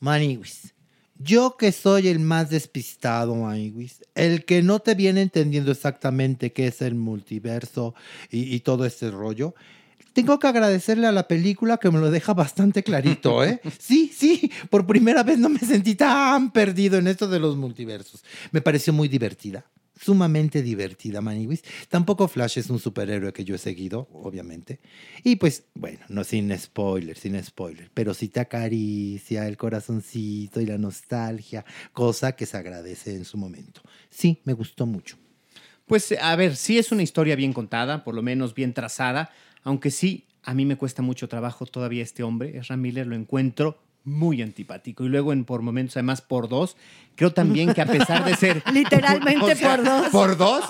Maniwis, 0.00 0.74
yo 1.18 1.56
que 1.58 1.72
soy 1.72 2.08
el 2.08 2.18
más 2.20 2.50
despistado, 2.50 3.34
Maniwis, 3.34 4.02
el 4.14 4.44
que 4.44 4.62
no 4.62 4.80
te 4.80 4.94
viene 4.94 5.22
entendiendo 5.22 5.72
exactamente 5.72 6.52
qué 6.52 6.68
es 6.68 6.82
el 6.82 6.94
multiverso 6.94 7.94
y, 8.30 8.54
y 8.54 8.60
todo 8.60 8.84
este 8.86 9.10
rollo, 9.10 9.54
tengo 10.16 10.38
que 10.38 10.46
agradecerle 10.46 11.06
a 11.06 11.12
la 11.12 11.28
película 11.28 11.76
que 11.76 11.90
me 11.90 11.98
lo 11.98 12.10
deja 12.10 12.32
bastante 12.32 12.82
clarito, 12.82 13.44
¿eh? 13.44 13.60
Sí, 13.78 14.10
sí, 14.16 14.50
por 14.70 14.86
primera 14.86 15.22
vez 15.22 15.38
no 15.38 15.50
me 15.50 15.58
sentí 15.58 15.94
tan 15.94 16.52
perdido 16.52 16.96
en 16.96 17.06
esto 17.06 17.28
de 17.28 17.38
los 17.38 17.54
multiversos. 17.58 18.24
Me 18.50 18.62
pareció 18.62 18.94
muy 18.94 19.08
divertida. 19.08 19.66
Sumamente 20.00 20.62
divertida, 20.62 21.20
Maniwis. 21.20 21.62
Tampoco 21.90 22.28
Flash 22.28 22.56
es 22.56 22.70
un 22.70 22.78
superhéroe 22.78 23.34
que 23.34 23.44
yo 23.44 23.56
he 23.56 23.58
seguido, 23.58 24.08
obviamente. 24.10 24.80
Y 25.22 25.36
pues, 25.36 25.64
bueno, 25.74 26.00
no 26.08 26.24
sin 26.24 26.56
spoiler, 26.58 27.18
sin 27.18 27.42
spoiler. 27.44 27.90
Pero 27.92 28.14
sí 28.14 28.28
te 28.28 28.40
acaricia 28.40 29.46
el 29.46 29.58
corazoncito 29.58 30.62
y 30.62 30.66
la 30.66 30.78
nostalgia, 30.78 31.66
cosa 31.92 32.32
que 32.32 32.46
se 32.46 32.56
agradece 32.56 33.14
en 33.14 33.26
su 33.26 33.36
momento. 33.36 33.82
Sí, 34.08 34.40
me 34.44 34.54
gustó 34.54 34.86
mucho. 34.86 35.18
Pues 35.86 36.12
a 36.20 36.34
ver, 36.36 36.56
sí 36.56 36.78
es 36.78 36.90
una 36.90 37.02
historia 37.02 37.36
bien 37.36 37.52
contada, 37.52 38.02
por 38.02 38.14
lo 38.14 38.22
menos 38.22 38.54
bien 38.54 38.74
trazada, 38.74 39.30
aunque 39.66 39.90
sí, 39.90 40.26
a 40.44 40.54
mí 40.54 40.64
me 40.64 40.76
cuesta 40.76 41.02
mucho 41.02 41.28
trabajo 41.28 41.66
todavía 41.66 42.04
este 42.04 42.22
hombre, 42.22 42.56
Ezra 42.56 42.76
Miller, 42.76 43.04
lo 43.04 43.16
encuentro 43.16 43.76
muy 44.04 44.40
antipático. 44.40 45.04
Y 45.04 45.08
luego 45.08 45.32
en 45.32 45.44
por 45.44 45.60
momentos, 45.60 45.96
además 45.96 46.22
por 46.22 46.48
dos, 46.48 46.76
creo 47.16 47.32
también 47.32 47.74
que 47.74 47.80
a 47.80 47.86
pesar 47.86 48.24
de 48.24 48.36
ser... 48.36 48.62
Literalmente 48.72 49.56
por 49.60 49.84
dos. 49.84 50.08
Por 50.10 50.36
dos. 50.36 50.64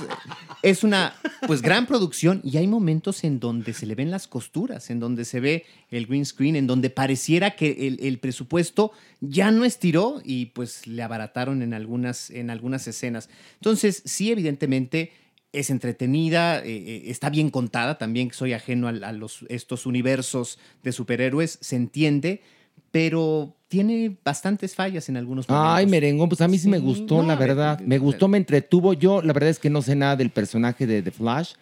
Es 0.63 0.83
una 0.83 1.15
pues 1.47 1.61
gran 1.61 1.85
producción 1.85 2.41
y 2.43 2.57
hay 2.57 2.67
momentos 2.67 3.23
en 3.23 3.39
donde 3.39 3.75
se 3.75 3.85
le 3.85 3.95
ven 3.95 4.11
las 4.11 4.27
costuras, 4.29 4.89
en 4.89 4.99
donde 4.99 5.27
se 5.27 5.41
ve 5.41 5.67
el 5.91 6.07
green 6.07 6.25
screen, 6.25 6.57
en 6.57 6.67
donde 6.67 6.89
pareciera 6.89 7.55
que 7.55 7.87
el, 7.87 7.99
el 8.01 8.19
presupuesto 8.19 8.93
ya 9.21 9.51
no 9.51 9.67
estiró 9.67 10.23
y 10.25 10.47
pues 10.47 10.87
le 10.87 11.03
abarataron 11.03 11.61
en 11.61 11.75
algunas, 11.75 12.31
en 12.31 12.49
algunas 12.49 12.89
escenas. 12.89 13.29
Entonces, 13.57 14.01
sí, 14.07 14.33
evidentemente 14.33 15.13
es 15.59 15.71
entretenida, 15.71 16.59
eh, 16.59 16.77
eh, 16.77 17.03
está 17.07 17.31
bien 17.31 17.51
contada, 17.51 17.99
también 17.99 18.31
soy 18.33 18.53
ajeno 18.53 18.89
a, 18.89 18.91
a 18.91 19.13
los, 19.13 19.45
estos 19.49 19.87
universos 19.87 20.59
de 20.83 20.93
superhéroes, 20.93 21.59
se 21.61 21.77
entiende, 21.77 22.43
pero 22.91 23.57
tiene 23.69 24.17
bastantes 24.25 24.75
fallas 24.75 25.09
en 25.09 25.17
algunos 25.17 25.49
momentos. 25.49 25.77
Ay, 25.77 25.87
merengón, 25.87 26.29
pues 26.29 26.41
a 26.41 26.49
mí 26.49 26.59
sí, 26.59 26.69
me 26.69 26.79
gustó, 26.79 27.23
no, 27.23 27.29
la 27.29 27.37
ver, 27.37 27.49
verdad. 27.49 27.81
Me 27.81 27.99
gustó, 27.99 28.29
me 28.29 28.39
entretuvo. 28.39 28.93
Yo, 28.93 29.23
la 29.23 29.33
verdad 29.33 29.51
es 29.51 29.59
que 29.59 29.71
no 29.71 29.83
sé 29.83 29.97
nada 29.97 30.17
del 30.17 30.31
personaje 30.31 30.87
de 30.87 31.03
The 31.03 31.11
Flash. 31.11 31.55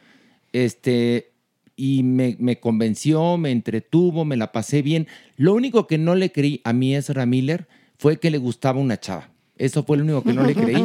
Este, 0.53 1.33
y 1.77 2.03
me, 2.03 2.37
me 2.39 2.61
convenció, 2.61 3.37
me 3.39 3.51
entretuvo, 3.51 4.25
me 4.25 4.37
la 4.37 4.53
pasé 4.53 4.83
bien. 4.83 5.09
Lo 5.37 5.55
único 5.55 5.87
que 5.87 5.99
no 5.99 6.15
le 6.15 6.31
creí 6.31 6.61
a 6.65 6.73
mi 6.73 6.95
Ezra 6.95 7.27
Miller 7.27 7.67
fue 7.97 8.19
que 8.21 8.31
le 8.31 8.39
gustaba 8.39 8.79
una 8.79 9.01
chava. 9.01 9.34
Eso 9.57 9.85
fue 9.85 9.97
lo 9.97 10.05
único 10.05 10.23
que 10.23 10.33
no 10.33 10.43
le 10.45 10.55
creí. 10.55 10.85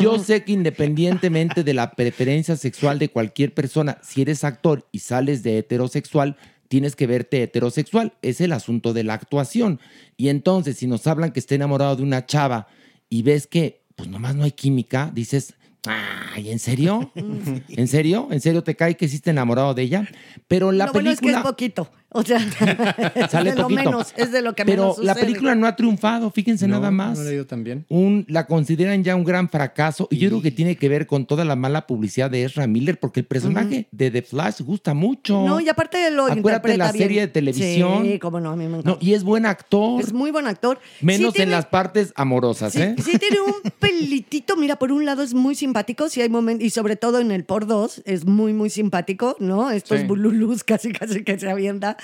Yo 0.00 0.18
sé 0.18 0.44
que 0.44 0.52
independientemente 0.52 1.64
de 1.64 1.74
la 1.74 1.92
preferencia 1.92 2.56
sexual 2.56 2.98
de 2.98 3.08
cualquier 3.08 3.52
persona, 3.52 3.98
si 4.02 4.22
eres 4.22 4.44
actor 4.44 4.86
y 4.92 5.00
sales 5.00 5.42
de 5.42 5.58
heterosexual, 5.58 6.36
tienes 6.68 6.94
que 6.94 7.06
verte 7.06 7.42
heterosexual. 7.42 8.12
Es 8.22 8.40
el 8.40 8.52
asunto 8.52 8.92
de 8.92 9.04
la 9.04 9.14
actuación. 9.14 9.80
Y 10.16 10.28
entonces, 10.28 10.76
si 10.76 10.86
nos 10.86 11.06
hablan 11.06 11.32
que 11.32 11.40
está 11.40 11.54
enamorado 11.54 11.96
de 11.96 12.04
una 12.04 12.24
chava 12.26 12.68
y 13.08 13.22
ves 13.22 13.46
que, 13.46 13.82
pues 13.96 14.08
nomás 14.08 14.36
no 14.36 14.44
hay 14.44 14.52
química, 14.52 15.10
dices, 15.12 15.54
ay, 15.86 16.50
¿en 16.50 16.58
serio? 16.58 17.12
¿En 17.68 17.88
serio? 17.88 18.28
¿En 18.30 18.40
serio 18.40 18.62
te 18.62 18.76
cae 18.76 18.96
que 18.96 19.08
sí 19.08 19.16
está 19.16 19.30
enamorado 19.30 19.74
de 19.74 19.82
ella? 19.82 20.08
Pero 20.46 20.70
la 20.70 20.86
Lo 20.86 20.92
bueno 20.92 21.10
es 21.10 21.18
que 21.18 21.26
película... 21.26 21.40
es 21.40 21.50
poquito, 21.50 21.90
o 22.14 22.22
sea, 22.22 22.38
Sale 23.30 23.50
es 23.50 23.56
de 23.56 23.62
lo 23.62 23.68
poquito. 23.68 23.68
menos, 23.84 24.14
es 24.16 24.32
de 24.32 24.40
lo 24.42 24.54
que 24.54 24.64
Pero 24.64 24.82
menos 24.82 24.98
la 24.98 25.14
película 25.14 25.54
no 25.54 25.66
ha 25.66 25.76
triunfado, 25.76 26.30
fíjense 26.30 26.66
nada 26.68 26.90
más. 26.90 27.18
No 27.18 27.24
le 27.24 27.30
ha 27.30 27.34
ido 27.34 27.46
tan 27.46 27.64
bien. 27.64 27.84
Un, 27.88 28.24
la 28.28 28.46
consideran 28.46 29.02
ya 29.04 29.16
un 29.16 29.24
gran 29.24 29.48
fracaso 29.48 30.08
y 30.10 30.18
yo 30.18 30.28
creo 30.30 30.42
que 30.42 30.50
tiene 30.50 30.76
que 30.76 30.88
ver 30.88 31.06
con 31.06 31.26
toda 31.26 31.44
la 31.44 31.56
mala 31.56 31.86
publicidad 31.86 32.30
de 32.30 32.44
Ezra 32.44 32.66
Miller 32.66 32.98
porque 32.98 33.20
el 33.20 33.26
personaje 33.26 33.88
de 33.90 34.10
The 34.10 34.22
Flash 34.22 34.62
gusta 34.62 34.94
mucho. 34.94 35.44
No, 35.44 35.60
y 35.60 35.68
aparte 35.68 36.10
lo 36.10 36.24
Acuérdate 36.26 36.38
interpreta 36.38 36.76
la 36.86 36.92
bien. 36.92 37.04
serie 37.04 37.20
de 37.22 37.28
televisión. 37.28 38.04
Sí, 38.04 38.18
cómo 38.18 38.40
no, 38.40 38.50
a 38.50 38.56
mí 38.56 38.64
me 38.68 38.78
encanta. 38.78 38.90
No, 38.90 38.98
y 39.00 39.14
es 39.14 39.24
buen 39.24 39.44
actor. 39.46 40.00
Es 40.00 40.12
muy 40.12 40.30
buen 40.30 40.46
actor. 40.46 40.78
Menos 41.00 41.34
Sí 41.34 41.42
en 41.42 41.50
las 41.50 41.66
partes 41.66 42.12
amorosas, 42.16 42.72
Sí, 42.72 42.80
¿eh? 42.80 42.94
sí 43.02 43.18
tiene 43.18 43.40
un 43.40 43.54
pelitito, 43.80 44.56
mira, 44.56 44.76
por 44.76 44.92
un 44.92 45.04
lado 45.04 45.22
es 45.22 45.34
muy 45.34 45.54
simpático, 45.54 46.08
sí 46.08 46.20
hay 46.20 46.28
momentos, 46.28 46.64
y 46.66 46.70
sobre 46.70 46.96
todo 46.96 47.18
en 47.20 47.30
el 47.32 47.44
por 47.44 47.66
dos 47.66 48.02
es 48.04 48.24
muy, 48.26 48.52
muy 48.52 48.70
simpático, 48.70 49.36
¿no? 49.40 49.70
Estos 49.70 50.00
Sí. 50.00 50.06
bululus 50.06 50.64
casi, 50.64 50.92
casi 50.92 51.22
que 51.24 51.38
se 51.38 51.48
avienta, 51.50 51.96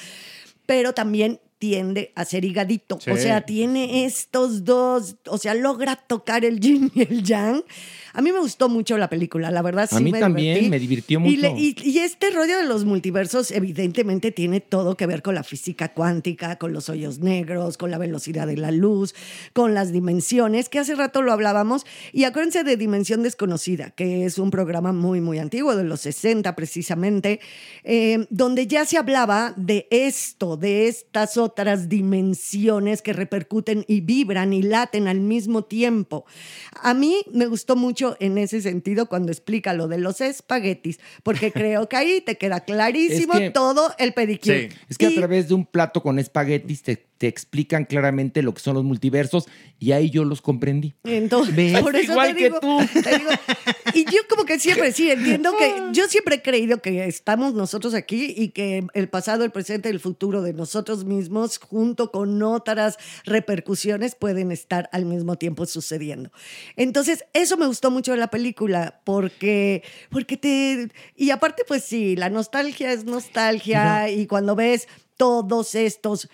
pero 0.66 0.92
también 0.92 1.40
tiende 1.58 2.12
a 2.14 2.24
ser 2.24 2.44
higadito, 2.44 2.98
Sí. 3.00 3.10
o 3.10 3.16
sea, 3.18 3.42
tiene 3.42 4.06
estos 4.06 4.64
dos, 4.64 5.16
o 5.26 5.36
sea, 5.36 5.52
logra 5.54 5.96
tocar 5.96 6.44
el 6.44 6.58
yin 6.58 6.90
y 6.94 7.02
el 7.02 7.22
yang. 7.22 7.62
A 8.12 8.22
mí 8.22 8.32
me 8.32 8.40
gustó 8.40 8.68
mucho 8.68 8.98
la 8.98 9.08
película, 9.08 9.50
la 9.50 9.62
verdad 9.62 9.88
sí 9.88 9.96
A 9.96 10.00
mí 10.00 10.10
me 10.12 10.20
también, 10.20 10.54
divertí. 10.54 10.70
me 10.70 10.78
divirtió 10.78 11.20
Y, 11.26 11.36
le- 11.36 11.50
mucho. 11.50 11.62
y- 11.62 11.76
y 11.90 11.98
este 12.00 12.30
rollo 12.30 12.56
de 12.58 12.64
los 12.64 12.84
multiversos 12.84 13.50
evidentemente 13.50 14.32
tiene 14.32 14.60
todo 14.60 14.96
que 14.96 15.06
ver 15.06 15.22
con 15.22 15.34
la 15.34 15.42
física 15.44 15.92
cuántica, 15.92 16.56
con 16.56 16.72
los 16.72 16.88
hoyos 16.88 17.18
negros, 17.20 17.76
con 17.76 17.90
la 17.90 17.98
velocidad 17.98 18.46
de 18.46 18.56
la 18.56 18.70
luz, 18.70 19.14
con 19.52 19.74
las 19.74 19.92
dimensiones, 19.92 20.68
que 20.68 20.78
hace 20.78 20.94
rato 20.94 21.22
lo 21.22 21.32
hablábamos. 21.32 21.84
Y 22.12 22.24
acuérdense 22.24 22.64
de 22.64 22.76
Dimensión 22.76 23.22
Desconocida, 23.22 23.90
que 23.90 24.24
es 24.24 24.38
un 24.38 24.50
programa 24.50 24.92
muy, 24.92 25.20
muy 25.20 25.38
antiguo, 25.38 25.76
de 25.76 25.84
los 25.84 26.00
60 26.00 26.56
precisamente, 26.56 27.40
eh, 27.84 28.26
donde 28.30 28.66
ya 28.66 28.84
se 28.84 28.96
hablaba 28.98 29.54
de 29.56 29.86
esto, 29.90 30.56
de 30.56 30.88
estas 30.88 31.36
otras 31.36 31.88
dimensiones 31.88 33.02
que 33.02 33.12
repercuten 33.12 33.84
y 33.88 34.00
vibran 34.00 34.52
y 34.52 34.62
laten 34.62 35.08
al 35.08 35.20
mismo 35.20 35.64
tiempo. 35.64 36.24
A 36.82 36.94
mí 36.94 37.18
me 37.32 37.46
gustó 37.46 37.76
mucho 37.76 37.99
en 38.20 38.38
ese 38.38 38.60
sentido 38.62 39.06
cuando 39.06 39.30
explica 39.32 39.72
lo 39.74 39.88
de 39.88 39.98
los 39.98 40.20
espaguetis, 40.20 41.00
porque 41.22 41.52
creo 41.52 41.88
que 41.88 41.96
ahí 41.96 42.20
te 42.20 42.36
queda 42.36 42.60
clarísimo 42.60 43.34
Es 43.34 43.40
que- 43.40 43.50
todo 43.50 43.92
el 43.98 44.12
pedicure. 44.12 44.70
Es 44.88 44.98
que 44.98 45.06
a 45.06 45.14
través 45.14 45.48
de 45.48 45.54
un 45.54 45.66
plato 45.66 46.02
con 46.02 46.18
espaguetis 46.18 46.82
te, 46.82 47.09
te 47.20 47.28
explican 47.28 47.84
claramente 47.84 48.40
lo 48.40 48.54
que 48.54 48.60
son 48.60 48.72
los 48.72 48.82
multiversos 48.82 49.46
y 49.78 49.92
ahí 49.92 50.08
yo 50.08 50.24
los 50.24 50.40
comprendí. 50.40 50.94
Entonces, 51.04 51.54
¿Ves? 51.54 51.78
por 51.78 51.94
eso 51.94 52.12
Igual 52.12 52.28
te 52.28 52.34
que 52.34 52.44
digo, 52.44 52.60
tú. 52.60 52.78
te 53.02 53.18
digo, 53.18 53.30
y 53.92 54.06
yo 54.06 54.22
como 54.26 54.46
que 54.46 54.58
siempre 54.58 54.90
sí 54.90 55.10
entiendo 55.10 55.54
que 55.58 55.70
yo 55.92 56.08
siempre 56.08 56.36
he 56.36 56.42
creído 56.42 56.80
que 56.80 57.04
estamos 57.04 57.52
nosotros 57.52 57.92
aquí 57.92 58.32
y 58.34 58.48
que 58.48 58.86
el 58.94 59.10
pasado, 59.10 59.44
el 59.44 59.50
presente 59.50 59.90
y 59.90 59.92
el 59.92 60.00
futuro 60.00 60.40
de 60.40 60.54
nosotros 60.54 61.04
mismos 61.04 61.58
junto 61.58 62.10
con 62.10 62.42
otras 62.42 62.96
repercusiones 63.26 64.14
pueden 64.14 64.50
estar 64.50 64.88
al 64.90 65.04
mismo 65.04 65.36
tiempo 65.36 65.66
sucediendo. 65.66 66.32
Entonces, 66.76 67.26
eso 67.34 67.58
me 67.58 67.66
gustó 67.66 67.90
mucho 67.90 68.12
de 68.12 68.16
la 68.16 68.30
película 68.30 69.02
porque 69.04 69.82
porque 70.08 70.38
te 70.38 70.88
y 71.16 71.32
aparte 71.32 71.64
pues 71.68 71.84
sí, 71.84 72.16
la 72.16 72.30
nostalgia 72.30 72.90
es 72.94 73.04
nostalgia 73.04 74.08
y 74.08 74.26
cuando 74.26 74.56
ves 74.56 74.88
todos 75.18 75.74
estos 75.74 76.30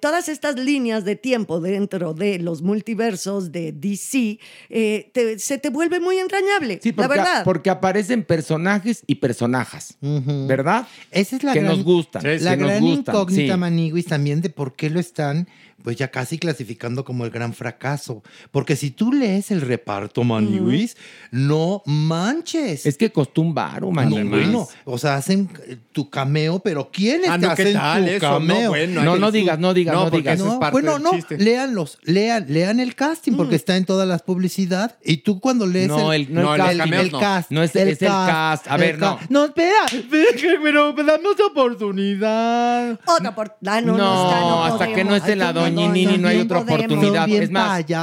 todas 0.00 0.28
estas 0.28 0.56
líneas 0.58 1.04
de 1.04 1.16
tiempo 1.16 1.60
dentro 1.60 2.14
de 2.14 2.38
los 2.38 2.62
multiversos 2.62 3.52
de 3.52 3.72
DC, 3.72 4.38
eh, 4.70 5.10
te- 5.12 5.38
se 5.38 5.58
te 5.58 5.70
vuelve 5.70 6.00
muy 6.00 6.18
entrañable, 6.18 6.80
Sí, 6.82 6.90
la 6.90 6.96
porque, 6.96 7.08
verdad. 7.18 7.44
porque 7.44 7.70
aparecen 7.70 8.24
personajes 8.24 9.02
y 9.06 9.16
personajes, 9.16 9.96
¿verdad? 10.00 10.86
Esa 11.10 11.36
es 11.36 11.42
la 11.42 11.52
que 11.52 11.60
gran, 11.60 11.72
nos 11.76 11.84
gustan. 11.84 12.22
la 12.22 12.30
que 12.56 12.62
nos 12.62 12.70
gran 12.70 12.80
gustan, 12.82 13.14
incógnita, 13.14 13.54
sí. 13.54 13.60
Maniguis, 13.60 14.06
también 14.06 14.40
de 14.40 14.50
por 14.50 14.74
qué 14.74 14.90
lo 14.90 15.00
están, 15.00 15.48
pues 15.86 15.94
ya 15.96 16.08
casi 16.10 16.36
clasificando 16.36 17.04
como 17.04 17.24
el 17.24 17.30
gran 17.30 17.54
fracaso. 17.54 18.24
Porque 18.50 18.74
si 18.74 18.90
tú 18.90 19.12
lees 19.12 19.52
el 19.52 19.60
reparto, 19.60 20.24
Maniguis, 20.24 20.96
no 21.30 21.80
manches. 21.86 22.86
Es 22.86 22.96
que 22.98 23.12
costó 23.12 23.40
un 23.42 23.54
varo, 23.54 23.92
No, 23.92 24.24
bueno, 24.28 24.66
o 24.84 24.98
sea, 24.98 25.14
hacen 25.14 25.48
eh, 25.68 25.76
tu 25.92 26.10
cameo, 26.10 26.58
pero 26.58 26.90
¿quiénes 26.90 27.30
Ah, 27.30 27.38
te 27.38 27.46
no, 27.46 27.54
¿qué 27.54 27.62
hacen 27.62 27.74
tal 27.74 28.04
tu 28.04 28.10
eso? 28.10 28.26
No, 28.26 28.32
cameo? 28.40 28.68
bueno, 28.70 29.04
No, 29.04 29.12
hay 29.12 29.20
no 29.20 29.30
que- 29.30 29.38
digas, 29.38 29.58
no 29.60 29.74
digas, 29.74 29.94
no 29.94 30.10
digas. 30.10 30.40
es 30.40 30.44
No, 30.44 30.58
parte 30.58 30.72
bueno, 30.72 30.98
no, 30.98 31.12
chiste. 31.12 31.38
léanlos, 31.38 31.98
lean, 32.02 32.46
lean 32.48 32.80
el 32.80 32.96
casting, 32.96 33.34
porque 33.34 33.54
está 33.54 33.76
en 33.76 33.84
todas 33.84 34.08
las 34.08 34.22
publicidad. 34.22 34.98
Y 35.04 35.18
tú 35.18 35.38
cuando 35.38 35.68
lees 35.68 35.86
No, 35.86 36.12
el, 36.12 36.22
el- 36.22 36.34
no 36.34 36.40
el 36.40 36.58
No, 36.58 36.64
casting. 36.64 36.78
cameos 36.78 37.04
el 37.04 37.12
no. 37.12 37.20
cast. 37.20 37.50
No, 37.52 37.62
es- 37.62 37.76
es 37.76 38.02
el 38.02 38.08
cast. 38.08 38.66
A 38.66 38.76
ver, 38.76 38.94
el 38.96 39.00
no. 39.00 39.18
cast. 39.18 39.30
No, 39.30 39.44
espera, 39.44 39.86
pero 40.64 40.92
damos 40.94 41.36
oportunidad. 41.48 42.98
Otra 43.06 43.32
por... 43.36 43.56
Ah, 43.64 43.80
no, 43.80 43.96
No, 43.96 43.98
no, 43.98 44.28
está, 44.28 44.40
no 44.40 44.64
hasta 44.64 44.92
que 44.92 45.04
no 45.04 45.14
esté 45.14 45.36
la 45.36 45.52
doña 45.52 45.75
Toñinini, 45.76 46.18
no 46.18 46.28
hay 46.28 46.38
otra 46.40 46.58
oportunidad. 46.60 47.28
Es 47.28 47.50
más. 47.50 47.84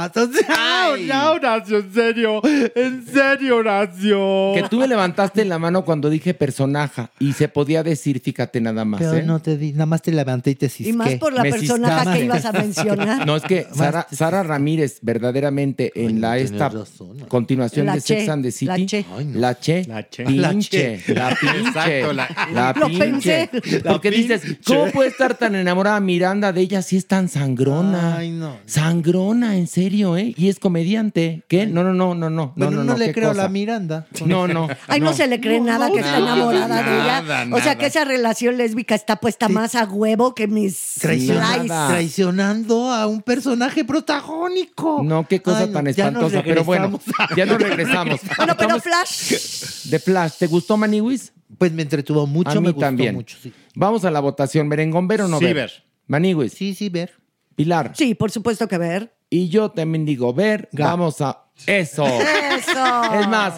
Ya, 1.06 1.30
Horacio, 1.32 1.78
en 1.78 1.92
serio. 1.92 2.40
En 2.74 3.04
serio, 3.06 3.56
Horacio. 3.56 4.52
que 4.54 4.64
tú 4.70 4.78
me 4.78 4.86
levantaste 4.86 5.44
la 5.44 5.58
mano 5.58 5.84
cuando 5.84 6.10
dije 6.10 6.34
personaje 6.34 7.08
y 7.18 7.32
se 7.32 7.48
podía 7.48 7.82
decir, 7.82 8.20
fíjate 8.20 8.60
nada 8.60 8.84
más. 8.84 9.00
Pero 9.00 9.14
¿eh? 9.14 9.22
no 9.22 9.40
te 9.40 9.56
di, 9.56 9.72
nada 9.72 9.86
más 9.86 10.02
te 10.02 10.12
levanté 10.12 10.50
y 10.50 10.54
te 10.54 10.68
cisqué. 10.68 10.90
Y 10.90 10.92
más 10.92 11.14
por 11.14 11.32
la 11.32 11.42
Me 11.42 11.52
ciscaste. 11.52 12.12
que 12.12 12.24
ibas 12.24 12.44
a 12.44 12.52
mencionar. 12.52 13.26
No, 13.26 13.36
es 13.36 13.42
que 13.44 13.66
Sara, 13.74 14.06
Sara 14.10 14.42
Ramírez, 14.42 14.98
verdaderamente, 15.02 15.90
en 15.94 16.20
la 16.20 16.38
esta 16.38 16.68
razón, 16.68 17.18
¿no? 17.18 17.28
continuación 17.28 17.86
La 17.86 17.94
de 17.94 18.00
Sex 18.00 18.28
and 18.28 18.44
the 18.44 18.52
City, 18.52 18.66
la 18.66 18.86
Che. 18.86 19.06
Ay, 19.16 19.24
no. 19.24 19.40
la 19.40 19.58
Che, 19.58 19.84
La 19.86 20.08
Che. 20.08 20.24
pinche, 20.24 21.02
La 21.08 21.30
la 21.30 21.36
pinche, 21.36 21.58
Exacto, 21.60 22.12
la, 22.12 22.74
pinche. 22.74 22.98
pensé. 22.98 23.50
Porque 23.84 24.10
dices. 24.10 24.42
¿cómo 24.64 24.90
puede 24.92 25.08
estar 25.08 25.34
tan 25.36 25.54
enamorada 25.54 25.98
Miranda 26.00 26.52
de 26.52 26.60
ella 26.60 26.82
si 26.82 26.96
es 26.96 27.06
tan 27.06 27.28
sangrona? 27.64 28.16
Ay, 28.16 28.30
no. 28.30 28.56
Sangrona, 28.66 29.56
en 29.56 29.66
serio, 29.66 30.16
¿eh? 30.16 30.34
Y 30.36 30.48
es 30.48 30.58
comediante. 30.58 31.44
¿Qué? 31.48 31.66
No, 31.66 31.82
no, 31.84 31.92
no, 31.94 32.14
no, 32.14 32.30
no. 32.30 32.52
Bueno, 32.56 32.70
no, 32.72 32.84
no, 32.84 32.92
no, 32.92 32.98
le 32.98 33.06
¿qué 33.06 33.12
creo 33.14 33.30
a 33.30 33.34
la 33.34 33.48
Miranda. 33.48 34.06
No, 34.26 34.46
no. 34.48 34.68
Ay, 34.88 35.00
no, 35.00 35.12
se 35.12 35.26
le 35.26 35.40
cree 35.40 35.60
nada 35.60 35.90
que 35.90 35.98
está 35.98 36.20
nada, 36.20 36.34
enamorada 36.34 36.82
de 36.82 36.94
ella. 36.94 37.22
nada, 37.22 37.56
O 37.56 37.60
sea 37.60 37.76
que 37.76 37.86
esa 37.86 38.04
relación 38.04 38.56
lésbica 38.56 38.94
está 38.94 39.16
puesta 39.16 39.48
más 39.48 39.74
a 39.74 39.84
huevo 39.84 40.34
que 40.34 40.46
mis 40.46 40.94
traicionando 41.00 42.90
a 42.90 43.06
un 43.06 43.22
personaje 43.22 43.84
protagónico. 43.84 45.02
No, 45.04 45.26
qué 45.26 45.40
cosa 45.40 45.60
Ay, 45.60 45.66
no, 45.68 45.72
tan 45.72 45.86
espantosa. 45.86 46.42
Pero 46.44 46.64
bueno, 46.64 47.00
ya 47.36 47.46
nos 47.46 47.58
regresamos. 47.62 48.20
Bueno, 48.36 48.54
pero 48.58 48.80
Flash. 48.80 49.88
De 49.88 49.98
Flash, 49.98 50.32
¿te 50.38 50.46
gustó 50.46 50.76
Maniwis? 50.76 51.32
Pues 51.58 51.72
me 51.72 51.82
entretuvo 51.82 52.26
mucho, 52.26 52.50
a 52.50 52.54
mí 52.54 52.60
me 52.60 52.70
gustó 52.72 52.80
también. 52.86 53.14
mucho. 53.14 53.36
Sí. 53.40 53.52
Vamos 53.74 54.04
a 54.04 54.10
la 54.10 54.20
votación. 54.20 54.66
¿Merengón 54.68 55.06
ver 55.06 55.22
o 55.22 55.28
no 55.28 55.38
Sí, 55.38 55.44
ver? 55.44 55.54
ver. 55.54 55.84
Maniwis. 56.06 56.52
sí, 56.52 56.74
sí, 56.74 56.88
ver. 56.88 57.12
Pilar. 57.56 57.92
Sí, 57.94 58.14
por 58.14 58.30
supuesto 58.30 58.66
que 58.68 58.78
ver. 58.78 59.14
Y 59.30 59.48
yo 59.48 59.70
también 59.70 60.04
digo 60.04 60.32
ver. 60.34 60.68
Ga. 60.72 60.86
Vamos 60.86 61.20
a... 61.20 61.40
Eso. 61.66 62.04
Eso. 62.04 63.14
Es 63.20 63.28
más, 63.28 63.54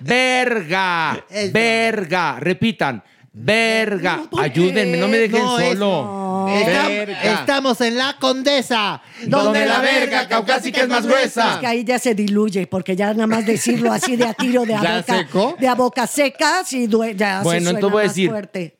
verga, 0.00 1.24
Eso. 1.30 1.52
verga. 1.52 2.38
Repitan, 2.40 3.02
verga. 3.32 4.22
Ayúdenme, 4.38 4.96
no 4.98 5.06
me 5.08 5.18
dejen 5.18 5.42
No, 5.42 5.58
es- 5.58 5.68
solo. 5.78 6.48
Está- 6.48 6.88
Verga. 6.88 7.22
estamos 7.40 7.80
en 7.80 7.96
la 7.98 8.16
condesa. 8.20 9.00
Donde 9.26 9.66
la 9.66 9.80
verga 9.80 10.28
caucásica 10.28 10.82
es 10.82 10.88
más 10.88 11.00
Es 11.00 11.06
gruesa. 11.06 11.58
que 11.60 11.66
ahí 11.66 11.84
ya 11.84 11.98
se 11.98 12.14
diluye, 12.14 12.66
porque 12.66 12.94
ya 12.96 13.12
nada 13.12 13.26
más 13.26 13.44
decirlo 13.46 13.92
así 13.92 14.16
de 14.16 14.24
a 14.26 14.34
tiro, 14.34 14.64
de 14.64 14.74
a 14.74 14.82
¿Ya 14.82 14.96
boca, 14.98 15.16
secó? 15.18 15.56
de 15.58 15.68
a 15.68 15.74
boca 15.74 16.06
seca, 16.06 16.62
sí, 16.64 16.86
due- 16.88 17.14
ya 17.16 17.38
se 17.38 17.44
Bueno, 17.44 17.64
suena 17.70 17.78
entonces 17.78 17.92
voy 17.92 18.04
a 18.04 18.08
decir- 18.08 18.30
fuerte. 18.30 18.76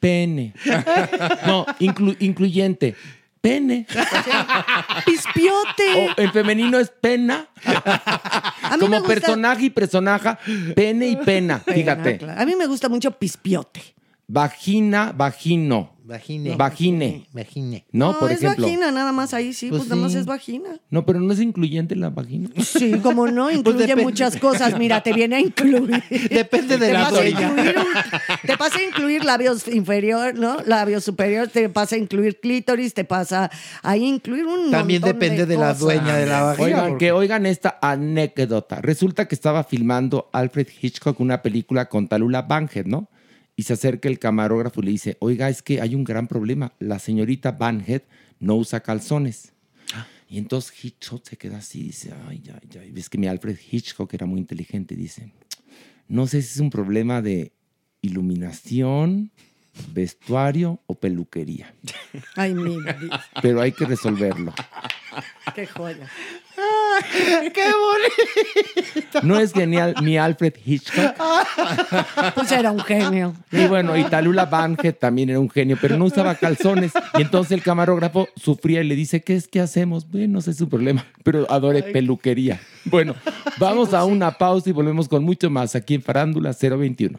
Pene. 0.00 0.52
No, 1.46 1.64
inclu- 1.80 2.16
incluyente. 2.20 2.94
Pene. 3.42 3.86
Pispiote. 5.04 6.14
O 6.16 6.20
en 6.20 6.32
femenino 6.32 6.78
es 6.78 6.90
pena. 6.90 7.48
A 7.64 8.76
mí 8.76 8.82
me 8.82 8.86
Como 8.86 8.98
gusta- 9.00 9.08
personaje 9.08 9.64
y 9.64 9.70
personaje, 9.70 10.30
pene 10.74 11.08
y 11.08 11.16
pena. 11.16 11.58
Pena, 11.64 11.74
Fíjate. 11.76 12.18
claro. 12.18 12.40
A 12.40 12.46
mí 12.46 12.54
me 12.56 12.66
gusta 12.66 12.88
mucho 12.88 13.10
pispiote. 13.12 13.82
Vagina, 14.28 15.12
vagino. 15.14 15.91
Vagine. 16.04 16.56
Vagine. 16.56 17.26
Vagine. 17.32 17.84
¿No? 17.92 18.18
Por 18.18 18.30
es 18.32 18.42
ejemplo. 18.42 18.66
vagina, 18.66 18.90
nada 18.90 19.12
más 19.12 19.32
ahí 19.34 19.52
sí, 19.52 19.68
pues, 19.68 19.80
Pues 19.82 19.90
nada 19.90 20.02
más 20.02 20.12
sí. 20.12 20.18
es 20.18 20.26
vagina. 20.26 20.68
No, 20.90 21.06
pero 21.06 21.20
no 21.20 21.32
es 21.32 21.40
incluyente 21.40 21.94
la 21.96 22.10
vagina. 22.10 22.50
Sí, 22.62 22.92
como 23.02 23.26
no, 23.28 23.50
incluye 23.50 23.78
depende. 23.86 24.02
muchas 24.04 24.36
cosas. 24.36 24.78
Mira, 24.78 25.02
te 25.02 25.12
viene 25.12 25.36
a 25.36 25.40
incluir. 25.40 26.02
Depende 26.30 26.78
de 26.78 26.86
te 26.88 26.92
la 26.92 27.04
pasa 27.04 27.16
a 27.16 27.20
dueña. 27.22 27.48
incluir 27.50 27.76
un- 27.78 28.46
Te 28.46 28.56
pasa 28.56 28.78
a 28.78 28.82
incluir 28.82 29.24
labios 29.24 29.68
inferior, 29.68 30.34
¿no? 30.36 30.56
Labios 30.66 31.04
superior, 31.04 31.48
te 31.48 31.68
pasa 31.68 31.94
a 31.96 31.98
incluir 31.98 32.40
clítoris, 32.40 32.94
te 32.94 33.04
pasa 33.04 33.50
a 33.82 33.96
incluir 33.96 34.46
un 34.46 34.70
También 34.70 35.00
montón 35.02 35.18
depende 35.20 35.46
de 35.46 35.54
la 35.56 35.68
cosas. 35.68 35.78
dueña 35.80 36.16
de 36.16 36.26
la 36.26 36.42
vagina. 36.42 36.64
Oigan, 36.66 36.88
porque- 36.90 37.04
que 37.06 37.12
oigan 37.12 37.46
esta 37.46 37.78
anécdota. 37.80 38.80
Resulta 38.80 39.28
que 39.28 39.34
estaba 39.34 39.64
filmando 39.64 40.28
Alfred 40.32 40.66
Hitchcock 40.80 41.20
una 41.20 41.42
película 41.42 41.88
con 41.88 42.08
Talula 42.08 42.42
Banhead, 42.42 42.86
¿no? 42.86 43.08
Y 43.56 43.64
se 43.64 43.74
acerca 43.74 44.08
el 44.08 44.18
camarógrafo 44.18 44.80
y 44.80 44.84
le 44.86 44.90
dice, 44.92 45.16
oiga, 45.20 45.48
es 45.48 45.62
que 45.62 45.80
hay 45.80 45.94
un 45.94 46.04
gran 46.04 46.26
problema. 46.26 46.72
La 46.78 46.98
señorita 46.98 47.52
Banhead 47.52 48.02
no 48.40 48.56
usa 48.56 48.80
calzones. 48.80 49.52
Y 50.28 50.38
entonces 50.38 50.72
Hitchcock 50.82 51.26
se 51.28 51.36
queda 51.36 51.58
así 51.58 51.82
dice, 51.82 52.14
ay, 52.26 52.42
ay, 52.46 52.80
ay. 52.80 52.90
Ves 52.90 53.10
que 53.10 53.18
mi 53.18 53.26
Alfred 53.26 53.58
Hitchcock 53.70 54.14
era 54.14 54.24
muy 54.24 54.40
inteligente. 54.40 54.96
Dice, 54.96 55.30
no 56.08 56.26
sé 56.26 56.40
si 56.40 56.54
es 56.54 56.60
un 56.60 56.70
problema 56.70 57.20
de 57.20 57.52
iluminación, 58.00 59.30
vestuario 59.92 60.80
o 60.86 60.94
peluquería. 60.94 61.74
Ay, 62.34 62.54
mi 62.54 62.78
Pero 63.42 63.60
hay 63.60 63.72
que 63.72 63.84
resolverlo. 63.84 64.54
qué 65.54 65.66
joya. 65.66 66.08
¡Qué 67.52 67.64
bonito! 67.64 69.20
¿No 69.22 69.38
es 69.38 69.52
genial 69.52 69.94
mi 70.02 70.16
Alfred 70.16 70.54
Hitchcock? 70.64 71.14
Pues 72.34 72.52
era 72.52 72.70
un 72.70 72.80
genio. 72.80 73.34
Y 73.50 73.66
bueno, 73.66 73.96
y 73.96 74.04
Talula 74.04 74.48
también 74.98 75.30
era 75.30 75.40
un 75.40 75.50
genio, 75.50 75.76
pero 75.80 75.96
no 75.96 76.06
usaba 76.06 76.34
calzones. 76.34 76.92
Y 77.18 77.22
entonces 77.22 77.52
el 77.52 77.62
camarógrafo 77.62 78.28
sufría 78.36 78.80
y 78.80 78.84
le 78.84 78.94
dice, 78.94 79.22
¿qué 79.22 79.34
es 79.36 79.48
que 79.48 79.60
hacemos? 79.60 80.08
Bueno, 80.10 80.34
no 80.34 80.40
sé 80.40 80.54
su 80.54 80.68
problema, 80.68 81.06
pero 81.22 81.50
adore 81.50 81.82
peluquería. 81.82 82.60
Bueno, 82.84 83.14
vamos 83.58 83.94
a 83.94 84.04
una 84.04 84.32
pausa 84.32 84.70
y 84.70 84.72
volvemos 84.72 85.08
con 85.08 85.24
mucho 85.24 85.50
más 85.50 85.74
aquí 85.74 85.94
en 85.94 86.02
Farándula 86.02 86.52
021. 86.58 87.18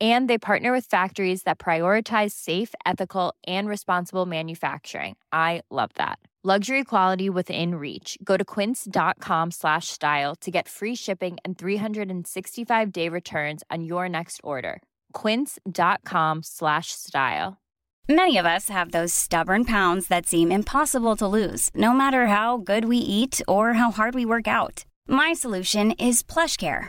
And 0.00 0.30
they 0.30 0.38
partner 0.38 0.72
with 0.72 0.86
factories 0.86 1.42
that 1.42 1.58
prioritize 1.58 2.30
safe, 2.30 2.74
ethical, 2.86 3.34
and 3.46 3.68
responsible 3.68 4.24
manufacturing. 4.24 5.16
I 5.32 5.62
love 5.70 5.90
that. 5.96 6.18
Luxury 6.42 6.84
quality 6.84 7.28
within 7.28 7.74
reach. 7.74 8.16
Go 8.24 8.38
to 8.38 8.44
quince.com 8.46 9.50
slash 9.50 9.88
style 9.88 10.34
to 10.36 10.50
get 10.50 10.70
free 10.70 10.94
shipping 10.94 11.36
and 11.44 11.58
365 11.58 12.92
day 12.92 13.10
returns 13.10 13.62
on 13.70 13.84
your 13.84 14.08
next 14.08 14.40
order. 14.42 14.80
Quince.com 15.12 16.42
slash 16.42 16.92
style. 16.92 17.58
Many 18.08 18.38
of 18.38 18.46
us 18.46 18.70
have 18.70 18.90
those 18.90 19.12
stubborn 19.12 19.66
pounds 19.66 20.08
that 20.08 20.26
seem 20.26 20.50
impossible 20.50 21.14
to 21.16 21.28
lose, 21.28 21.68
no 21.74 21.92
matter 21.92 22.26
how 22.28 22.56
good 22.56 22.86
we 22.86 22.96
eat 22.96 23.42
or 23.46 23.74
how 23.74 23.90
hard 23.90 24.14
we 24.14 24.24
work 24.24 24.48
out. 24.48 24.86
My 25.06 25.34
solution 25.34 25.92
is 25.92 26.22
PlushCare. 26.22 26.88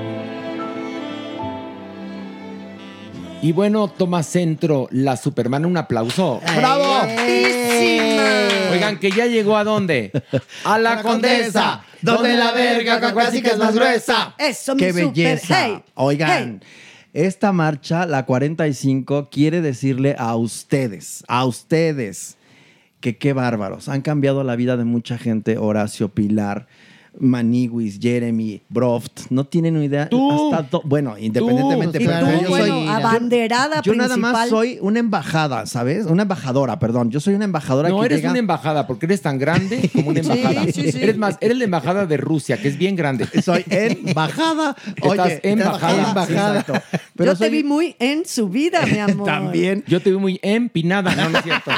Y 3.41 3.53
bueno, 3.53 3.87
toma 3.87 4.21
centro 4.21 4.87
la 4.91 5.17
Superman. 5.17 5.65
Un 5.65 5.75
aplauso. 5.77 6.39
¡Bravo! 6.55 7.07
Oigan, 8.71 8.99
que 8.99 9.09
ya 9.11 9.25
llegó 9.25 9.57
a 9.57 9.63
dónde? 9.63 10.11
A 10.63 10.77
la, 10.77 11.01
condesa. 11.01 11.83
donde 12.01 12.35
la 12.35 12.51
verga 12.51 12.99
caucásica 12.99 13.51
es 13.51 13.57
más 13.57 13.73
gruesa. 13.73 14.35
Eso, 14.37 14.75
¡Qué 14.75 14.93
mi 14.93 15.01
super. 15.01 15.13
belleza! 15.13 15.65
Hey, 15.65 15.83
Oigan, 15.95 16.61
esta 17.13 17.51
marcha, 17.51 18.05
la 18.05 18.25
45, 18.25 19.29
quiere 19.31 19.61
decirle 19.61 20.15
a 20.19 20.35
ustedes, 20.35 21.23
a 21.27 21.43
ustedes, 21.45 22.37
que 22.99 23.17
qué 23.17 23.33
bárbaros. 23.33 23.89
Han 23.89 24.01
cambiado 24.01 24.43
la 24.43 24.55
vida 24.55 24.77
de 24.77 24.85
mucha 24.85 25.17
gente, 25.17 25.57
Horacio 25.57 26.09
Pilar. 26.09 26.67
Maniwis, 27.19 27.99
Jeremy, 28.01 28.61
Broft, 28.69 29.29
no 29.29 29.43
tienen 29.45 29.75
una 29.75 29.85
idea. 29.85 30.03
hasta 30.03 30.63
do- 30.69 30.81
bueno, 30.85 31.17
independientemente, 31.17 31.99
pero 31.99 32.19
tú, 32.19 32.41
yo 32.43 32.49
bueno, 32.49 32.65
soy 32.65 32.87
abanderada 32.87 33.81
yo 33.81 33.93
nada 33.95 34.17
más 34.17 34.49
soy 34.49 34.77
una 34.81 34.99
embajada, 34.99 35.65
¿sabes? 35.65 36.05
Una 36.05 36.21
embajadora, 36.23 36.79
perdón. 36.79 37.11
Yo 37.11 37.19
soy 37.19 37.33
una 37.35 37.45
embajadora 37.45 37.89
No, 37.89 37.99
que 37.99 38.05
eres 38.07 38.19
llega- 38.19 38.31
una 38.31 38.39
embajada 38.39 38.87
porque 38.87 39.05
eres 39.07 39.21
tan 39.21 39.37
grande 39.37 39.89
como 39.93 40.09
una 40.09 40.21
embajada. 40.21 40.63
sí, 40.71 40.91
sí. 40.91 40.99
Eres 41.01 41.17
más, 41.17 41.37
eres 41.41 41.57
la 41.57 41.65
embajada 41.65 42.05
de 42.05 42.17
Rusia, 42.17 42.57
que 42.61 42.67
es 42.69 42.77
bien 42.77 42.95
grande. 42.95 43.27
Soy 43.43 43.63
embajada. 43.69 44.75
Estás 44.95 45.19
Oye, 45.19 45.39
embajada. 45.43 46.07
embajada. 46.09 46.83
Pero 47.15 47.33
Yo 47.33 47.37
te 47.37 47.49
vi 47.49 47.63
muy 47.63 47.95
en 47.99 48.25
su 48.25 48.49
vida, 48.49 48.85
mi 48.85 48.99
amor. 48.99 49.25
También. 49.27 49.83
Yo 49.87 49.99
te 50.01 50.11
vi 50.11 50.17
muy 50.17 50.39
empinada, 50.41 51.15
no, 51.15 51.29
no 51.29 51.37
es 51.37 51.43
cierto. 51.43 51.71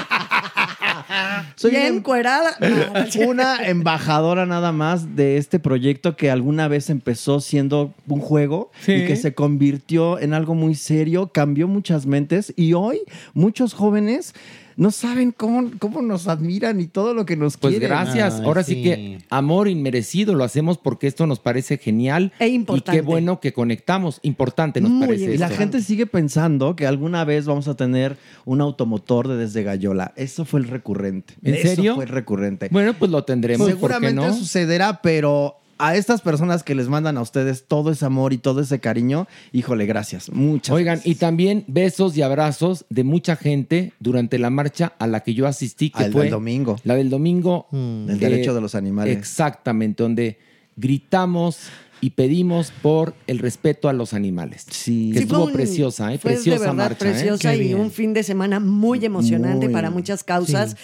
Soy 1.56 1.72
Bien 1.72 1.96
encuerada. 1.96 2.58
Una 3.28 3.66
embajadora 3.68 4.46
nada 4.46 4.72
más 4.72 5.16
de 5.16 5.38
este 5.38 5.60
proyecto 5.60 6.16
que 6.16 6.32
alguna 6.32 6.68
vez 6.68 6.90
empezó 6.90 7.40
siendo 7.40 7.94
un 8.08 8.20
juego 8.20 8.72
Sí. 8.82 8.94
y 8.94 9.06
que 9.06 9.16
se 9.16 9.34
convirtió 9.34 10.20
en 10.20 10.34
algo 10.34 10.56
muy 10.56 10.76
serio, 10.76 11.32
cambió 11.34 11.68
muchas 11.68 12.06
mentes 12.06 12.54
y 12.56 12.74
hoy 12.74 13.02
muchos 13.34 13.74
jóvenes 13.74 14.34
no 14.76 14.92
saben 14.92 15.32
cómo, 15.32 15.70
cómo 15.80 16.02
nos 16.02 16.28
admiran 16.28 16.80
y 16.80 16.88
todo 16.88 17.14
lo 17.14 17.26
que 17.26 17.36
nos 17.38 17.58
Pues 17.58 17.74
quieren. 17.74 17.90
gracias. 17.90 18.42
Ahora 18.42 18.64
sí. 18.64 18.82
que 18.82 19.20
amor 19.30 19.68
inmerecido 19.68 20.34
lo 20.34 20.44
hacemos 20.44 20.78
porque 20.78 21.08
esto 21.08 21.28
nos 21.28 21.40
parece 21.40 21.78
genial. 21.78 22.32
E 22.40 22.48
importante. 22.48 22.92
Y 22.98 23.02
qué 23.02 23.06
bueno 23.06 23.40
que 23.40 23.54
conectamos. 23.54 24.20
Importante 24.24 24.82
nos 24.82 24.92
parece 25.06 25.36
Y 25.36 25.38
la 25.38 25.50
gente 25.50 25.82
sigue 25.82 26.08
pensando 26.08 26.76
que 26.76 26.88
alguna 26.88 27.24
vez 27.26 27.46
vamos 27.46 27.68
a 27.68 27.76
tener 27.76 28.18
un 28.46 28.62
automotor 28.62 29.28
de 29.28 29.44
desde 29.44 29.64
Gallola. 29.64 30.14
Eso 30.16 30.46
fue 30.46 30.62
el 30.62 30.68
recurrente. 30.68 31.34
¿En 31.44 31.56
Eso 31.56 31.68
serio? 31.68 31.96
fue 31.96 32.06
el 32.06 32.10
recurrente. 32.10 32.70
Bueno, 32.72 32.94
pues 32.98 33.12
lo 33.12 33.24
tendremos. 33.26 33.60
¿por 33.68 33.68
qué 33.68 33.74
Seguramente 33.76 34.28
no? 34.28 34.34
sucederá, 34.34 35.02
pero 35.02 35.58
a 35.78 35.96
estas 35.96 36.22
personas 36.22 36.64
que 36.64 36.76
les 36.76 36.88
mandan 36.88 37.18
a 37.18 37.22
ustedes 37.22 37.66
todo 37.68 37.92
ese 37.92 38.06
amor 38.06 38.34
y 38.34 38.38
todo 38.38 38.62
ese 38.62 38.80
cariño, 38.80 39.28
híjole, 39.52 39.86
gracias. 39.86 40.30
Muchas 40.32 40.76
Oigan, 40.76 41.02
y 41.04 41.16
también 41.16 41.64
besos 41.68 42.16
y 42.18 42.22
abrazos 42.22 42.86
de 42.90 43.04
mucha 43.04 43.36
gente 43.36 43.94
durante 44.00 44.40
la 44.40 44.50
marcha 44.50 44.94
a 45.00 45.08
la 45.08 45.22
que 45.22 45.34
yo 45.34 45.48
asistí, 45.48 45.90
que 45.90 46.06
el 46.06 46.12
fue 46.12 46.24
del 46.24 46.32
domingo. 46.32 46.78
La 46.84 46.96
del 46.96 47.10
domingo. 47.10 47.68
El 47.72 48.20
derecho 48.20 48.54
de 48.54 48.62
los 48.62 48.76
animales. 48.76 49.18
Exactamente, 49.18 50.04
donde 50.04 50.38
gritamos 50.76 51.70
y 52.04 52.10
pedimos 52.10 52.74
por 52.82 53.14
el 53.28 53.40
respeto 53.40 53.88
a 53.88 53.94
los 53.94 54.14
animales. 54.14 54.66
Sí. 54.70 55.12
Que 55.14 55.20
Sí, 55.20 55.24
estuvo 55.24 55.46
un- 55.46 55.54
preciosa, 55.54 56.14
¿eh? 56.14 56.18
fue 56.18 56.32
Preciosa 56.34 56.56
de 56.56 56.60
verdad 56.60 56.74
marcha. 56.76 57.06
¿eh? 57.08 57.12
preciosa 57.12 57.56
y 57.56 57.74
un 57.74 57.92
fin 57.92 58.14
de 58.14 58.24
semana 58.24 58.60
muy 58.60 59.06
emocionante 59.06 59.68
Muy, 59.68 59.74
para 59.74 59.90
muchas 59.90 60.22
causas. 60.26 60.76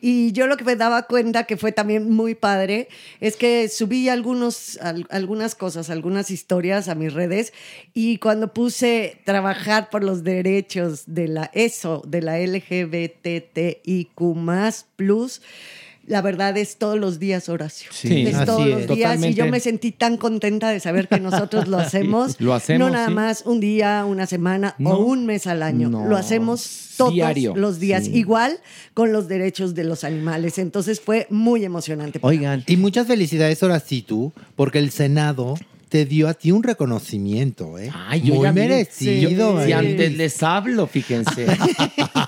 Y 0.00 0.32
yo 0.32 0.48
lo 0.48 0.56
que 0.56 0.64
me 0.64 0.74
daba 0.74 1.04
cuenta 1.04 1.44
que 1.44 1.56
fue 1.56 1.70
también 1.70 2.10
muy 2.10 2.34
padre 2.34 2.88
es 3.20 3.36
que 3.36 3.68
subí 3.68 4.08
algunos, 4.08 4.76
al- 4.82 5.06
algunas 5.10 5.54
cosas, 5.54 5.90
algunas 5.90 6.32
historias 6.32 6.88
a 6.88 6.96
mis 6.96 7.12
redes 7.12 7.52
y 7.94 8.18
cuando 8.18 8.52
puse 8.52 9.20
trabajar 9.24 9.90
por 9.90 10.02
los 10.02 10.24
derechos 10.24 11.04
de 11.06 11.28
la 11.28 11.50
ESO, 11.54 12.02
de 12.04 12.20
la 12.20 12.40
LGBTIQ 12.40 14.34
plus, 14.96 15.40
la 16.06 16.20
verdad 16.22 16.56
es 16.56 16.76
todos 16.76 16.98
los 16.98 17.18
días, 17.18 17.48
Horacio. 17.48 17.90
Sí, 17.92 18.26
es 18.26 18.34
así 18.34 18.46
todos 18.46 18.66
es. 18.66 18.86
los 18.88 18.96
días 18.96 19.24
y 19.24 19.34
yo 19.34 19.46
me 19.46 19.58
sentí 19.60 19.90
tan 19.92 20.16
contenta 20.16 20.70
de 20.70 20.80
saber 20.80 21.08
que 21.08 21.18
nosotros 21.20 21.66
lo 21.68 21.78
hacemos. 21.78 22.40
Lo 22.40 22.52
hacemos, 22.54 22.86
No 22.88 22.92
nada 22.94 23.08
sí. 23.08 23.14
más 23.14 23.42
un 23.46 23.60
día, 23.60 24.04
una 24.06 24.26
semana 24.26 24.74
No. 24.78 24.90
o 24.90 25.04
un 25.06 25.24
mes 25.26 25.46
al 25.46 25.62
año. 25.62 25.88
No. 25.88 26.06
Lo 26.06 26.16
hacemos 26.16 26.90
todos 26.96 27.12
Diario. 27.14 27.54
los 27.56 27.80
días, 27.80 28.04
Sí. 28.04 28.12
igual 28.16 28.58
con 28.92 29.12
los 29.12 29.28
derechos 29.28 29.74
de 29.74 29.84
los 29.84 30.04
animales. 30.04 30.58
Entonces 30.58 31.00
fue 31.00 31.26
muy 31.30 31.64
emocionante. 31.64 32.18
Oigan. 32.22 32.64
Y 32.66 32.76
muchas 32.76 33.06
felicidades, 33.06 33.62
Horacitu, 33.62 34.32
porque 34.56 34.78
el 34.78 34.90
Senado 34.90 35.54
te 35.94 36.06
dio 36.06 36.26
a 36.26 36.34
ti 36.34 36.50
un 36.50 36.64
reconocimiento, 36.64 37.78
¿eh? 37.78 37.88
Ay, 37.94 38.22
yo 38.22 38.34
Muy 38.34 38.42
ya 38.42 38.52
merecido. 38.52 39.64
Si 39.64 39.70
¿eh? 39.70 39.74
antes 39.74 40.16
les 40.16 40.42
hablo, 40.42 40.88
fíjense. 40.88 41.46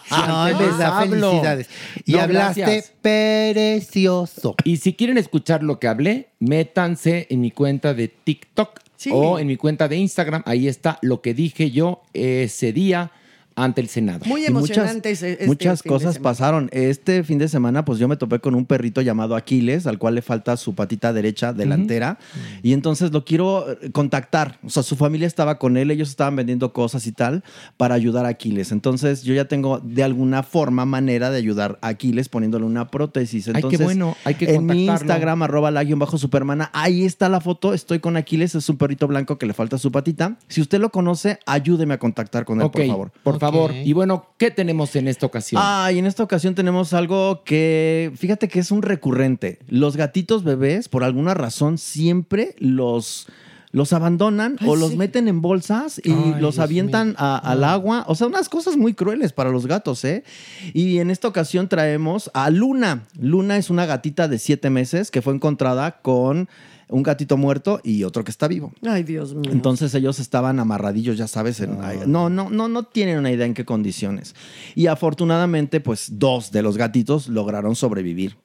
Si 0.08 0.20
No, 0.28 0.42
antes 0.44 0.68
les 0.68 0.80
hablo. 0.86 1.30
felicidades. 1.30 1.68
Y 2.04 2.12
No, 2.12 2.20
hablaste 2.20 2.60
gracias. 2.60 2.92
precioso. 3.02 4.54
Y 4.62 4.76
si 4.76 4.92
quieren 4.94 5.18
escuchar 5.18 5.64
lo 5.64 5.80
que 5.80 5.88
hablé, 5.88 6.28
métanse 6.38 7.26
en 7.28 7.40
mi 7.40 7.50
cuenta 7.50 7.92
de 7.92 8.06
TikTok 8.06 8.78
o 9.10 9.40
en 9.40 9.48
mi 9.48 9.56
cuenta 9.56 9.88
de 9.88 9.96
Instagram. 9.96 10.44
Ahí 10.46 10.68
está 10.68 11.00
lo 11.02 11.20
que 11.20 11.34
dije 11.34 11.72
yo 11.72 12.02
ese 12.12 12.72
día 12.72 13.10
ante 13.56 13.80
el 13.80 13.88
Senado. 13.88 14.20
Muy 14.26 14.42
Y 14.42 14.46
emocionante 14.46 15.10
este 15.10 15.46
Muchas 15.46 15.82
cosas 15.82 16.18
pasaron. 16.18 16.68
Este 16.72 17.24
fin 17.24 17.38
de 17.38 17.48
semana, 17.48 17.84
pues 17.84 17.98
yo 17.98 18.06
me 18.06 18.16
topé 18.16 18.38
con 18.38 18.54
un 18.54 18.66
perrito 18.66 19.00
llamado 19.00 19.34
Aquiles, 19.34 19.86
al 19.86 19.98
cual 19.98 20.14
le 20.14 20.22
falta 20.22 20.56
su 20.58 20.74
patita 20.74 21.12
derecha 21.14 21.54
delantera. 21.54 22.18
Y 22.62 22.74
entonces 22.74 23.12
lo 23.12 23.24
quiero 23.24 23.72
eh, 23.72 23.90
contactar. 23.92 24.58
O 24.62 24.68
sea, 24.68 24.82
su 24.82 24.94
familia 24.94 25.26
estaba 25.26 25.58
con 25.58 25.78
él, 25.78 25.90
ellos 25.90 26.10
estaban 26.10 26.36
vendiendo 26.36 26.72
cosas 26.74 27.06
y 27.06 27.12
tal 27.12 27.42
para 27.78 27.94
ayudar 27.94 28.26
a 28.26 28.28
Aquiles. 28.28 28.72
Entonces 28.72 29.22
yo 29.22 29.34
ya 29.34 29.46
tengo 29.46 29.80
de 29.82 30.04
alguna 30.04 30.42
forma, 30.42 30.84
manera 30.84 31.30
de 31.30 31.38
ayudar 31.38 31.78
a 31.80 31.88
Aquiles 31.88 32.28
poniéndole 32.28 32.66
una 32.66 32.88
prótesis. 32.88 33.48
Ay, 33.48 33.54
qué 33.54 33.58
Entonces, 33.58 33.82
bueno, 33.82 34.16
hay 34.24 34.34
que 34.34 34.54
En 34.54 34.66
mi. 34.66 34.86
Instagram, 34.86 35.42
arroba 35.42 35.70
la 35.70 35.82
guion 35.82 35.98
bajo 35.98 36.18
supermana, 36.18 36.70
ahí 36.74 37.04
está 37.04 37.30
la 37.30 37.40
foto. 37.40 37.72
Estoy 37.72 38.00
con 38.00 38.18
Aquiles, 38.18 38.54
es 38.54 38.68
un 38.68 38.76
perrito 38.76 39.08
blanco 39.08 39.38
que 39.38 39.46
le 39.46 39.54
falta 39.54 39.78
su 39.78 39.90
patita. 39.90 40.36
Si 40.48 40.60
usted 40.60 40.78
lo 40.78 40.90
conoce, 40.90 41.38
ayúdeme 41.46 41.94
a 41.94 41.98
contactar 41.98 42.44
con 42.44 42.60
él, 42.60 42.70
por 42.70 42.86
favor. 42.86 43.12
Por 43.22 43.38
favor. 43.38 43.45
Y 43.84 43.92
bueno, 43.92 44.26
¿qué 44.38 44.50
tenemos 44.50 44.94
en 44.96 45.08
esta 45.08 45.26
ocasión? 45.26 45.60
Ah, 45.64 45.90
y 45.92 45.98
en 45.98 46.06
esta 46.06 46.22
ocasión 46.22 46.54
tenemos 46.54 46.92
algo 46.92 47.42
que, 47.44 48.12
fíjate 48.16 48.48
que 48.48 48.58
es 48.60 48.70
un 48.70 48.82
recurrente. 48.82 49.58
Los 49.68 49.96
gatitos 49.96 50.44
bebés, 50.44 50.88
por 50.88 51.04
alguna 51.04 51.34
razón, 51.34 51.78
siempre 51.78 52.54
los, 52.58 53.26
los 53.72 53.92
abandonan 53.92 54.56
Ay, 54.60 54.68
o 54.68 54.76
los 54.76 54.90
sí. 54.90 54.96
meten 54.96 55.28
en 55.28 55.40
bolsas 55.42 56.00
y 56.02 56.10
Ay, 56.12 56.30
los 56.40 56.56
Dios 56.56 56.58
avientan 56.60 57.14
a- 57.18 57.36
al 57.38 57.64
agua. 57.64 58.04
O 58.08 58.14
sea, 58.14 58.26
unas 58.26 58.48
cosas 58.48 58.76
muy 58.76 58.94
crueles 58.94 59.32
para 59.32 59.50
los 59.50 59.66
gatos, 59.66 60.04
¿eh? 60.04 60.24
Y 60.72 60.98
en 60.98 61.10
esta 61.10 61.28
ocasión 61.28 61.68
traemos 61.68 62.30
a 62.34 62.50
Luna. 62.50 63.02
Luna 63.20 63.56
es 63.56 63.70
una 63.70 63.86
gatita 63.86 64.28
de 64.28 64.38
siete 64.38 64.70
meses 64.70 65.10
que 65.10 65.22
fue 65.22 65.34
encontrada 65.34 65.98
con 66.00 66.48
un 66.88 67.02
gatito 67.02 67.36
muerto 67.36 67.80
y 67.82 68.04
otro 68.04 68.22
que 68.22 68.30
está 68.30 68.46
vivo. 68.48 68.72
Ay, 68.86 69.02
Dios 69.02 69.34
mío. 69.34 69.50
Entonces 69.52 69.92
ellos 69.94 70.18
estaban 70.20 70.60
amarradillos, 70.60 71.16
ya 71.18 71.26
sabes, 71.26 71.60
en- 71.60 71.78
no, 72.06 72.30
no, 72.30 72.48
no, 72.50 72.68
no 72.68 72.82
tienen 72.84 73.18
una 73.18 73.32
idea 73.32 73.44
en 73.46 73.54
qué 73.54 73.64
condiciones. 73.64 74.34
Y 74.74 74.86
afortunadamente, 74.86 75.80
pues 75.80 76.18
dos 76.18 76.52
de 76.52 76.62
los 76.62 76.76
gatitos 76.76 77.28
lograron 77.28 77.74
sobrevivir. 77.74 78.36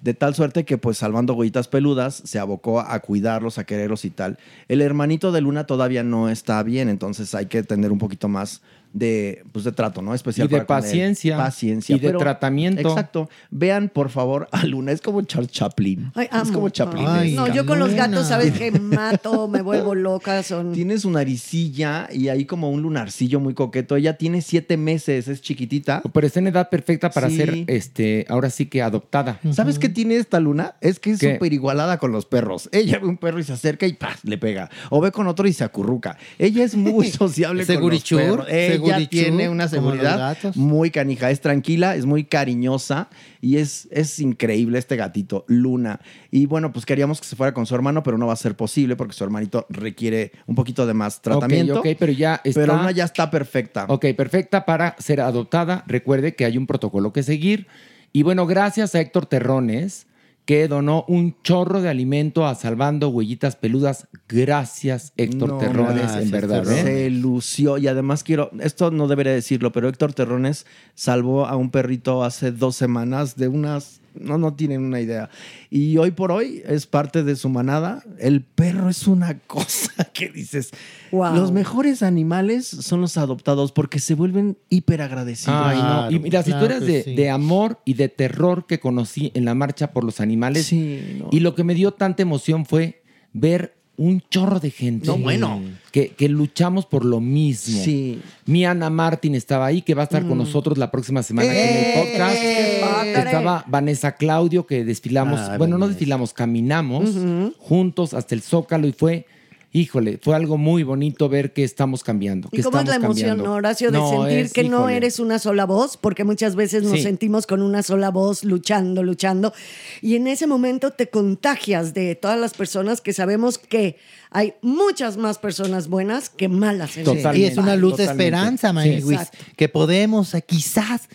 De 0.00 0.14
tal 0.14 0.34
suerte 0.34 0.64
que, 0.64 0.78
pues, 0.78 0.96
salvando 0.98 1.34
huellitas 1.34 1.68
peludas, 1.68 2.22
se 2.24 2.38
abocó 2.38 2.80
a 2.80 2.98
cuidarlos, 3.00 3.58
a 3.58 3.64
quererlos 3.64 4.04
y 4.04 4.10
tal. 4.10 4.38
El 4.68 4.80
hermanito 4.80 5.32
de 5.32 5.40
Luna 5.40 5.64
todavía 5.66 6.02
no 6.04 6.28
está 6.28 6.62
bien, 6.62 6.88
entonces 6.88 7.34
hay 7.34 7.46
que 7.46 7.62
tener 7.62 7.92
un 7.92 7.98
poquito 7.98 8.28
más 8.28 8.62
de, 8.92 9.44
pues, 9.52 9.64
de 9.64 9.72
trato, 9.72 10.02
¿no? 10.02 10.14
Especial 10.14 10.46
Y 10.46 10.50
de 10.50 10.56
para 10.56 10.66
con 10.66 10.76
él. 10.76 10.82
paciencia. 10.82 11.36
Paciencia. 11.36 11.96
Y 11.96 11.98
de 11.98 12.12
tratamiento. 12.12 12.88
Exacto. 12.88 13.28
Vean, 13.50 13.88
por 13.88 14.10
favor, 14.10 14.48
a 14.52 14.64
Luna. 14.64 14.92
Es 14.92 15.00
como 15.00 15.22
Charles 15.22 15.50
Chaplin. 15.52 16.10
Ay, 16.14 16.28
es 16.42 16.50
como 16.50 16.68
Chaplin. 16.68 17.06
Ay, 17.06 17.34
no, 17.34 17.52
yo 17.52 17.66
con 17.66 17.78
los 17.78 17.92
gatos, 17.94 18.26
¿sabes 18.28 18.52
qué? 18.58 18.70
Mato, 18.72 19.48
me 19.48 19.62
vuelvo 19.62 19.94
loca. 19.94 20.42
Son... 20.42 20.72
Tiene 20.72 20.98
su 20.98 21.10
naricilla 21.10 22.08
y 22.12 22.28
ahí 22.28 22.44
como 22.44 22.70
un 22.70 22.82
lunarcillo 22.82 23.40
muy 23.40 23.54
coqueto. 23.54 23.96
Ella 23.96 24.16
tiene 24.16 24.42
siete 24.42 24.76
meses, 24.76 25.28
es 25.28 25.40
chiquitita. 25.40 26.02
Pero 26.12 26.26
está 26.26 26.40
en 26.40 26.48
edad 26.48 26.68
perfecta 26.70 27.10
para 27.10 27.28
Sí. 27.28 27.36
ser, 27.36 27.64
este, 27.66 28.24
ahora 28.28 28.50
sí 28.50 28.66
que 28.66 28.82
adoptada. 28.82 29.38
¿Sabes 29.52 29.78
qué 29.78 29.88
tiene 29.88 30.16
esta 30.16 30.40
luna? 30.40 30.76
Es 30.80 30.98
que 30.98 31.10
es 31.12 31.18
súper 31.18 31.52
igualada 31.52 31.98
con 31.98 32.10
los 32.12 32.26
perros. 32.26 32.68
Ella 32.72 32.98
ve 32.98 33.06
un 33.06 33.16
perro 33.18 33.38
y 33.38 33.44
se 33.44 33.52
acerca 33.52 33.86
y 33.86 33.92
¡paz! 33.92 34.20
le 34.24 34.38
pega. 34.38 34.70
O 34.90 35.00
ve 35.00 35.12
con 35.12 35.26
otro 35.28 35.46
y 35.46 35.52
se 35.52 35.64
acurruca. 35.64 36.16
Ella 36.38 36.64
es 36.64 36.74
muy 36.74 37.10
sociable 37.10 37.64
con 37.66 37.74
los 37.74 37.76
Segurichur, 37.78 38.18
perros. 38.20 38.46
Ella 38.84 39.08
tiene 39.08 39.48
una 39.48 39.68
seguridad 39.68 40.36
muy 40.54 40.90
canija. 40.90 41.30
Es 41.30 41.40
tranquila, 41.40 41.96
es 41.96 42.06
muy 42.06 42.24
cariñosa 42.24 43.08
y 43.40 43.56
es, 43.56 43.88
es 43.90 44.18
increíble 44.18 44.78
este 44.78 44.96
gatito, 44.96 45.44
Luna. 45.48 46.00
Y 46.30 46.46
bueno, 46.46 46.72
pues 46.72 46.86
queríamos 46.86 47.20
que 47.20 47.26
se 47.26 47.36
fuera 47.36 47.52
con 47.54 47.66
su 47.66 47.74
hermano, 47.74 48.02
pero 48.02 48.18
no 48.18 48.26
va 48.26 48.32
a 48.32 48.36
ser 48.36 48.56
posible 48.56 48.96
porque 48.96 49.14
su 49.14 49.24
hermanito 49.24 49.66
requiere 49.68 50.32
un 50.46 50.54
poquito 50.54 50.86
de 50.86 50.94
más 50.94 51.20
tratamiento. 51.22 51.80
Ok, 51.80 51.88
pero 51.98 52.12
ya 52.12 52.40
está. 52.44 52.60
Pero 52.60 52.76
Luna 52.76 52.90
ya 52.90 53.04
está 53.04 53.30
perfecta. 53.30 53.86
Ok, 53.88 54.06
perfecta 54.16 54.64
para 54.64 54.96
ser 54.98 55.20
adoptada. 55.20 55.84
Recuerde 55.86 56.34
que 56.34 56.44
hay 56.44 56.56
un 56.56 56.66
protocolo 56.66 57.12
que 57.12 57.22
seguir. 57.22 57.66
Y 58.12 58.22
bueno, 58.22 58.46
gracias 58.46 58.94
a 58.94 59.00
Héctor 59.00 59.26
Terrones, 59.26 60.06
que 60.48 60.66
donó 60.66 61.04
un 61.08 61.36
chorro 61.42 61.82
de 61.82 61.90
alimento 61.90 62.46
a 62.46 62.54
Salvando 62.54 63.10
Huellitas 63.10 63.56
Peludas. 63.56 64.08
Gracias, 64.30 65.12
Héctor 65.18 65.50
No, 65.50 65.58
Terrones, 65.58 65.96
gracias, 65.96 66.22
en 66.22 66.30
verdad. 66.30 66.62
Terrones. 66.62 66.86
¿eh? 66.86 67.04
Se 67.04 67.10
lució. 67.10 67.76
Y 67.76 67.86
además 67.86 68.24
quiero, 68.24 68.50
esto 68.58 68.90
no 68.90 69.08
debería 69.08 69.34
decirlo, 69.34 69.72
pero 69.72 69.90
Héctor 69.90 70.14
Terrones 70.14 70.64
salvó 70.94 71.44
a 71.44 71.54
un 71.56 71.70
perrito 71.70 72.24
hace 72.24 72.50
dos 72.50 72.76
semanas 72.76 73.36
de 73.36 73.48
unas. 73.48 74.00
No, 74.14 74.38
no 74.38 74.54
tienen 74.54 74.82
una 74.82 75.00
idea. 75.00 75.30
Y 75.70 75.96
hoy 75.96 76.10
por 76.10 76.32
hoy 76.32 76.62
es 76.66 76.86
parte 76.86 77.22
de 77.22 77.36
su 77.36 77.48
manada. 77.48 78.02
El 78.18 78.42
perro 78.42 78.88
es 78.88 79.06
una 79.06 79.38
cosa 79.46 80.04
que 80.12 80.28
dices. 80.28 80.70
Wow. 81.12 81.34
Los 81.34 81.52
mejores 81.52 82.02
animales 82.02 82.66
son 82.66 83.00
los 83.00 83.16
adoptados 83.16 83.72
porque 83.72 83.98
se 83.98 84.14
vuelven 84.14 84.58
hiper 84.68 85.02
agradecidos. 85.02 85.60
Ay, 85.62 85.78
no. 85.78 86.10
Y 86.10 86.18
mira, 86.18 86.42
si 86.42 86.52
tú 86.52 86.64
eres 86.64 86.80
de, 86.80 87.02
de 87.02 87.30
amor 87.30 87.80
y 87.84 87.94
de 87.94 88.08
terror 88.08 88.66
que 88.66 88.80
conocí 88.80 89.30
en 89.34 89.44
la 89.44 89.54
marcha 89.54 89.92
por 89.92 90.04
los 90.04 90.20
animales, 90.20 90.72
y 90.72 91.40
lo 91.40 91.54
que 91.54 91.64
me 91.64 91.74
dio 91.74 91.92
tanta 91.92 92.22
emoción 92.22 92.66
fue 92.66 93.02
ver 93.32 93.77
un 93.98 94.22
chorro 94.30 94.58
de 94.60 94.70
gente. 94.70 95.06
No, 95.06 95.18
bueno. 95.18 95.60
Que, 95.92 96.08
que 96.10 96.28
luchamos 96.30 96.86
por 96.86 97.04
lo 97.04 97.20
mismo. 97.20 97.82
Sí. 97.84 98.20
Mi 98.46 98.64
Ana 98.64 98.88
Martín 98.88 99.34
estaba 99.34 99.66
ahí, 99.66 99.82
que 99.82 99.94
va 99.94 100.02
a 100.02 100.04
estar 100.04 100.22
con 100.22 100.38
Mm. 100.38 100.42
nosotros 100.42 100.78
la 100.78 100.90
próxima 100.90 101.22
semana 101.22 101.50
aquí 101.50 101.60
en 101.60 101.76
el 101.76 101.94
podcast. 102.08 102.34
¡Qué 102.40 102.78
padre! 102.80 103.18
Estaba 103.18 103.64
Vanessa 103.66 104.12
Claudio, 104.16 104.66
que 104.66 104.84
desfilamos, 104.84 105.40
Ay, 105.40 105.58
bueno, 105.58 105.76
no 105.76 105.88
desfilamos, 105.88 106.32
caminamos 106.32 107.10
juntos 107.58 108.14
hasta 108.14 108.34
el 108.34 108.40
Zócalo 108.42 108.86
y 108.86 108.92
fue, 108.92 109.26
híjole, 109.72 110.18
fue 110.22 110.34
algo 110.34 110.56
muy 110.56 110.82
bonito 110.82 111.28
ver 111.28 111.52
que 111.52 111.62
estamos 111.62 112.02
cambiando. 112.02 112.48
Que 112.48 112.60
¿Y 112.60 112.62
cómo 112.62 112.78
es 112.78 112.86
la 112.86 112.94
estamos 112.94 113.04
emoción, 113.18 113.28
cambiando. 113.28 113.50
no, 113.50 113.56
Horacio, 113.56 113.90
de 113.90 113.98
No, 113.98 114.10
sentir 114.10 114.38
es, 114.38 114.52
que 114.52 114.64
no 114.64 114.88
eres 114.88 115.18
una 115.20 115.38
sola 115.38 115.66
voz? 115.66 115.96
Porque 115.96 116.24
muchas 116.24 116.56
veces 116.56 116.82
nos 116.84 116.92
Sí. 116.92 117.02
sentimos 117.02 117.46
con 117.46 117.60
una 117.62 117.82
sola 117.82 118.10
voz, 118.10 118.44
luchando, 118.44 119.02
luchando. 119.02 119.52
Y 120.00 120.16
en 120.16 120.26
ese 120.26 120.46
momento 120.46 120.90
te 120.92 121.08
contagias 121.10 121.92
de 121.94 122.14
todas 122.14 122.40
las 122.40 122.54
personas 122.54 123.00
que 123.00 123.12
sabemos 123.12 123.58
que 123.58 123.96
hay 124.30 124.54
muchas 124.62 125.16
más 125.16 125.38
personas 125.38 125.88
buenas 125.88 126.30
que 126.30 126.48
malas. 126.48 126.96
En 126.96 127.06
este 127.08 127.38
Y 127.38 127.44
es 127.44 127.56
una 127.58 127.76
luz 127.76 127.96
de 127.98 128.04
totalmente. 128.04 128.24
esperanza, 128.24 128.82
Sí, 128.82 128.88
exacto. 128.90 129.38
que 129.56 129.68
podemos 129.68 130.34
eh, 130.34 130.42
quizás 130.46 131.08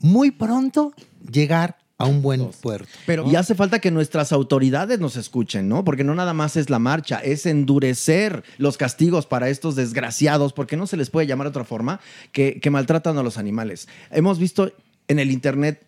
muy 0.00 0.30
pronto 0.30 0.92
llegar 1.30 1.76
a 1.98 2.06
un 2.06 2.22
buen 2.22 2.48
puerto. 2.62 2.88
y 3.26 3.34
hace 3.34 3.56
falta 3.56 3.80
que 3.80 3.90
nuestras 3.90 4.32
autoridades 4.32 5.00
nos 5.00 5.16
escuchen, 5.16 5.68
¿no? 5.68 5.84
Porque 5.84 6.04
no 6.04 6.14
nada 6.14 6.32
más 6.32 6.56
es 6.56 6.70
la 6.70 6.78
marcha, 6.78 7.18
es 7.18 7.44
endurecer 7.44 8.44
los 8.56 8.76
castigos 8.76 9.26
para 9.26 9.48
estos 9.48 9.74
desgraciados, 9.74 10.52
porque 10.52 10.76
no 10.76 10.86
se 10.86 10.96
les 10.96 11.10
puede 11.10 11.26
llamar 11.26 11.46
de 11.46 11.50
otra 11.50 11.64
forma, 11.64 12.00
que, 12.30 12.60
que 12.60 12.70
maltratan 12.70 13.18
a 13.18 13.24
los 13.24 13.36
animales. 13.36 13.88
Hemos 14.12 14.38
visto 14.38 14.72
en 15.08 15.18
el 15.18 15.32
internet 15.32 15.84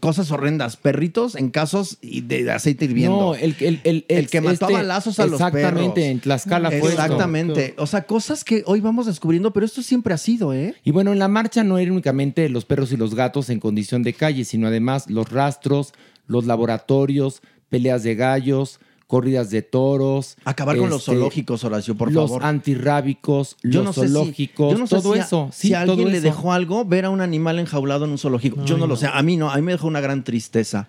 cosas 0.00 0.30
horrendas, 0.30 0.76
perritos 0.76 1.34
en 1.34 1.50
casos 1.50 1.96
y 2.02 2.20
de 2.20 2.50
aceite 2.52 2.84
hirviendo. 2.84 3.16
No, 3.18 3.34
el, 3.34 3.56
el, 3.60 3.80
el, 3.84 4.04
El 4.08 4.28
que 4.28 4.40
mató 4.40 4.66
este- 4.66 4.74
a 4.74 4.78
balazos 4.78 5.18
a 5.18 5.26
los 5.26 5.40
perros. 5.40 5.54
Exactamente, 5.56 6.10
en 6.10 6.20
Tlaxcala 6.20 6.68
fue 6.68 6.78
esto. 6.90 6.90
Exactamente. 7.02 7.74
O 7.78 7.86
sea, 7.86 8.02
cosas 8.02 8.44
que 8.44 8.62
hoy 8.66 8.80
vamos 8.80 9.06
descubriendo, 9.06 9.52
pero 9.52 9.64
esto 9.64 9.82
siempre 9.82 10.12
ha 10.12 10.18
sido, 10.18 10.52
¿eh? 10.52 10.74
Y 10.84 10.90
bueno, 10.90 11.12
en 11.12 11.18
la 11.18 11.28
marcha 11.28 11.64
no 11.64 11.78
eran 11.78 11.92
únicamente 11.92 12.48
los 12.50 12.64
perros 12.66 12.92
y 12.92 12.96
los 12.98 13.14
gatos 13.14 13.48
en 13.50 13.60
condición 13.60 14.02
de 14.02 14.12
calle, 14.12 14.44
sino 14.44 14.66
además 14.66 15.08
los 15.08 15.30
rastros, 15.32 15.94
los 16.26 16.44
laboratorios, 16.44 17.40
peleas 17.70 18.02
de 18.02 18.14
gallos, 18.14 18.80
corridas 19.08 19.50
de 19.50 19.62
toros. 19.62 20.36
Acabar 20.44 20.76
con 20.76 20.88
los 20.90 21.00
este, 21.00 21.12
zoológicos, 21.12 21.64
Horacio, 21.64 21.96
por 21.96 22.12
los 22.12 22.28
favor. 22.30 22.44
antirrábicos, 22.44 23.56
Yo 23.64 23.82
los 23.82 23.84
no 23.84 23.92
sé 23.92 24.06
si- 24.08 24.12
zoológicos, 24.14 24.72
yo 24.72 24.78
no 24.78 24.86
sé 24.86 24.96
todo 24.96 25.14
si 25.14 25.18
a- 25.18 25.22
eso. 25.24 25.48
Si 25.52 25.68
sí, 25.68 25.74
a 25.74 25.82
todo 25.84 25.92
alguien 25.94 26.12
le 26.12 26.20
dejó 26.20 26.52
algo, 26.52 26.84
ver 26.84 27.06
a 27.06 27.10
un 27.10 27.20
animal 27.20 27.58
enjaulado 27.58 28.04
en 28.04 28.12
un 28.12 28.18
zoológico. 28.18 28.64
yo 28.64 28.76
no 28.78 28.86
lo 28.86 28.96
sé. 28.96 29.08
A 29.12 29.20
mí 29.22 29.36
no. 29.36 29.50
A 29.50 29.56
mí 29.56 29.62
me 29.62 29.72
dejó 29.72 29.86
una 29.88 30.00
gran 30.00 30.22
tristeza. 30.22 30.86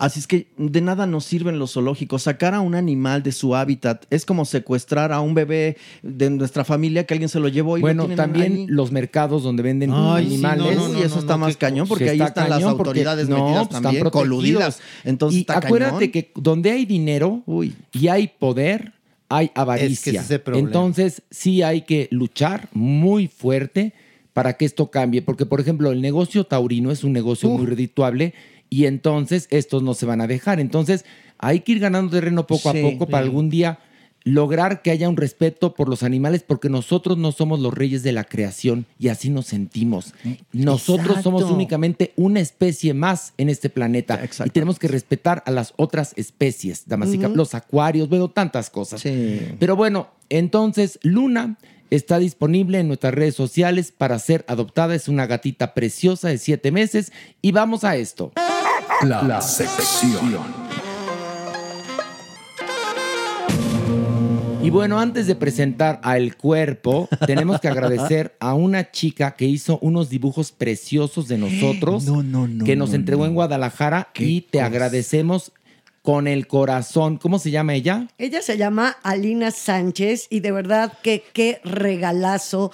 Así 0.00 0.18
es 0.18 0.26
que 0.26 0.46
de 0.56 0.80
nada 0.80 1.06
nos 1.06 1.26
sirven 1.26 1.58
los 1.58 1.74
zoológicos. 1.74 2.22
Sacar 2.22 2.54
a 2.54 2.60
un 2.62 2.74
animal 2.74 3.22
de 3.22 3.32
su 3.32 3.54
hábitat 3.54 4.06
es 4.08 4.24
como 4.24 4.46
secuestrar 4.46 5.12
a 5.12 5.20
un 5.20 5.34
bebé 5.34 5.76
de 6.02 6.30
nuestra 6.30 6.64
familia 6.64 7.04
que 7.04 7.12
alguien 7.12 7.28
se 7.28 7.38
lo 7.38 7.48
llevó 7.48 7.76
y 7.76 7.82
Bueno, 7.82 8.08
también 8.08 8.52
ahí. 8.54 8.66
los 8.66 8.92
mercados 8.92 9.42
donde 9.42 9.62
venden 9.62 9.90
Ay, 9.92 10.26
animales. 10.26 10.74
no, 10.76 10.88
no, 10.88 10.88
no, 10.88 10.98
Uy, 10.98 11.04
eso 11.04 11.18
está 11.18 11.36
más 11.36 11.54
cañón, 11.58 11.86
porque 11.86 12.08
ahí 12.08 12.16
está 12.16 12.28
están 12.28 12.48
las 12.48 12.62
porque- 12.62 12.70
autoridades 12.78 13.28
no, 13.28 13.44
metidas 13.44 13.68
pues, 13.68 13.82
también, 13.82 14.06
están 14.06 14.10
coludidas. 14.22 14.80
Entonces 15.04 15.36
y 15.36 15.40
está 15.42 15.58
acuérdate 15.58 16.10
cañón. 16.10 16.12
que 16.12 16.32
donde 16.34 16.70
hay 16.70 16.86
dinero 16.86 17.42
y 17.92 18.08
hay 18.08 18.28
poder, 18.38 18.94
hay 19.28 19.50
avaricia. 19.54 20.22
es. 20.22 20.30
Entonces, 20.54 21.22
sí 21.30 21.62
hay 21.62 21.82
que 21.82 22.08
luchar 22.10 22.68
muy 22.72 23.28
fuerte 23.28 23.92
para 24.32 24.54
que 24.54 24.64
esto 24.64 24.90
cambie. 24.90 25.20
Porque, 25.20 25.44
por 25.44 25.60
ejemplo, 25.60 25.90
el 25.92 26.00
negocio 26.00 26.44
taurino 26.44 26.90
es 26.90 27.04
un 27.04 27.12
negocio 27.12 27.50
muy 27.50 27.66
redituable 27.66 28.32
y 28.70 28.86
entonces 28.86 29.48
estos 29.50 29.82
no 29.82 29.92
se 29.94 30.06
van 30.06 30.20
a 30.22 30.26
dejar. 30.26 30.60
Entonces, 30.60 31.04
hay 31.38 31.60
que 31.60 31.72
ir 31.72 31.80
ganando 31.80 32.12
terreno 32.12 32.46
poco 32.46 32.72
Sí, 32.72 32.78
a 32.78 32.82
poco 32.82 33.06
para 33.06 33.24
sí. 33.24 33.28
algún 33.28 33.50
día 33.50 33.80
lograr 34.22 34.82
que 34.82 34.90
haya 34.90 35.08
un 35.08 35.16
respeto 35.16 35.74
por 35.74 35.88
los 35.88 36.02
animales 36.02 36.44
porque 36.46 36.68
nosotros 36.68 37.16
no 37.16 37.32
somos 37.32 37.58
los 37.58 37.72
reyes 37.72 38.02
de 38.02 38.12
la 38.12 38.24
creación 38.24 38.84
y 38.98 39.08
así 39.08 39.30
nos 39.30 39.46
sentimos. 39.46 40.12
Nosotros 40.52 41.06
Exacto. 41.16 41.22
somos 41.22 41.44
únicamente 41.44 42.12
una 42.16 42.40
especie 42.40 42.92
más 42.92 43.32
en 43.38 43.48
este 43.48 43.70
planeta 43.70 44.20
y 44.44 44.50
tenemos 44.50 44.78
que 44.78 44.88
respetar 44.88 45.42
a 45.46 45.50
las 45.50 45.72
otras 45.76 46.12
especies, 46.16 46.82
damas 46.86 47.08
y 47.08 47.12
caballeros, 47.16 47.36
los 47.38 47.54
acuarios, 47.54 48.10
veo 48.10 48.28
tantas 48.28 48.68
cosas. 48.68 49.02
Pero 49.58 49.74
bueno, 49.74 50.08
entonces 50.28 50.98
Luna 51.02 51.56
está 51.88 52.18
disponible 52.18 52.78
en 52.78 52.88
nuestras 52.88 53.14
redes 53.14 53.34
sociales 53.34 53.90
para 53.90 54.18
ser 54.18 54.44
adoptada. 54.48 54.94
Es 54.94 55.08
una 55.08 55.26
gatita 55.26 55.72
preciosa 55.72 56.28
de 56.28 56.36
siete 56.36 56.70
meses 56.70 57.10
y 57.40 57.52
vamos 57.52 57.84
a 57.84 57.96
esto. 57.96 58.32
La, 59.02 59.40
sección. 59.40 60.34
Y 64.62 64.68
bueno, 64.68 65.00
antes 65.00 65.26
de 65.26 65.34
presentar 65.34 66.00
a 66.02 66.18
El 66.18 66.36
Cuerpo, 66.36 67.08
tenemos 67.26 67.60
que 67.60 67.68
agradecer 67.68 68.36
a 68.40 68.52
una 68.52 68.90
chica 68.90 69.36
que 69.36 69.46
hizo 69.46 69.78
unos 69.80 70.10
dibujos 70.10 70.52
preciosos 70.52 71.28
de 71.28 71.38
nosotros, 71.38 72.04
que 72.66 72.76
nos 72.76 72.90
no, 72.90 72.94
entregó 72.94 73.24
en 73.24 73.32
Guadalajara 73.32 74.10
y 74.14 74.42
te 74.42 74.60
agradecemos 74.60 75.52
con 76.02 76.26
el 76.26 76.46
corazón. 76.46 77.16
¿Cómo 77.16 77.38
se 77.38 77.50
llama 77.50 77.74
ella? 77.74 78.06
Ella 78.18 78.42
se 78.42 78.56
llama 78.56 78.96
Alina 79.02 79.50
Sánchez 79.50 80.26
y 80.30 80.40
de 80.40 80.52
verdad 80.52 80.92
que 81.02 81.24
qué 81.32 81.60
regalazo. 81.64 82.72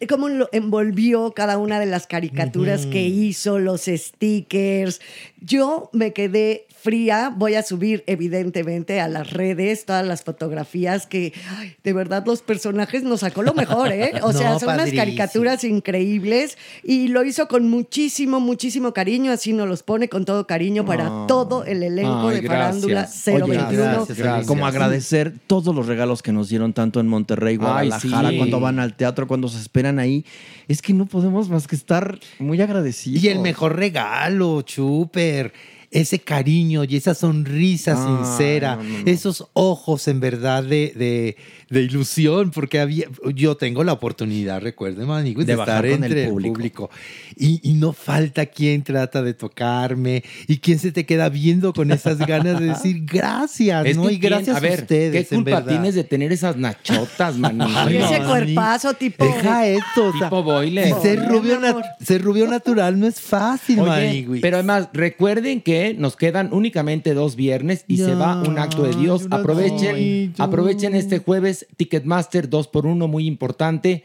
Eh, 0.00 0.06
Cómo 0.06 0.28
lo 0.28 0.48
envolvió 0.52 1.32
cada 1.32 1.58
una 1.58 1.80
de 1.80 1.86
las 1.86 2.06
caricaturas 2.06 2.86
que 2.86 3.06
hizo, 3.06 3.58
los 3.58 3.82
stickers. 3.82 5.00
Yo 5.40 5.90
me 5.92 6.12
quedé 6.12 6.66
fría. 6.86 7.34
Voy 7.36 7.56
a 7.56 7.64
subir, 7.64 8.04
evidentemente, 8.06 9.00
a 9.00 9.08
las 9.08 9.32
redes 9.32 9.84
todas 9.86 10.06
las 10.06 10.22
fotografías 10.22 11.06
que, 11.06 11.32
ay, 11.58 11.74
de 11.82 11.92
verdad, 11.92 12.22
los 12.24 12.42
personajes 12.42 13.02
nos 13.02 13.20
sacó 13.20 13.42
lo 13.42 13.54
mejor, 13.54 13.90
¿eh? 13.90 14.12
O 14.22 14.32
sea, 14.32 14.50
No, 14.52 14.60
son 14.60 14.68
unas 14.68 14.78
padrísimo. 14.78 15.02
caricaturas 15.02 15.64
increíbles 15.64 16.56
y 16.84 17.08
lo 17.08 17.24
hizo 17.24 17.48
con 17.48 17.68
muchísimo, 17.68 18.38
muchísimo 18.38 18.92
cariño. 18.92 19.32
Así 19.32 19.52
nos 19.52 19.68
los 19.68 19.82
pone 19.82 20.08
con 20.08 20.24
todo 20.24 20.46
cariño 20.46 20.84
para 20.84 21.26
todo 21.26 21.64
el 21.64 21.82
elenco 21.82 22.28
Ay, 22.28 22.40
de 22.40 22.46
Farándula 22.46 23.00
gracias. 23.02 23.42
Oye, 23.42 23.56
021. 23.58 24.46
Como 24.46 24.66
agradecer 24.66 25.32
todos 25.48 25.74
los 25.74 25.86
regalos 25.86 26.22
que 26.22 26.30
nos 26.32 26.48
dieron 26.48 26.72
tanto 26.72 27.00
en 27.00 27.08
Monterrey, 27.08 27.54
Ay, 27.54 27.56
Guadalajara, 27.58 28.30
sí. 28.30 28.36
cuando 28.38 28.60
van 28.60 28.78
al 28.78 28.94
teatro, 28.94 29.26
cuando 29.26 29.48
se 29.48 29.58
esperan 29.60 29.98
ahí. 29.98 30.24
Es 30.68 30.82
que 30.82 30.92
no 30.92 31.06
podemos 31.06 31.48
más 31.48 31.66
que 31.66 31.74
estar 31.76 32.18
muy 32.38 32.60
agradecidos. 32.60 33.22
Y 33.24 33.28
el 33.28 33.40
mejor 33.40 33.76
regalo, 33.76 34.62
Chuper. 34.62 35.52
Ese 36.00 36.18
cariño 36.18 36.84
y 36.84 36.96
esa 36.96 37.14
sonrisa 37.14 37.96
sincera, 37.96 38.76
no, 38.76 38.82
no, 38.82 38.98
no. 39.00 39.04
esos 39.06 39.46
ojos 39.54 40.08
en 40.08 40.20
verdad 40.20 40.62
de, 40.62 40.92
de- 40.94 41.36
de 41.68 41.82
ilusión, 41.82 42.50
porque 42.52 42.78
había, 42.80 43.06
yo 43.34 43.56
tengo 43.56 43.82
la 43.82 43.92
oportunidad, 43.92 44.60
recuerden, 44.60 45.06
Maniguis, 45.08 45.46
de, 45.46 45.56
De 45.56 45.60
estar 45.60 45.82
con 45.82 45.86
el 45.86 46.04
entre 46.04 46.24
el 46.24 46.30
público. 46.30 46.54
público. 46.54 46.90
Y, 47.36 47.60
y 47.68 47.72
no 47.74 47.92
falta 47.92 48.46
quien 48.46 48.82
trata 48.82 49.22
de 49.22 49.34
tocarme 49.34 50.22
y 50.46 50.58
quien 50.58 50.78
se 50.78 50.92
te 50.92 51.04
queda 51.04 51.28
viendo 51.28 51.72
con 51.72 51.90
esas 51.90 52.18
ganas 52.18 52.60
de 52.60 52.66
decir 52.66 53.02
gracias, 53.12 53.84
Es 53.86 53.96
¿no? 53.96 54.08
Y 54.10 54.18
gracias 54.18 54.44
quién- 54.44 54.54
a 54.54 54.58
a, 54.58 54.60
ver, 54.60 54.80
ustedes. 54.82 55.12
¿Qué 55.28 55.34
en 55.34 55.42
culpa 55.42 55.56
verdad. 55.60 55.68
tienes 55.72 55.94
de 55.96 56.04
tener 56.04 56.32
esas 56.32 56.56
nachotas? 56.56 57.34
Ay, 57.42 57.94
Y 57.94 57.96
ese 57.96 58.20
no, 58.20 58.28
cuerpazo 58.28 58.94
tipo. 58.94 59.24
Deja 59.24 59.66
esto. 59.66 60.06
o 60.06 60.12
sea, 60.18 60.28
Tipo 60.28 60.42
boiler. 60.44 60.88
y 60.88 60.92
ser, 61.02 61.26
rubio 61.28 61.60
nat- 61.60 61.82
ser 62.00 62.22
rubio 62.22 62.46
natural 62.46 62.98
no 62.98 63.06
es 63.06 63.20
fácil, 63.20 63.80
Oye, 63.80 63.88
Maniguis. 63.90 64.40
pero 64.40 64.58
además, 64.58 64.88
recuerden 64.92 65.60
que 65.60 65.94
nos 65.98 66.16
quedan 66.16 66.50
únicamente 66.52 67.12
dos 67.14 67.34
viernes 67.36 67.84
y 67.88 67.96
se 67.98 68.14
va 68.14 68.40
un 68.42 68.58
acto 68.58 68.84
de 68.84 68.94
Dios. 68.94 69.26
Aprovechen, 69.30 70.34
aprovechen 70.38 70.94
este 70.94 71.18
jueves 71.18 71.55
Ticketmaster 71.76 72.48
2 72.48 72.68
por 72.68 72.86
1 72.86 73.06
muy 73.08 73.26
importante. 73.26 74.04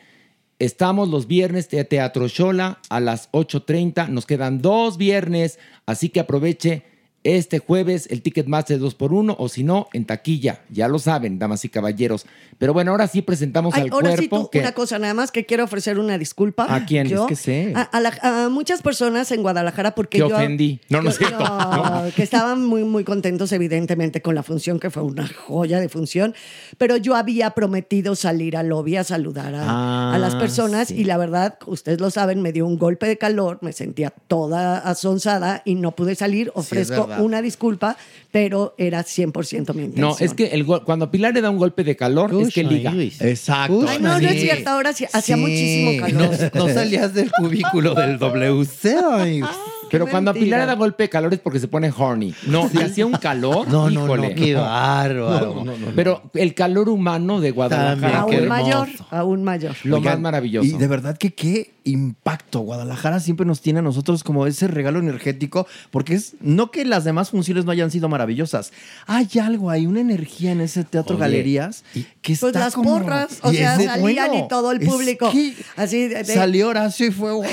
Estamos 0.59 1.09
los 1.09 1.25
viernes 1.27 1.69
de 1.69 1.83
Teatro 1.83 2.27
Shola 2.27 2.79
a 2.89 2.99
las 2.99 3.31
8.30. 3.31 4.09
Nos 4.09 4.27
quedan 4.27 4.61
dos 4.61 4.97
viernes, 4.97 5.57
así 5.87 6.09
que 6.09 6.19
aproveche 6.19 6.83
este 7.23 7.59
jueves 7.59 8.07
el 8.09 8.21
Ticketmaster 8.21 8.79
2 8.79 8.95
por 8.95 9.13
1 9.13 9.35
o 9.37 9.47
si 9.49 9.63
no, 9.63 9.87
en 9.93 10.05
taquilla. 10.05 10.61
Ya 10.69 10.87
lo 10.87 10.97
saben, 10.99 11.37
damas 11.39 11.63
y 11.65 11.69
caballeros. 11.69 12.25
Pero 12.57 12.73
bueno, 12.73 12.91
ahora 12.91 13.07
sí 13.07 13.21
presentamos 13.21 13.73
Ay, 13.75 13.83
al 13.83 13.91
ahora 13.91 14.11
sí, 14.17 14.27
cuerpo. 14.27 14.45
tú, 14.45 14.49
que- 14.51 14.59
una 14.59 14.71
cosa 14.73 14.97
nada 14.99 15.13
más 15.13 15.31
que 15.31 15.45
quiero 15.45 15.63
ofrecer 15.63 15.99
una 15.99 16.17
disculpa. 16.17 16.65
¿A 16.73 16.85
quién? 16.85 17.07
Yo, 17.07 17.23
Es 17.23 17.27
que 17.27 17.35
sé. 17.35 17.73
A, 17.75 17.81
a 17.83 17.99
la- 17.99 18.17
a 18.21 18.49
muchas 18.49 18.81
personas 18.81 19.31
en 19.31 19.41
Guadalajara 19.41 19.93
porque 19.95 20.17
Que 20.19 20.27
yo... 20.29 20.35
ofendí. 20.35 20.79
No, 20.89 21.01
no 21.01 21.09
es 21.09 21.19
yo- 21.19 21.27
cierto. 21.27 21.43
no, 21.43 22.03
que 22.15 22.23
estaban 22.23 22.65
muy, 22.65 22.83
muy 22.83 23.03
contentos 23.03 23.51
evidentemente 23.51 24.21
con 24.21 24.33
la 24.35 24.43
función, 24.43 24.79
que 24.79 24.89
fue 24.89 25.03
una 25.03 25.27
joya 25.27 25.79
de 25.79 25.89
función, 25.89 26.33
pero 26.77 26.97
yo 26.97 27.15
había 27.15 27.51
prometido 27.51 28.15
salir 28.15 28.57
al 28.57 28.69
lobby 28.69 28.95
a 28.97 29.03
saludar 29.03 29.53
a, 29.55 30.13
a 30.13 30.17
las 30.17 30.35
Ah, 30.35 30.39
personas 30.39 30.87
sí. 30.89 30.95
y 31.01 31.03
la 31.03 31.17
verdad, 31.17 31.57
ustedes 31.67 31.99
lo 31.99 32.09
saben, 32.09 32.41
me 32.41 32.51
dio 32.51 32.65
un 32.65 32.77
golpe 32.77 33.05
de 33.07 33.17
calor, 33.17 33.59
me 33.61 33.73
sentía 33.73 34.09
toda 34.27 34.77
asonsada 34.79 35.61
y 35.65 35.75
no 35.75 35.91
pude 35.95 36.15
salir. 36.15 36.51
Ofrezco 36.55 37.10
verdad. 37.11 37.25
una 37.25 37.41
disculpa, 37.41 37.97
pero 38.31 38.73
era 38.77 39.03
100% 39.03 39.73
mi 39.73 39.83
intención. 39.83 39.95
No, 40.09 40.15
es 40.19 40.33
que 40.33 40.47
el 40.47 40.63
gol- 40.63 40.83
cuando 40.83 41.11
Pilar 41.11 41.33
le 41.33 41.41
da 41.41 41.49
un 41.49 41.57
golpe 41.57 41.83
de 41.83 41.95
calor, 41.95 42.33
es 42.41 42.53
que 42.53 42.63
liga. 42.63 42.93
Exacto. 43.19 43.85
Ay, 43.87 43.99
no, 43.99 44.19
no 44.19 44.27
es 44.27 44.41
cierto, 44.41 44.69
ahora 44.69 44.93
sí, 44.93 45.05
hacía 45.11 45.37
muchísimo 45.37 46.01
calor. 46.05 46.29
No, 46.53 46.65
no 46.67 46.73
salías 46.73 47.13
del 47.13 47.31
cubículo 47.31 47.93
del 47.95 48.17
WC, 48.17 49.01
Maniguis. 49.01 49.45
Pero 49.91 50.07
cuando 50.07 50.31
a 50.31 50.33
mentira. 50.33 50.45
Pilar 50.55 50.59
le 50.61 50.65
da 50.67 50.75
golpe 50.75 51.03
de 51.03 51.09
calor 51.09 51.33
es 51.33 51.39
porque 51.41 51.59
se 51.59 51.67
pone 51.67 51.91
horny. 51.95 52.33
No, 52.47 52.69
le 52.73 52.85
hacía 52.85 53.05
un 53.05 53.11
calor. 53.11 53.67
No, 53.67 53.89
no, 53.89 54.05
híjole. 54.05 54.29
no, 54.29 54.35
qué 54.35 54.53
bárbaro. 54.55 55.53
No, 55.55 55.65
no, 55.65 55.77
no, 55.77 55.87
no. 55.87 55.91
Pero 55.97 56.23
el 56.33 56.53
calor 56.53 56.87
humano 56.87 57.41
de 57.41 57.51
Guadalajara 57.51 58.21
aún 58.21 58.31
fue 58.31 58.47
mayor, 58.47 58.87
aún 59.09 59.43
mayor. 59.43 59.75
lo 59.83 59.97
Oigan, 59.97 60.13
más 60.13 60.21
maravilloso. 60.21 60.65
Y 60.65 60.77
de 60.77 60.87
verdad 60.87 61.17
que 61.17 61.33
qué 61.33 61.73
impacto. 61.83 62.59
Guadalajara 62.61 63.19
siempre 63.19 63.45
nos 63.45 63.59
tiene 63.59 63.79
a 63.79 63.81
nosotros 63.81 64.23
como 64.23 64.47
ese 64.47 64.67
regalo 64.69 64.99
energético, 64.99 65.67
porque 65.89 66.13
es 66.13 66.35
no 66.39 66.71
que 66.71 66.85
las 66.85 67.00
demás 67.03 67.29
funciones 67.29 67.65
no 67.65 67.71
hayan 67.71 67.91
sido 67.91 68.09
maravillosas. 68.09 68.71
Hay 69.07 69.27
algo, 69.41 69.69
hay 69.69 69.85
una 69.87 69.99
energía 70.01 70.51
en 70.51 70.61
ese 70.61 70.83
teatro 70.83 71.15
Oye, 71.15 71.21
galerías 71.21 71.83
que 71.93 72.35
Pues 72.35 72.43
está 72.43 72.59
las 72.59 72.73
como- 72.73 72.99
porras, 72.99 73.39
o 73.41 73.51
y 73.51 73.57
sea, 73.57 73.75
salían 73.75 74.01
bueno, 74.01 74.45
y 74.45 74.47
todo 74.47 74.71
el 74.71 74.81
es 74.81 74.87
público. 74.89 75.31
que 75.31 75.55
Así 75.75 76.07
de, 76.07 76.23
de- 76.23 76.33
Salió 76.33 76.69
Horacio 76.69 77.07
y 77.07 77.11
fue 77.11 77.31
wow, 77.31 77.43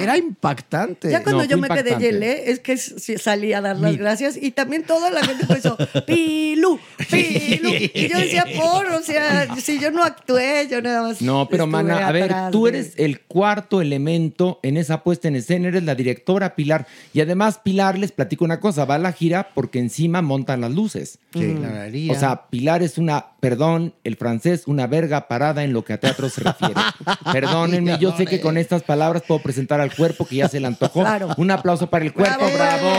era 0.00 0.16
impactante. 0.16 1.10
Ya 1.10 1.22
cuando 1.22 1.44
No, 1.44 1.48
yo 1.48 1.58
fue 1.58 1.68
me 1.68 1.74
quedé 1.74 1.96
yelé, 1.98 2.50
es 2.50 2.60
que 2.60 2.76
salí 2.76 3.52
a 3.52 3.60
dar 3.60 3.76
las 3.76 3.96
gracias 3.96 4.36
y 4.40 4.50
también 4.52 4.82
toda 4.84 5.10
la 5.10 5.22
gente 5.24 5.44
empezó, 5.48 5.76
Pilu, 6.06 6.78
Pilu. 7.10 7.70
Y 7.74 8.08
yo 8.08 8.18
decía, 8.18 8.44
por, 8.60 8.86
o 8.86 9.02
sea, 9.02 9.54
si 9.56 9.78
yo 9.78 9.90
no 9.90 10.02
actué, 10.02 10.66
yo 10.70 10.80
nada 10.82 11.02
más. 11.02 11.20
No, 11.22 11.48
pero 11.48 11.66
mana, 11.66 12.06
a 12.08 12.12
ver, 12.12 12.32
tú 12.50 12.64
de- 12.64 12.70
eres 12.70 12.92
el 12.96 13.20
cuarto 13.20 13.80
elemento 13.80 14.60
en 14.62 14.76
esa 14.76 15.02
puesta 15.02 15.28
en 15.28 15.36
escena, 15.36 15.68
eres 15.68 15.82
la 15.84 15.94
directora 15.94 16.54
Pilar. 16.54 16.86
Y 17.12 17.20
además, 17.20 17.60
Pilar, 17.62 17.98
les 17.98 18.12
platico 18.12 18.44
una 18.44 18.60
cosa, 18.60 18.84
va 18.84 18.96
a 18.96 18.98
la 18.98 19.12
gira 19.12 19.50
porque 19.54 19.78
encima 19.78 20.22
montan 20.22 20.60
las 20.60 20.72
luces. 20.72 21.18
Sí, 21.32 21.54
clararía. 21.58 22.12
O 22.12 22.16
sea, 22.18 22.46
Pilar 22.48 22.82
es 22.82 22.98
una, 22.98 23.26
perdón, 23.40 23.94
el 24.04 24.16
francés, 24.16 24.62
una 24.66 24.86
verga 24.86 25.28
parada 25.28 25.64
en 25.64 25.72
lo 25.72 25.84
que 25.84 25.92
a 25.92 26.00
teatro 26.00 26.28
se 26.28 26.42
refiere. 26.42 26.74
Perdónenme, 27.32 27.98
yo 27.98 28.16
sé 28.16 28.26
que 28.26 28.40
con 28.40 28.56
estas 28.56 28.82
palabras 28.82 29.22
puedo 29.26 29.42
presentar 29.42 29.67
al 29.74 29.94
cuerpo 29.94 30.26
que 30.26 30.36
ya 30.36 30.48
se 30.48 30.60
le 30.60 30.66
antojó. 30.66 31.00
Claro. 31.00 31.28
Un 31.36 31.50
aplauso 31.50 31.88
para 31.88 32.04
el 32.04 32.12
cuerpo, 32.12 32.44
bravo. 32.54 32.90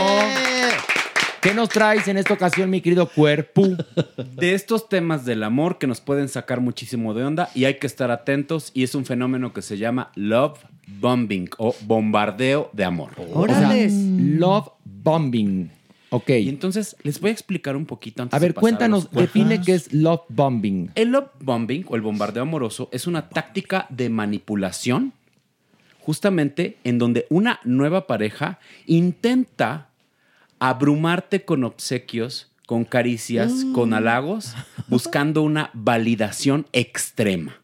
¿Qué 1.40 1.54
nos 1.54 1.70
traes 1.70 2.06
en 2.06 2.18
esta 2.18 2.34
ocasión, 2.34 2.68
mi 2.68 2.80
querido 2.82 3.08
cuerpo? 3.08 3.66
de 4.36 4.54
estos 4.54 4.88
temas 4.90 5.24
del 5.24 5.42
amor 5.42 5.78
que 5.78 5.86
nos 5.86 6.00
pueden 6.02 6.28
sacar 6.28 6.60
muchísimo 6.60 7.14
de 7.14 7.24
onda 7.24 7.48
y 7.54 7.64
hay 7.64 7.74
que 7.78 7.86
estar 7.86 8.10
atentos 8.10 8.70
y 8.74 8.82
es 8.82 8.94
un 8.94 9.06
fenómeno 9.06 9.52
que 9.54 9.62
se 9.62 9.78
llama 9.78 10.10
love 10.16 10.58
bombing 10.86 11.48
o 11.56 11.74
bombardeo 11.82 12.68
de 12.74 12.84
amor. 12.84 13.12
Órale. 13.32 13.88
Love 13.90 14.68
bombing. 14.84 15.70
Ok. 16.10 16.28
Y 16.30 16.48
entonces 16.48 16.96
les 17.04 17.20
voy 17.20 17.30
a 17.30 17.32
explicar 17.32 17.74
un 17.76 17.86
poquito 17.86 18.22
antes 18.22 18.34
A 18.36 18.40
de 18.40 18.46
ver, 18.46 18.54
pasar 18.54 18.60
cuéntanos, 18.62 19.06
cuerpos. 19.06 19.22
define 19.22 19.62
qué 19.62 19.74
es 19.74 19.92
love 19.94 20.22
bombing. 20.28 20.90
El 20.94 21.12
love 21.12 21.28
bombing 21.40 21.86
o 21.88 21.96
el 21.96 22.02
bombardeo 22.02 22.42
amoroso 22.42 22.88
es 22.92 23.06
una 23.06 23.28
táctica 23.30 23.86
de 23.88 24.10
manipulación 24.10 25.14
justamente 26.10 26.76
en 26.82 26.98
donde 26.98 27.24
una 27.30 27.60
nueva 27.62 28.08
pareja 28.08 28.58
intenta 28.84 29.90
abrumarte 30.58 31.44
con 31.44 31.62
obsequios, 31.62 32.50
con 32.66 32.84
caricias, 32.84 33.52
Mm. 33.52 33.72
con 33.72 33.94
halagos, 33.94 34.56
buscando 34.88 35.42
una 35.42 35.70
validación 35.72 36.66
extrema. 36.72 37.54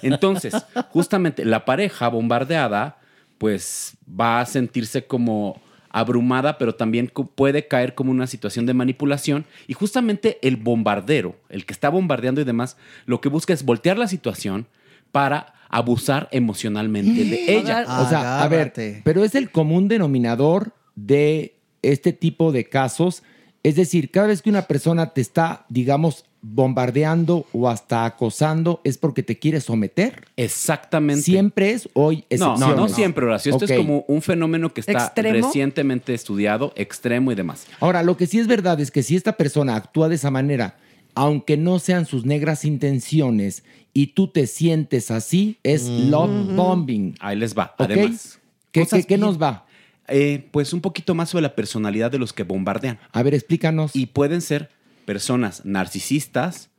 Entonces, 0.00 0.54
justamente 0.88 1.44
la 1.44 1.66
pareja 1.66 2.08
bombardeada, 2.08 2.96
pues 3.36 3.98
va 4.08 4.40
a 4.40 4.46
sentirse 4.46 5.04
como 5.04 5.60
abrumada, 5.90 6.56
pero 6.56 6.74
también 6.74 7.12
puede 7.34 7.68
caer 7.68 7.94
como 7.94 8.12
una 8.12 8.26
situación 8.26 8.64
de 8.64 8.72
manipulación. 8.72 9.44
Y 9.68 9.74
justamente 9.74 10.38
el 10.40 10.56
bombardero, 10.56 11.36
el 11.50 11.66
que 11.66 11.74
está 11.74 11.90
bombardeando 11.90 12.40
y 12.40 12.44
demás, 12.44 12.78
lo 13.04 13.20
que 13.20 13.28
busca 13.28 13.52
es 13.52 13.62
voltear 13.62 13.98
la 13.98 14.08
situación 14.08 14.66
para 15.12 15.52
abusar 15.70 16.28
emocionalmente 16.32 17.24
de 17.24 17.44
ella. 17.58 17.84
O 18.02 18.08
sea, 18.08 18.42
a 18.42 18.48
ver, 18.48 18.72
pero 19.04 19.24
es 19.24 19.34
el 19.34 19.50
común 19.50 19.88
denominador 19.88 20.72
de 20.96 21.54
este 21.82 22.12
tipo 22.12 22.52
de 22.52 22.68
casos. 22.68 23.22
Es 23.62 23.76
decir, 23.76 24.10
cada 24.10 24.26
vez 24.28 24.42
que 24.42 24.50
una 24.50 24.62
persona 24.66 25.10
te 25.12 25.20
está, 25.20 25.64
digamos, 25.68 26.24
bombardeando 26.42 27.44
o 27.52 27.68
hasta 27.68 28.06
acosando, 28.06 28.80
es 28.84 28.96
porque 28.96 29.22
te 29.22 29.38
quiere 29.38 29.60
someter. 29.60 30.24
Exactamente. 30.36 31.22
Siempre 31.22 31.72
es 31.72 31.86
hoy 31.92 32.24
No, 32.38 32.56
no, 32.56 32.74
no 32.74 32.88
siempre, 32.88 33.26
Horacio. 33.26 33.52
Esto 33.52 33.66
Ok. 33.66 33.70
es 33.70 33.76
como 33.76 34.04
un 34.08 34.22
fenómeno 34.22 34.72
que 34.72 34.80
está 34.80 34.92
¿Extremo? 34.92 35.46
recientemente 35.46 36.14
estudiado, 36.14 36.72
extremo 36.76 37.30
y 37.32 37.34
demás. 37.34 37.66
Ahora, 37.80 38.02
lo 38.02 38.16
que 38.16 38.26
sí 38.26 38.38
es 38.38 38.46
verdad 38.46 38.80
es 38.80 38.90
que 38.90 39.02
si 39.02 39.16
esta 39.16 39.32
persona 39.36 39.76
actúa 39.76 40.08
de 40.08 40.14
esa 40.14 40.30
manera, 40.30 40.76
aunque 41.14 41.58
no 41.58 41.78
sean 41.78 42.06
sus 42.06 42.24
negras 42.24 42.64
intenciones 42.64 43.62
y 43.92 44.08
tú 44.08 44.28
te 44.28 44.46
sientes 44.46 45.10
así, 45.10 45.58
es 45.62 45.88
love 45.88 46.54
bombing. 46.56 47.14
Ahí 47.20 47.36
les 47.36 47.56
va. 47.56 47.74
Además, 47.78 48.38
¿Qué, 48.72 48.86
qué- 49.06 49.18
nos 49.18 49.40
va? 49.40 49.66
eh, 50.08 50.48
pues 50.52 50.72
un 50.72 50.80
poquito 50.80 51.14
más 51.14 51.30
sobre 51.30 51.42
la 51.42 51.54
personalidad 51.54 52.10
de 52.10 52.18
los 52.18 52.32
que 52.32 52.42
bombardean. 52.42 52.98
A 53.12 53.22
ver, 53.22 53.34
explícanos. 53.34 53.94
Y 53.94 54.06
pueden 54.06 54.40
ser 54.40 54.70
personas 55.04 55.64
narcisistas, 55.64 56.70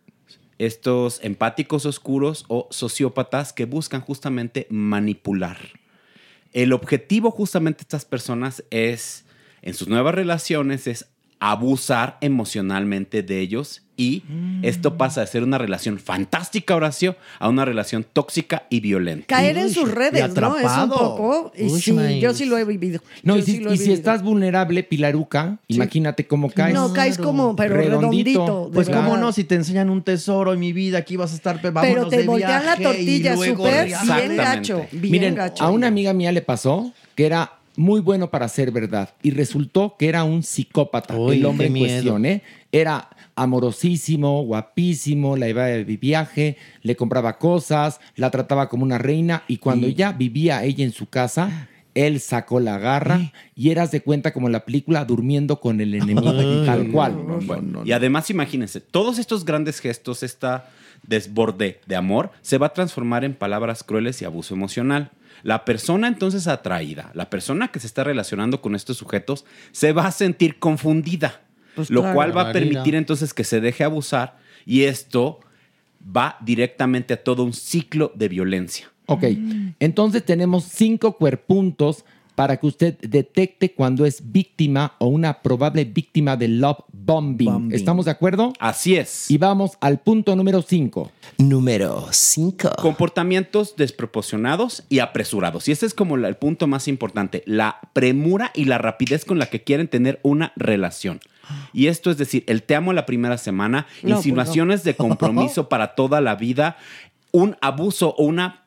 estos 0.57 1.20
empáticos 1.24 1.86
oscuros 1.86 2.45
o 2.47 2.68
sociópatas 2.72 3.51
que 3.53 3.66
buscan 3.66 4.01
justamente 4.01 4.68
manipular. 4.70 5.57
El 6.53 6.74
objetivo 6.74 7.32
justamente 7.32 7.80
de 7.80 7.84
estas 7.84 8.05
personas 8.05 8.64
es, 8.70 9.26
en 9.62 9.74
sus 9.74 9.88
nuevas 9.88 10.14
relaciones, 10.14 10.86
es 10.88 11.07
abusar 11.43 12.17
emocionalmente 12.21 13.23
de 13.23 13.39
ellos 13.39 13.81
y 13.97 14.23
esto 14.63 14.97
pasa 14.97 15.21
de 15.21 15.27
ser 15.27 15.43
una 15.43 15.57
relación 15.59 15.99
fantástica, 15.99 16.75
Horacio, 16.75 17.15
a 17.39 17.49
una 17.49 17.65
relación 17.65 18.03
tóxica 18.13 18.63
y 18.69 18.79
violenta. 18.79 19.25
Caer 19.27 19.57
en 19.57 19.69
sus 19.69 19.91
redes, 19.91 20.21
¿no? 20.33 20.57
Es 20.57 20.63
un 20.63 20.69
atrapado. 20.69 21.15
poco. 21.17 21.51
Y 21.55 21.65
Uy, 21.65 21.79
sí, 21.81 21.93
maíz. 21.93 22.21
yo 22.21 22.33
sí 22.33 22.45
lo 22.45 22.57
he 22.57 22.65
vivido. 22.65 23.01
No, 23.21 23.35
Yo 23.35 23.41
y 23.41 23.45
si, 23.45 23.51
sí 23.53 23.59
lo 23.59 23.69
he 23.69 23.73
y 23.73 23.77
si 23.77 23.83
vivido. 23.83 23.97
estás 23.99 24.23
vulnerable, 24.23 24.81
Pilaruca, 24.83 25.57
imagínate 25.67 26.25
cómo 26.25 26.49
caes. 26.49 26.73
No, 26.73 26.93
caes 26.93 27.17
como, 27.19 27.55
pero 27.55 27.75
redondito. 27.75 28.71
Pues 28.73 28.89
cómo 28.89 29.17
no, 29.17 29.31
si 29.33 29.43
te 29.43 29.55
enseñan 29.55 29.89
un 29.89 30.01
tesoro 30.03 30.53
en 30.53 30.59
mi 30.59 30.73
vida, 30.73 30.99
aquí 30.99 31.15
vas 31.15 31.33
a 31.33 31.35
estar, 31.35 31.61
vámonos 31.61 31.83
Pero 31.87 32.07
te 32.07 32.17
de 32.17 32.23
voltean 32.25 32.65
la 32.65 32.75
viaje 32.75 32.83
tortilla 32.83 33.35
súper 33.35 33.85
bien 33.85 34.35
gacho. 34.37 34.85
Bien 34.91 35.11
Miren, 35.11 35.35
gacho. 35.35 35.63
a 35.63 35.69
una 35.69 35.87
amiga 35.87 36.13
mía 36.13 36.31
le 36.31 36.41
pasó 36.41 36.91
que 37.15 37.25
era 37.27 37.51
muy 37.82 37.99
bueno 37.99 38.29
para 38.29 38.47
ser 38.47 38.71
verdad 38.71 39.09
y 39.23 39.32
resultó 39.32 39.95
que 39.97 40.07
era 40.07 40.23
un 40.23 40.43
psicópata. 40.43 41.17
Uy, 41.17 41.38
el 41.38 41.45
hombre 41.45 41.67
en 41.67 41.73
miedo. 41.73 41.88
cuestión, 41.88 42.25
¿eh? 42.25 42.43
Era 42.71 43.09
amorosísimo, 43.36 44.43
guapísimo, 44.43 45.36
la 45.36 45.49
iba 45.49 45.66
de 45.66 45.83
viaje, 45.83 46.58
le 46.83 46.95
compraba 46.95 47.39
cosas, 47.39 47.99
la 48.16 48.29
trataba 48.29 48.70
como 48.70 48.83
una 48.83 48.99
reina 48.99 49.43
y 49.47 49.58
cuando 49.58 49.87
ya 49.87 50.12
vivía 50.12 50.63
ella 50.63 50.83
en 50.83 50.91
su 50.91 51.08
casa, 51.08 51.70
él 51.95 52.20
sacó 52.20 52.59
la 52.59 52.78
garra 52.78 53.32
y 53.55 53.71
eras 53.71 53.91
de 53.91 54.01
cuenta 54.01 54.32
como 54.32 54.47
en 54.47 54.53
la 54.53 54.63
película 54.63 55.03
durmiendo 55.03 55.59
con 55.59 55.82
el 55.82 55.95
enemigo, 55.95 56.33
tal 56.66 56.89
cual. 56.91 57.13
Bueno, 57.45 57.82
y 57.83 57.91
además 57.91 58.29
imagínense, 58.29 58.79
todos 58.79 59.17
estos 59.17 59.43
grandes 59.43 59.79
gestos, 59.79 60.24
esta 60.24 60.70
desborde 61.08 61.82
de 61.87 61.95
amor, 61.95 62.32
se 62.41 62.59
va 62.59 62.67
a 62.67 62.74
transformar 62.74 63.24
en 63.25 63.33
palabras 63.33 63.83
crueles 63.83 64.21
y 64.21 64.25
abuso 64.25 64.53
emocional. 64.53 65.12
La 65.43 65.66
persona 65.66 66.08
entonces 66.08 66.47
atraída, 66.47 67.12
la 67.13 67.30
persona 67.30 67.70
que 67.70 67.80
se 67.80 67.88
está 67.88 68.04
relacionando 68.04 68.62
con 68.62 68.76
estos 68.76 68.97
sujetos, 68.97 69.46
se 69.72 69.93
va 69.93 70.08
a 70.08 70.12
sentir 70.12 70.59
confundida, 70.59 71.42
Pues 71.76 71.89
lo 71.89 72.01
claro. 72.01 72.16
cual 72.16 72.38
va 72.38 72.50
a 72.50 72.51
permitir 72.54 72.96
entonces 72.96 73.34
que 73.34 73.43
se 73.43 73.62
deje 73.62 73.84
abusar 73.84 74.38
y 74.66 74.84
esto 74.84 75.39
va 76.05 76.38
directamente 76.42 77.13
a 77.13 77.24
todo 77.24 77.43
un 77.43 77.54
ciclo 77.54 78.12
de 78.16 78.28
violencia. 78.28 78.92
Ok, 79.08 79.24
entonces 79.80 80.24
tenemos 80.24 80.63
cinco 80.66 81.18
cuerpuntos 81.18 82.05
para 82.42 82.58
que 82.58 82.66
usted 82.66 82.97
detecte 83.01 83.74
cuando 83.74 84.04
es 84.04 84.32
víctima 84.32 84.96
o 84.97 85.05
una 85.05 85.43
probable 85.43 85.86
víctima 85.86 86.36
de 86.36 86.47
love 86.47 86.80
bombing. 86.92 87.72
¿Estamos 87.72 88.05
de 88.05 88.12
acuerdo? 88.12 88.51
Así 88.59 88.96
es. 88.96 89.30
Y 89.30 89.38
vamos 89.38 89.74
al 89.80 90.00
punto 90.00 90.36
número 90.36 90.63
cinco. 90.63 91.12
Número 91.38 92.08
5. 92.09 92.78
Comportamientos 92.82 93.76
desproporcionados 93.76 94.86
y 94.89 94.97
apresurados. 94.97 95.68
Y 95.68 95.72
ese 95.72 95.86
es 95.86 95.93
como 95.93 96.16
el 96.16 96.36
punto 96.36 96.66
más 96.66 96.88
importante, 96.88 97.43
la 97.46 97.80
premura 97.93 98.50
y 98.55 98.66
la 98.66 98.80
rapidez 98.80 99.24
con 99.24 99.38
la 99.38 99.46
que 99.46 99.62
quieren 99.62 99.88
tener 99.88 100.20
una 100.24 100.51
relación. 100.55 101.20
Y 101.74 101.88
esto 101.88 102.09
es 102.09 102.18
decir, 102.18 102.43
el 102.47 102.63
te 102.63 102.74
amo 102.74 102.92
la 102.92 103.05
primera 103.05 103.38
semana, 103.38 103.86
No, 104.01 104.01
pues 104.01 104.16
insinuaciones 104.16 104.84
de 104.84 104.96
compromiso 104.96 105.70
para 105.70 105.93
toda 105.93 106.22
la 106.22 106.34
vida, 106.34 106.78
un 107.32 107.55
abuso 107.62 108.16
o 108.18 108.24
una 108.24 108.61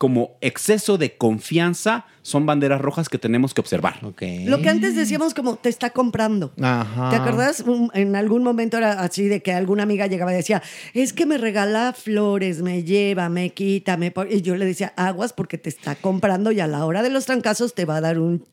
como 0.00 0.38
exceso 0.40 0.96
de 0.96 1.18
confianza 1.18 2.06
son 2.22 2.46
banderas 2.46 2.80
rojas 2.80 3.10
que 3.10 3.18
tenemos 3.18 3.52
que 3.52 3.60
observar. 3.60 4.02
Lo 4.02 4.14
que 4.14 4.68
antes 4.70 4.96
decíamos 4.96 5.34
como 5.34 5.56
te 5.56 5.68
está 5.68 5.90
comprando. 5.90 6.54
Ajá. 6.58 7.10
¿Te 7.10 7.16
acuerdas? 7.16 7.62
En 7.92 8.16
algún 8.16 8.42
momento 8.42 8.78
era 8.78 8.92
así 9.02 9.28
de 9.28 9.42
que 9.42 9.52
alguna 9.52 9.82
amiga 9.82 10.06
llegaba 10.06 10.32
y 10.32 10.36
decía, 10.36 10.62
es 10.94 11.12
que 11.12 11.26
me 11.26 11.36
regala 11.36 11.92
flores, 11.92 12.62
me 12.62 12.82
lleva, 12.82 13.28
me 13.28 13.50
quita, 13.50 13.98
me 13.98 14.10
pone-". 14.10 14.32
Y 14.36 14.40
yo 14.40 14.56
le 14.56 14.64
decía, 14.64 14.94
aguas 14.96 15.34
porque 15.34 15.58
te 15.58 15.68
está 15.68 15.94
comprando 15.96 16.50
y 16.50 16.60
a 16.60 16.66
la 16.66 16.86
hora 16.86 17.02
de 17.02 17.10
los 17.10 17.26
trancazos 17.26 17.74
te 17.74 17.84
va 17.84 17.96
a 17.96 18.00
dar 18.00 18.18
un... 18.18 18.46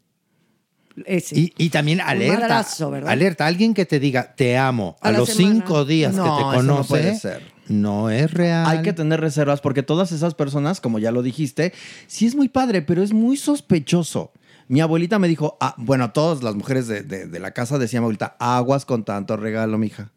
Ese. 1.06 1.40
Y, 1.40 1.54
y 1.58 1.70
también 1.70 2.00
Un 2.02 2.08
alerta. 2.10 2.40
madrazo, 2.42 2.92
¿verdad? 2.92 3.10
Alerta. 3.12 3.46
Alguien 3.46 3.74
que 3.74 3.86
te 3.86 4.02
diga 4.02 4.34
te 4.36 4.58
amo 4.58 4.98
a, 5.00 5.12
los 5.12 5.30
semana. 5.30 5.56
cinco 5.62 5.86
días 5.86 6.14
No, 6.14 6.24
que 6.24 6.30
eso 6.30 6.38
te 6.38 6.44
no 6.44 6.54
conoce. 6.58 6.90
puede 6.90 7.16
ser. 7.18 7.57
No 7.68 8.10
es 8.10 8.32
real. 8.34 8.66
Hay 8.68 8.82
que 8.82 8.94
tener 8.94 9.20
reservas 9.20 9.62
porque 9.62 9.84
todas 9.84 10.12
esas 10.12 10.34
personas, 10.34 10.80
como 10.82 11.00
ya 11.00 11.12
lo 11.12 11.22
dijiste, 11.22 11.74
sí 12.08 12.26
es 12.26 12.36
muy 12.36 12.48
padre, 12.50 12.82
pero 12.82 13.04
es 13.04 13.14
muy 13.14 13.38
sospechoso. 13.38 14.32
Mi 14.70 14.82
abuelita 14.82 15.18
me 15.20 15.28
dijo, 15.28 15.58
ah, 15.62 15.76
bueno, 15.78 16.12
todas 16.12 16.44
las 16.44 16.56
mujeres 16.56 16.88
de, 16.88 17.02
de- 17.04 17.28
de 17.28 17.40
la 17.40 17.52
casa 17.52 17.78
decían, 17.78 18.04
abuelita, 18.04 18.36
aguas 18.40 18.86
con 18.86 19.04
tanto 19.04 19.38
regalo, 19.38 19.78
mija. 19.78 20.12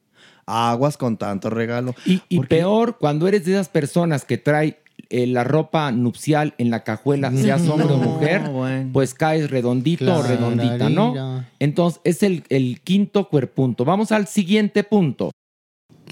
Aguas 0.46 0.96
con 0.96 1.16
tanto 1.16 1.50
regalo. 1.50 1.94
Y, 2.04 2.22
y 2.28 2.40
peor, 2.40 2.98
cuando 2.98 3.28
eres 3.28 3.44
de 3.44 3.52
esas 3.52 3.68
personas 3.68 4.24
que 4.24 4.38
trae 4.38 4.80
eh, 5.08 5.26
la 5.26 5.44
ropa 5.44 5.92
nupcial 5.92 6.54
en 6.58 6.70
la 6.70 6.82
cajuela, 6.82 7.30
seas 7.32 7.62
No, 7.62 7.74
hombre 7.74 7.94
o 7.94 7.96
mujer, 7.98 8.42
bueno. 8.50 8.90
pues 8.92 9.14
caes 9.14 9.50
redondito 9.50 10.12
o 10.12 10.22
redondita, 10.22 10.88
¿no? 10.88 11.44
Entonces, 11.60 12.00
es 12.04 12.22
el, 12.24 12.44
el 12.48 12.80
quinto 12.82 13.28
cuerpunto. 13.28 13.84
Vamos 13.84 14.10
al 14.12 14.26
siguiente 14.26 14.82
punto. 14.84 15.30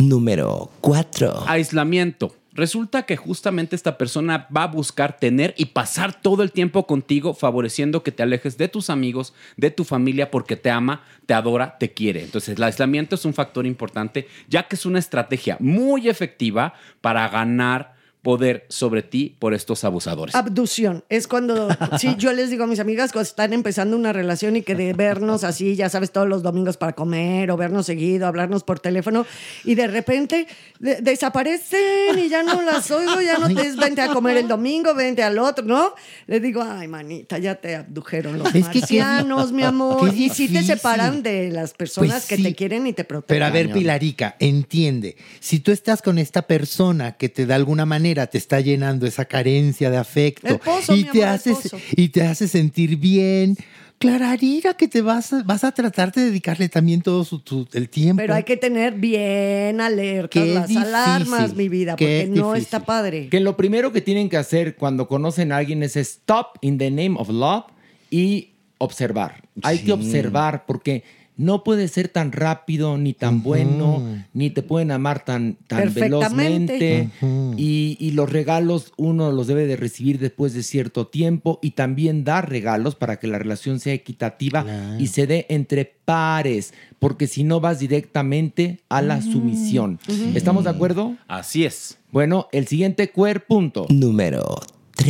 Número 0.00 0.70
4. 0.80 1.44
Aislamiento. 1.46 2.34
Resulta 2.52 3.02
que 3.04 3.16
justamente 3.16 3.76
esta 3.76 3.98
persona 3.98 4.48
va 4.54 4.64
a 4.64 4.68
buscar 4.68 5.16
tener 5.16 5.54
y 5.56 5.66
pasar 5.66 6.20
todo 6.20 6.42
el 6.42 6.50
tiempo 6.50 6.86
contigo, 6.86 7.34
favoreciendo 7.34 8.02
que 8.02 8.10
te 8.10 8.22
alejes 8.22 8.58
de 8.58 8.68
tus 8.68 8.90
amigos, 8.90 9.32
de 9.56 9.70
tu 9.70 9.84
familia, 9.84 10.30
porque 10.30 10.56
te 10.56 10.70
ama, 10.70 11.02
te 11.26 11.34
adora, 11.34 11.78
te 11.78 11.92
quiere. 11.92 12.22
Entonces, 12.22 12.56
el 12.56 12.62
aislamiento 12.62 13.14
es 13.14 13.24
un 13.24 13.34
factor 13.34 13.66
importante, 13.66 14.26
ya 14.48 14.64
que 14.64 14.76
es 14.76 14.86
una 14.86 14.98
estrategia 14.98 15.56
muy 15.60 16.08
efectiva 16.08 16.74
para 17.00 17.28
ganar 17.28 17.97
poder 18.22 18.66
sobre 18.68 19.02
ti 19.02 19.36
por 19.38 19.54
estos 19.54 19.84
abusadores. 19.84 20.34
Abducción. 20.34 21.04
Es 21.08 21.28
cuando, 21.28 21.68
sí, 21.98 22.14
yo 22.18 22.32
les 22.32 22.50
digo 22.50 22.64
a 22.64 22.66
mis 22.66 22.80
amigas 22.80 23.12
cuando 23.12 23.28
están 23.28 23.52
empezando 23.52 23.96
una 23.96 24.12
relación 24.12 24.56
y 24.56 24.62
que 24.62 24.74
de 24.74 24.92
vernos 24.92 25.44
así, 25.44 25.76
ya 25.76 25.88
sabes, 25.88 26.10
todos 26.10 26.28
los 26.28 26.42
domingos 26.42 26.76
para 26.76 26.92
comer 26.94 27.50
o 27.50 27.56
vernos 27.56 27.86
seguido, 27.86 28.26
hablarnos 28.26 28.64
por 28.64 28.80
teléfono 28.80 29.24
y 29.64 29.76
de 29.76 29.86
repente 29.86 30.46
de- 30.80 31.00
desaparecen 31.00 32.18
y 32.18 32.28
ya 32.28 32.42
no 32.42 32.60
las 32.62 32.90
oigo, 32.90 33.20
ya 33.20 33.38
no 33.38 33.48
te 33.54 33.66
es 33.66 33.76
vente 33.76 34.00
a 34.00 34.08
comer 34.08 34.36
el 34.38 34.48
domingo, 34.48 34.94
vente 34.94 35.22
al 35.22 35.38
otro, 35.38 35.64
¿no? 35.64 35.94
Les 36.26 36.42
digo, 36.42 36.62
ay, 36.62 36.88
manita, 36.88 37.38
ya 37.38 37.54
te 37.54 37.76
abdujeron 37.76 38.38
los 38.38 38.54
Es 38.54 38.68
que 38.68 38.80
marcianos, 38.80 39.52
mi 39.52 39.62
amor. 39.62 40.12
Y 40.14 40.28
sí 40.30 40.48
te 40.48 40.62
separan 40.62 41.22
de 41.22 41.50
las 41.50 41.72
personas 41.74 42.10
Pues 42.12 42.26
que 42.26 42.36
sí. 42.36 42.42
te 42.42 42.54
quieren 42.54 42.86
y 42.86 42.92
te 42.92 43.04
protegen. 43.04 43.28
Pero 43.36 43.46
a 43.46 43.50
ver, 43.50 43.72
Pilarica, 43.72 44.36
entiende. 44.38 45.16
Si 45.40 45.60
tú 45.60 45.70
estás 45.70 46.02
con 46.02 46.18
esta 46.18 46.42
persona 46.42 47.12
que 47.16 47.28
te 47.28 47.46
de 47.46 47.54
alguna 47.54 47.86
manera 47.86 48.07
te 48.14 48.38
está 48.38 48.60
llenando 48.60 49.06
esa 49.06 49.24
carencia 49.24 49.90
de 49.90 49.96
afecto 49.96 50.48
El 50.48 50.58
pozo, 50.58 50.94
y 50.94 50.98
mi 50.98 51.02
te 51.04 51.08
amor, 51.10 51.22
el 51.22 51.28
hace 51.34 51.50
pozo. 51.52 51.78
y 51.96 52.08
te 52.08 52.22
hace 52.22 52.48
sentir 52.48 52.96
bien, 52.96 53.56
clararira 53.98 54.74
que 54.74 54.86
te 54.88 55.02
vas 55.02 55.32
a, 55.32 55.42
vas 55.42 55.64
a 55.64 55.72
tratar 55.72 56.12
de 56.12 56.24
dedicarle 56.26 56.68
también 56.68 57.02
todo 57.02 57.24
su, 57.24 57.40
tu- 57.40 57.66
el 57.72 57.88
tiempo. 57.88 58.18
Pero 58.20 58.34
hay 58.34 58.44
que 58.44 58.56
tener 58.56 58.94
bien 58.94 59.80
alertas 59.80 60.30
Qué 60.44 60.54
las 60.54 60.68
difícil, 60.68 60.88
alarmas, 60.94 61.54
mi 61.54 61.68
vida, 61.68 61.96
qué 61.96 62.24
porque 62.28 62.40
no 62.40 62.54
está 62.54 62.84
padre. 62.84 63.28
Que 63.28 63.40
lo 63.40 63.56
primero 63.56 63.92
que 63.92 64.00
tienen 64.00 64.28
que 64.28 64.36
hacer 64.36 64.76
cuando 64.76 65.08
conocen 65.08 65.50
a 65.52 65.56
alguien 65.56 65.82
es 65.82 65.96
stop 65.96 66.58
in 66.60 66.78
the 66.78 66.90
name 66.90 67.14
of 67.18 67.28
love 67.28 67.64
y 68.10 68.50
observar. 68.78 69.42
Hay 69.62 69.80
que 69.80 69.90
observar 69.92 70.64
porque 70.64 71.02
no 71.38 71.62
puede 71.62 71.86
ser 71.86 72.08
tan 72.08 72.32
rápido 72.32 72.98
ni 72.98 73.14
tan 73.14 73.42
bueno, 73.44 74.02
ni 74.34 74.50
te 74.50 74.62
pueden 74.62 74.90
amar 74.90 75.24
tan, 75.24 75.56
tan 75.68 75.94
velozmente. 75.94 77.08
y, 77.56 77.96
y 77.98 78.10
los 78.10 78.30
regalos 78.30 78.92
uno 78.96 79.30
los 79.30 79.46
debe 79.46 79.66
de 79.66 79.76
recibir 79.76 80.18
después 80.18 80.52
de 80.52 80.64
cierto 80.64 81.06
tiempo 81.06 81.60
y 81.62 81.70
también 81.70 82.24
dar 82.24 82.50
regalos 82.50 82.96
para 82.96 83.18
que 83.18 83.28
la 83.28 83.38
relación 83.38 83.78
sea 83.78 83.94
equitativa 83.94 84.96
y 84.98 85.06
se 85.06 85.28
dé 85.28 85.46
entre 85.48 85.84
pares, 86.04 86.74
porque 86.98 87.28
si 87.28 87.44
no 87.44 87.60
vas 87.60 87.78
directamente 87.78 88.80
a 88.88 89.00
la 89.00 89.22
sumisión. 89.22 90.00
¿Estamos 90.34 90.64
de 90.64 90.70
acuerdo? 90.70 91.16
Así 91.28 91.64
es. 91.64 91.98
Bueno, 92.10 92.48
el 92.50 92.66
siguiente 92.66 93.10
cuerpunto. 93.10 93.86
Número 93.90 94.58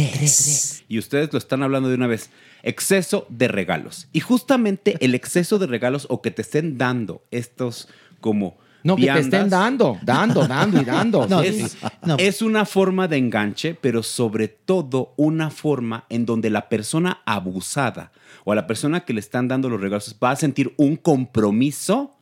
3. 0.06 0.84
Y 0.88 0.98
ustedes 0.98 1.32
lo 1.32 1.38
están 1.38 1.62
hablando 1.62 1.88
de 1.88 1.94
una 1.96 2.06
vez. 2.06 2.30
Exceso 2.62 3.26
de 3.28 3.48
regalos. 3.48 4.08
Y 4.12 4.20
justamente 4.20 4.96
el 5.00 5.14
exceso 5.14 5.58
de 5.58 5.66
regalos 5.66 6.06
o 6.10 6.22
que 6.22 6.30
te 6.30 6.42
estén 6.42 6.78
dando 6.78 7.22
estos 7.30 7.88
como... 8.20 8.56
No, 8.84 8.94
que 8.94 9.00
te 9.02 9.06
viandas, 9.06 9.24
estén 9.24 9.50
dando, 9.50 9.98
dando, 10.02 10.46
dando 10.46 10.80
y 10.80 10.84
dando. 10.84 11.26
No, 11.28 11.42
Sí. 11.42 11.48
es, 11.48 11.76
es 12.18 12.42
una 12.42 12.64
forma 12.64 13.08
de 13.08 13.16
enganche, 13.16 13.74
pero 13.74 14.04
sobre 14.04 14.46
todo 14.46 15.14
una 15.16 15.50
forma 15.50 16.06
en 16.08 16.24
donde 16.24 16.48
la 16.48 16.68
persona 16.68 17.20
abusada 17.26 18.12
o 18.44 18.52
a 18.52 18.54
la 18.54 18.68
persona 18.68 19.04
que 19.04 19.12
le 19.12 19.20
están 19.20 19.48
dando 19.48 19.68
los 19.68 19.80
regalos 19.80 20.16
va 20.22 20.30
a 20.30 20.36
sentir 20.36 20.74
un 20.76 20.96
compromiso 20.96 22.17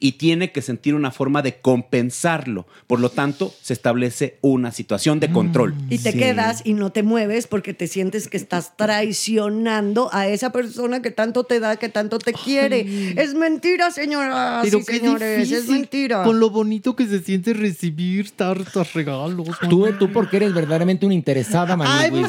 y 0.00 0.12
tiene 0.12 0.52
que 0.52 0.62
sentir 0.62 0.94
una 0.94 1.10
forma 1.10 1.42
de 1.42 1.56
compensarlo. 1.60 2.66
Por 2.86 3.00
lo 3.00 3.10
tanto, 3.10 3.52
se 3.62 3.72
establece 3.72 4.38
una 4.40 4.72
situación 4.72 5.20
de 5.20 5.30
control. 5.30 5.74
Y 5.90 5.98
te 5.98 6.12
quedas 6.12 6.62
y 6.64 6.74
no 6.74 6.90
te 6.90 7.02
mueves 7.02 7.46
porque 7.46 7.74
te 7.74 7.86
sientes 7.86 8.28
que 8.28 8.36
estás 8.36 8.76
traicionando 8.76 10.10
a 10.12 10.28
esa 10.28 10.52
persona 10.52 11.02
que 11.02 11.10
tanto 11.10 11.44
te 11.44 11.60
da, 11.60 11.76
que 11.76 11.88
tanto 11.88 12.18
te 12.18 12.32
quiere. 12.32 13.14
Es 13.20 13.34
mentira, 13.34 13.90
señoras 13.90 14.62
Pero 14.64 14.78
y 14.78 14.82
señores, 14.82 15.50
es 15.50 15.68
mentira. 15.68 16.24
Con 16.24 16.40
lo 16.40 16.50
bonito 16.50 16.94
que 16.94 17.06
se 17.06 17.20
siente 17.20 17.52
recibir 17.52 18.30
tantos 18.30 18.92
regalos. 18.92 19.48
Tú, 19.68 19.86
tú 19.98 20.12
porque 20.12 20.36
eres 20.36 20.54
verdaderamente 20.54 21.06
una 21.06 21.14
interesada, 21.14 21.76
Ay, 21.80 22.10
favor, 22.10 22.28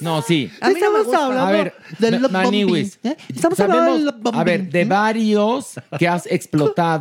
No, 0.00 0.22
sí. 0.22 0.50
A 0.60 0.68
mí 0.70 0.80
no 0.80 0.92
me 0.92 1.02
gusta. 1.02 1.48
A 1.48 1.50
ver, 1.50 1.74
bombing, 1.98 2.32
Maniwis, 2.32 2.98
¿eh? 3.02 3.16
Estamos 3.28 3.58
hablando 3.60 4.10
sabemos, 4.10 4.34
a 4.34 4.44
ver, 4.44 4.70
de 4.70 4.80
¿eh? 4.80 4.84
varios 4.84 5.74
que 5.98 6.08
has 6.08 6.26
explotado. 6.26 6.91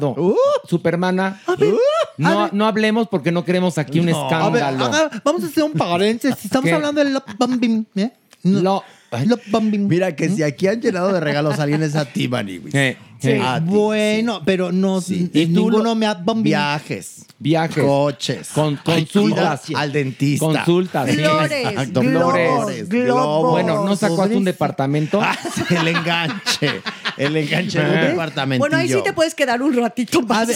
Supermana, 0.67 1.41
no, 2.17 2.49
no 2.51 2.65
hablemos 2.67 3.07
porque 3.07 3.31
no 3.31 3.43
queremos 3.45 3.77
aquí 3.77 3.99
un 3.99 4.07
No, 4.07 4.29
a 4.29 4.49
ver, 4.49 4.61
escándalo. 4.63 4.85
haga- 4.85 5.21
vamos 5.23 5.43
a 5.43 5.47
hacer 5.47 5.63
un 5.63 5.71
paréntesis. 5.73 6.45
Estamos 6.45 6.69
¿Qué? 6.69 6.73
hablando 6.75 7.03
del 7.03 7.17
bombing. 7.37 7.85
¿eh? 7.95 8.11
Lo. 8.43 8.83
Mira 9.89 10.15
que 10.15 10.29
si 10.29 10.41
aquí 10.41 10.67
han 10.67 10.79
llenado 10.81 11.11
de 11.11 11.19
regalos 11.19 11.59
a 11.59 11.63
alguien 11.63 11.83
es 11.83 11.95
a 11.95 12.05
ti, 12.05 12.27
Maniwis. 12.29 12.73
Eh, 12.73 12.97
Sí, 13.21 13.33
A 13.39 13.59
ti, 13.59 13.65
bueno, 13.67 14.41
pero 14.43 14.71
no, 14.71 14.99
Sí. 14.99 15.29
y 15.33 15.45
ninguno 15.45 15.93
me 15.95 16.07
ha. 16.07 16.15
Viajes. 16.15 17.25
Viajes. 17.37 17.83
Coches. 17.83 18.49
Con, 18.53 18.75
consultas. 18.77 19.63
al 19.75 19.91
dentista. 19.91 20.45
Consultas. 20.45 21.09
Flores, 21.09 21.67
Exacto, 21.69 22.01
flores, 22.01 22.89
globos. 22.89 23.51
Bueno, 23.51 23.85
¿no 23.85 23.95
sacó 23.95 24.23
hasta 24.23 24.37
un 24.37 24.43
departamento? 24.43 25.19
Ah, 25.21 25.37
el 25.69 25.87
enganche. 25.87 26.81
El 27.17 27.35
enganche 27.37 27.79
de 27.79 27.89
un 27.89 27.97
¿Eh? 27.97 28.07
departamento. 28.09 28.61
Bueno, 28.61 28.77
ahí 28.77 28.87
sí 28.89 28.99
te 29.03 29.13
puedes 29.13 29.35
quedar 29.35 29.61
un 29.61 29.73
ratito 29.75 30.21
más. 30.21 30.49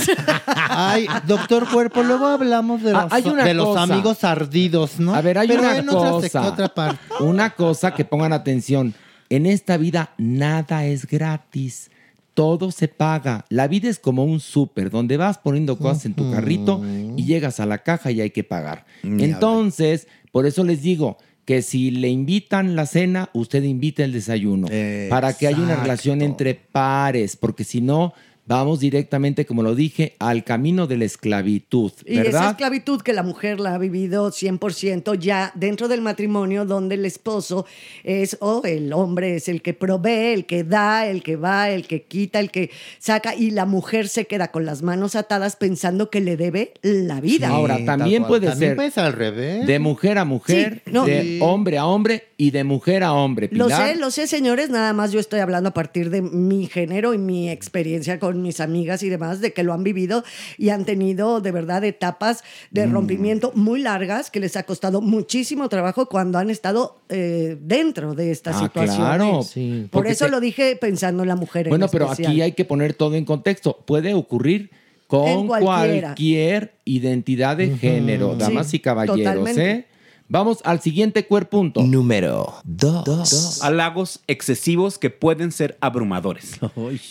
Ay, 0.45 1.07
doctor 1.27 1.67
Cuerpo, 1.69 2.03
luego 2.03 2.27
hablamos 2.27 2.81
de 2.81 2.93
los, 2.93 3.01
Ah, 3.03 3.07
hay 3.11 3.23
una 3.27 3.43
de 3.43 3.53
los 3.53 3.75
amigos 3.77 4.23
ardidos, 4.23 4.99
¿no? 4.99 5.13
A 5.15 5.21
ver, 5.21 5.37
hay 5.37 5.47
Pero 5.47 5.61
una 5.61 5.77
en 5.77 5.89
otra 5.89 6.09
cosa. 6.11 6.41
otra 6.41 6.67
parte. 6.73 6.99
Una 7.19 7.49
cosa 7.51 7.93
que 7.93 8.05
pongan 8.05 8.33
atención. 8.33 8.93
En 9.29 9.45
esta 9.47 9.77
vida 9.77 10.11
nada 10.17 10.85
es 10.85 11.07
gratis. 11.07 11.89
Todo 12.35 12.69
se 12.69 12.87
paga. 12.87 13.45
La 13.49 13.67
vida 13.67 13.89
es 13.89 13.97
como 13.97 14.23
un 14.23 14.39
súper 14.39 14.91
donde 14.91 15.17
vas 15.17 15.39
poniendo 15.39 15.79
cosas 15.79 16.05
en 16.05 16.13
tu 16.13 16.31
carrito 16.31 16.83
y 17.17 17.25
llegas 17.25 17.59
a 17.59 17.65
la 17.65 17.79
caja 17.79 18.11
y 18.11 18.21
hay 18.21 18.29
que 18.29 18.43
pagar. 18.43 18.85
Entonces, 19.03 20.07
por 20.31 20.45
eso 20.45 20.63
les 20.63 20.83
digo 20.83 21.17
que 21.45 21.61
si 21.61 21.91
le 21.91 22.09
invitan 22.09 22.75
la 22.75 22.85
cena, 22.87 23.29
usted 23.33 23.63
invita 23.63 24.03
el 24.03 24.11
desayuno. 24.11 24.67
Para 25.09 25.33
que 25.33 25.47
haya 25.47 25.59
una 25.59 25.75
relación 25.75 26.21
entre 26.21 26.55
pares, 26.55 27.35
porque 27.35 27.63
si 27.63 27.81
no, 27.81 28.13
vamos 28.47 28.79
directamente, 28.79 29.45
como 29.45 29.63
lo 29.63 29.75
dije, 29.75 30.15
al 30.19 30.43
camino 30.43 30.87
de 30.87 30.97
la 30.97 31.05
esclavitud, 31.05 31.91
Y 32.05 32.19
esa 32.19 32.49
esclavitud 32.51 33.01
que 33.01 33.13
la 33.13 33.23
mujer 33.23 33.59
la 33.59 33.73
ha 33.75 33.77
vivido 33.77 34.31
100% 34.31 35.17
ya 35.17 35.51
dentro 35.55 35.87
del 35.87 36.01
matrimonio, 36.01 36.65
donde 36.65 36.95
el 36.95 37.05
esposo 37.05 37.65
es, 38.03 38.37
o 38.41 38.61
el 38.63 38.93
hombre 38.93 39.35
es 39.35 39.47
el 39.47 39.61
que 39.61 39.73
provee, 39.73 40.33
el 40.33 40.45
que 40.45 40.63
da, 40.63 41.07
el 41.07 41.23
que 41.23 41.35
va, 41.35 41.69
el 41.69 41.87
que 41.87 42.03
quita, 42.03 42.39
el 42.39 42.51
que 42.51 42.69
saca, 42.99 43.35
y 43.35 43.51
la 43.51 43.65
mujer 43.65 44.07
se 44.07 44.25
queda 44.25 44.51
con 44.51 44.65
las 44.65 44.81
manos 44.81 45.15
atadas 45.15 45.55
pensando 45.55 46.09
que 46.09 46.21
le 46.21 46.37
debe 46.37 46.73
la 46.81 47.21
vida. 47.21 47.47
Ahora, 47.49 47.83
también 47.85 48.25
puede 48.25 48.47
También 48.47 48.69
ser 48.71 48.75
puede 48.75 48.91
ser 48.91 49.03
al 49.05 49.13
revés. 49.13 49.65
de 49.65 49.79
mujer 49.79 50.17
a 50.17 50.25
mujer, 50.25 50.83
Sí, 50.85 50.91
no. 50.91 51.05
de 51.05 51.21
Sí. 51.21 51.39
hombre 51.41 51.77
a 51.77 51.85
hombre 51.85 52.23
y 52.37 52.51
de 52.51 52.63
mujer 52.63 53.03
a 53.03 53.13
hombre. 53.13 53.49
Lo 53.51 53.69
sé, 53.69 53.95
lo 53.95 54.11
sé, 54.11 54.27
señores, 54.27 54.69
nada 54.69 54.93
más 54.93 55.11
yo 55.11 55.19
estoy 55.19 55.39
hablando 55.39 55.69
a 55.69 55.73
partir 55.73 56.09
de 56.09 56.21
mi 56.21 56.67
género 56.67 57.13
y 57.13 57.17
mi 57.17 57.49
experiencia 57.49 58.19
con 58.35 58.41
mis 58.41 58.59
amigas 58.59 59.01
y 59.03 59.09
demás, 59.09 59.39
de 59.39 59.53
que 59.53 59.63
lo 59.63 59.73
han 59.73 59.83
vivido 59.83 60.23
y 60.57 60.69
han 60.69 60.83
tenido 60.85 61.39
de 61.39 61.51
verdad 61.51 61.83
etapas 61.85 62.43
de 62.69 62.85
Mm. 62.85 62.91
rompimiento 62.93 63.51
muy 63.55 63.81
largas 63.81 64.29
que 64.29 64.39
les 64.41 64.57
ha 64.57 64.63
costado 64.63 64.99
muchísimo 65.01 65.69
trabajo 65.69 66.07
cuando 66.07 66.37
han 66.37 66.49
estado 66.49 66.97
eh, 67.07 67.55
dentro 67.61 68.13
de 68.13 68.31
esta 68.31 68.49
Ah, 68.51 68.59
situación. 68.59 68.97
claro. 68.97 69.39
Por 69.41 69.89
Porque 69.91 70.11
eso 70.11 70.25
te- 70.25 70.31
lo 70.31 70.39
dije 70.39 70.75
pensando 70.75 71.23
en 71.23 71.29
la 71.29 71.35
mujer. 71.35 71.67
en 71.67 71.69
Bueno, 71.69 71.87
pero 71.87 72.05
especial. 72.05 72.31
aquí 72.31 72.41
hay 72.41 72.51
que 72.51 72.65
poner 72.65 72.93
todo 72.93 73.15
en 73.15 73.23
contexto. 73.25 73.77
Puede 73.85 74.13
ocurrir 74.13 74.69
con 75.07 75.47
cualquier 75.47 76.73
identidad 76.83 77.57
de 77.57 77.77
género, 77.77 78.35
damas 78.35 78.67
Sí, 78.67 78.77
y 78.77 78.79
caballeros. 78.79 79.57
¿eh? 79.57 79.85
Vamos 80.27 80.61
al 80.63 80.81
siguiente 80.81 81.27
cuerpunto. 81.27 81.83
Número 81.83 82.55
2. 82.63 83.61
Halagos 83.61 84.21
excesivos 84.25 84.97
que 84.97 85.11
pueden 85.11 85.51
ser 85.51 85.77
abrumadores. 85.81 86.59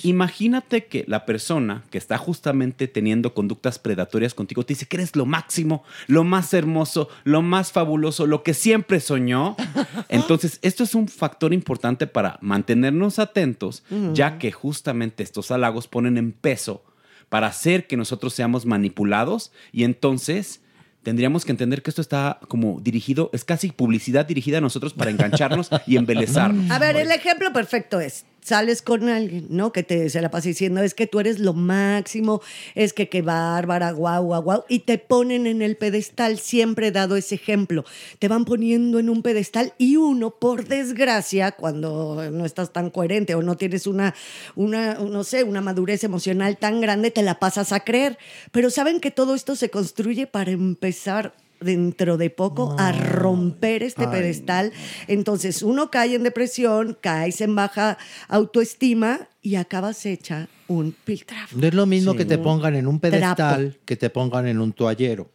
Imagínate 0.02 0.86
que 0.86 1.04
la 1.06 1.24
persona 1.24 1.84
que 1.90 1.98
está 1.98 2.18
justamente 2.18 2.88
teniendo 2.88 3.32
conductas 3.32 3.78
predatorias 3.78 4.34
contigo 4.34 4.64
te 4.64 4.74
dice 4.74 4.86
que 4.86 4.96
eres 4.96 5.14
lo 5.14 5.26
máximo, 5.26 5.84
lo 6.08 6.24
más 6.24 6.52
hermoso, 6.54 7.08
lo 7.22 7.40
más 7.40 7.70
fabuloso, 7.70 8.26
lo 8.26 8.42
que 8.42 8.52
siempre 8.52 8.98
soñó. 8.98 9.54
Entonces, 10.08 10.58
esto 10.62 10.82
es 10.82 10.96
un 10.96 11.06
factor 11.06 11.52
importante 11.54 12.08
para 12.08 12.38
mantenernos 12.40 13.20
atentos, 13.20 13.84
ya 14.12 14.38
que 14.38 14.50
justamente 14.50 15.22
estos 15.22 15.52
halagos 15.52 15.86
ponen 15.86 16.18
en 16.18 16.32
peso 16.32 16.82
para 17.28 17.46
hacer 17.46 17.86
que 17.86 17.96
nosotros 17.96 18.34
seamos 18.34 18.66
manipulados 18.66 19.52
y 19.72 19.84
entonces 19.84 20.63
tendríamos 21.04 21.44
que 21.44 21.52
entender 21.52 21.82
que 21.82 21.90
esto 21.90 22.00
está 22.00 22.40
como 22.48 22.80
dirigido, 22.80 23.30
es 23.32 23.44
casi 23.44 23.70
publicidad 23.70 24.26
dirigida 24.26 24.58
a 24.58 24.60
nosotros 24.60 24.94
para 24.94 25.10
engancharnos 25.10 25.70
y 25.86 25.96
embelezarnos. 25.96 26.70
A 26.70 26.78
ver, 26.80 26.96
el 26.96 27.12
ejemplo 27.12 27.52
perfecto 27.52 28.00
es, 28.00 28.24
sales 28.44 28.82
con 28.82 29.08
alguien, 29.08 29.46
¿no? 29.48 29.72
Que 29.72 29.82
te 29.82 30.10
se 30.10 30.20
la 30.20 30.30
pasa 30.30 30.48
diciendo, 30.48 30.82
es 30.82 30.94
que 30.94 31.06
tú 31.06 31.18
eres 31.18 31.38
lo 31.40 31.54
máximo, 31.54 32.42
es 32.74 32.92
que 32.92 33.08
qué 33.08 33.22
bárbara, 33.22 33.90
guau, 33.92 34.24
guau, 34.24 34.42
guau, 34.42 34.64
y 34.68 34.80
te 34.80 34.98
ponen 34.98 35.46
en 35.46 35.62
el 35.62 35.76
pedestal, 35.76 36.38
siempre 36.38 36.88
he 36.88 36.92
dado 36.92 37.16
ese 37.16 37.34
ejemplo, 37.34 37.84
te 38.18 38.28
van 38.28 38.44
poniendo 38.44 38.98
en 38.98 39.08
un 39.08 39.22
pedestal 39.22 39.72
y 39.78 39.96
uno, 39.96 40.30
por 40.30 40.68
desgracia, 40.68 41.52
cuando 41.52 42.30
no 42.30 42.44
estás 42.44 42.72
tan 42.72 42.90
coherente 42.90 43.34
o 43.34 43.42
no 43.42 43.56
tienes 43.56 43.86
una, 43.86 44.14
una, 44.54 44.94
no 44.94 45.24
sé, 45.24 45.42
una 45.42 45.62
madurez 45.62 46.04
emocional 46.04 46.58
tan 46.58 46.82
grande, 46.82 47.10
te 47.10 47.22
la 47.22 47.38
pasas 47.38 47.72
a 47.72 47.80
creer. 47.80 48.18
Pero 48.52 48.68
saben 48.68 49.00
que 49.00 49.10
todo 49.10 49.34
esto 49.34 49.56
se 49.56 49.70
construye 49.70 50.26
para 50.26 50.50
empezar 50.50 51.34
dentro 51.64 52.16
de 52.16 52.30
poco 52.30 52.76
a 52.78 52.92
romper 52.92 53.82
este 53.82 54.04
Ay, 54.04 54.10
pedestal. 54.12 54.72
Entonces 55.08 55.62
uno 55.62 55.90
cae 55.90 56.14
en 56.14 56.22
depresión, 56.22 56.96
caes 57.00 57.40
en 57.40 57.54
baja 57.56 57.98
autoestima 58.28 59.28
y 59.42 59.56
acabas 59.56 60.06
hecha 60.06 60.48
un 60.68 60.94
piltrafa. 61.04 61.54
No 61.56 61.66
es 61.66 61.74
lo 61.74 61.86
mismo 61.86 62.12
Sí. 62.12 62.18
que 62.18 62.24
te 62.24 62.38
pongan 62.38 62.74
en 62.76 62.86
un 62.86 63.00
Trapo. 63.00 63.16
pedestal 63.16 63.78
que 63.84 63.96
te 63.96 64.10
pongan 64.10 64.46
en 64.46 64.60
un 64.60 64.72
toallero. 64.72 65.30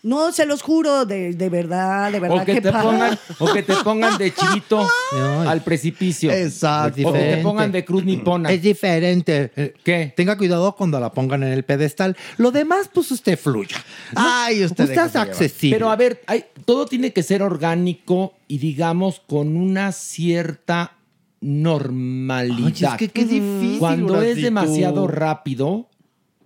No, 0.00 0.30
se 0.32 0.46
los 0.46 0.62
juro, 0.62 1.04
de, 1.06 1.32
de 1.34 1.48
verdad, 1.48 2.12
de 2.12 2.20
verdad 2.20 2.42
O 2.42 2.44
que, 2.44 2.60
te 2.60 2.70
pongan, 2.70 3.18
o 3.40 3.52
que 3.52 3.62
te 3.64 3.74
pongan 3.82 4.16
de 4.16 4.32
chivito 4.32 4.86
al 5.46 5.62
precipicio. 5.62 6.30
Exacto. 6.30 7.08
O 7.08 7.12
que 7.12 7.18
te 7.18 7.36
pongan 7.38 7.72
de 7.72 7.84
cruz 7.84 8.04
nipona. 8.04 8.50
Es 8.52 8.62
diferente. 8.62 9.74
¿Qué? 9.82 10.12
Tenga 10.16 10.38
cuidado 10.38 10.76
cuando 10.76 11.00
la 11.00 11.12
pongan 11.12 11.42
en 11.42 11.52
el 11.52 11.64
pedestal. 11.64 12.16
Lo 12.36 12.52
demás, 12.52 12.88
pues 12.92 13.10
usted 13.10 13.36
fluya. 13.38 13.76
Ay, 14.14 14.64
usted, 14.64 14.84
Usted 14.84 15.04
es 15.04 15.16
accesible. 15.16 15.76
Pero 15.76 15.90
a 15.90 15.96
ver, 15.96 16.22
hay- 16.26 16.44
todo 16.64 16.86
tiene 16.86 17.12
que 17.12 17.24
ser 17.24 17.42
orgánico 17.42 18.34
y 18.46 18.58
digamos 18.58 19.20
con 19.26 19.56
una 19.56 19.90
cierta 19.90 20.92
normalidad. 21.40 22.92
Es 22.92 22.98
que 22.98 23.08
qué 23.08 23.24
difícil, 23.24 23.78
Cuando 23.78 24.22
es 24.22 24.36
demasiado 24.36 25.06
rápido, 25.06 25.88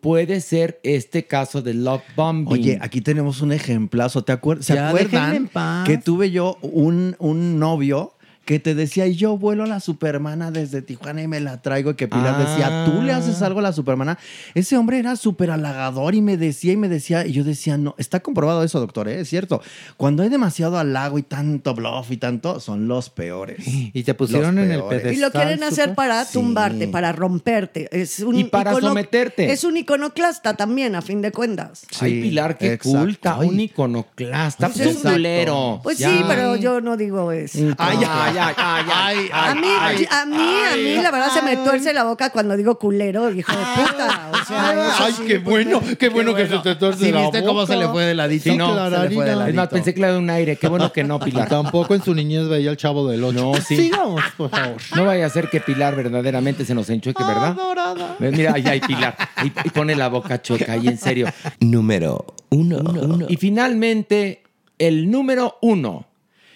puede 0.02 0.40
ser 0.40 0.80
este 0.82 1.24
caso 1.26 1.62
de 1.62 1.74
love 1.74 2.02
bombing. 2.16 2.52
Oye, 2.52 2.78
aquí 2.82 3.00
tenemos 3.00 3.40
un 3.40 3.52
ejemplazo. 3.52 4.24
¿Te 4.24 4.32
acuer- 4.32 4.60
¿Se 4.60 4.74
Ya, 4.74 4.88
acuerdan 4.88 5.48
que 5.86 5.96
tuve 5.96 6.30
yo 6.32 6.58
un, 6.60 7.14
un 7.20 7.58
novio 7.60 8.12
que 8.44 8.58
te 8.58 8.74
decía, 8.74 9.06
yo 9.06 9.38
vuelo 9.38 9.64
a 9.64 9.66
la 9.66 9.80
Supermana 9.80 10.50
desde 10.50 10.82
Tijuana 10.82 11.22
y 11.22 11.28
me 11.28 11.40
la 11.40 11.62
traigo? 11.62 11.90
Y 11.90 11.94
que 11.94 12.08
Pilar 12.08 12.34
Ah. 12.36 12.38
decía, 12.44 12.84
tú 12.86 13.02
le 13.02 13.12
haces 13.12 13.40
algo 13.42 13.60
a 13.60 13.62
la 13.62 13.72
Supermana. 13.72 14.18
Ese 14.54 14.76
hombre 14.76 14.98
era 14.98 15.14
súper 15.16 15.50
halagador 15.50 16.14
y 16.14 16.22
me 16.22 16.36
decía 16.36 16.72
y 16.72 16.76
me 16.76 16.88
decía, 16.88 17.24
y 17.26 17.32
yo 17.32 17.44
decía, 17.44 17.76
no, 17.78 17.94
está 17.98 18.20
comprobado 18.20 18.62
eso, 18.64 18.80
doctor, 18.80 19.08
¿eh? 19.08 19.20
es 19.20 19.28
cierto. 19.28 19.62
Cuando 19.96 20.22
hay 20.22 20.28
demasiado 20.28 20.78
halago 20.78 21.18
y 21.18 21.22
tanto 21.22 21.74
bluff 21.74 22.10
y 22.10 22.16
tanto, 22.16 22.58
son 22.60 22.88
los 22.88 23.10
peores. 23.10 23.58
Y 23.66 24.02
te 24.02 24.14
pusieron 24.14 24.58
en 24.58 24.72
el 24.72 24.82
pedestal. 24.84 25.12
Y 25.14 25.16
lo 25.16 25.30
quieren 25.30 25.62
hacer 25.62 25.94
para 25.94 26.24
Sí. 26.24 26.32
tumbarte, 26.34 26.88
para 26.88 27.12
romperte. 27.12 27.88
Es 27.92 28.20
un 28.20 28.34
Y 28.36 28.44
para 28.44 28.72
icono- 28.72 28.88
someterte. 28.88 29.52
Es 29.52 29.64
un 29.64 29.76
iconoclasta 29.76 30.54
también, 30.54 30.94
a 30.96 31.02
fin 31.02 31.22
de 31.22 31.30
cuentas. 31.32 31.84
Ay, 32.00 32.22
Pilar, 32.22 32.58
qué 32.58 32.72
exacto. 32.74 32.98
culta, 32.98 33.36
Ay. 33.40 33.48
un 33.48 33.60
iconoclasta, 33.60 34.66
Pues 34.66 34.78
pues 34.78 34.86
un 34.88 34.92
exacto. 34.96 35.16
culero. 35.16 35.80
Pues 35.82 35.98
Ya. 35.98 36.10
sí, 36.10 36.24
pero 36.26 36.56
yo 36.56 36.80
no 36.80 36.96
digo 36.96 37.30
eso. 37.32 37.58
Ay, 37.78 37.98
ay, 38.38 38.54
ay, 38.56 38.84
ay, 38.92 39.16
ay, 39.16 39.30
a 39.32 39.54
mí, 39.54 39.66
ay, 39.80 40.06
a 40.10 40.24
mí, 40.26 40.36
a 40.72 40.76
mí, 40.76 41.02
la 41.02 41.10
verdad 41.10 41.28
se 41.32 41.42
me 41.42 41.56
tuerce 41.56 41.92
la 41.92 42.04
boca 42.04 42.30
cuando 42.30 42.56
digo 42.56 42.78
culero, 42.78 43.30
hijo 43.32 43.52
de 43.52 43.64
puta. 43.82 44.30
O 44.32 44.44
sea, 44.44 44.72
eso 44.72 45.04
Ay, 45.04 45.12
sí, 45.16 45.22
qué 45.26 45.38
bueno, 45.38 45.80
qué 45.98 46.08
bueno 46.08 46.34
que 46.34 46.46
se 46.46 46.58
te 46.58 46.74
tuerce 46.76 47.04
¿Sí 47.06 47.12
la 47.12 47.20
viste 47.22 47.40
cómo 47.40 47.60
boca. 47.60 47.72
se 47.72 47.78
le 47.78 47.88
fue 47.88 48.04
de 48.04 48.14
ladito? 48.14 48.44
Sí, 48.44 48.56
no, 48.56 48.74
Se 48.90 48.98
le 49.08 49.10
fue 49.10 49.24
de 49.24 49.30
Es 49.32 49.36
más, 49.36 49.46
ladito. 49.54 49.68
pensé 49.70 49.94
que 49.94 50.00
le 50.00 50.16
un 50.16 50.30
aire. 50.30 50.56
Qué 50.56 50.68
bueno 50.68 50.92
que 50.92 51.04
no, 51.04 51.18
Pilar. 51.24 51.48
Tampoco 51.48 51.94
en 51.94 52.02
su 52.02 52.14
niñez 52.14 52.48
veía 52.48 52.70
el 52.70 52.76
chavo 52.76 53.08
del 53.08 53.22
ocho. 53.24 53.52
No, 53.52 53.54
sí. 53.60 53.76
Sigamos, 53.76 54.22
por 54.36 54.50
favor. 54.50 54.76
No 54.96 55.04
vaya 55.04 55.26
a 55.26 55.30
ser 55.30 55.48
que 55.48 55.60
Pilar 55.60 55.94
verdaderamente 55.96 56.64
se 56.64 56.74
nos 56.74 56.88
enchueque, 56.90 57.22
¿verdad? 57.22 57.50
Adorada. 57.58 58.16
Mira, 58.18 58.52
ahí 58.54 58.64
hay 58.66 58.80
Pilar. 58.80 59.16
Y, 59.44 59.46
y 59.66 59.70
pone 59.70 59.94
la 59.96 60.08
boca 60.08 60.40
chueca, 60.42 60.76
y 60.76 60.88
en 60.88 60.98
serio. 60.98 61.26
Número 61.60 62.26
uno. 62.50 63.26
Y 63.28 63.36
finalmente, 63.36 64.42
el 64.78 65.10
número 65.10 65.58
uno. 65.62 66.06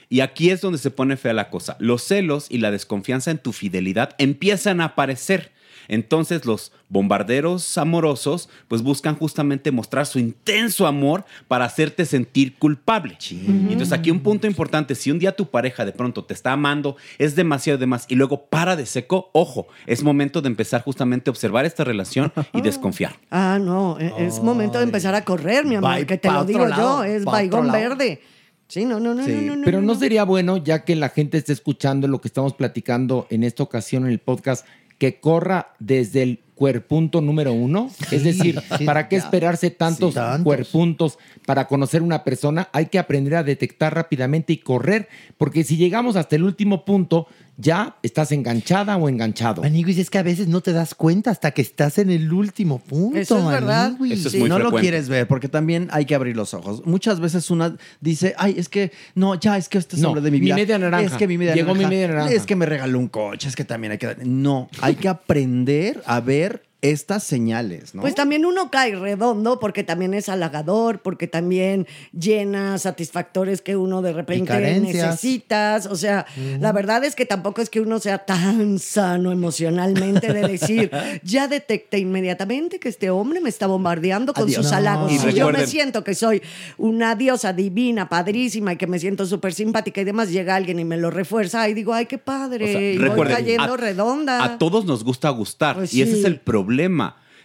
Y 0.09 0.21
aquí 0.21 0.51
es 0.51 0.61
donde 0.61 0.79
se 0.79 0.91
pone 0.91 1.17
fea 1.17 1.33
la 1.33 1.51
cosa. 1.51 1.77
Los 1.81 2.03
celos 2.05 2.47
y 2.49 2.59
la 2.59 2.71
desconfianza 2.71 3.31
en 3.31 3.39
tu 3.39 3.53
fidelidad 3.53 4.15
empiezan 4.19 4.81
a 4.81 4.87
aparecer. 4.87 5.53
Entonces 5.89 6.45
los 6.45 6.73
bombarderos 6.89 7.79
amorosos 7.79 8.49
pues 8.69 8.83
buscan 8.83 9.15
justamente 9.17 9.71
mostrar 9.71 10.07
su 10.07 10.19
intenso 10.19 10.87
amor 10.87 11.25
para 11.49 11.65
hacerte 11.65 12.05
sentir 12.05 12.57
culpable. 12.57 13.17
Y 13.31 13.47
entonces 13.71 13.93
aquí 13.93 14.11
un 14.11 14.21
punto 14.21 14.47
importante, 14.47 14.95
si 14.95 15.11
un 15.11 15.19
día 15.19 15.33
tu 15.33 15.49
pareja 15.49 15.85
de 15.85 15.93
pronto 15.93 16.25
te 16.25 16.35
está 16.35 16.53
amando, 16.53 16.97
es 17.19 17.37
demasiado 17.37 17.79
de 17.79 17.87
más 17.87 18.07
y 18.09 18.15
luego 18.17 18.47
para 18.47 18.77
de 18.77 18.87
seco, 18.87 19.31
ojo, 19.33 19.69
es 19.87 20.03
momento 20.03 20.43
de 20.43 20.49
empezar 20.49 20.83
justamente 20.83 21.31
a 21.31 21.33
observar 21.33 21.65
esta 21.65 21.85
relación 21.85 22.33
y 22.53 22.61
desconfiar. 22.63 23.15
Ah, 23.31 23.59
no, 23.61 23.99
e- 24.01 24.13
es 24.19 24.41
momento 24.41 24.79
de 24.79 24.85
empezar 24.85 25.15
a 25.15 25.25
correr, 25.25 25.65
mi 25.65 25.77
amor, 25.77 26.05
que 26.07 26.19
te 26.19 26.31
lo 26.31 26.45
digo 26.45 26.67
lado, 26.67 27.05
yo, 27.05 27.05
es 27.05 27.25
lado. 27.25 27.73
verde. 27.73 28.21
Sí, 28.69 28.85
no, 28.85 28.99
no, 28.99 29.15
no, 29.15 29.27
no, 29.27 29.41
no, 29.43 29.57
no. 29.57 29.65
Pero 29.65 29.81
no 29.81 29.95
sería 29.95 30.25
bueno, 30.25 30.57
ya 30.57 30.85
que 30.85 30.97
la 30.97 31.09
gente 31.09 31.39
esté 31.39 31.53
escuchando 31.53 32.09
lo 32.09 32.21
que 32.21 32.29
estamos 32.29 32.55
platicando 32.55 33.27
en 33.31 33.45
esta 33.45 33.63
ocasión 33.63 34.05
en 34.07 34.11
el 34.11 34.19
podcast, 34.19 34.67
que 34.99 35.21
corra 35.21 35.75
desde 35.79 36.23
el 36.23 36.41
cuerpunto 36.55 37.21
número 37.21 37.53
uno. 37.53 37.91
es 38.11 38.25
decir, 38.25 38.61
sí, 38.79 38.85
¿para 38.85 39.09
qué 39.09 39.19
ya. 39.19 39.25
esperarse 39.25 39.71
tantos, 39.71 40.15
Sí, 40.15 40.21
tantos. 40.21 40.43
cuerpuntos 40.45 41.19
para 41.45 41.69
conocer 41.69 42.03
una 42.03 42.25
persona? 42.25 42.69
Hay 42.73 42.87
que 42.87 42.99
aprender 42.99 43.37
a 43.37 43.43
detectar 43.45 43.95
rápidamente 43.95 44.55
y 44.55 44.59
correr, 44.59 45.09
porque 45.39 45.65
si 45.65 45.77
llegamos 45.77 46.17
hasta 46.17 46.35
el 46.35 46.43
último 46.45 46.85
punto, 46.85 47.27
ya 47.59 47.97
estás 48.03 48.33
enganchada 48.33 48.97
o 48.97 49.09
enganchado. 49.09 49.63
Maniguis, 49.63 49.99
es 49.99 50.11
que 50.11 50.19
a 50.19 50.23
veces 50.23 50.49
no 50.49 50.61
te 50.61 50.73
das 50.73 50.95
cuenta 50.95 51.31
hasta 51.31 51.51
que 51.53 51.63
estás 51.63 51.99
en 51.99 52.11
el 52.11 52.33
último 52.33 52.79
punto. 52.79 53.19
Eso 53.19 53.39
es 53.39 53.47
verdad. 53.47 53.93
Maniguis. 53.99 54.25
Sí, 54.31 54.43
no 54.45 54.59
lo 54.59 54.71
quieres 54.73 55.09
ver, 55.09 55.27
porque 55.27 55.49
también 55.49 55.89
hay 55.93 56.05
que 56.05 56.15
abrir 56.15 56.37
los 56.37 56.53
ojos. 56.55 56.85
Muchas 56.87 57.21
veces 57.21 57.51
una 57.51 57.77
dice, 58.01 58.35
ay, 58.39 58.55
es 58.59 58.69
que, 58.69 58.93
no, 59.15 59.35
ya, 59.35 59.57
es 59.57 59.69
que 59.69 59.79
este 59.79 59.97
es 59.97 60.03
No, 60.03 60.09
hombre 60.09 60.23
de 60.23 60.31
mi 60.31 60.39
mi 60.39 60.47
vida. 60.47 60.55
media 60.57 60.79
naranja. 60.79 61.07
Es 61.07 61.13
que 61.15 61.27
mi 61.27 61.39
media 61.39 61.55
Llegó 61.55 61.69
naranja. 61.69 61.89
mi 61.89 61.95
media 61.95 62.09
naranja. 62.09 62.33
Es 62.33 62.43
que 62.47 62.57
me 62.57 62.67
regaló 62.67 62.99
un 62.99 63.09
coche, 63.09 63.49
es 63.49 63.57
que 63.57 63.65
también 63.65 63.93
hay 63.93 63.99
que... 63.99 64.07
dar- 64.07 64.27
No, 64.27 64.69
hay 64.81 64.95
que 64.97 65.09
aprender 65.37 66.03
a 66.07 66.21
ver 66.21 66.63
estas 66.91 67.23
señales, 67.25 67.95
¿no? 67.95 68.03
Pues 68.03 68.15
también 68.15 68.45
uno 68.47 68.71
cae 68.71 68.95
redondo 68.95 69.59
porque 69.61 69.85
también 69.85 70.15
es 70.15 70.29
halagador, 70.29 71.01
porque 71.01 71.27
también 71.27 71.87
llena 72.13 72.79
satisfactores 72.79 73.61
que 73.63 73.77
uno 73.77 74.03
de 74.03 74.13
repente 74.13 74.81
necesitas. 74.81 75.87
O 75.87 75.97
sea, 75.97 76.27
la 76.61 76.73
verdad 76.73 77.05
es 77.05 77.15
que 77.15 77.27
tampoco 77.27 77.61
es 77.63 77.71
que 77.71 77.81
uno 77.81 77.99
sea 77.99 78.19
tan 78.19 78.79
sano 78.79 79.33
emocionalmente 79.33 80.33
de 80.33 80.47
decir, 80.49 80.91
ya 81.23 81.49
detecté 81.49 81.99
inmediatamente 81.99 82.79
que 82.79 82.89
este 82.89 83.11
hombre 83.11 83.41
me 83.41 83.49
está 83.49 83.67
bombardeando 83.67 84.33
con 84.35 84.45
Adiós. 84.45 84.63
sus 84.63 84.71
No. 84.73 84.77
halagos. 84.79 85.13
Y 85.13 85.19
Si 85.19 85.33
yo 85.33 85.51
me 85.51 85.67
siento 85.67 86.05
que 86.05 86.15
soy 86.15 86.43
una 86.79 87.15
diosa 87.15 87.53
divina, 87.53 88.09
padrísima 88.09 88.73
y 88.73 88.77
que 88.77 88.87
me 88.87 88.99
siento 88.99 89.27
súper 89.27 89.53
simpática 89.55 90.01
y 90.01 90.05
demás, 90.05 90.31
llega 90.31 90.55
alguien 90.55 90.79
y 90.79 90.85
me 90.85 90.97
lo 90.97 91.11
refuerza 91.11 91.69
y 91.69 91.75
digo, 91.75 91.93
ay, 91.95 92.07
qué 92.07 92.19
padre, 92.19 92.65
O 92.65 92.69
sea, 92.69 92.81
y 92.93 92.99
voy 92.99 93.27
cayendo 93.29 93.75
a- 93.75 93.77
redonda. 93.77 94.45
A 94.45 94.59
todos 94.59 94.85
nos 94.85 95.05
gusta 95.05 95.31
gustar 95.31 95.77
Pues 95.77 95.93
y 95.95 96.03
ese 96.03 96.19
es 96.21 96.25
el 96.25 96.41
problema. 96.41 96.76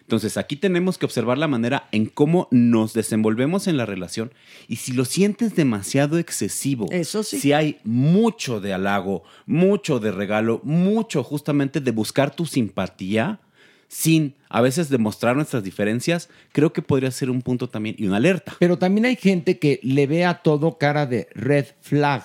Entonces 0.02 0.36
aquí 0.36 0.58
tenemos 0.58 0.98
que 0.98 1.06
observar 1.06 1.38
la 1.38 1.48
manera 1.48 1.88
en 1.94 2.06
cómo 2.06 2.50
nos 2.52 2.94
desenvolvemos 2.94 3.68
en 3.68 3.78
la 3.78 3.86
relación 3.86 4.34
y 4.68 4.78
si 4.78 4.92
lo 4.92 5.06
sientes 5.06 5.56
demasiado 5.56 6.18
excesivo, 6.18 6.88
Eso 6.92 7.24
sí. 7.24 7.40
si 7.40 7.54
hay 7.54 7.78
mucho 7.86 8.60
de 8.60 8.74
halago, 8.74 9.24
mucho 9.46 10.00
de 10.00 10.12
regalo, 10.12 10.60
mucho 10.64 11.24
justamente 11.24 11.80
de 11.80 11.92
buscar 11.92 12.36
tu 12.36 12.46
simpatía, 12.46 13.40
sin 13.88 14.36
a 14.50 14.62
veces 14.62 14.90
demostrar 14.90 15.36
nuestras 15.36 15.64
diferencias, 15.64 16.30
creo 16.54 16.72
que 16.72 16.82
podría 16.82 17.12
ser 17.12 17.30
un 17.30 17.42
punto 17.42 17.68
también 17.70 17.96
y 17.98 18.08
una 18.08 18.18
alerta. 18.18 18.56
Pero 18.60 18.78
también 18.78 19.06
hay 19.06 19.18
gente 19.18 19.60
que 19.60 19.80
le 19.84 20.08
ve 20.08 20.24
a 20.26 20.36
todo 20.36 20.78
cara 20.78 21.06
de 21.06 21.28
red 21.36 21.66
flag. 21.82 22.24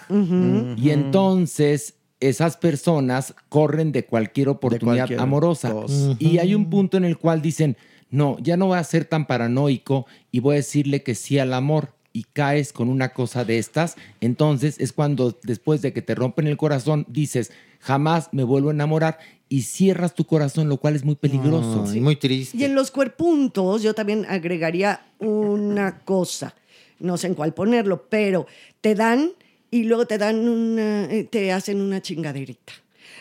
Y 0.76 0.90
entonces 0.90 1.95
esas 2.20 2.56
personas 2.56 3.34
corren 3.48 3.92
de 3.92 4.04
cualquier 4.04 4.48
oportunidad 4.48 5.06
cualquier 5.06 5.20
amorosa. 5.20 5.74
Y 6.18 6.38
hay 6.38 6.54
un 6.54 6.70
punto 6.70 6.96
en 6.96 7.04
el 7.04 7.18
cual 7.18 7.42
dicen, 7.42 7.76
no, 8.10 8.38
ya 8.40 8.56
no 8.56 8.66
voy 8.66 8.78
a 8.78 8.84
ser 8.84 9.04
tan 9.04 9.26
paranoico 9.26 10.06
y 10.30 10.40
voy 10.40 10.54
a 10.54 10.56
decirle 10.56 11.02
que 11.02 11.14
sí 11.14 11.38
al 11.38 11.52
amor. 11.52 11.94
Y 12.12 12.24
caes 12.32 12.72
con 12.72 12.88
una 12.88 13.10
cosa 13.10 13.44
de 13.44 13.58
estas, 13.58 13.96
entonces 14.22 14.76
es 14.78 14.94
cuando 14.94 15.38
después 15.42 15.82
de 15.82 15.92
que 15.92 16.00
te 16.00 16.14
rompen 16.14 16.46
el 16.46 16.56
corazón 16.56 17.04
dices, 17.10 17.52
jamás 17.78 18.30
me 18.32 18.42
vuelvo 18.42 18.70
a 18.70 18.72
enamorar 18.72 19.18
y 19.50 19.62
cierras 19.62 20.14
tu 20.14 20.24
corazón, 20.24 20.70
lo 20.70 20.78
cual 20.78 20.96
es 20.96 21.04
muy 21.04 21.16
peligroso. 21.16 21.84
Ay, 21.86 22.00
muy 22.00 22.16
triste. 22.16 22.56
Y 22.56 22.64
en 22.64 22.74
los 22.74 22.90
cuerpuntos 22.90 23.82
yo 23.82 23.94
también 23.94 24.24
agregaría 24.30 25.02
una 25.18 25.98
cosa, 26.06 26.54
no 26.98 27.18
sé 27.18 27.26
en 27.26 27.34
cuál 27.34 27.52
ponerlo, 27.52 28.06
pero 28.08 28.46
te 28.80 28.94
dan 28.94 29.32
y 29.76 29.84
luego 29.84 30.06
te 30.06 30.18
dan 30.18 30.48
una, 30.48 31.04
eh, 31.10 31.24
te 31.24 31.52
hacen 31.52 31.80
una 31.80 32.00
chingaderita. 32.00 32.72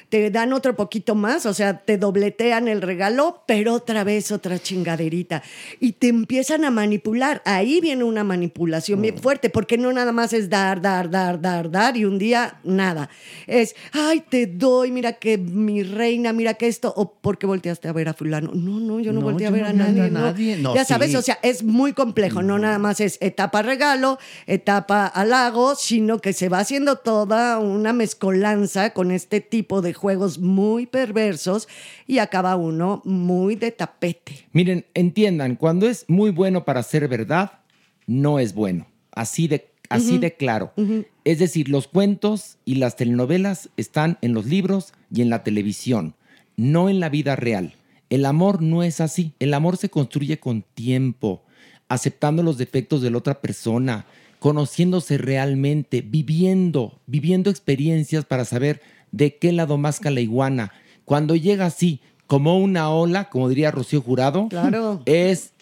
Te 0.09 0.29
dan 0.29 0.53
otro 0.53 0.75
poquito 0.75 1.15
más, 1.15 1.45
o 1.45 1.53
sea, 1.53 1.79
te 1.79 1.97
dobletean 1.97 2.67
el 2.67 2.81
regalo, 2.81 3.43
pero 3.47 3.73
otra 3.73 4.03
vez 4.03 4.31
otra 4.31 4.59
chingaderita. 4.59 5.41
Y 5.79 5.93
te 5.93 6.07
empiezan 6.07 6.63
a 6.65 6.71
manipular. 6.71 7.41
Ahí 7.45 7.81
viene 7.81 8.03
una 8.03 8.23
manipulación 8.23 9.01
bien 9.01 9.17
fuerte, 9.17 9.49
porque 9.49 9.77
no 9.77 9.91
nada 9.91 10.11
más 10.11 10.33
es 10.33 10.49
dar, 10.49 10.81
dar, 10.81 11.09
dar, 11.09 11.41
dar, 11.41 11.71
dar, 11.71 11.97
y 11.97 12.05
un 12.05 12.17
día 12.19 12.59
nada. 12.63 13.09
Es, 13.47 13.75
ay, 13.91 14.23
te 14.29 14.45
doy, 14.47 14.91
mira 14.91 15.13
que 15.13 15.37
mi 15.37 15.83
reina, 15.83 16.33
mira 16.33 16.53
que 16.53 16.67
esto, 16.67 16.93
o 16.95 17.13
porque 17.13 17.45
volteaste 17.45 17.87
a 17.87 17.93
ver 17.93 18.09
a 18.09 18.13
fulano. 18.13 18.51
No, 18.53 18.79
no, 18.79 18.99
yo 18.99 19.11
no, 19.11 19.19
No, 19.19 19.25
volteé 19.25 19.47
a 19.47 19.51
ver 19.51 19.61
no 19.63 19.67
a 19.69 19.71
vi 19.73 19.79
a 19.79 19.83
nadie. 19.83 20.11
no. 20.11 20.19
nadie. 20.19 20.57
No, 20.57 20.75
ya 20.75 20.85
sabes, 20.85 21.15
o 21.15 21.21
sea, 21.21 21.39
es 21.41 21.63
muy 21.63 21.93
complejo. 21.93 22.43
No 22.43 22.59
nada 22.59 22.79
más 22.79 22.99
es 22.99 23.17
etapa 23.21 23.61
regalo, 23.61 24.19
etapa 24.45 25.07
halago, 25.07 25.75
sino 25.75 26.19
que 26.19 26.33
se 26.33 26.49
va 26.49 26.59
haciendo 26.59 26.97
toda 26.97 27.59
una 27.59 27.93
mezcolanza 27.93 28.91
con 28.93 29.11
este 29.11 29.41
tipo 29.41 29.81
de 29.81 29.94
juegos 29.95 30.39
muy 30.39 30.85
perversos 30.85 31.67
y 32.07 32.19
acaba 32.19 32.55
uno 32.55 33.01
muy 33.05 33.55
de 33.55 33.71
tapete. 33.71 34.45
Miren, 34.51 34.85
entiendan, 34.93 35.55
cuando 35.55 35.87
es 35.87 36.05
muy 36.07 36.31
bueno 36.31 36.65
para 36.65 36.83
ser 36.83 37.07
verdad, 37.07 37.59
no 38.07 38.39
es 38.39 38.53
bueno. 38.53 38.87
Así 39.11 39.47
de, 39.47 39.69
así 39.89 40.17
de 40.17 40.35
claro. 40.35 40.73
Es 41.23 41.39
decir, 41.39 41.69
los 41.69 41.87
cuentos 41.87 42.57
y 42.65 42.75
las 42.75 42.95
telenovelas 42.95 43.69
están 43.77 44.17
en 44.21 44.33
los 44.33 44.45
libros 44.45 44.93
y 45.13 45.21
en 45.21 45.29
la 45.29 45.43
televisión, 45.43 46.15
no 46.57 46.89
en 46.89 46.99
la 46.99 47.09
vida 47.09 47.35
real. 47.35 47.75
El 48.09 48.25
amor 48.25 48.61
no 48.61 48.83
es 48.83 49.01
así. 49.01 49.33
El 49.39 49.53
amor 49.53 49.77
se 49.77 49.89
construye 49.89 50.39
con 50.39 50.61
tiempo, 50.61 51.43
aceptando 51.87 52.43
los 52.43 52.57
defectos 52.57 53.01
de 53.01 53.09
la 53.09 53.17
otra 53.17 53.41
persona, 53.41 54.05
conociéndose 54.39 55.17
realmente, 55.17 56.01
viviendo, 56.01 56.99
viviendo 57.07 57.49
experiencias 57.49 58.25
para 58.25 58.45
saber 58.45 58.81
de 59.15 59.37
qué 59.37 59.51
lado 59.51 59.77
masca 59.77 60.11
la 60.11 60.19
iguana. 60.19 60.71
Cuando 61.05 61.35
llega 61.35 61.65
así, 61.65 62.01
como 62.27 62.59
una 62.59 62.89
ola, 62.89 63.29
como 63.29 63.47
diría 63.49 63.71
Rocío 63.71 64.01
Jurado, 64.01 64.47
Claro. 64.49 65.01
es 65.05 65.53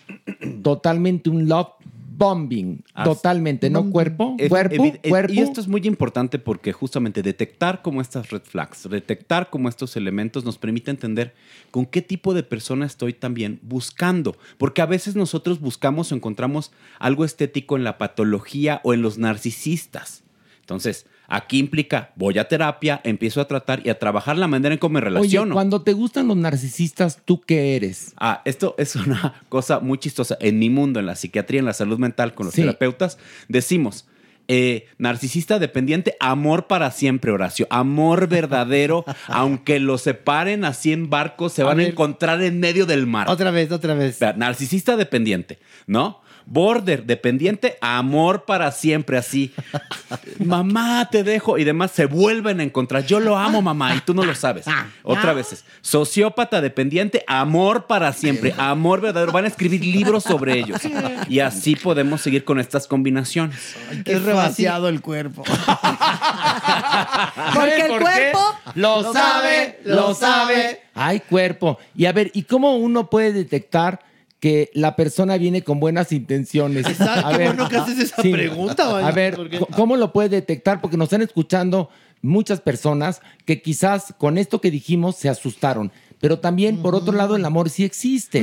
totalmente 0.63 1.29
un 1.29 1.47
love 1.47 1.67
bombing. 2.15 2.83
Totalmente, 3.03 3.69
no 3.69 3.89
cuerpo, 3.89 4.35
Es 4.37 4.49
cuerpo, 4.49 4.83
cuerpo. 5.07 5.33
Y 5.33 5.39
esto 5.39 5.59
es 5.59 5.67
muy 5.67 5.81
importante 5.85 6.39
porque 6.39 6.71
justamente 6.71 7.21
detectar 7.23 7.81
como 7.81 8.01
estas 8.01 8.29
red 8.29 8.43
flags, 8.43 8.87
detectar 8.89 9.49
como 9.49 9.67
estos 9.67 9.95
elementos 9.97 10.45
nos 10.45 10.57
permite 10.57 10.91
entender 10.91 11.33
con 11.71 11.85
qué 11.85 12.01
tipo 12.01 12.33
de 12.33 12.43
persona 12.43 12.85
estoy 12.85 13.13
también 13.13 13.59
buscando. 13.63 14.37
Porque 14.57 14.81
a 14.81 14.85
veces 14.85 15.15
nosotros 15.15 15.59
buscamos 15.59 16.11
o 16.11 16.15
encontramos 16.15 16.71
algo 16.99 17.25
estético 17.25 17.77
en 17.77 17.83
la 17.83 17.97
patología 17.97 18.79
o 18.83 18.93
en 18.93 19.01
los 19.01 19.17
narcisistas. 19.17 20.23
Entonces, 20.61 21.07
aquí 21.27 21.59
implica, 21.59 22.11
voy 22.15 22.37
a 22.37 22.47
terapia, 22.47 23.01
empiezo 23.03 23.41
a 23.41 23.47
tratar 23.47 23.81
y 23.85 23.89
a 23.89 23.97
trabajar 23.99 24.37
la 24.37 24.47
manera 24.47 24.73
en 24.73 24.79
cómo 24.79 24.93
me 24.93 24.99
Oye, 24.99 25.09
relaciono. 25.09 25.53
cuando 25.55 25.81
te 25.81 25.93
gustan 25.93 26.27
los 26.27 26.37
narcisistas, 26.37 27.19
¿tú 27.25 27.41
qué 27.41 27.75
eres? 27.75 28.13
Ah, 28.17 28.41
esto 28.45 28.75
es 28.77 28.95
una 28.95 29.41
cosa 29.49 29.79
muy 29.79 29.97
chistosa. 29.97 30.37
En 30.39 30.59
mi 30.59 30.69
mundo, 30.69 30.99
en 30.99 31.05
la 31.05 31.15
psiquiatría, 31.15 31.59
en 31.59 31.65
la 31.65 31.73
salud 31.73 31.97
mental, 31.99 32.33
con 32.33 32.45
los 32.45 32.55
Sí. 32.55 32.61
terapeutas, 32.61 33.17
decimos, 33.47 34.05
eh, 34.49 34.87
narcisista 34.97 35.57
dependiente, 35.57 36.17
amor 36.19 36.67
para 36.67 36.91
siempre, 36.91 37.31
Horacio. 37.31 37.65
Amor 37.69 38.27
verdadero, 38.27 39.05
aunque 39.27 39.79
los 39.79 40.01
separen 40.01 40.65
así 40.65 40.91
en 40.91 41.09
barcos, 41.09 41.53
se 41.53 41.61
A 41.61 41.65
van 41.65 41.79
a, 41.79 41.83
encontrar 41.83 42.41
en 42.43 42.59
medio 42.59 42.85
del 42.85 43.07
mar. 43.07 43.29
Otra 43.29 43.51
vez, 43.51 43.71
otra 43.71 43.93
vez. 43.93 44.19
Narcisista 44.35 44.97
dependiente, 44.97 45.59
¿no? 45.87 46.19
Border 46.45 47.05
dependiente, 47.05 47.77
amor 47.81 48.45
para 48.45 48.71
siempre, 48.71 49.17
así. 49.17 49.53
mamá, 50.39 51.07
te 51.09 51.23
dejo. 51.23 51.57
Y 51.57 51.63
demás 51.63 51.91
se 51.91 52.05
vuelven 52.05 52.59
a 52.59 52.63
encontrar. 52.63 53.05
Yo 53.05 53.19
lo 53.19 53.37
amo, 53.37 53.61
mamá, 53.61 53.95
y 53.95 54.01
tú 54.01 54.13
no 54.13 54.23
lo 54.23 54.35
sabes. 54.35 54.65
Otra 55.03 55.33
vez. 55.33 55.53
es 55.53 55.65
Sociópata 55.81 56.61
dependiente, 56.61 57.23
amor 57.27 57.87
para 57.87 58.13
siempre, 58.13 58.53
amor 58.57 59.01
verdadero. 59.01 59.31
Van 59.31 59.45
a 59.45 59.47
escribir 59.47 59.85
libros 59.85 60.23
sobre 60.23 60.59
ellos. 60.59 60.81
Y 61.27 61.39
así 61.39 61.75
podemos 61.75 62.21
seguir 62.21 62.43
con 62.43 62.59
estas 62.59 62.87
combinaciones. 62.87 63.75
es 64.05 64.23
rebaciado 64.23 64.89
el 64.89 65.01
cuerpo. 65.01 65.43
Porque 67.53 67.81
el 67.81 67.87
por 67.87 68.01
cuerpo 68.01 68.39
Lo 68.75 69.13
sabe, 69.13 69.79
lo 69.85 70.13
sabe. 70.13 70.81
Ay, 70.93 71.21
cuerpo. 71.21 71.79
Y 71.95 72.05
a 72.05 72.11
ver, 72.11 72.31
¿y 72.33 72.43
cómo 72.43 72.77
uno 72.77 73.09
puede 73.09 73.33
detectar 73.33 73.99
que 74.43 74.69
la 74.73 74.97
persona 74.97 75.37
viene 75.37 75.61
con 75.61 75.79
buenas 75.79 76.11
intenciones? 76.11 76.85
Exacto, 76.85 77.27
A 77.29 77.37
qué 77.37 77.45
bueno 77.45 77.69
que 77.69 77.77
haces 77.77 77.97
esa 77.97 78.21
pregunta, 78.21 79.07
A 79.07 79.09
ver, 79.11 79.37
porque- 79.37 79.57
¿cómo- 79.57 79.73
¿cómo 79.73 79.95
lo 79.95 80.11
puede 80.11 80.27
detectar? 80.27 80.81
Porque 80.81 80.97
nos 80.97 81.05
están 81.05 81.21
escuchando 81.21 81.89
muchas 82.21 82.59
personas 82.59 83.21
que 83.45 83.61
quizás 83.61 84.13
con 84.17 84.37
esto 84.37 84.59
que 84.59 84.69
dijimos 84.69 85.15
se 85.15 85.29
asustaron. 85.29 85.93
Pero 86.19 86.39
también, 86.39 86.81
por 86.81 86.93
otro 86.93 87.13
lado, 87.13 87.37
el 87.37 87.45
amor 87.45 87.69
sí 87.69 87.85
existe. 87.85 88.41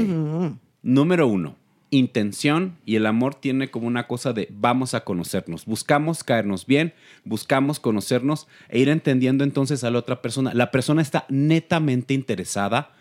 Número 0.82 1.28
uno, 1.28 1.56
intención 1.90 2.78
y 2.86 2.96
el 2.96 3.04
amor 3.04 3.34
tiene 3.34 3.70
como 3.70 3.86
una 3.86 4.06
cosa 4.06 4.32
de 4.32 4.48
vamos 4.50 4.94
a 4.94 5.04
conocernos, 5.04 5.66
buscamos 5.66 6.24
caernos 6.24 6.64
bien, 6.64 6.94
buscamos 7.24 7.78
conocernos 7.78 8.46
e 8.70 8.78
ir 8.78 8.88
entendiendo 8.88 9.44
entonces 9.44 9.84
a 9.84 9.90
la 9.90 9.98
otra 9.98 10.22
persona. 10.22 10.54
La 10.54 10.70
persona 10.70 11.02
está 11.02 11.26
netamente 11.28 12.14
interesada 12.14 12.92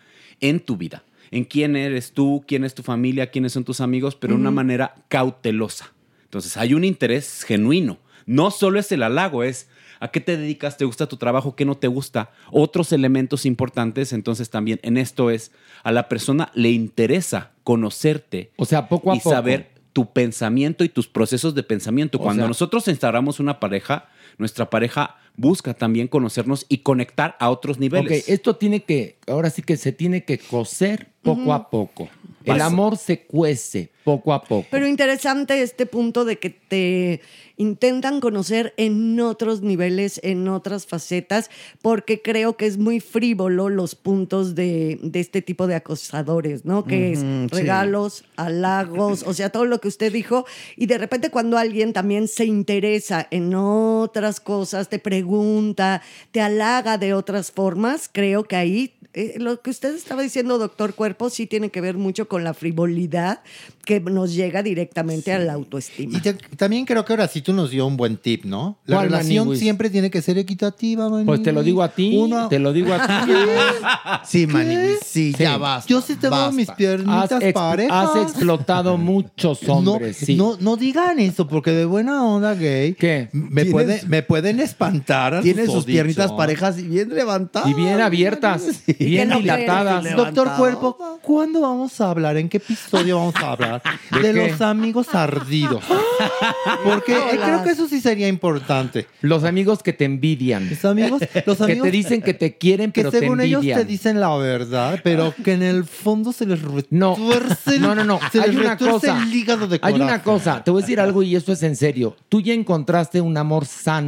en 0.41 0.59
tu 0.59 0.75
vida, 0.75 1.03
en 1.31 1.43
quién 1.45 1.75
eres 1.75 2.11
tú, 2.13 2.43
quién 2.47 2.63
es 2.63 2.73
tu 2.73 2.83
familia, 2.83 3.31
quiénes 3.31 3.53
son 3.53 3.63
tus 3.63 3.81
amigos, 3.81 4.15
pero 4.15 4.33
de 4.35 4.39
una 4.41 4.51
manera 4.51 4.95
cautelosa. 5.07 5.93
Entonces 6.23 6.57
hay 6.57 6.73
un 6.73 6.83
interés 6.83 7.43
genuino. 7.43 7.97
No 8.25 8.51
solo 8.51 8.79
es 8.79 8.91
el 8.91 9.01
halago, 9.03 9.43
es 9.43 9.67
a 9.99 10.09
qué 10.09 10.19
te 10.21 10.37
dedicas, 10.37 10.77
te 10.77 10.85
gusta 10.85 11.07
tu 11.07 11.17
trabajo, 11.17 11.55
qué 11.55 11.65
no 11.65 11.75
te 11.75 11.87
gusta. 11.87 12.31
Otros 12.51 12.93
elementos 12.93 13.45
importantes, 13.45 14.13
entonces 14.13 14.49
también 14.49 14.79
en 14.83 14.97
esto 14.97 15.29
es, 15.31 15.51
a 15.83 15.91
la 15.91 16.07
persona 16.07 16.51
le 16.53 16.69
interesa 16.69 17.51
conocerte. 17.63 18.51
O 18.55 18.65
sea, 18.65 18.87
poco 18.87 19.11
a 19.11 19.15
y 19.15 19.19
poco. 19.19 19.31
saber 19.31 19.71
tu 19.93 20.13
pensamiento 20.13 20.83
y 20.83 20.89
tus 20.89 21.07
procesos 21.07 21.55
de 21.55 21.63
pensamiento. 21.63 22.17
O 22.19 22.21
Cuando 22.21 22.43
sea- 22.43 22.47
nosotros 22.47 22.87
instauramos 22.87 23.39
una 23.39 23.59
pareja, 23.59 24.07
nuestra 24.39 24.69
pareja 24.69 25.17
busca 25.35 25.73
también 25.73 26.07
conocernos 26.07 26.65
y 26.67 26.79
conectar 26.79 27.35
a 27.39 27.49
otros 27.49 27.77
Ok, 27.77 27.81
niveles. 27.81 28.27
esto 28.27 28.55
tiene 28.55 28.83
que, 28.83 29.17
ahora 29.27 29.49
sí 29.49 29.61
que 29.61 29.77
se 29.77 29.91
tiene 29.91 30.25
que 30.25 30.37
cocer 30.39 31.09
poco 31.21 31.53
a 31.53 31.69
poco. 31.69 32.09
El 32.45 32.61
amor 32.61 32.97
se 32.97 33.25
cuece 33.25 33.91
poco 34.03 34.33
a 34.33 34.41
poco. 34.43 34.65
Pero 34.71 34.87
interesante 34.87 35.61
este 35.61 35.85
punto 35.85 36.25
de 36.25 36.39
que 36.39 36.49
te 36.49 37.21
intentan 37.57 38.21
conocer 38.21 38.73
en 38.77 39.19
otros 39.19 39.61
niveles, 39.61 40.19
en 40.23 40.47
otras 40.47 40.87
facetas, 40.87 41.51
porque 41.81 42.21
creo 42.21 42.55
que 42.55 42.65
es 42.65 42.77
muy 42.77 43.01
frívolo 43.01 43.67
los 43.67 43.95
puntos 43.95 44.55
de, 44.55 44.97
de 45.03 45.19
este 45.19 45.41
tipo 45.41 45.67
de 45.67 45.75
acosadores, 45.75 46.63
¿no? 46.63 46.85
Que 46.85 47.11
es 47.11 47.19
sí. 47.19 47.47
regalos, 47.51 48.23
halagos, 48.37 49.23
o 49.23 49.33
sea, 49.33 49.49
todo 49.49 49.65
lo 49.65 49.79
que 49.81 49.89
usted 49.89 50.11
dijo. 50.11 50.45
Y 50.77 50.85
de 50.85 50.97
repente 50.97 51.29
cuando 51.29 51.57
alguien 51.57 51.91
también 51.91 52.29
se 52.29 52.45
interesa 52.45 53.27
en 53.29 53.53
otras 53.53 54.28
cosas, 54.39 54.89
te 54.89 54.99
pregunta, 54.99 56.01
te 56.31 56.41
halaga 56.41 56.97
de 56.97 57.13
otras 57.13 57.51
formas, 57.51 58.09
creo 58.11 58.43
que 58.43 58.55
ahí 58.55 58.93
eh, 59.13 59.33
lo 59.39 59.59
que 59.61 59.71
usted 59.71 59.95
estaba 59.95 60.21
diciendo, 60.21 60.59
doctor 60.59 60.93
Cuerpo, 60.93 61.31
sí 61.31 61.47
tiene 61.47 61.71
que 61.71 61.81
ver 61.81 61.97
mucho 61.97 62.27
con 62.27 62.43
la 62.43 62.53
frivolidad 62.53 63.39
que 63.83 63.99
nos 63.99 64.35
llega 64.35 64.61
directamente 64.61 65.33
a 65.33 65.39
la 65.39 65.53
autoestima. 65.53 66.15
Y 66.15 66.21
te- 66.21 66.35
también 66.35 66.85
creo 66.85 67.03
que 67.03 67.13
ahora 67.13 67.27
sí 67.27 67.41
tú 67.41 67.51
nos 67.51 67.71
dio 67.71 67.87
un 67.87 67.97
buen 67.97 68.17
tip, 68.17 68.45
¿no? 68.45 68.77
La 68.85 68.97
¿Cuál, 68.97 69.07
relación 69.09 69.57
siempre 69.57 69.89
tiene 69.89 70.11
que 70.11 70.21
ser 70.21 70.37
equitativa, 70.37 71.05
Maniwis. 71.09 71.25
Pues 71.25 71.41
te 71.41 71.51
lo 71.51 71.63
digo 71.63 71.81
a 71.81 71.89
ti, 71.89 72.15
Uno- 72.15 72.47
te 72.49 72.59
lo 72.59 72.71
digo 72.71 72.93
a 72.93 73.07
ti. 73.25 73.31
Sí, 74.29 74.45
Maniwis, 74.45 74.99
sí, 75.05 75.33
ya 75.37 75.53
Sí. 75.55 75.59
basta. 75.59 75.89
Yo 75.89 76.01
sí 76.01 76.13
te 76.15 76.21
veo 76.29 76.31
basta. 76.31 76.51
mis 76.55 76.69
piernitas 76.71 77.31
Has, 77.31 77.53
parejas. 77.53 78.09
has 78.15 78.21
explotado 78.21 78.97
muchos 78.97 79.67
hombres, 79.67 80.19
no, 80.21 80.25
sí. 80.27 80.35
no, 80.35 80.57
no 80.59 80.75
digan 80.75 81.17
eso, 81.19 81.47
porque 81.47 81.71
de 81.71 81.85
buena 81.85 82.23
onda 82.23 82.53
gay. 82.53 82.93
¿Qué? 82.93 83.29
Me, 83.31 83.65
puede- 83.65 84.03
me 84.07 84.18
pueden 84.23 84.59
espantar. 84.59 85.33
a 85.35 85.41
Tiene 85.41 85.65
sus 85.65 85.85
piernitas 85.85 86.31
parejas 86.31 86.77
y 86.79 86.83
bien 86.83 87.09
levantadas. 87.13 87.69
Y 87.69 87.73
bien 87.73 87.99
abiertas, 88.01 88.63
bien 88.85 88.97
Que 88.97 89.25
no 89.25 89.39
dilatadas. 89.39 90.15
Doctor. 90.15 90.49
Cuerpo, 90.57 91.19
¿cuándo 91.21 91.61
vamos 91.61 91.99
a 92.01 92.09
hablar? 92.11 92.37
¿En 92.37 92.49
qué 92.49 92.57
episodio 92.57 93.17
vamos 93.17 93.35
a 93.35 93.51
hablar? 93.51 93.81
¿De 94.21 94.33
los 94.33 94.61
amigos 94.61 95.13
ardidos. 95.13 95.83
Porque 96.83 97.13
eh, 97.13 97.39
creo 97.41 97.63
que 97.63 97.69
eso 97.71 97.87
sí 97.87 98.01
sería 98.01 98.27
importante. 98.27 99.07
Los 99.21 99.43
amigos 99.43 99.83
que 99.83 99.93
te 99.93 100.05
envidian. 100.05 100.69
Los 100.69 100.83
amigos, 100.85 101.21
los 101.45 101.57
que 101.57 101.63
amigos 101.63 101.83
te 101.85 101.91
dicen 101.91 102.21
que 102.21 102.33
te 102.33 102.57
quieren, 102.57 102.91
que 102.91 103.01
pero 103.01 103.11
te 103.11 103.19
según 103.19 103.41
ellos 103.41 103.61
te 103.63 103.85
dicen 103.85 104.19
la 104.19 104.35
verdad, 104.37 104.99
pero 105.03 105.33
que 105.43 105.53
en 105.53 105.63
el 105.63 105.83
fondo 105.85 106.31
se 106.31 106.45
les 106.45 106.59
No, 106.89 107.15
retuerce 107.15 107.75
el- 107.75 107.81
no, 107.81 107.95
no, 107.95 108.03
no. 108.03 108.19
se 108.31 108.41
Hay 108.41 108.49
les 108.51 108.57
una 108.59 108.71
retuerce 108.71 109.07
cosa. 109.07 109.23
el 109.23 109.33
hígado 109.33 109.67
de 109.67 109.79
Hay 109.81 109.93
una 109.93 110.05
coraje. 110.05 110.23
cosa. 110.23 110.63
Te 110.63 110.71
voy 110.71 110.81
a 110.81 110.83
decir 110.83 110.99
algo 110.99 111.23
y 111.23 111.35
esto 111.35 111.51
es 111.53 111.63
en 111.63 111.75
serio. 111.75 112.15
Tú 112.27 112.41
ya 112.41 112.53
encontraste 112.53 113.21
un 113.21 113.37
amor 113.37 113.65
sano. 113.65 113.98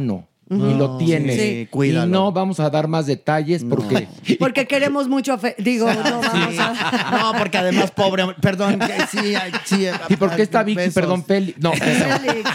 Y 0.50 0.74
lo 0.74 0.98
tienes. 0.98 1.40
sí, 1.40 1.66
cuídalo. 1.70 2.06
Y 2.06 2.10
no 2.10 2.30
vamos 2.30 2.60
a 2.60 2.68
dar 2.68 2.86
más 2.86 3.06
detalles 3.06 3.64
porque 3.64 4.06
Porque 4.38 4.66
queremos 4.66 5.08
mucho, 5.08 5.32
a 5.32 5.38
Fe- 5.38 5.54
digo, 5.58 5.90
no 5.90 6.02
vamos 6.20 6.58
a... 6.58 7.10
No, 7.10 7.38
porque 7.38 7.56
además, 7.56 7.90
pobre 7.90 8.26
perdón, 8.38 8.78
que 8.78 9.06
sí, 9.10 9.34
sí. 9.64 9.86
¿Y 10.10 10.16
por 10.16 10.36
qué 10.36 10.42
está 10.42 10.62
Vicky? 10.62 10.76
besos. 10.76 10.94
Perdón, 10.94 11.24
Feli. 11.24 11.54
No, 11.58 11.72
Félix. 11.72 12.50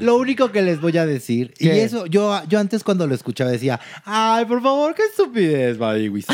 Lo 0.00 0.16
único 0.16 0.50
que 0.50 0.60
les 0.62 0.80
voy 0.80 0.98
a 0.98 1.06
decir, 1.06 1.54
y 1.58 1.68
eso, 1.68 2.06
yo, 2.06 2.38
yo 2.48 2.58
antes 2.58 2.82
cuando 2.84 3.06
lo 3.06 3.14
escuchaba 3.14 3.50
decía, 3.50 3.78
ay, 4.04 4.44
por 4.44 4.60
favor, 4.62 4.94
qué 4.94 5.02
estupidez, 5.04 5.78
Mariwis. 5.78 6.26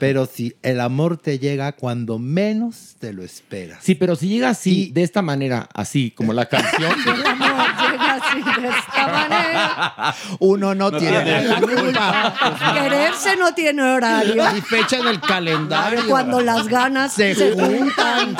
Pero 0.00 0.26
sí, 0.26 0.54
el 0.62 0.80
amor 0.80 1.16
te 1.18 1.38
llega 1.38 1.72
cuando 1.72 2.18
menos 2.18 2.96
te 2.98 3.12
lo 3.12 3.22
esperas. 3.22 3.78
Sí, 3.82 3.94
pero 3.94 4.16
si 4.16 4.28
llega 4.28 4.48
así, 4.48 4.90
de 4.92 5.02
esta 5.02 5.20
manera, 5.22 5.68
así 5.74 6.10
como 6.10 6.32
la 6.32 6.46
canción. 6.46 6.92
El 7.06 7.26
amor 7.26 7.66
llega 7.80 8.01
así 8.22 8.60
de 8.60 8.68
esta 8.68 9.06
manera. 9.08 10.14
Uno 10.38 10.74
no, 10.74 10.90
tiene 10.90 11.22
tiene 11.22 11.44
la 11.44 11.60
culpa. 11.60 12.34
Quererse 12.74 13.36
no 13.36 13.54
tiene 13.54 13.82
horario. 13.82 14.52
Ni 14.52 14.60
fecha 14.60 14.98
en 14.98 15.08
el 15.08 15.20
calendario. 15.20 16.00
Cuando 16.08 16.40
las 16.40 16.68
ganas 16.68 17.12
se, 17.12 17.34
Se 17.34 17.52
juntan. 17.52 18.36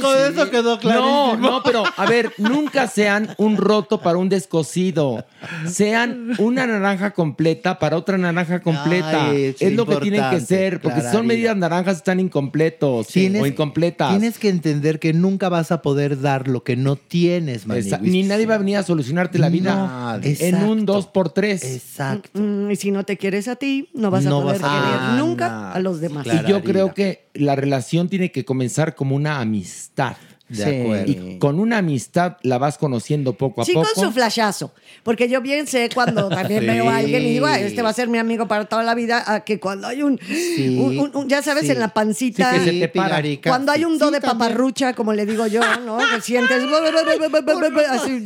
Con 0.00 0.18
eso 0.18 0.50
quedó 0.50 0.74
No, 0.74 0.78
clarísimo. 0.78 1.36
no, 1.38 1.62
pero 1.62 1.84
a 1.96 2.06
ver, 2.06 2.32
nunca 2.38 2.86
sean 2.88 3.34
un 3.38 3.56
roto 3.56 4.00
para 4.00 4.18
un 4.18 4.28
descosido. 4.28 5.24
Sean 5.66 6.32
una 6.38 6.66
naranja 6.66 7.10
completa 7.12 7.78
para 7.78 7.96
otra 7.96 8.18
naranja 8.18 8.60
completa. 8.60 9.26
Ay, 9.30 9.54
sí, 9.58 9.66
es 9.66 9.72
lo 9.74 9.86
que 9.86 9.96
tienen 9.96 10.30
que 10.30 10.40
ser, 10.40 10.80
porque 10.80 11.00
si 11.00 11.10
son 11.10 11.26
medidas 11.26 11.56
naranjas 11.56 11.96
están 11.98 12.20
incompletos 12.20 13.08
o 13.14 13.46
incompletas. 13.46 14.10
Tienes 14.10 14.38
que 14.38 14.48
entender 14.48 14.98
que 14.98 15.12
nunca 15.12 15.48
vas 15.48 15.72
a 15.72 15.82
poder 15.82 16.20
dar 16.20 16.48
lo 16.48 16.62
que 16.62 16.76
no 16.76 16.96
tienes, 16.96 17.66
Maniwis. 17.66 18.00
ni 18.00 18.22
nadie 18.22 18.46
va 18.46 18.54
a 18.54 18.58
venir 18.58 18.76
a 18.76 18.82
solucionarte 18.92 19.38
la 19.38 19.48
vida 19.48 20.20
en 20.22 20.54
un 20.56 20.78
Exacto. 20.80 20.92
2 20.92 21.06
por 21.08 21.30
3 21.30 21.64
Exacto. 21.64 22.40
Mm, 22.40 22.70
Y 22.70 22.76
si 22.76 22.90
no 22.90 23.04
te 23.04 23.16
quieres 23.16 23.48
a 23.48 23.56
ti, 23.56 23.88
no 23.94 24.10
vas 24.10 24.26
a 24.26 24.30
poder 24.30 24.60
vas 24.60 24.70
a- 24.70 24.74
querer 24.82 24.98
Ah, 25.00 25.16
nunca 25.18 25.72
a 25.72 25.78
los 25.80 26.00
demás. 26.00 26.24
Claro. 26.24 26.46
Y 26.46 26.50
yo 26.50 26.62
creo 26.62 26.94
que 26.94 27.28
la 27.34 27.56
relación 27.56 28.08
tiene 28.08 28.30
que 28.30 28.44
comenzar 28.44 28.94
como 28.94 29.16
una 29.16 29.40
amistad. 29.40 30.16
De 30.52 30.64
Sí. 30.64 30.80
acuerdo. 30.82 31.10
Y 31.10 31.38
con 31.38 31.58
una 31.58 31.78
amistad 31.78 32.36
la 32.42 32.58
vas 32.58 32.78
conociendo 32.78 33.32
poco 33.34 33.62
a 33.62 33.64
Sí, 33.64 33.72
poco. 33.72 33.88
con 33.94 34.04
su 34.04 34.12
flashazo. 34.12 34.72
Porque 35.02 35.28
yo 35.28 35.40
bien 35.40 35.66
sé 35.66 35.88
cuando 35.94 36.28
también 36.28 36.60
Sí. 36.60 36.66
veo 36.66 36.88
a 36.90 36.96
alguien 36.98 37.22
y 37.22 37.30
digo, 37.30 37.46
"Ay, 37.46 37.64
este 37.64 37.82
va 37.82 37.88
a 37.88 37.92
ser 37.92 38.08
mi 38.08 38.18
amigo 38.18 38.46
para 38.48 38.66
toda 38.66 38.82
la 38.82 38.94
vida, 38.94 39.24
a 39.26 39.40
que 39.44 39.58
cuando 39.58 39.86
hay 39.88 40.02
un, 40.02 40.18
Sí. 40.18 40.78
un- 40.78 40.98
un- 40.98 41.16
un- 41.16 41.28
ya 41.28 41.42
sabes, 41.42 41.64
Sí. 41.64 41.70
en 41.72 41.80
la 41.80 41.88
pancita, 41.88 42.52
Sí, 42.52 42.58
que 42.58 42.64
se 42.72 42.80
te 42.80 42.88
para. 42.88 43.22
Cuando 43.42 43.72
hay 43.72 43.84
un 43.84 43.98
do 43.98 44.08
Sí, 44.08 44.14
de 44.14 44.20
también. 44.20 44.48
paparrucha, 44.48 44.92
como 44.94 45.12
le 45.12 45.24
digo 45.26 45.46
yo, 45.46 45.60
¿no? 45.86 45.98
Que 45.98 46.20
sientes 46.20 46.62
así. 47.88 48.22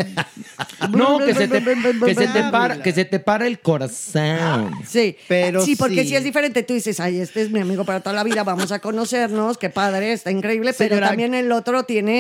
No, 0.90 1.19
que 1.19 1.35
se 1.35 1.48
te, 1.48 1.62
que 1.62 2.15
se 2.15 2.27
te 2.28 2.43
para, 2.51 2.82
que 2.82 2.93
se 2.93 3.05
te 3.05 3.19
para 3.20 3.47
el 3.47 3.61
corazón. 3.61 4.70
Sí, 4.86 5.16
Pero 5.28 5.62
sí, 5.65 5.77
porque 5.77 6.03
sí. 6.03 6.09
si 6.11 6.16
es 6.16 6.24
diferente, 6.24 6.62
tú 6.62 6.74
dices, 6.74 7.01
ay, 7.01 7.19
este 7.20 7.43
es 7.43 7.51
mi 7.51 7.61
amigo 7.61 7.85
para 7.85 8.01
toda 8.01 8.15
la 8.15 8.24
vida, 8.24 8.43
vamos 8.44 8.73
a 8.73 8.78
conocernos, 8.81 9.59
qué 9.59 9.70
padre, 9.70 10.12
está 10.12 10.31
increíble, 10.31 10.73
pero 10.77 10.98
también 11.01 11.35
el 11.35 11.53
otro 11.53 11.85
tiene 11.85 12.15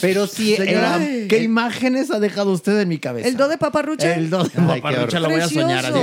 Pero 0.00 0.26
sí, 0.26 0.56
Señora, 0.56 0.98
¿qué 1.28 1.42
imágenes 1.42 2.10
ha 2.10 2.18
dejado 2.18 2.52
usted 2.52 2.80
en 2.80 2.88
mi 2.88 2.98
cabeza? 2.98 3.28
el 3.28 3.36
do 3.36 3.48
de 3.48 3.58
paparrucha. 3.58 4.14
El 4.14 4.30
do 4.30 4.44
de 4.44 4.50
Ay, 4.56 4.80
qué 4.80 4.80
paparrucha 4.80 5.20
lo 5.20 5.28
voy 5.28 5.40
a 5.40 5.48
soñar. 5.48 5.84
así. 5.84 5.98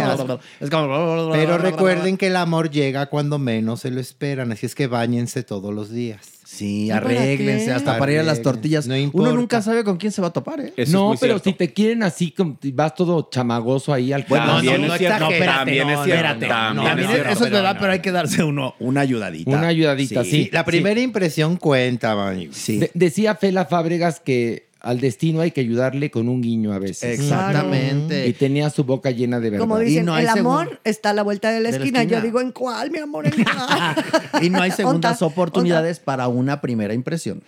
Es 0.60 0.70
como... 0.70 1.32
Pero 1.32 1.58
recuerden 1.58 2.18
que 2.18 2.28
el 2.28 2.36
amor 2.36 2.70
llega 2.70 3.08
cuando 3.08 3.40
menos 3.40 3.82
se 3.82 3.92
lo 3.92 4.00
esperan, 4.00 4.52
así 4.52 4.66
es 4.66 4.76
que 4.76 4.88
bañense 4.88 5.44
todos 5.44 5.74
los 5.74 5.90
días. 5.90 6.37
Sí, 6.50 6.88
¿Para 6.90 7.06
arréglense 7.06 7.74
hasta 7.74 7.98
para 7.98 8.14
ir 8.14 8.20
a 8.20 8.24
las 8.24 8.42
tortillas. 8.42 8.88
no 8.88 8.96
Uno 9.12 9.34
nunca 9.34 9.62
sabe 9.62 9.84
con 9.84 9.98
quién 9.98 10.14
se 10.14 10.22
va 10.22 10.30
a 10.30 10.34
topar, 10.34 10.62
¿eh? 10.62 10.68
Eso 10.78 10.82
es 10.82 10.90
no, 10.92 11.08
muy 11.10 11.18
pero 11.20 11.34
cierto. 11.40 11.50
si 11.50 11.54
te 11.58 11.74
quieren 11.74 12.04
así, 12.04 12.34
vas 12.74 12.96
todo 12.96 13.28
chamagoso 13.30 13.92
ahí 13.92 14.14
al 14.14 14.24
Bueno, 14.30 14.46
También 14.46 14.82
no, 14.82 14.88
no, 14.88 14.94
es 14.94 14.98
cierto, 15.00 15.20
no, 15.20 15.32
espérate, 15.32 15.58
también 15.58 15.88
no, 15.88 15.94
es 15.94 16.06
cierto, 16.06 16.14
espérate. 16.14 16.48
también 16.48 16.96
No, 16.96 17.02
es 17.04 17.08
cierto. 17.10 17.30
eso 17.34 17.46
es 17.48 17.52
verdad, 17.52 17.78
pero 17.78 17.92
hay 17.92 18.00
que 18.00 18.12
darse 18.14 18.44
uno 18.46 18.76
una 18.80 19.02
ayudadita. 19.02 19.52
Una 19.52 19.68
ayudadita, 19.68 20.24
sí. 20.24 20.50
La 20.54 20.64
primera 20.64 21.02
impresión 21.02 21.58
cuenta, 21.58 22.16
Manny. 22.16 22.48
Sí. 22.54 22.78
De- 22.78 22.92
decía 22.94 23.36
Fela 23.36 23.66
Fábregas 23.66 24.22
que 24.22 24.67
al 24.80 25.00
destino 25.00 25.42
hay 25.42 25.52
que 25.52 25.62
ayudarle 25.62 26.12
con 26.12 26.30
un 26.30 26.42
guiño 26.42 26.74
a 26.74 26.80
veces. 26.80 27.20
Exactamente. 27.20 28.28
Y 28.28 28.34
tenía 28.34 28.70
su 28.70 28.84
boca 28.84 29.12
llena 29.12 29.40
de 29.40 29.50
verdad. 29.50 29.64
Como 29.64 29.80
dicen, 29.80 30.06
no 30.06 30.14
hay 30.14 30.24
el 30.24 30.30
amor 30.30 30.80
está 30.84 31.12
a 31.12 31.14
la 31.14 31.24
vuelta 31.24 31.50
de 31.50 31.60
la, 31.62 31.72
de 31.72 31.80
la 31.80 31.84
esquina. 31.84 32.04
Yo 32.04 32.22
digo, 32.22 32.42
¿en 32.42 32.52
cuál, 32.52 32.92
mi 32.92 33.00
amor? 33.00 33.28
¿En 33.28 33.44
cuál? 33.44 34.06
Y 34.42 34.50
no 34.50 34.62
hay 34.62 34.72
segundas 34.72 35.22
oportunidades 35.22 36.00
para 36.00 36.28
una 36.28 36.62
primera 36.62 36.94
impresión. 36.94 37.44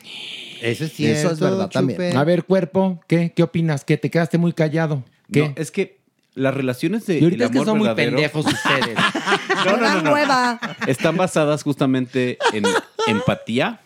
Eso 0.61 0.85
es 0.85 0.93
cierto. 0.93 1.19
Eso 1.19 1.31
es 1.31 1.39
verdad 1.39 1.69
también. 1.69 2.17
A 2.17 2.23
ver, 2.23 2.43
cuerpo, 2.43 2.99
¿qué? 3.07 3.31
¿Qué 3.35 3.43
opinas? 3.43 3.85
¿Que 3.85 3.97
te 3.97 4.09
quedaste 4.09 4.37
muy 4.37 4.53
callado? 4.53 5.03
¿Qué? 5.31 5.49
No, 5.49 5.53
es 5.55 5.71
que 5.71 5.99
las 6.35 6.53
relaciones 6.53 7.05
de 7.05 7.19
y 7.19 7.23
ahorita 7.23 7.45
el 7.45 7.49
es 7.49 7.51
que 7.51 7.57
amor 7.59 7.67
son 7.67 7.77
muy 7.77 7.95
pendejos 7.95 8.45
ustedes. 8.53 8.97
No, 9.65 9.77
no, 9.77 9.77
no, 9.77 10.01
no. 10.01 10.09
nueva. 10.11 10.59
están 10.87 11.17
basadas 11.17 11.63
justamente 11.63 12.37
en 12.53 12.63
empatía, 13.07 13.81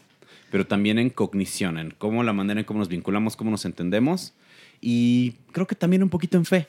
pero 0.54 0.68
también 0.68 1.00
en 1.00 1.10
cognición, 1.10 1.80
en 1.80 1.96
cómo 1.98 2.22
la 2.22 2.32
manera 2.32 2.60
en 2.60 2.66
cómo 2.68 2.78
nos 2.78 2.88
vinculamos, 2.88 3.36
cómo 3.36 3.50
nos 3.50 3.66
entendemos 3.66 4.36
y 4.82 5.32
creo 5.52 5.66
que 5.66 5.74
también 5.74 6.04
un 6.04 6.10
poquito 6.10 6.38
en 6.38 6.46
fe. 6.46 6.68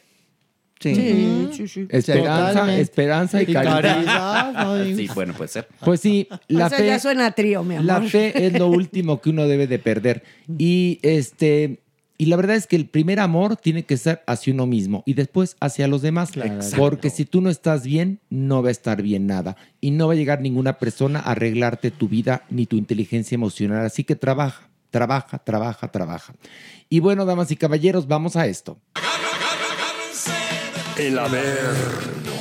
Sí. 0.81 0.95
Sí, 0.95 1.49
sí, 1.53 1.69
sí. 1.69 1.87
Esperanza, 1.91 2.79
esperanza 2.79 3.43
y 3.43 3.51
Y 3.51 3.53
caridad. 3.53 4.87
Sí, 4.97 5.07
bueno, 5.15 5.35
puede 5.35 5.49
ser. 5.49 5.69
Pues 5.85 6.01
sí, 6.01 6.27
la 6.49 6.65
o 6.65 6.69
sea, 6.71 6.79
fe. 6.79 6.87
ya 6.87 6.99
suena 6.99 7.27
a 7.27 7.33
trío, 7.33 7.63
mi 7.63 7.75
amor. 7.75 7.85
La 7.85 8.01
fe 8.01 8.47
es 8.47 8.59
lo 8.59 8.69
último 8.69 9.21
que 9.21 9.29
uno 9.29 9.47
debe 9.47 9.67
de 9.67 9.79
perder. 9.79 10.23
Y 10.57 10.99
este 11.03 11.81
y 12.17 12.27
la 12.27 12.37
verdad 12.37 12.55
es 12.55 12.67
que 12.67 12.77
el 12.77 12.87
primer 12.87 13.19
amor 13.19 13.57
tiene 13.57 13.85
que 13.85 13.97
ser 13.97 14.23
hacia 14.27 14.53
uno 14.53 14.67
mismo 14.67 15.03
y 15.05 15.15
después 15.15 15.57
hacia 15.61 15.89
los 15.89 16.01
demás. 16.01 16.31
Porque 16.77 17.11
si 17.11 17.25
tú 17.25 17.41
no 17.41 17.51
estás 17.51 17.83
bien, 17.85 18.21
no 18.31 18.63
va 18.63 18.69
a 18.69 18.73
estar 18.73 19.03
bien 19.03 19.27
nada. 19.27 19.57
Y 19.81 19.91
no 19.91 20.07
va 20.07 20.13
a 20.13 20.17
llegar 20.17 20.41
ninguna 20.41 20.79
persona 20.79 21.19
a 21.19 21.33
arreglarte 21.33 21.91
tu 21.91 22.09
vida 22.09 22.45
ni 22.51 22.67
tu 22.67 22.77
inteligencia 22.77 23.35
emocional. 23.35 23.85
Así 23.85 24.05
que 24.05 24.15
trabaja, 24.15 24.69
trabaja, 24.91 25.39
trabaja, 25.39 25.89
trabaja. 25.89 26.35
Y 26.89 27.01
bueno, 27.01 27.25
damas 27.25 27.51
y 27.51 27.57
caballeros, 27.57 28.07
vamos 28.07 28.37
a 28.37 28.47
esto. 28.47 28.79
El 30.97 31.19
Averno. 31.19 32.34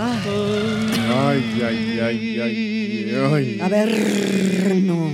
Ay, 0.00 1.60
ay, 1.64 2.00
ay, 2.00 2.40
ay, 2.40 3.14
ay. 3.32 3.60
A 3.60 3.68
ver, 3.68 4.74
no. 4.82 5.08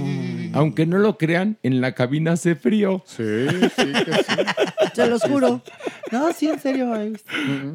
Aunque 0.52 0.84
no 0.86 0.98
lo 0.98 1.16
crean, 1.18 1.58
en 1.62 1.80
la 1.80 1.94
cabina 1.94 2.32
hace 2.32 2.54
frío. 2.54 3.02
Sí, 3.06 3.22
sí, 3.76 3.92
que 3.92 4.12
sí. 4.12 4.90
Se 4.94 5.06
los 5.08 5.22
juro. 5.22 5.62
No, 6.12 6.32
sí, 6.32 6.48
en 6.48 6.60
serio. 6.60 6.92
ay. 6.94 7.14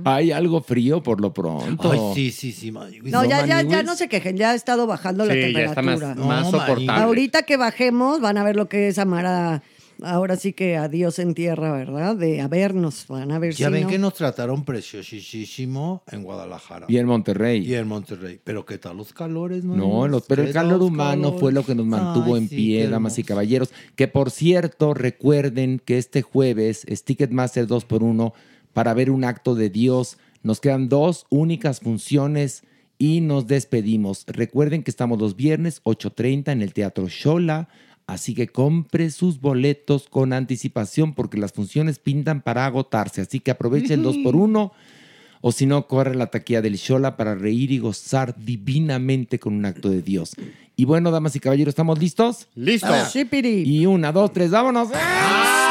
Hay 0.06 0.31
algo 0.31 0.61
frío 0.61 1.02
por 1.03 1.19
lo 1.19 1.34
pronto. 1.34 1.91
Ay, 1.91 1.99
sí, 2.14 2.31
sí, 2.31 2.52
sí. 2.53 2.72
Maniwis. 2.72 3.11
No, 3.11 3.26
ya, 3.26 3.45
ya, 3.45 3.64
ya 3.64 3.84
no 3.84 3.95
se 3.95 4.07
quejen, 4.07 4.38
ya 4.38 4.52
ha 4.52 4.56
estado 4.56 4.88
bajando 4.88 5.26
la 5.26 5.34
Sí, 5.34 5.40
ya 5.52 5.61
está 5.64 5.76
temperatura. 5.81 6.15
más, 6.15 6.44
más 6.44 6.52
soportable. 6.52 6.91
Ahorita 6.91 7.41
que 7.44 7.57
bajemos 7.57 8.22
van 8.22 8.38
a 8.38 8.44
ver 8.44 8.56
lo 8.56 8.69
que 8.69 8.88
es 8.88 8.98
amar 8.99 9.26
a, 9.26 9.64
ahora 10.04 10.36
sí 10.36 10.54
que 10.54 10.78
a 10.78 10.88
Dios 10.88 11.20
en 11.20 11.34
tierra, 11.34 11.72
¿verdad? 11.72 12.16
De 12.16 12.42
a 12.42 12.48
vernos, 12.48 13.06
van 13.08 13.32
a 13.32 13.40
ver 13.40 13.54
Ya 13.54 13.68
si 13.68 13.74
ven 13.74 13.84
no. 13.84 13.90
que 13.90 13.98
nos 14.00 14.14
trataron 14.14 14.64
preciosísimo 14.66 16.04
en 16.12 16.24
Guadalajara. 16.24 16.86
Y 16.90 16.98
en 16.98 17.06
Monterrey. 17.08 17.66
Y 17.66 17.74
en 17.76 17.88
Monterrey. 17.88 18.40
Pero 18.44 18.66
¿qué 18.66 18.78
tal 18.78 18.98
los 18.98 19.14
calores, 19.14 19.64
No, 19.64 19.76
Maniwis? 19.76 20.12
los- 20.12 20.24
pero 20.28 20.42
el 20.44 20.48
¿Qué 20.50 20.54
calor 20.54 20.82
humano 20.82 21.22
calores? 21.24 21.40
fue 21.40 21.52
lo 21.52 21.64
que 21.66 21.76
nos 21.76 21.86
mantuvo 21.86 22.36
Ay, 22.36 22.42
en 22.44 22.50
sí, 22.50 22.56
pie, 22.56 22.88
damas 22.88 23.18
y 23.20 23.24
caballeros. 23.24 23.72
Que 23.96 24.08
por 24.08 24.32
cierto, 24.32 24.94
recuerden 24.94 25.82
que 25.84 25.98
este 25.98 26.22
jueves 26.22 26.84
es 26.88 27.04
Ticketmaster 27.04 27.68
2x1 27.68 28.34
para 28.74 28.94
ver 28.94 29.10
un 29.12 29.24
acto 29.24 29.56
de 29.56 29.70
Dios. 29.70 30.18
Nos 30.44 30.60
quedan 30.62 30.90
dos 30.90 31.26
únicas 31.30 31.80
funciones 31.82 32.64
y 32.98 33.22
nos 33.22 33.48
despedimos. 33.48 34.26
Recuerden 34.28 34.84
que 34.84 34.92
estamos 34.92 35.20
los 35.20 35.36
viernes 35.36 35.82
8.30 35.84 36.52
en 36.52 36.62
el 36.62 36.74
Teatro 36.74 37.08
Shola. 37.08 37.70
Así 38.10 38.34
que 38.34 38.48
compre 38.48 39.11
sus 39.11 39.40
boletos 39.40 40.07
con 40.10 40.34
anticipación 40.34 41.14
porque 41.14 41.38
las 41.38 41.53
funciones 41.53 41.99
pintan 41.99 42.41
para 42.41 42.65
agotarse. 42.65 43.22
Así 43.22 43.40
que 43.40 43.52
aproveche 43.52 43.94
el 43.94 44.03
2x1 44.03 44.72
o 45.41 45.52
si 45.52 45.65
no, 45.65 45.88
corre 45.88 46.15
la 46.15 46.27
taquilla 46.27 46.61
del 46.61 46.76
Shola 46.76 47.15
para 47.15 47.36
reír 47.36 47.72
y 47.72 47.80
gozar 47.80 48.36
divinamente 48.38 49.40
con 49.40 49.53
un 49.53 49.65
acto 49.65 49.90
de 49.90 50.02
Dios. 50.02 50.36
Y 50.76 50.86
bueno, 50.86 51.11
damas 51.11 51.36
y 51.36 51.40
caballeros, 51.40 51.73
¿estamos 51.73 51.99
listos? 51.99 52.48
Listo. 52.56 52.88
Sí, 53.11 53.26
Piri. 53.26 53.64
Y 53.64 53.86
una, 53.86 54.11
dos, 54.11 54.34
tres, 54.34 54.52
vámonos. 54.52 54.90
Ay, 54.94 55.69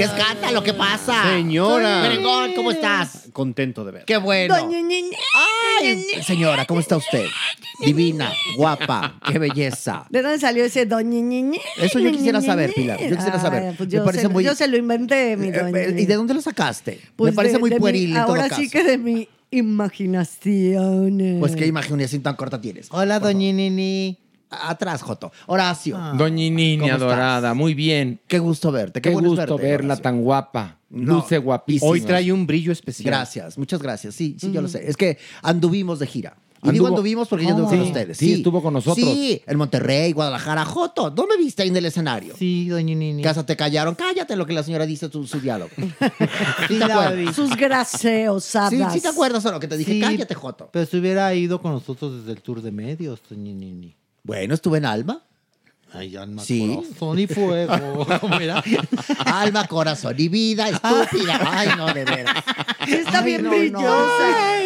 ¿qué 0.00 0.04
escándalo? 0.06 0.62
¿Qué 0.62 0.74
pasa? 0.74 1.22
Señora. 1.30 2.02
Merengón, 2.02 2.52
¿cómo 2.54 2.70
estás? 2.70 3.28
Contento 3.32 3.84
de 3.84 3.92
ver. 3.92 4.04
Qué 4.04 4.16
bueno. 4.16 4.54
Ay, 5.80 6.04
señora, 6.26 6.64
¿cómo 6.66 6.80
está 6.80 6.96
usted? 6.96 7.26
Divina, 7.84 8.32
guapa, 8.56 9.18
qué 9.26 9.38
belleza. 9.38 10.06
¿De 10.10 10.22
dónde 10.22 10.38
salió 10.38 10.64
ese 10.64 10.84
doña 10.86 11.20
Ñeñe? 11.20 11.60
Eso 11.78 11.98
yo 11.98 12.10
quisiera 12.12 12.40
saber? 12.40 12.72
Pilar, 12.74 12.98
yo 13.00 13.16
quisiera 13.16 13.40
saber. 13.40 13.74
Pues 13.76 13.88
Me 13.88 13.96
yo, 13.98 14.04
parece 14.04 14.22
se, 14.22 14.28
muy- 14.28 14.44
yo 14.44 14.54
se 14.54 14.68
lo 14.68 14.76
inventé, 14.76 15.36
mi 15.36 15.48
Eh, 15.48 15.52
doña. 15.52 15.78
eh, 15.80 15.94
¿Y 15.98 16.06
de 16.06 16.14
dónde 16.14 16.34
lo 16.34 16.40
sacaste? 16.42 17.00
Pues 17.16 17.32
Me 17.32 17.36
parece 17.36 17.54
de- 17.54 17.60
muy 17.60 17.70
de 17.70 17.76
mi- 17.76 17.80
pueril 17.80 18.10
en 18.10 18.22
todo 18.22 18.26
Ahora 18.34 18.48
caso. 18.48 18.60
sí 18.60 18.68
que 18.68 18.82
de 18.84 18.98
mi 18.98 19.28
imaginación. 19.50 21.38
Pues 21.40 21.56
qué 21.56 21.66
imaginación 21.66 22.22
tan 22.22 22.36
corta 22.36 22.60
tienes. 22.60 22.88
Hola, 22.90 23.18
doña 23.20 23.52
Nini. 23.52 24.18
Atrás, 24.50 25.02
Joto. 25.02 25.30
Horacio. 25.46 25.96
Doña 26.18 26.34
Nini 26.34 26.76
¿Cómo 26.78 26.86
estás? 26.92 27.02
adorada, 27.02 27.54
muy 27.54 27.74
bien. 27.74 28.20
Qué 28.26 28.38
gusto 28.38 28.72
verte. 28.72 29.00
Qué, 29.00 29.10
gusto 29.10 29.34
verte, 29.34 29.54
verla 29.62 29.86
Horacio. 29.94 30.02
tan 30.02 30.22
guapa, 30.22 30.78
No. 30.90 31.14
dulce, 31.14 31.38
guapísima. 31.38 31.90
Hoy 31.90 32.00
trae 32.00 32.32
un 32.32 32.46
brillo 32.46 32.72
especial. 32.72 33.06
Gracias, 33.06 33.56
muchas 33.56 33.80
gracias. 33.80 34.14
Sí, 34.14 34.36
sí, 34.40 34.50
yo 34.52 34.60
lo 34.60 34.68
sé. 34.68 34.88
Es 34.88 34.96
que 34.96 35.18
anduvimos 35.42 35.98
de 36.00 36.06
gira. 36.06 36.36
Y 36.62 36.72
digo 36.72 36.84
Anduvo- 36.84 36.88
anduvimos 36.88 37.26
porque 37.26 37.46
yo 37.46 37.52
anduve 37.52 37.70
Sí, 37.70 37.76
con 37.78 37.86
ustedes. 37.86 38.18
sí, 38.18 38.32
estuvo 38.34 38.60
con 38.62 38.74
nosotros. 38.74 38.96
Sí, 39.06 39.40
en 39.46 39.56
Monterrey, 39.56 40.12
Guadalajara. 40.12 40.66
Joto, 40.66 41.08
¿dónde 41.10 41.38
viste 41.38 41.62
ahí 41.62 41.70
en 41.70 41.76
el 41.78 41.86
escenario? 41.86 42.34
Sí, 42.36 42.68
doña 42.68 42.94
Nini. 42.94 43.22
Casa 43.22 43.46
te 43.46 43.56
callaron. 43.56 43.94
Cállate 43.94 44.36
lo 44.36 44.44
que 44.44 44.52
la 44.52 44.62
señora 44.62 44.84
dice 44.84 45.08
su, 45.10 45.26
su 45.26 45.40
diálogo. 45.40 45.70
Sí, 46.68 46.78
te. 46.78 47.32
Sus 47.32 47.56
graseosadas. 47.56 48.70
Sí, 48.70 48.82
sí 48.92 49.00
te 49.00 49.08
acuerdas 49.08 49.42
o 49.46 49.52
no, 49.52 49.58
que 49.58 49.68
te 49.68 49.78
dije, 49.78 49.92
Sí, 49.92 50.00
cállate, 50.00 50.34
Joto. 50.34 50.68
Pero 50.70 50.84
si 50.84 50.98
hubiera 50.98 51.32
ido 51.34 51.62
con 51.62 51.72
nosotros 51.72 52.18
desde 52.20 52.32
el 52.32 52.42
tour 52.42 52.60
de 52.60 52.72
medios, 52.72 53.20
doña 53.30 53.52
Nini. 53.54 53.96
Bueno, 54.22 54.54
estuve 54.54 54.78
en 54.78 54.84
Alma. 54.86 55.26
Ay, 55.92 56.14
alma, 56.16 56.42
Sí. 56.44 56.76
corazón 56.76 57.18
y 57.18 57.26
fuego. 57.26 58.06
¿Cómo 58.20 58.38
era? 58.38 58.62
Alma, 59.26 59.66
corazón 59.66 60.14
y 60.18 60.28
vida, 60.28 60.68
estúpida. 60.68 61.40
Ay, 61.52 61.68
no, 61.76 61.86
de 61.92 62.04
veras. 62.04 62.36
Sí, 62.86 62.94
está 62.94 63.18
Ay, 63.18 63.24
bien 63.24 63.42
no, 63.44 63.50
brillosa. 63.50 63.86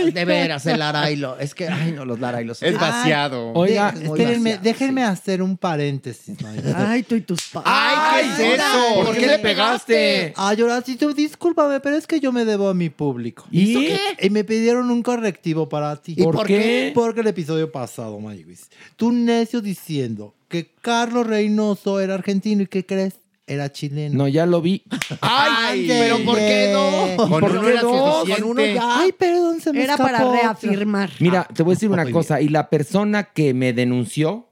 no. 0.04 0.10
De 0.12 0.24
veras, 0.26 0.66
el 0.66 0.78
Larailo. 0.78 1.38
Es 1.38 1.54
que, 1.54 1.66
ay, 1.68 1.92
no, 1.92 2.04
los 2.04 2.20
Larailos. 2.20 2.62
Es 2.62 2.74
Ay, 2.74 2.80
vaciado. 2.80 3.52
Oiga, 3.54 3.92
de- 3.92 4.06
muy 4.08 4.20
Espérenme, 4.20 4.50
vaciado, 4.50 4.64
déjenme 4.64 5.00
sí. 5.02 5.06
hacer 5.08 5.42
un 5.42 5.56
paréntesis. 5.56 6.36
Ay, 6.76 7.02
tú 7.04 7.14
y 7.14 7.22
tus 7.22 7.40
padres. 7.48 7.72
Ay, 7.74 8.26
¿qué 8.36 8.54
es 8.54 8.60
eso? 8.60 9.04
¿Por 9.04 9.14
qué 9.16 9.26
le 9.26 9.38
pegaste? 9.38 10.32
Ay, 10.36 10.60
Horacito, 10.62 11.12
discúlpame, 11.12 11.80
pero 11.80 11.96
es 11.96 12.06
que 12.06 12.20
yo 12.20 12.32
me 12.32 12.44
debo 12.44 12.68
a 12.68 12.74
mi 12.74 12.90
público. 12.90 13.46
¿Y? 13.50 13.88
Y 14.20 14.30
me 14.30 14.44
pidieron 14.44 14.90
un 14.90 15.02
correctivo 15.02 15.68
para 15.68 15.96
ti. 15.96 16.14
¿Y 16.18 16.22
¿Por 16.22 16.34
por 16.36 16.46
qué? 16.46 16.58
qué? 16.58 16.92
Porque 16.94 17.20
el 17.20 17.26
episodio 17.28 17.72
pasado, 17.72 18.18
Maywis, 18.20 18.68
tú 18.96 19.10
necio 19.10 19.60
diciendo 19.60 20.34
que 20.54 20.70
Carlos 20.80 21.26
Reynoso 21.26 21.98
era 21.98 22.14
argentino 22.14 22.62
y 22.62 22.68
que 22.68 22.86
crees 22.86 23.14
era 23.44 23.72
chileno. 23.72 24.16
No, 24.16 24.28
ya 24.28 24.46
lo 24.46 24.62
vi. 24.62 24.84
Ay, 25.20 25.86
pero 25.88 26.24
¿por 26.24 26.38
qué 26.38 26.70
no? 26.72 27.16
Con 27.16 27.40
¿Por 27.40 27.50
uno 27.50 27.60
qué 27.62 27.70
era 27.70 27.80
suficiente. 27.80 28.42
Con 28.42 28.50
uno 28.52 28.64
ya. 28.64 29.00
Ay, 29.00 29.10
perdón, 29.10 29.60
se 29.60 29.72
me 29.72 29.82
Era 29.82 29.94
escapó 29.94 30.12
para 30.12 30.30
reafirmar. 30.30 31.10
Mira, 31.18 31.48
te 31.52 31.64
voy 31.64 31.72
a 31.72 31.74
decir 31.74 31.90
una 31.90 32.04
Muy 32.04 32.12
cosa. 32.12 32.40
Y 32.40 32.50
la 32.50 32.70
persona 32.70 33.24
que 33.24 33.52
me 33.52 33.72
denunció, 33.72 34.46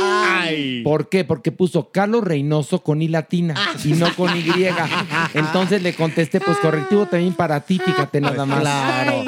Ay. 0.00 0.82
¿por 0.82 1.08
qué? 1.08 1.24
Porque 1.24 1.52
puso 1.52 1.90
Carlos 1.90 2.24
Reynoso 2.24 2.82
con 2.82 3.02
I 3.02 3.08
latina 3.08 3.54
y 3.84 3.92
no 3.92 4.14
con 4.14 4.36
Y. 4.36 4.42
Entonces 5.34 5.82
le 5.82 5.94
contesté, 5.94 6.40
pues 6.40 6.58
correctivo 6.58 7.06
también 7.06 7.34
para 7.34 7.60
ti, 7.60 7.78
fíjate 7.78 8.20
nada 8.20 8.44
más. 8.46 8.60
Claro. 8.60 9.24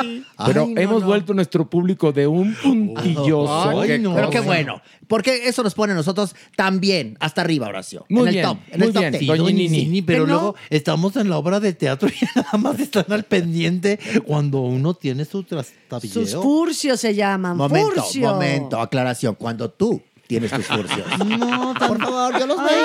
Pero 0.46 0.64
Ay, 0.64 0.74
no, 0.74 0.80
hemos 0.80 1.02
no. 1.02 1.06
vuelto 1.06 1.34
nuestro 1.34 1.68
público 1.70 2.12
de 2.12 2.26
un 2.26 2.54
puntilloso. 2.54 3.80
Ay, 3.80 3.88
qué 3.88 3.98
no. 3.98 4.14
Pero 4.14 4.30
qué 4.30 4.40
bueno. 4.40 4.82
Porque 5.06 5.48
eso 5.48 5.62
nos 5.62 5.74
pone 5.74 5.92
a 5.92 5.96
nosotros 5.96 6.34
también 6.56 7.16
hasta 7.20 7.42
arriba, 7.42 7.68
Horacio. 7.68 8.04
Muy 8.08 8.22
en 8.22 8.28
el 8.28 8.34
bien, 8.34 8.46
top. 8.46 8.58
En 8.70 8.78
muy 8.78 8.88
el 8.88 8.94
top 8.94 9.00
bien. 9.02 9.18
Sí, 9.18 9.26
Doña 9.26 9.44
Nini. 9.44 9.68
Nini, 9.68 10.02
pero 10.02 10.26
luego 10.26 10.54
estamos 10.70 11.16
en 11.16 11.30
la 11.30 11.38
obra 11.38 11.60
de 11.60 11.72
teatro 11.72 12.08
y 12.08 12.24
nada 12.36 12.58
más 12.58 12.80
están 12.80 13.06
al 13.10 13.24
pendiente 13.24 13.98
cuando 14.26 14.60
uno 14.60 14.94
tiene 14.94 15.24
su 15.24 15.42
trastabilleo. 15.44 16.26
Sus 16.26 16.34
furcios 16.34 17.00
se 17.00 17.14
llaman. 17.14 17.56
Momento, 17.56 18.02
furcio. 18.02 18.30
momento, 18.32 18.80
aclaración. 18.80 19.36
Cuando 19.36 19.70
tú 19.70 20.02
tienes 20.26 20.50
tus 20.50 20.66
furcios. 20.66 21.06
No, 21.26 21.74
Por 21.74 21.98
favor, 22.00 22.38
yo 22.38 22.46
los 22.46 22.58
Ay, 22.58 22.66
veo. 22.66 22.84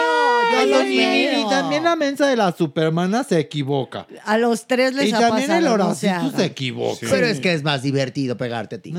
Yo 0.52 0.58
ay, 0.60 0.70
los 0.70 0.84
veo. 0.84 1.46
y 1.46 1.50
también 1.50 1.84
la 1.84 1.96
mensa 1.96 2.28
de 2.28 2.36
la 2.36 2.52
supermana 2.52 3.24
se 3.24 3.40
equivoca. 3.40 4.08
A 4.26 4.38
los 4.38 4.66
tres 4.68 4.94
les 4.94 5.10
y 5.10 5.14
ha 5.14 5.20
también 5.20 5.48
pasado. 5.48 5.60
el 5.60 5.78
no 5.80 5.96
se 5.96 6.08
Horacito 6.10 6.30
se 6.32 6.36
hagan. 6.36 6.42
equivoca. 6.52 7.08
Pero 7.10 7.28
es 7.28 7.40
que 7.40 7.54
es 7.54 7.64
más 7.64 7.82
divertido 7.84 8.36
pegarte 8.38 8.76
a 8.78 8.82
ti. 8.82 8.94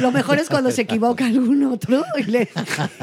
Lo 0.00 0.10
mejor 0.12 0.38
es 0.38 0.48
cuando 0.48 0.70
se 0.70 0.82
equivoca 0.82 1.26
algún 1.26 1.64
otro 1.64 2.04
y, 2.18 2.22
le- 2.24 2.48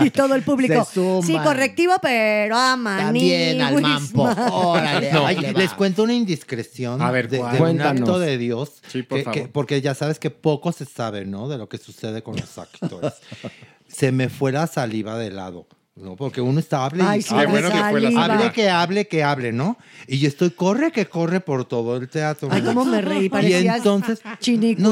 y 0.03 0.09
todo 0.11 0.34
el 0.35 0.43
público. 0.43 0.85
Se 0.85 0.93
suman. 0.95 1.23
Sí, 1.23 1.38
correctivo, 1.38 1.93
pero 2.01 2.55
ama 2.57 2.97
También 2.97 3.61
al 3.61 3.81
mampo. 3.81 4.23
Órale, 4.23 5.11
No, 5.11 5.25
ahí 5.27 5.38
le 5.38 5.53
va. 5.53 5.59
les 5.59 5.73
cuento 5.73 6.03
una 6.03 6.13
indiscreción 6.13 7.01
A 7.01 7.11
ver, 7.11 7.29
de, 7.29 7.38
de 7.38 7.43
un 7.43 7.57
Cuéntanos. 7.57 8.01
acto 8.01 8.19
de 8.19 8.38
Dios. 8.38 8.71
Sí, 8.88 9.03
por 9.03 9.17
que- 9.19 9.23
favor. 9.25 9.41
que- 9.41 9.47
porque 9.49 9.81
ya 9.81 9.93
sabes 9.95 10.19
que 10.19 10.29
poco 10.29 10.71
se 10.71 10.85
sabe, 10.85 11.25
¿no? 11.25 11.47
De 11.49 11.57
lo 11.57 11.67
que 11.67 11.77
sucede 11.77 12.21
con 12.23 12.35
los 12.38 12.57
actores. 12.57 13.13
se 13.88 14.11
me 14.11 14.30
fue 14.30 14.51
la 14.51 14.68
saliva 14.68 15.18
de 15.18 15.31
lado. 15.31 15.68
¿no? 15.95 16.15
Porque 16.15 16.41
uno 16.41 16.59
está 16.59 16.85
hable 16.85 17.03
y 17.18 17.23
sí, 17.23 17.34
Ay, 17.35 17.47
bueno 17.47 17.69
que 17.72 17.77
fue 17.89 18.01
la 18.01 18.23
hable 18.23 18.51
que 18.51 18.69
hable 18.69 19.07
que 19.07 19.23
hable, 19.23 19.51
¿no? 19.51 19.80
Y 20.07 20.19
yo 20.19 20.27
estoy 20.27 20.51
corre 20.51 20.91
que 20.91 21.07
corre 21.07 21.39
por 21.39 21.65
todo 21.65 21.97
el 21.97 22.07
teatro. 22.07 22.49
Ay, 22.51 22.61
cómo 22.61 22.85
me 22.85 23.01
reí. 23.01 23.31
Y 23.41 23.53
entonces 23.53 24.19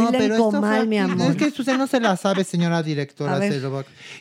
en 0.07 0.31
esto 0.31 0.51
comal, 0.51 0.77
fue- 0.79 0.87
mi 0.87 0.97
amor. 0.97 1.29
Es 1.29 1.37
que 1.37 1.61
usted 1.61 1.77
no 1.77 1.85
se 1.85 1.99
la 1.99 2.17
sabe, 2.17 2.43
señora 2.43 2.81
directora. 2.81 3.37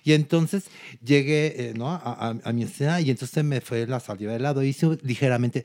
Y 0.05 0.13
entonces 0.13 0.65
llegué 1.03 1.71
eh, 1.71 1.73
¿no? 1.75 1.89
a, 1.91 1.97
a- 2.05 2.35
a 2.45 2.53
mi 2.53 2.65
escena 2.65 3.01
y 3.01 3.09
entonces 3.11 3.43
me 3.43 3.63
fue 3.63 3.87
la 3.87 3.99
saliva 3.99 4.35
de 4.35 4.41
lado. 4.41 4.63
Hice 4.63 4.99
ligeramente. 5.03 5.65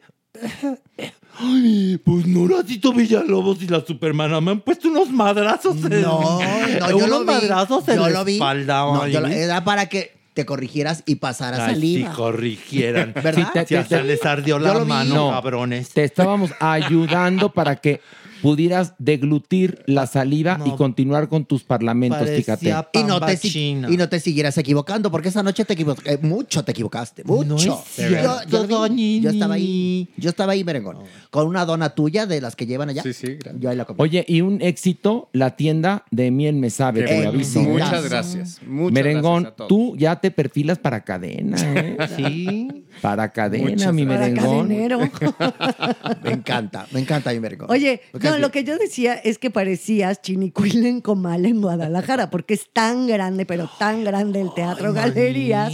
Ay, 1.37 1.99
pues 2.03 2.25
no, 2.27 2.41
Horacito 2.41 2.91
Villalobos 2.93 3.61
y 3.61 3.67
la 3.67 3.85
Supermana 3.85 4.41
me 4.41 4.51
han 4.51 4.59
puesto 4.61 4.89
unos 4.89 5.09
madrazos. 5.11 5.77
en- 5.85 6.01
No, 6.01 6.39
no, 6.79 6.89
yo 6.89 6.97
unos 6.97 7.09
lo 7.09 7.19
vi. 7.21 7.25
madrazos 7.25 7.87
en 7.87 7.95
yo 7.95 8.01
la 8.01 8.09
lo 8.09 8.25
vi. 8.25 8.33
espalda. 8.33 8.79
No, 8.81 9.07
yo 9.07 9.21
lo- 9.21 9.27
ay, 9.27 9.33
era 9.33 9.63
para 9.63 9.87
que 9.87 10.17
te 10.33 10.45
corrigieras 10.45 11.03
y 11.05 11.15
pasaras 11.15 11.59
Ay, 11.61 11.75
saliva. 11.75 12.09
si 12.11 12.15
corrigieran. 12.15 13.13
¿Verdad? 13.23 13.33
Sí, 13.35 13.45
te- 13.53 13.65
Si 13.67 13.75
hasta 13.75 14.01
les 14.03 14.25
ardió 14.25 14.57
Yo 14.57 14.65
la 14.65 14.73
lo 14.73 14.83
vi. 14.83 14.89
mano, 14.89 15.15
No. 15.15 15.31
cabrones. 15.31 15.89
Te 15.89 16.03
estábamos 16.03 16.51
ayudando 16.59 17.51
para 17.53 17.75
que 17.77 18.01
pudieras 18.41 18.93
deglutir 18.99 19.83
la 19.85 20.07
saliva 20.07 20.59
y 20.65 20.71
continuar 20.71 21.29
con 21.29 21.45
tus 21.45 21.63
parlamentos, 21.63 22.29
fíjate. 22.29 22.69
Y 22.93 23.03
no, 23.03 23.19
te, 23.19 23.39
y 23.43 23.97
no 23.97 24.09
te 24.09 24.19
siguieras 24.19 24.57
equivocando, 24.57 25.11
porque 25.11 25.29
esa 25.29 25.43
noche 25.43 25.65
te 25.65 25.73
equivocaste. 25.73 26.17
mucho 26.19 26.63
te 26.63 26.71
equivocaste. 26.71 27.23
Mucho. 27.23 27.83
es 27.97 28.09
yo, 28.49 29.29
estaba 29.29 29.55
ahí. 29.55 30.09
Yo 30.17 30.29
estaba 30.29 30.53
ahí, 30.53 30.63
merengón. 30.63 30.97
Con 31.29 31.47
una 31.47 31.65
dona 31.65 31.89
tuya 31.95 32.25
de 32.25 32.41
las 32.41 32.55
que 32.55 32.65
llevan 32.65 32.89
allá. 32.89 33.03
Sí, 33.03 33.13
sí, 33.13 33.35
gracias. 33.35 33.59
Yo 33.59 33.69
ahí 33.69 33.75
la 33.75 33.85
compré. 33.85 34.03
Oye, 34.03 34.25
y 34.27 34.41
un 34.41 34.61
éxito, 34.61 35.29
la 35.33 35.55
tienda 35.55 36.05
de 36.11 36.31
Miel 36.31 36.55
Me 36.55 36.69
Sabe, 36.69 37.01
Qué 37.01 37.07
te 37.07 37.15
bueno. 37.15 37.29
aviso. 37.29 37.61
Muchas 37.61 38.09
gracias. 38.09 38.61
Muchas 38.65 38.93
Merengón, 38.93 39.43
gracias 39.43 39.53
a 39.53 39.55
todos. 39.55 39.67
tú 39.69 39.95
ya 39.97 40.19
te 40.19 40.31
perfilas 40.31 40.79
para 40.79 41.03
cadena, 41.03 41.57
¿eh? 41.75 41.97
Sí. 42.15 42.85
Para 43.01 43.31
cadena, 43.31 43.69
Muchas 43.69 43.93
mi 43.93 44.05
Para 44.05 44.27
merengón. 44.27 44.67
Me 46.23 46.31
encanta, 46.31 46.87
me 46.91 46.99
encanta 46.99 47.31
mi 47.31 47.39
merengón. 47.39 47.69
Oye, 47.69 48.01
no, 48.21 48.37
lo 48.37 48.51
que 48.51 48.63
yo 48.63 48.77
decía 48.77 49.13
es 49.15 49.37
que 49.37 49.49
parecías 49.49 50.21
Chinicuil 50.21 50.85
en 50.85 51.01
Comal 51.01 51.45
en 51.45 51.61
Guadalajara, 51.61 52.29
porque 52.29 52.53
es 52.53 52.69
tan 52.71 53.07
grande, 53.07 53.45
pero 53.45 53.69
tan 53.79 54.03
grande 54.03 54.41
el 54.41 54.53
Teatro 54.53 54.93
Galerías, 54.93 55.73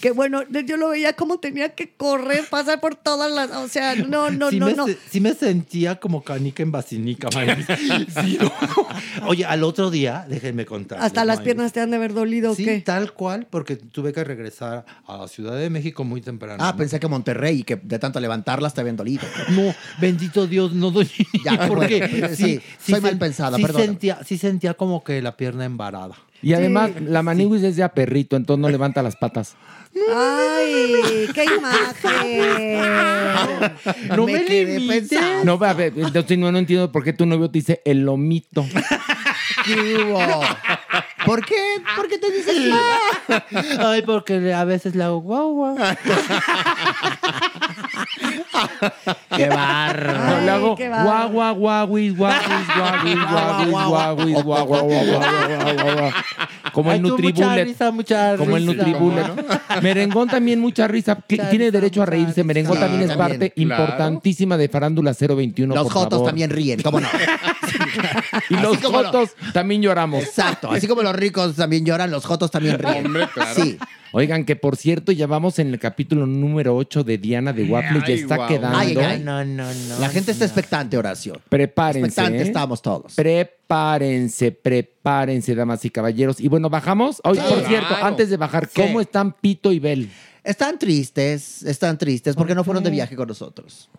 que 0.00 0.10
bueno, 0.10 0.42
yo 0.66 0.76
lo 0.76 0.90
veía 0.90 1.14
como 1.14 1.38
tenía 1.38 1.70
que 1.70 1.94
correr, 1.94 2.44
pasar 2.48 2.80
por 2.80 2.94
todas 2.94 3.30
las, 3.30 3.50
o 3.50 3.68
sea, 3.68 3.94
no, 3.94 4.30
no, 4.30 4.50
sí 4.50 4.58
no, 4.58 4.66
me, 4.66 4.74
no. 4.74 4.86
sí 5.10 5.20
me 5.20 5.34
sentía 5.34 5.96
como 5.96 6.22
canica 6.22 6.62
en 6.62 6.72
basinica, 6.72 7.28
Mayris. 7.34 7.66
Sí, 8.22 8.38
no. 8.40 8.50
Oye, 9.26 9.44
al 9.44 9.62
otro 9.62 9.90
día, 9.90 10.26
déjenme 10.28 10.64
contar. 10.66 10.98
Hasta 11.00 11.24
las 11.24 11.40
piernas 11.40 11.72
te 11.72 11.80
han 11.80 11.90
de 11.90 11.96
haber 11.96 12.14
dolido, 12.14 12.52
¿o 12.52 12.54
Sí, 12.54 12.64
¿qué? 12.64 12.80
tal 12.80 13.12
cual, 13.12 13.46
porque 13.48 13.76
tuve 13.76 14.12
que 14.12 14.24
regresar 14.24 14.84
a 15.06 15.16
la 15.18 15.28
Ciudad 15.28 15.56
de 15.56 15.70
México 15.70 16.04
muy 16.04 16.20
temprano. 16.20 16.57
Ah, 16.58 16.74
pensé 16.76 16.98
que 17.00 17.08
Monterrey 17.08 17.60
y 17.60 17.62
que 17.64 17.76
de 17.76 17.98
tanto 17.98 18.20
levantarlas 18.20 18.74
te 18.74 18.80
habían 18.80 18.96
dolido. 18.96 19.26
No, 19.50 19.74
bendito 20.00 20.46
Dios, 20.46 20.72
no 20.72 20.90
doy. 20.90 21.10
Ya, 21.44 21.66
porque 21.68 22.06
bueno, 22.06 22.28
sí, 22.34 22.60
soy 22.84 23.00
mal 23.00 23.16
pensada, 23.18 23.56
sí 23.56 23.62
perdón. 23.62 23.82
Sentía, 23.82 24.18
sí 24.24 24.38
sentía 24.38 24.74
como 24.74 25.02
que 25.04 25.22
la 25.22 25.36
pierna 25.36 25.64
embarada. 25.64 26.14
Y 26.40 26.52
además, 26.52 26.90
la 27.00 27.22
maniguis 27.24 27.62
es 27.64 27.74
de 27.76 27.82
a 27.82 27.88
perrito, 27.94 28.36
entonces 28.36 28.60
no 28.62 28.68
levanta 28.68 29.02
las 29.02 29.16
patas. 29.16 29.56
¡Ay, 30.14 31.26
qué 31.34 31.44
imagen! 31.44 32.78
No 34.16 34.24
Me 34.26 34.32
me, 34.34 34.44
limites. 34.44 35.08
pensando. 35.08 35.44
No, 35.58 35.64
a 35.64 35.72
ver, 35.72 35.92
entonces 35.96 36.38
no, 36.38 36.52
no 36.52 36.58
entiendo 36.58 36.92
por 36.92 37.02
qué 37.02 37.12
tu 37.12 37.26
novio 37.26 37.50
te 37.50 37.58
dice 37.58 37.82
el 37.84 38.04
lomito. 38.04 38.64
¿Qué 39.64 39.74
hubo? 40.04 40.20
¿Por 41.28 41.44
qué? 41.44 41.54
¿Por 41.94 42.08
qué 42.08 42.18
te 42.18 42.30
dices 42.30 42.56
Ay, 43.80 44.02
porque 44.02 44.52
a 44.54 44.64
veces 44.64 44.94
le 44.94 45.04
hago 45.04 45.18
guau, 45.20 45.52
guau. 45.52 45.76
¡Qué 49.36 49.48
barro! 49.48 50.40
Le 50.40 50.50
hago 50.50 50.74
qué 50.76 50.88
guauis, 50.88 51.58
guauis, 51.58 52.16
guauis, 52.16 52.16
guau, 53.30 53.70
guau, 53.70 54.16
guau, 54.16 54.42
guau, 54.42 54.66
guau, 54.66 54.86
guau, 54.86 55.94
guau. 55.96 56.10
Como 56.72 56.92
el 56.92 56.96
Ay, 56.96 57.02
tú, 57.02 57.08
mucha 57.08 57.22
Nutribullet. 57.26 57.64
risa, 57.64 57.90
mucha 57.90 58.36
Como 58.36 58.56
el 58.56 58.66
risa. 58.66 58.76
Nutribullet. 58.84 59.82
Merengón 59.82 60.28
también 60.28 60.60
mucha 60.60 60.86
risa. 60.88 61.14
Mucha 61.14 61.50
Tiene 61.50 61.66
risa, 61.66 61.72
derecho 61.72 62.02
a 62.02 62.06
mucha 62.06 62.10
reírse. 62.16 62.44
Merengón 62.44 62.78
también 62.78 63.02
es 63.02 63.08
también, 63.08 63.28
parte 63.38 63.50
claro. 63.52 63.82
importantísima 63.84 64.56
de 64.56 64.68
Farándula 64.68 65.12
021, 65.18 65.74
Los 65.74 65.84
por 65.84 65.92
jotos 65.92 66.10
favor. 66.10 66.26
también 66.26 66.50
ríen, 66.50 66.80
¿cómo 66.82 67.00
no? 67.00 67.08
Y 68.50 68.54
los 68.54 68.82
lo- 68.82 68.90
jotos 68.90 69.30
también 69.52 69.82
lloramos. 69.82 70.22
Exacto. 70.24 70.70
Así 70.70 70.86
como 70.86 71.02
los 71.02 71.14
ricos 71.14 71.54
también 71.56 71.84
lloran, 71.84 72.10
los 72.10 72.24
jotos 72.24 72.50
también 72.50 72.78
ríen. 72.78 73.06
Hombre, 73.06 73.28
claro. 73.32 73.54
Sí. 73.62 73.78
Oigan, 74.12 74.44
que 74.46 74.56
por 74.56 74.76
cierto, 74.76 75.12
ya 75.12 75.26
vamos 75.26 75.58
en 75.58 75.68
el 75.68 75.78
capítulo 75.78 76.26
número 76.26 76.74
8 76.76 77.04
de 77.04 77.18
Diana 77.18 77.52
de 77.52 77.64
Waffles. 77.64 78.02
Ya 78.04 78.14
Ay, 78.14 78.20
está 78.20 78.36
guau. 78.36 78.48
quedando. 78.48 78.78
Ay, 78.78 78.96
ay, 78.96 79.04
ay. 79.04 79.20
No, 79.22 79.44
no, 79.44 79.64
no. 79.72 79.98
La 80.00 80.08
gente 80.08 80.32
está 80.32 80.44
expectante, 80.46 80.96
Horacio. 80.96 81.40
Prepárense. 81.48 82.06
Expectante 82.06 82.38
¿eh? 82.38 82.46
estamos 82.46 82.80
todos. 82.80 83.14
Prepárense, 83.16 84.50
prepárense, 84.52 85.54
damas 85.54 85.84
y 85.84 85.90
caballeros. 85.90 86.40
Y 86.40 86.48
bueno, 86.48 86.70
bajamos. 86.70 87.20
Hoy, 87.24 87.36
por 87.38 87.46
Claro. 87.48 87.68
cierto, 87.68 87.94
antes 88.02 88.30
de 88.30 88.36
bajar, 88.38 88.68
¿cómo 88.74 89.00
están 89.00 89.32
Pito 89.32 89.72
y 89.72 89.78
Bel? 89.78 90.10
Están 90.42 90.78
tristes, 90.78 91.62
están 91.64 91.98
tristes 91.98 92.34
porque 92.34 92.54
no 92.54 92.64
fueron 92.64 92.82
de 92.82 92.90
viaje 92.90 93.14
con 93.14 93.28
nosotros. 93.28 93.90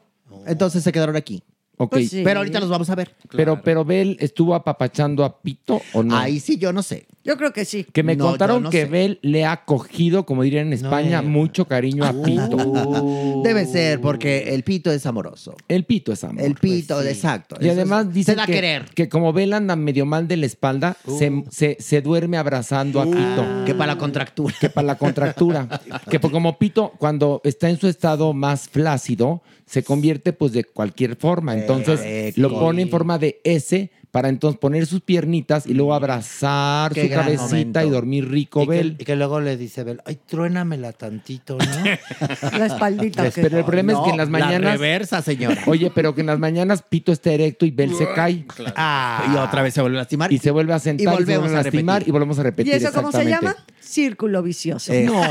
Entonces 0.48 0.84
se 0.84 0.92
quedaron 0.92 1.16
aquí. 1.16 1.44
Ok, 1.82 1.92
Pues 1.92 2.10
sí. 2.10 2.22
Pero 2.26 2.40
ahorita 2.40 2.60
los 2.60 2.70
vamos 2.70 2.90
a 2.90 2.96
ver. 2.96 3.16
pero, 3.32 3.62
pero 3.64 3.86
Bel 3.86 4.18
estuvo 4.20 4.54
apapachando 4.54 5.24
a 5.24 5.42
Pito 5.42 5.82
o 5.94 6.04
no? 6.04 6.18
Ahí 6.18 6.42
sí 6.42 6.58
yo 6.58 6.74
no 6.74 6.84
sé. 6.84 7.08
Yo 7.30 7.38
creo 7.38 7.54
que 7.54 7.64
sí. 7.64 7.86
que 7.94 8.02
me 8.02 8.16
No, 8.16 8.26
contaron 8.26 8.64
no 8.64 8.70
que 8.72 8.82
sé. 8.86 8.86
Bel 8.90 9.20
le 9.22 9.46
ha 9.46 9.64
cogido, 9.66 10.26
como 10.26 10.42
dirían 10.42 10.68
en 10.68 10.74
España, 10.74 11.22
No. 11.22 11.30
mucho 11.30 11.66
cariño 11.66 12.04
a 12.04 12.12
Pito. 12.24 12.58
Uh. 12.58 13.44
Debe 13.44 13.66
ser 13.68 14.02
porque 14.02 14.56
el 14.56 14.64
pito 14.64 14.92
es 14.92 15.06
amoroso. 15.06 15.56
El 15.68 15.86
Pito 15.86 16.12
es 16.12 16.24
amor. 16.24 16.44
El 16.44 16.56
pito, 16.56 16.96
pues 16.96 17.06
sí. 17.08 17.14
exacto. 17.14 17.56
Y 17.62 17.66
Eso 17.66 17.74
además 17.74 18.12
dice 18.12 18.36
que, 18.48 18.82
que 18.96 19.08
como 19.10 19.32
Bel 19.32 19.54
anda 19.54 19.76
medio 19.76 20.06
mal 20.08 20.28
de 20.28 20.38
la 20.38 20.48
espalda, 20.48 20.98
se, 21.20 21.44
se- 21.52 21.78
se 21.80 22.02
duerme 22.02 22.38
abrazando 22.38 23.00
a 23.00 23.06
Pito. 23.06 23.46
Que 23.66 23.76
para 23.76 23.94
la 23.94 23.98
contractura. 24.00 24.56
que 24.60 24.70
para 24.72 24.88
la 24.88 24.96
contractura. 24.96 25.68
que 26.10 26.20
por- 26.20 26.32
como 26.32 26.58
Pito, 26.58 26.94
cuando 26.98 27.42
está 27.44 27.70
en 27.70 27.78
su 27.80 27.88
estado 27.88 28.34
más 28.34 28.68
flácido, 28.70 29.42
se 29.68 29.84
convierte 29.84 30.34
pues 30.34 30.52
de 30.52 30.64
cualquier 30.64 31.16
forma. 31.16 31.54
Entonces 31.56 32.36
lo 32.38 32.50
pone 32.50 32.82
en 32.82 32.90
forma 32.90 33.20
de 33.20 33.40
S 33.44 33.92
para 34.12 34.30
entonces 34.30 34.60
poner 34.60 34.86
sus 34.88 35.02
piernitas 35.02 35.68
y 35.68 35.74
luego 35.76 35.94
abrazar 35.94 36.94
Qué 36.94 37.04
su 37.04 37.10
cabecita 37.14 37.46
momento. 37.50 37.82
y 37.86 37.90
dormir 37.92 38.30
rico, 38.30 38.64
Y 38.64 38.66
que, 38.66 38.70
Bel. 38.72 38.96
y 39.00 39.06
que 39.06 39.16
luego 39.16 39.40
le 39.40 39.56
dice 39.56 39.84
Bel, 39.84 40.02
ay, 40.06 40.18
truénamela 40.26 40.94
tantito, 40.94 41.58
¿no? 41.58 41.66
La 42.58 42.66
espaldita. 42.66 43.30
Pero 43.36 43.60
el 43.60 43.66
problema 43.66 43.94
es 43.94 44.00
que 44.00 44.10
en 44.10 44.18
las 44.18 44.30
La 44.30 44.40
mañanas... 44.40 44.72
reversa, 44.74 45.22
señora. 45.22 45.62
Oye, 45.68 45.92
pero 45.94 46.16
que 46.16 46.22
en 46.22 46.28
las 46.28 46.40
mañanas 46.40 46.82
Pito 46.82 47.12
está 47.12 47.32
erecto 47.32 47.66
y 47.66 47.72
Bel 47.72 47.94
se 47.94 48.12
cae. 48.14 48.46
Ah, 48.76 49.32
y 49.32 49.38
otra 49.38 49.62
vez 49.62 49.74
se 49.76 49.82
vuelve 49.82 49.98
a 49.98 50.02
lastimar. 50.02 50.34
Y 50.34 50.40
se 50.40 50.50
vuelve 50.52 50.74
a 50.74 50.80
sentar 50.80 51.02
y, 51.02 51.06
se 51.08 51.14
volvemos 51.14 51.42
vuelve 51.44 51.58
a 51.58 51.60
a 51.60 51.64
lastimar 51.64 51.96
repetir. 51.98 52.10
y 52.10 52.12
volvemos 52.12 52.40
a 52.40 52.44
repetir. 52.44 52.74
¿Y 52.74 52.76
eso 52.78 52.92
cómo 52.94 53.12
se 53.12 53.26
llama? 53.26 53.56
Círculo 53.80 54.42
vicioso. 54.44 54.92
Eh. 54.94 55.04
No, 55.06 55.22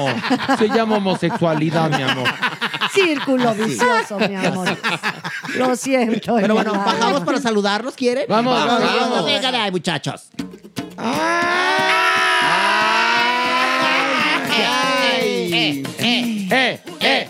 se 0.57 0.69
llama 0.69 0.97
homosexualidad, 0.97 1.91
mi 1.97 2.03
amor. 2.03 2.29
Círculo 2.93 3.55
vicioso, 3.55 4.19
mi 4.19 4.35
amor. 4.37 4.77
Lo 5.57 5.77
siento. 5.77 6.37
Pero 6.37 6.55
bueno, 6.55 6.73
bajamos 6.73 7.23
para 7.23 7.41
saludarlos, 7.41 7.95
¿quieren? 7.95 8.25
Vamos, 8.29 8.55
vamos, 8.55 8.83
vamos. 8.83 9.25
Vengan 9.25 9.55
ahí, 9.55 9.71
muchachos. 9.71 10.31
Eh, 15.51 15.83
eh, 16.01 16.81
eh, 17.01 17.29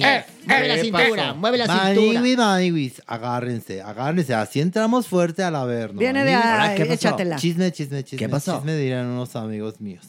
eh, 0.00 0.24
Mueve 0.48 0.68
la 0.68 0.74
¿Qué 0.76 0.82
cintura, 0.82 1.34
mueve 1.34 1.58
la 1.58 1.66
cintura. 1.66 2.20
Maniwis, 2.20 2.38
maniwis, 2.38 3.02
agárrense, 3.06 3.82
agárrense. 3.82 4.34
Así 4.34 4.60
entramos 4.60 5.06
fuerte 5.06 5.42
a 5.42 5.50
la 5.50 5.64
verno. 5.64 5.98
Viene 5.98 6.24
de 6.24 6.34
maniwis. 6.34 6.60
ahí, 6.60 6.76
¿qué 6.76 6.84
pasó? 6.86 6.94
échatela. 6.94 7.36
Chisme, 7.36 7.70
chisme, 7.70 8.02
chisme. 8.02 8.18
¿Qué 8.18 8.28
pasó? 8.28 8.56
Chisme 8.56 8.76
dirán 8.76 9.06
unos 9.06 9.36
amigos 9.36 9.80
míos. 9.80 10.06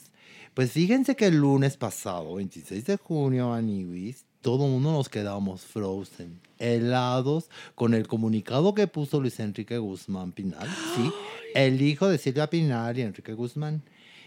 Pues 0.53 0.71
fíjense 0.71 1.15
que 1.15 1.25
el 1.27 1.37
lunes 1.37 1.75
pasado, 1.77 2.35
26 2.35 2.85
de 2.85 2.97
junio, 2.97 3.53
Aniwis, 3.53 4.25
todo 4.41 4.67
mundo 4.67 4.91
nos 4.91 5.09
quedamos 5.09 5.61
frozen, 5.61 6.39
helados, 6.57 7.49
con 7.75 7.93
el 7.93 8.07
comunicado 8.07 8.73
que 8.73 8.87
puso 8.87 9.19
Luis 9.19 9.39
Enrique 9.39 9.77
Guzmán 9.77 10.31
Pinal, 10.31 10.67
¿sí? 10.95 11.11
El 11.53 11.81
hijo 11.81 12.07
de 12.07 12.17
Silvia 12.17 12.49
Pinal 12.49 12.97
y 12.97 13.01
Enrique 13.01 13.33
Guzmán, 13.33 13.83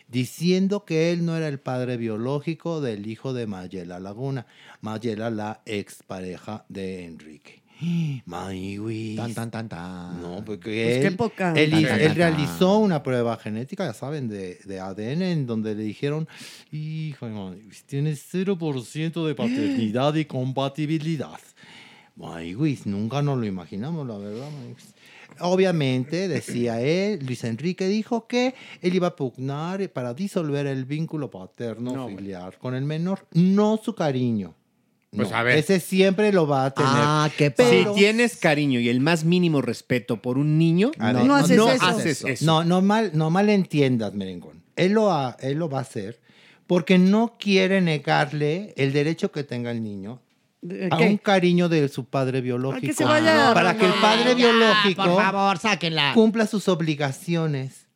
diciendo 0.08 0.84
que 0.84 1.12
él 1.12 1.24
no 1.24 1.36
era 1.36 1.48
el 1.48 1.60
padre 1.60 1.96
biológico 1.96 2.80
del 2.80 3.06
hijo 3.06 3.32
de 3.32 3.46
Mayela 3.46 4.00
Laguna. 4.00 4.46
Mayela, 4.80 5.30
la 5.30 5.62
expareja 5.64 6.66
de 6.68 7.06
Enrique. 7.06 7.61
Maniwis. 8.26 9.16
Tan, 9.16 9.34
tan, 9.34 9.50
tan, 9.50 9.68
tan. 9.68 10.20
No, 10.22 10.44
porque 10.44 10.84
Pues 10.84 10.96
él, 10.96 11.02
qué 11.02 11.10
poca. 11.12 11.52
él, 11.54 11.70
Tan, 11.70 11.82
tan, 11.84 12.00
él 12.00 12.06
tan, 12.08 12.16
realizó 12.16 12.78
una 12.78 13.02
prueba 13.02 13.36
genética, 13.36 13.84
ya 13.84 13.94
saben, 13.94 14.28
de, 14.28 14.58
de 14.64 14.80
ADN, 14.80 15.22
en 15.22 15.46
donde 15.46 15.74
le 15.74 15.82
dijeron, 15.82 16.28
hijo, 16.70 17.28
Maniwis, 17.28 17.84
tienes 17.84 18.32
0% 18.32 19.26
de 19.26 19.34
paternidad 19.34 20.14
y 20.14 20.24
compatibilidad. 20.24 21.38
Maniwis, 22.16 22.86
nunca 22.86 23.22
nos 23.22 23.38
lo 23.38 23.46
imaginamos, 23.46 24.06
la 24.06 24.18
verdad, 24.18 24.48
Maniwis. 24.50 24.94
Obviamente, 25.40 26.28
decía 26.28 26.80
él, 26.82 27.20
Luis 27.24 27.42
Enrique 27.44 27.88
dijo 27.88 28.26
que 28.26 28.54
él 28.82 28.94
iba 28.94 29.08
a 29.08 29.16
pugnar 29.16 29.88
para 29.90 30.12
disolver 30.12 30.66
el 30.66 30.84
vínculo 30.84 31.30
paterno 31.30 32.06
filial 32.08 32.58
con 32.58 32.74
el 32.74 32.84
menor, 32.84 33.26
no 33.32 33.80
su 33.82 33.94
cariño. 33.94 34.54
Pues, 35.14 35.30
No, 35.30 35.36
a 35.36 35.42
ver. 35.42 35.58
Ese 35.58 35.78
siempre 35.78 36.32
lo 36.32 36.46
va 36.46 36.64
a 36.66 36.70
tener. 36.70 36.90
Ah, 36.94 37.30
qué 37.36 37.50
Pero- 37.50 37.92
si 37.92 37.98
tienes 38.00 38.36
cariño 38.36 38.80
y 38.80 38.88
el 38.88 39.00
más 39.00 39.24
mínimo 39.24 39.60
respeto 39.60 40.22
por 40.22 40.38
un 40.38 40.56
niño, 40.56 40.90
no, 40.98 41.34
haces 41.36 41.56
no 41.56 41.70
eso. 41.70 41.84
haces 41.84 42.24
eso. 42.24 42.44
No, 42.46 42.64
no 42.64 42.80
mal, 42.80 43.10
no 43.12 43.28
malentiendas, 43.28 44.14
Merengón. 44.14 44.62
Él 44.74 44.92
lo, 44.92 45.12
ha- 45.12 45.36
él 45.40 45.58
lo 45.58 45.68
va 45.68 45.78
a 45.78 45.82
hacer 45.82 46.18
porque 46.66 46.96
no 46.98 47.36
quiere 47.38 47.82
negarle 47.82 48.72
el 48.78 48.94
derecho 48.94 49.30
que 49.30 49.44
tenga 49.44 49.70
el 49.70 49.82
niño 49.82 50.22
¿De 50.62 50.88
a 50.90 50.96
qué? 50.96 51.04
un 51.04 51.18
cariño 51.18 51.68
de 51.68 51.88
su 51.88 52.06
padre 52.06 52.40
biológico. 52.40 52.86
que 52.86 52.94
se 52.94 53.04
vaya- 53.04 53.52
para 53.52 53.76
que 53.76 53.84
el 53.84 53.92
padre 54.00 54.34
biológico 54.34 55.04
Por 55.04 55.16
favor, 55.22 55.58
sáquenla. 55.58 56.12
cumpla 56.14 56.46
sus 56.46 56.68
obligaciones. 56.68 57.86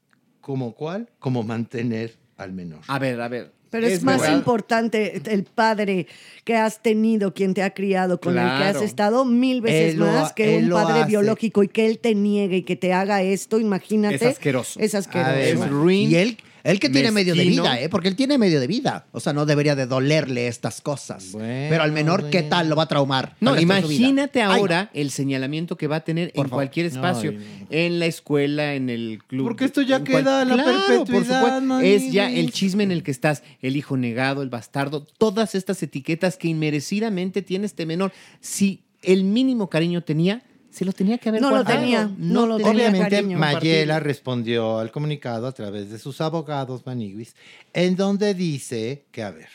¿Como 0.42 0.74
cuál? 0.74 1.08
Como 1.18 1.42
mantener 1.42 2.18
al 2.36 2.52
menor. 2.52 2.80
A 2.88 2.98
ver, 2.98 3.18
a 3.22 3.28
ver. 3.28 3.52
Pero 3.76 3.86
es, 3.88 4.02
más 4.02 4.20
verdad. 4.20 4.36
importante 4.36 5.20
el 5.26 5.44
padre 5.44 6.06
que 6.44 6.56
has 6.56 6.82
tenido, 6.82 7.34
quien 7.34 7.54
te 7.54 7.62
ha 7.62 7.74
criado, 7.74 8.20
con 8.20 8.38
el 8.38 8.44
que 8.44 8.64
has 8.64 8.80
estado 8.80 9.24
mil 9.24 9.60
veces 9.60 9.94
Él 9.94 10.00
más 10.00 10.32
que 10.32 10.58
un 10.58 10.70
padre 10.70 11.04
biológico 11.04 11.62
y 11.62 11.68
que 11.68 11.86
él 11.86 11.98
te 11.98 12.14
niegue 12.14 12.58
y 12.58 12.62
que 12.62 12.76
te 12.76 12.92
haga 12.92 13.22
esto, 13.22 13.58
imagínate. 13.58 14.16
Es 14.16 14.22
asqueroso. 14.22 14.80
Es 14.80 14.94
asqueroso. 14.94 15.32
Ver, 15.32 15.56
Es 15.56 15.68
ruin. 15.68 16.10
Y 16.10 16.14
él, 16.16 16.38
Él 16.66 16.80
que 16.80 16.90
tiene 16.90 17.10
medio 17.12 17.34
de 17.34 17.44
vida, 17.44 17.80
¿eh? 17.80 17.88
Porque 17.88 18.08
él 18.08 18.16
tiene 18.16 18.38
medio 18.38 18.60
de 18.60 18.66
vida. 18.66 19.06
O 19.12 19.20
sea, 19.20 19.32
no 19.32 19.46
debería 19.46 19.74
de 19.76 19.86
dolerle 19.86 20.48
estas 20.48 20.80
cosas. 20.80 21.28
Pero 21.32 21.82
al 21.82 21.92
menor, 21.92 22.28
¿qué 22.30 22.42
tal 22.42 22.68
lo 22.68 22.76
va 22.76 22.82
a 22.84 22.88
traumar? 22.88 23.36
No, 23.40 23.58
imagínate 23.58 24.42
Ay, 24.42 24.48
no. 24.48 24.54
ahora 24.54 24.90
el 24.92 25.10
señalamiento 25.10 25.76
que 25.76 25.86
va 25.86 25.96
a 25.96 26.00
tener 26.04 26.32
en 26.34 26.48
cualquier 26.48 26.86
espacio, 26.86 27.34
en 27.70 27.98
la 27.98 28.06
escuela, 28.06 28.74
en 28.74 28.90
el 28.90 29.20
club. 29.26 29.46
Porque 29.46 29.64
esto 29.66 29.82
ya 29.82 30.02
queda 30.02 30.42
en 30.42 30.48
la 30.48 30.54
Claro, 30.54 30.72
por 30.72 30.86
perpetuidad, 31.06 31.40
supuesto. 31.40 31.60
mami. 31.66 31.88
Es 31.88 32.10
ya 32.12 32.30
el 32.30 32.50
chisme 32.52 32.82
en 32.84 32.90
el 32.92 33.02
que 33.02 33.10
estás, 33.10 33.42
el 33.62 33.76
hijo 33.76 33.96
negado, 33.96 34.42
el 34.42 34.48
bastardo, 34.48 35.04
todas 35.18 35.54
estas 35.54 35.82
etiquetas 35.82 36.36
que 36.36 36.48
inmerecidamente 36.48 37.42
tiene 37.42 37.66
este 37.66 37.86
menor. 37.86 38.12
Si 38.40 38.82
el 39.02 39.24
mínimo 39.24 39.68
cariño 39.70 40.02
tenía, 40.02 40.42
se 40.76 40.84
lo 40.84 40.92
tenía 40.92 41.16
que 41.16 41.30
haber 41.30 41.40
No 41.40 41.50
lo 41.50 41.64
tenía, 41.64 42.10
no 42.18 42.46
lo 42.46 42.58
tenía, 42.58 42.70
Obviamente, 42.70 43.08
cariño. 43.08 43.38
Mayela 43.38 43.98
respondió 43.98 44.78
al 44.78 44.92
comunicado 44.92 45.46
a 45.46 45.52
través 45.52 45.88
de 45.88 45.98
sus 45.98 46.20
abogados, 46.20 46.84
Maniguis, 46.84 47.34
en 47.72 47.96
donde 47.96 48.34
dice 48.34 49.06
que, 49.10 49.22
a 49.22 49.30
ver, 49.30 49.48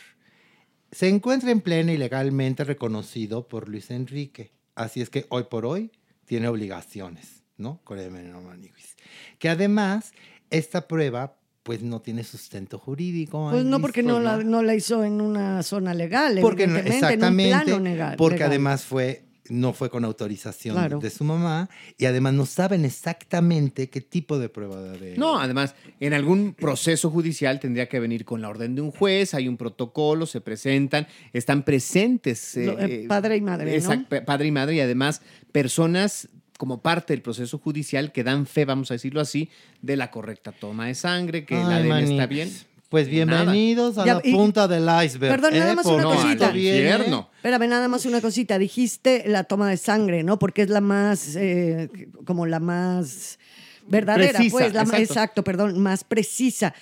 se 0.92 1.10
encuentra 1.10 1.52
en 1.52 1.62
plena 1.62 1.94
y 1.94 1.98
legalmente 1.98 2.64
reconocido 2.64 3.48
por 3.48 3.70
Luis 3.70 3.92
Enrique. 3.92 4.52
Así 4.74 5.00
es 5.00 5.12
que 5.12 5.28
hoy 5.30 5.44
por 5.44 5.68
hoy 5.68 5.92
tiene 6.26 6.48
obligaciones, 6.48 7.44
¿no? 7.56 7.82
Con 7.84 8.00
el 8.00 8.10
menor 8.10 8.42
Maniguis. 8.42 8.96
Que 9.38 9.50
además, 9.50 10.14
esta 10.50 10.88
prueba, 10.88 11.38
pues 11.62 11.84
no 11.84 12.02
tiene 12.02 12.24
sustento 12.24 12.80
jurídico. 12.80 13.48
Pues 13.52 13.64
no, 13.64 13.80
porque 13.80 14.02
no 14.02 14.14
pues, 14.16 14.24
la, 14.24 14.38
no 14.38 14.64
la 14.64 14.74
hizo 14.74 15.04
en 15.04 15.22
una 15.22 15.62
zona 15.62 15.94
legal, 15.94 16.40
porque 16.42 16.66
no- 16.66 16.78
exactamente, 16.78 17.52
en 17.52 17.58
un 17.60 17.64
plano 17.66 17.84
legal. 17.84 18.16
porque 18.18 18.38
legal. 18.38 18.50
además 18.50 18.86
fue 18.86 19.26
no 19.52 19.74
fue 19.74 19.90
con 19.90 20.06
autorización 20.06 20.76
Claro. 20.76 21.00
de 21.00 21.10
su 21.10 21.24
mamá 21.24 21.70
y 21.98 22.06
además 22.06 22.34
no 22.34 22.46
saben 22.46 22.86
exactamente 22.86 23.90
qué 23.90 24.00
tipo 24.02 24.40
de 24.40 24.48
prueba 24.50 24.82
de 24.82 25.18
No, 25.18 25.40
además, 25.40 25.76
en 26.00 26.14
algún 26.14 26.54
proceso 26.54 27.10
judicial 27.10 27.60
tendría 27.60 27.90
que 27.90 28.00
venir 28.00 28.24
con 28.26 28.42
la 28.42 28.50
orden 28.50 28.76
de 28.76 28.82
un 28.82 28.92
juez, 28.92 29.34
hay 29.34 29.48
un 29.48 29.58
protocolo, 29.58 30.26
se 30.26 30.40
presentan, 30.42 31.06
están 31.34 31.64
presentes. 31.64 32.56
Lo- 32.56 32.80
eh, 32.80 33.06
padre 33.08 33.36
y 33.38 33.42
madre, 33.42 33.82
Padre 34.26 34.48
y 34.48 34.52
madre 34.52 34.76
y 34.76 34.80
además 34.80 35.22
personas 35.52 36.30
como 36.58 36.82
parte 36.82 37.14
del 37.14 37.22
proceso 37.24 37.58
judicial 37.58 38.12
que 38.12 38.24
dan 38.24 38.46
fe, 38.46 38.66
vamos 38.66 38.92
a 38.92 38.94
decirlo 38.94 39.20
así, 39.20 39.50
de 39.82 39.98
la 39.98 40.12
correcta 40.12 40.52
toma 40.52 40.86
de 40.88 40.96
sangre, 40.96 41.44
que 41.44 41.56
la 41.56 41.78
ADN 41.78 42.04
está 42.12 42.28
bien. 42.28 42.52
Pues 42.92 43.08
bienvenidos 43.08 43.98
a 43.98 44.06
Ya, 44.06 44.14
la 44.16 44.22
y- 44.22 44.34
punta 44.34 44.68
del 44.68 44.84
iceberg. 45.06 45.32
Perdón, 45.32 45.58
nada 45.58 45.72
¿eh? 45.72 45.76
más 45.78 45.86
una 45.86 46.04
Porque 46.04 46.18
cosita. 46.24 46.50
viene- 46.52 46.90
Espérame, 47.38 47.70
nada 47.70 47.88
más 47.88 48.06
una 48.06 48.20
cosita. 48.20 48.60
Dijiste 48.60 49.24
la 49.28 49.46
toma 49.46 49.70
de 49.70 49.78
sangre, 49.78 50.24
¿no? 50.24 50.38
Porque 50.38 50.64
es 50.64 50.70
la 50.70 50.82
más, 50.82 51.38
eh, 51.38 51.90
como 52.26 52.46
la 52.46 52.60
más 52.60 53.40
verdadera, 53.88 54.34
Precisa, 54.40 54.52
pues, 54.58 54.74
la 54.74 54.82
más, 54.84 54.90
exacto. 55.00 55.14
exacto, 55.14 55.44
perdón, 55.46 55.80
más 55.80 56.04
precisa. 56.04 56.74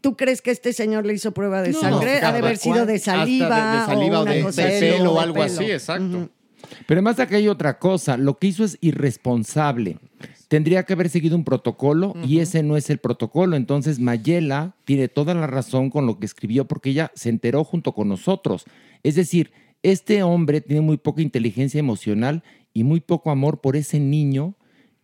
¿Tú 0.00 0.16
crees 0.16 0.42
que 0.42 0.50
este 0.50 0.72
señor 0.72 1.06
le 1.06 1.12
hizo 1.14 1.30
prueba 1.32 1.62
de 1.62 1.70
No, 1.70 1.80
sangre? 1.80 2.16
ha 2.20 2.32
de 2.32 2.38
haber 2.38 2.56
sido 2.56 2.84
de 2.84 2.94
de- 2.94 2.98
saliva, 2.98 3.86
de 3.86 3.94
saliva 3.94 4.18
o 4.18 4.20
o 4.20 4.22
una 4.24 4.32
de 4.32 4.42
cosa 4.42 4.62
pelo 4.62 4.74
así, 4.76 4.84
o 5.06 5.14
de 5.14 5.20
algo 5.20 5.34
pelo. 5.34 5.44
así, 5.46 5.70
exacto. 5.70 6.30
Pero 6.86 6.98
además 6.98 7.20
acá 7.20 7.36
hay 7.36 7.46
otra 7.46 7.78
cosa. 7.78 8.16
Lo 8.16 8.38
que 8.38 8.48
hizo 8.48 8.64
es 8.64 8.76
irresponsable. 8.80 9.98
Tendría 10.54 10.84
que 10.84 10.92
haber 10.92 11.08
seguido 11.08 11.34
un 11.34 11.42
protocolo 11.42 12.14
y 12.24 12.38
ese 12.38 12.62
no 12.62 12.76
es 12.76 12.88
el 12.88 12.98
protocolo. 12.98 13.56
Entonces 13.56 13.98
Mayela 13.98 14.76
tiene 14.84 15.08
toda 15.08 15.34
la 15.34 15.48
razón 15.48 15.90
con 15.90 16.06
lo 16.06 16.20
que 16.20 16.26
escribió 16.26 16.64
porque 16.64 16.90
ella 16.90 17.10
se 17.16 17.28
enteró 17.28 17.64
junto 17.64 17.92
con 17.92 18.08
nosotros. 18.08 18.64
Es 19.02 19.16
decir, 19.16 19.50
este 19.82 20.22
hombre 20.22 20.60
tiene 20.60 20.80
muy 20.80 20.96
poca 20.96 21.22
inteligencia 21.22 21.80
emocional 21.80 22.44
y 22.72 22.84
muy 22.84 23.00
poco 23.00 23.32
amor 23.32 23.62
por 23.62 23.74
ese 23.74 23.98
niño 23.98 24.54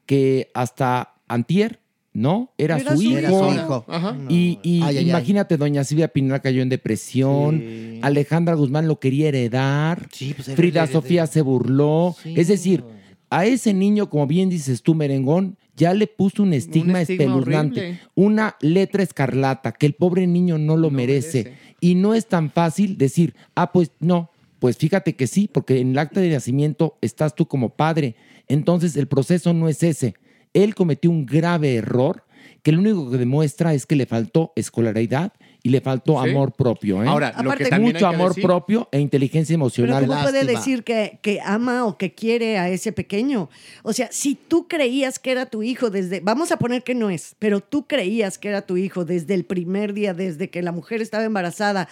que 0.07 0.53
hasta 0.55 1.15
antier, 1.27 1.81
¿no? 2.13 2.53
Era, 2.57 2.79
Era 2.79 2.95
su, 2.95 3.03
hijo. 3.03 3.19
Era 3.19 3.31
su 3.31 3.53
hijo. 3.53 3.85
Ajá. 3.89 4.17
Y, 4.29 4.61
y 4.63 4.83
Ay, 4.85 4.99
ay, 4.99 4.99
ay. 4.99 5.11
imagínate, 5.11 5.57
doña 5.57 5.83
Silvia 5.83 6.07
Pinal 6.07 6.43
cayó 6.43 6.63
en 6.63 6.69
depresión, 6.69 7.99
Alejandra 8.03 8.55
Guzmán 8.55 8.87
lo 8.87 9.01
quería 9.01 9.27
heredar, 9.27 10.09
pues, 10.17 10.47
era 10.47 10.57
Frida. 10.57 10.87
Sofía 10.87 11.27
se 11.27 11.43
burló. 11.43 12.15
Es 12.25 12.47
decir, 12.47 12.85
a 13.31 13.47
ese 13.47 13.73
niño, 13.73 14.11
como 14.11 14.27
bien 14.27 14.51
dices 14.51 14.83
tú, 14.83 14.95
Merengón, 14.95 15.57
ya 15.77 15.95
le 15.95 16.07
puso 16.07 16.43
un 16.43 16.53
estigma, 16.53 17.01
estigma 17.01 17.25
espeluznante, 17.25 17.81
horrible. 17.81 18.01
una 18.15 18.57
letra 18.61 19.03
escarlata 19.03 19.73
que 19.73 19.87
el 19.87 19.95
pobre 19.95 20.27
niño 20.27 20.59
no 20.59 20.77
lo 20.77 20.91
merece. 20.91 21.55
Y 21.81 21.95
no 21.95 22.13
es 22.15 22.27
tan 22.27 22.51
fácil 22.51 22.99
decir, 22.99 23.35
ah, 23.55 23.73
pues 23.73 23.93
no, 24.01 24.31
pues 24.59 24.77
fíjate 24.77 25.17
que 25.17 25.27
sí, 25.27 25.49
porque 25.51 25.81
en 25.81 25.93
el 25.93 25.99
acta 25.99 26.21
de 26.21 26.29
nacimiento 26.29 26.99
estás 27.01 27.35
tú 27.35 27.47
como 27.47 27.71
padre. 27.71 28.17
Entonces 28.49 28.97
el 28.97 29.07
proceso 29.07 29.55
no 29.55 29.69
es 29.69 29.83
ese. 29.83 30.15
Él 30.53 30.75
cometió 30.75 31.11
un 31.11 31.25
grave 31.25 31.77
error 31.77 32.25
que 32.63 32.73
lo 32.73 32.81
único 32.81 33.11
que 33.11 33.17
demuestra 33.17 33.73
es 33.73 33.87
que 33.87 33.97
le 33.97 34.07
faltó 34.07 34.53
escolaridad 34.57 35.33
y 35.63 35.69
le 35.71 35.81
faltó 35.81 36.23
Sí. 36.23 36.31
amor 36.31 36.53
propio. 36.53 37.03
¿eh? 37.03 37.07
Ahora, 37.09 37.29
lo 37.31 37.37
que 37.37 37.41
Aparte- 37.49 37.69
también 37.69 37.93
mucho 37.95 38.07
hay 38.07 38.11
que 38.13 38.17
amor 38.17 38.31
decir- 38.31 38.45
propio 38.45 38.89
e 38.93 38.99
inteligencia 39.01 39.55
Pero 39.55 39.63
emocional. 39.65 40.07
¿cómo 40.07 40.23
puede 40.23 40.45
decir 40.45 40.85
que, 40.85 41.19
que 41.23 41.41
ama 41.45 41.85
o 41.85 41.99
que 41.99 42.15
quiere 42.15 42.59
a 42.59 42.69
ese 42.71 42.93
pequeño? 42.93 43.49
O 43.83 43.93
sea, 43.93 44.09
si 44.11 44.35
tú 44.35 44.69
creías 44.69 45.19
que 45.19 45.31
era 45.33 45.47
tu 45.47 45.63
hijo 45.63 45.91
desde, 45.91 46.21
vamos 46.21 46.51
a 46.53 46.57
poner 46.59 46.83
que 46.83 46.95
no 46.95 47.11
es, 47.11 47.37
pero 47.39 47.61
tú 47.61 47.87
creías 47.87 48.39
que 48.39 48.49
era 48.49 48.63
tu 48.63 48.77
hijo 48.77 49.05
desde 49.05 49.35
el 49.35 49.45
primer 49.45 49.93
día, 49.93 50.15
desde 50.15 50.49
que 50.51 50.63
la 50.63 50.73
mujer 50.73 51.03
estaba 51.03 51.25
embarazada, 51.25 51.89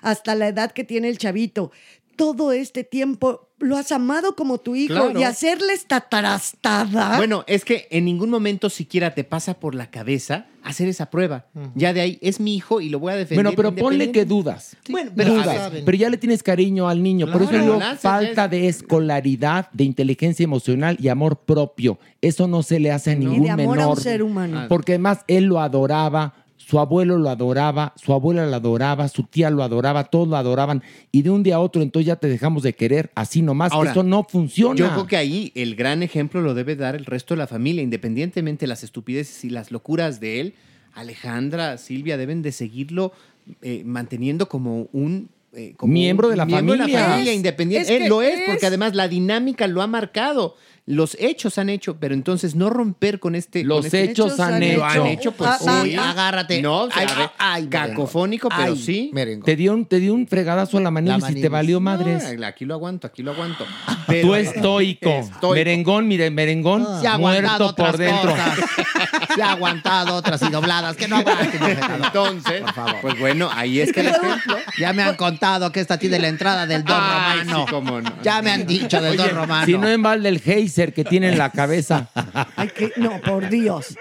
hasta 0.00 0.34
la 0.34 0.48
edad 0.48 0.72
que 0.72 0.84
tiene 0.84 1.08
el 1.08 1.18
chavito, 1.18 1.70
todo 2.16 2.52
este 2.52 2.84
tiempo 2.84 3.48
lo 3.62 3.76
has 3.76 3.92
amado 3.92 4.34
como 4.36 4.58
tu 4.58 4.76
hijo 4.76 4.92
Claro. 4.94 5.18
y 5.18 5.22
hacerle 5.24 5.72
esta 5.72 6.00
tarastada. 6.00 7.16
Bueno, 7.16 7.44
es 7.46 7.64
que 7.64 7.86
en 7.90 8.04
ningún 8.04 8.30
momento 8.30 8.68
siquiera 8.70 9.14
te 9.14 9.24
pasa 9.24 9.54
por 9.54 9.74
la 9.74 9.90
cabeza 9.90 10.46
hacer 10.64 10.88
esa 10.88 11.10
prueba. 11.10 11.46
Ya 11.74 11.92
de 11.92 12.00
ahí 12.00 12.18
es 12.22 12.38
mi 12.38 12.54
hijo 12.56 12.80
y 12.80 12.88
lo 12.88 13.00
voy 13.00 13.12
a 13.12 13.16
defender. 13.16 13.44
Bueno, 13.44 13.56
pero 13.56 13.74
ponle 13.74 14.12
que 14.12 14.24
dudas. 14.24 14.76
Bueno, 14.88 15.10
pero 15.16 15.34
dudas. 15.34 15.72
pero 15.84 15.96
ya 15.96 16.08
le 16.08 16.16
tienes 16.18 16.42
cariño 16.42 16.88
al 16.88 17.02
niño. 17.02 17.30
Por 17.32 17.42
eso 17.42 17.52
digo, 17.52 17.80
falta 17.98 18.46
de 18.48 18.68
escolaridad, 18.68 19.68
de 19.72 19.84
inteligencia 19.84 20.44
emocional 20.44 20.96
y 21.00 21.08
amor 21.08 21.38
propio. 21.40 21.98
Eso 22.20 22.46
no 22.46 22.62
se 22.62 22.78
le 22.78 22.92
hace 22.92 23.10
a 23.10 23.14
y 23.14 23.16
ningún 23.16 23.42
de 23.44 23.50
amor 23.50 23.78
a 23.80 23.82
un 23.88 23.94
menor. 23.94 24.00
ser 24.00 24.22
humano. 24.22 24.66
Porque 24.68 24.92
además 24.92 25.24
él 25.26 25.44
lo 25.46 25.60
adoraba, 25.60 26.41
su 26.66 26.78
abuelo 26.78 27.18
lo 27.18 27.28
adoraba, 27.28 27.92
su 27.96 28.12
abuela 28.12 28.46
lo 28.46 28.54
adoraba, 28.56 29.08
su 29.08 29.24
tía 29.24 29.50
lo 29.50 29.62
adoraba, 29.62 30.04
todos 30.04 30.28
lo 30.28 30.36
adoraban. 30.36 30.82
Y 31.10 31.22
de 31.22 31.30
un 31.30 31.42
día 31.42 31.56
a 31.56 31.60
otro 31.60 31.82
entonces 31.82 32.06
ya 32.06 32.16
te 32.16 32.28
dejamos 32.28 32.62
de 32.62 32.72
querer, 32.74 33.10
así 33.14 33.42
nomás. 33.42 33.72
Ahora, 33.72 33.90
Eso 33.90 34.02
no 34.02 34.24
funciona. 34.24 34.76
Yo 34.76 34.90
creo 34.90 35.06
que 35.06 35.16
ahí 35.16 35.52
el 35.54 35.74
gran 35.76 36.02
ejemplo 36.02 36.40
lo 36.40 36.54
debe 36.54 36.76
dar 36.76 36.94
el 36.94 37.04
resto 37.04 37.34
de 37.34 37.38
la 37.38 37.46
familia, 37.46 37.82
independientemente 37.82 38.60
de 38.64 38.68
las 38.68 38.82
estupideces 38.84 39.44
y 39.44 39.50
las 39.50 39.70
locuras 39.70 40.20
de 40.20 40.40
él. 40.40 40.54
Alejandra, 40.94 41.78
Silvia 41.78 42.16
deben 42.16 42.42
de 42.42 42.52
seguirlo 42.52 43.12
eh, 43.62 43.82
manteniendo 43.84 44.48
como 44.48 44.88
un 44.92 45.28
eh, 45.54 45.74
como 45.76 45.92
Miembro 45.92 46.28
de 46.28 46.36
la 46.36 46.46
miembro 46.46 46.76
familia. 46.78 47.08
familia 47.08 47.30
Es- 47.32 47.36
independiente. 47.36 47.86
es 47.88 47.94
Él 47.96 48.02
que 48.04 48.08
lo 48.08 48.22
es, 48.22 48.38
es- 48.38 48.44
porque 48.46 48.66
además 48.66 48.94
la 48.94 49.08
dinámica 49.08 49.66
lo 49.66 49.82
ha 49.82 49.86
marcado. 49.86 50.56
Los 50.84 51.16
hechos 51.20 51.58
han 51.58 51.70
hecho, 51.70 51.96
pero 52.00 52.12
entonces 52.12 52.56
no 52.56 52.68
romper 52.68 53.20
con 53.20 53.36
este. 53.36 53.62
Los 53.62 53.78
con 53.78 53.86
este- 53.86 54.02
hechos 54.02 54.40
han 54.40 54.58
Lo 54.74 54.84
han 54.84 54.92
hecho. 54.94 55.06
hecho, 55.06 55.32
pues 55.32 55.48
Ah, 55.50 55.80
sí. 55.84 55.94
ah, 55.96 56.10
agárrate. 56.10 56.60
No, 56.60 56.88
Ay, 57.38 57.66
cacofónico, 57.68 58.48
pero 58.56 58.74
sí. 58.74 59.10
merengo. 59.12 59.44
Te 59.44 59.54
dio 59.54 59.72
un, 59.74 59.86
te 59.86 60.00
dio 60.00 60.12
un 60.12 60.26
fregadazo 60.26 60.78
a 60.78 60.80
la 60.80 60.90
manilla 60.90 61.30
y 61.30 61.40
te 61.40 61.48
valió 61.48 61.76
No, 61.76 61.82
madres. 61.82 62.24
aquí 62.44 62.64
lo 62.64 62.74
aguanto, 62.74 63.06
aquí 63.06 63.22
lo 63.22 63.30
aguanto. 63.30 63.64
Tú 64.22 64.34
estoico. 64.34 65.08
Estoico. 65.08 65.54
Merengón, 65.54 66.08
mire, 66.08 66.30
merengón, 66.30 66.84
Se 67.00 67.06
ha 67.06 67.14
aguantado 67.14 67.58
muerto 67.58 67.76
por 67.76 67.84
otras 67.94 67.98
dentro. 67.98 68.30
cosas. 68.32 68.58
Se 69.36 69.42
ha 69.42 69.52
aguantado 69.52 70.14
otras 70.16 70.42
y 70.42 70.50
dobladas. 70.50 70.96
Que 70.96 71.06
no 71.08 71.16
aguante, 71.16 71.58
Entonces, 72.04 72.62
pues 73.00 73.18
bueno, 73.18 73.48
ahí 73.54 73.80
está 73.80 74.00
el 74.00 74.08
ejemplo. 74.08 74.56
Ya 74.78 74.92
me 74.92 75.02
han 75.02 75.14
contado 75.16 75.70
que 75.72 75.80
esta 75.80 75.96
tiene 75.98 76.18
la 76.18 76.28
entrada 76.28 76.66
del 76.66 76.84
don 76.84 76.98
Ay, 77.00 77.40
romano. 77.40 77.64
sí, 77.66 77.70
cómo 77.72 78.00
no. 78.00 78.12
Ya 78.22 78.42
me 78.42 78.50
han 78.50 78.66
dicho 78.66 79.00
del 79.00 79.16
don 79.16 79.30
romano. 79.30 79.64
Si 79.66 79.78
no 79.78 79.88
en 79.88 80.02
balde 80.02 80.28
el 80.28 80.40
geyser 80.72 80.92
que 80.94 81.04
tiene 81.04 81.28
en 81.30 81.38
la 81.38 81.50
cabeza. 81.50 82.08
Ay, 82.56 82.68
que- 82.68 82.92
no, 82.96 83.20
por 83.20 83.48
Dios. 83.48 83.94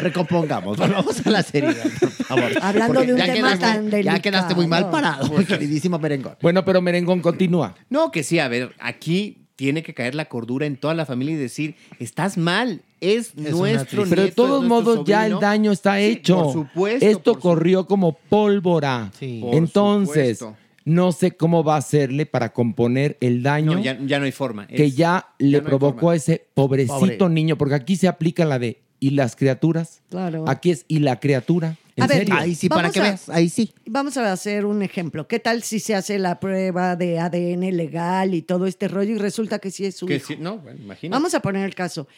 Recompongamos, 0.00 0.76
volvamos 0.76 1.26
a 1.26 1.30
la 1.30 1.42
seriedad, 1.42 1.84
por 2.00 2.10
favor. 2.10 2.50
Hablando 2.60 2.94
Porque 2.94 3.06
de 3.06 3.12
un 3.14 3.18
ya 3.18 3.32
tema 3.34 3.48
quedaste- 3.58 3.90
tan 3.90 4.02
Ya 4.02 4.18
quedaste 4.20 4.54
muy 4.54 4.66
mal 4.66 4.84
delicado. 4.90 5.02
parado, 5.30 5.46
queridísimo 5.46 5.98
merengón. 5.98 6.36
Bueno, 6.40 6.64
pero 6.64 6.80
merengón 6.80 7.20
continúa. 7.20 7.74
No, 7.90 8.10
que 8.10 8.22
sí, 8.22 8.38
a 8.38 8.48
ver, 8.48 8.74
aquí 8.80 9.38
tiene 9.56 9.82
que 9.82 9.94
caer 9.94 10.14
la 10.14 10.24
cordura 10.26 10.66
en 10.66 10.76
toda 10.76 10.94
la 10.94 11.06
familia 11.06 11.34
y 11.34 11.38
decir, 11.38 11.76
estás 12.00 12.36
mal, 12.36 12.82
es, 13.00 13.36
nuestro 13.36 14.02
tristeza. 14.02 14.10
Pero 14.10 14.22
de 14.22 14.22
nieto, 14.28 14.34
todos 14.42 14.64
modos 14.64 15.00
ya 15.06 15.26
el 15.26 15.32
sobrino". 15.32 15.40
daño 15.48 15.72
está 15.72 15.96
Sí, 15.98 16.04
hecho. 16.04 16.42
por 16.44 16.52
supuesto, 16.52 17.06
Esto 17.06 17.32
por 17.34 17.42
corrió 17.42 17.86
como 17.86 18.14
pólvora. 18.14 19.10
Sí. 19.18 19.38
Por 19.42 19.54
Entonces, 19.54 20.38
supuesto. 20.38 20.63
No 20.84 21.12
sé 21.12 21.32
cómo 21.36 21.64
va 21.64 21.74
a 21.76 21.78
hacerle 21.78 22.26
para 22.26 22.52
componer 22.52 23.16
el 23.20 23.42
daño 23.42 23.74
No, 23.74 23.80
ya, 23.82 23.98
ya 24.04 24.18
no 24.18 24.24
hay 24.26 24.32
forma. 24.32 24.66
que 24.66 24.90
ya 24.90 25.28
le 25.38 25.58
no 25.60 25.64
provocó 25.64 26.10
a 26.10 26.16
ese 26.16 26.46
pobrecito 26.54 26.98
Pobre. 26.98 27.28
niño, 27.30 27.56
porque 27.56 27.74
aquí 27.74 27.96
se 27.96 28.06
aplica 28.08 28.44
la 28.44 28.58
de 28.58 28.80
y 29.00 29.10
las 29.10 29.36
criaturas. 29.36 30.00
Claro. 30.08 30.44
Aquí 30.48 30.70
es 30.70 30.84
y 30.88 31.00
la 31.00 31.20
criatura. 31.20 31.76
¿En 31.96 32.04
A 32.04 32.06
ver, 32.06 32.18
serio? 32.18 32.34
Ahí 32.38 32.54
sí, 32.54 32.68
para 32.68 32.90
que 32.90 33.00
veas, 33.00 33.28
ahí 33.28 33.48
sí. 33.48 33.72
Vamos 33.86 34.16
a 34.16 34.32
hacer 34.32 34.64
un 34.64 34.82
ejemplo. 34.82 35.28
¿Qué 35.28 35.38
tal 35.38 35.62
si 35.62 35.78
se 35.78 35.94
hace 35.94 36.18
la 36.18 36.40
prueba 36.40 36.96
de 36.96 37.18
ADN 37.18 37.76
legal 37.76 38.34
y 38.34 38.42
todo 38.42 38.66
este 38.66 38.88
rollo 38.88 39.14
y 39.14 39.18
resulta 39.18 39.58
que 39.58 39.70
sí 39.70 39.84
es 39.84 39.96
su 39.96 40.06
Que 40.06 40.16
hijo? 40.16 40.26
sí, 40.28 40.36
no, 40.40 40.58
bueno, 40.58 40.80
imagínate. 40.82 41.14
Vamos 41.16 41.34
a 41.34 41.40
poner 41.40 41.64
el 41.64 41.74
caso. 41.74 42.08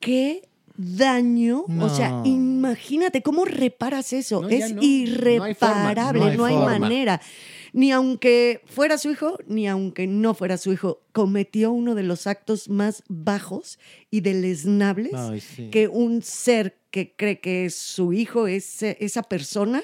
¿Qué 0.00 0.42
daño. 0.76 1.64
No. 1.68 1.86
O 1.86 1.88
sea, 1.88 2.22
imagínate 2.24 3.22
cómo 3.22 3.44
reparas 3.44 4.12
eso. 4.12 4.42
No, 4.42 4.48
es 4.48 4.70
no. 4.74 4.76
No 4.76 4.80
hay 4.82 5.54
forma, 5.54 5.90
irreparable, 5.90 6.20
no 6.20 6.34
no 6.34 6.44
hay, 6.46 6.78
manera. 6.80 7.20
Ni 7.72 7.90
aunque 7.90 8.60
fuera 8.66 8.98
su 8.98 9.10
hijo, 9.10 9.38
ni 9.46 9.66
aunque 9.66 10.06
no 10.06 10.34
fuera 10.34 10.58
su 10.58 10.72
hijo, 10.72 11.00
cometió 11.12 11.72
uno 11.72 11.94
de 11.94 12.02
los 12.02 12.26
actos 12.26 12.68
más 12.68 13.02
bajos 13.08 13.78
y 14.10 14.20
deleznables 14.20 15.14
Ay, 15.14 15.40
sí. 15.40 15.68
que 15.70 15.88
un 15.88 16.22
ser 16.22 16.78
que 16.90 17.14
cree 17.16 17.40
que 17.40 17.64
es 17.64 17.74
su 17.74 18.12
hijo, 18.12 18.46
ese- 18.46 18.98
esa 19.00 19.22
persona, 19.22 19.82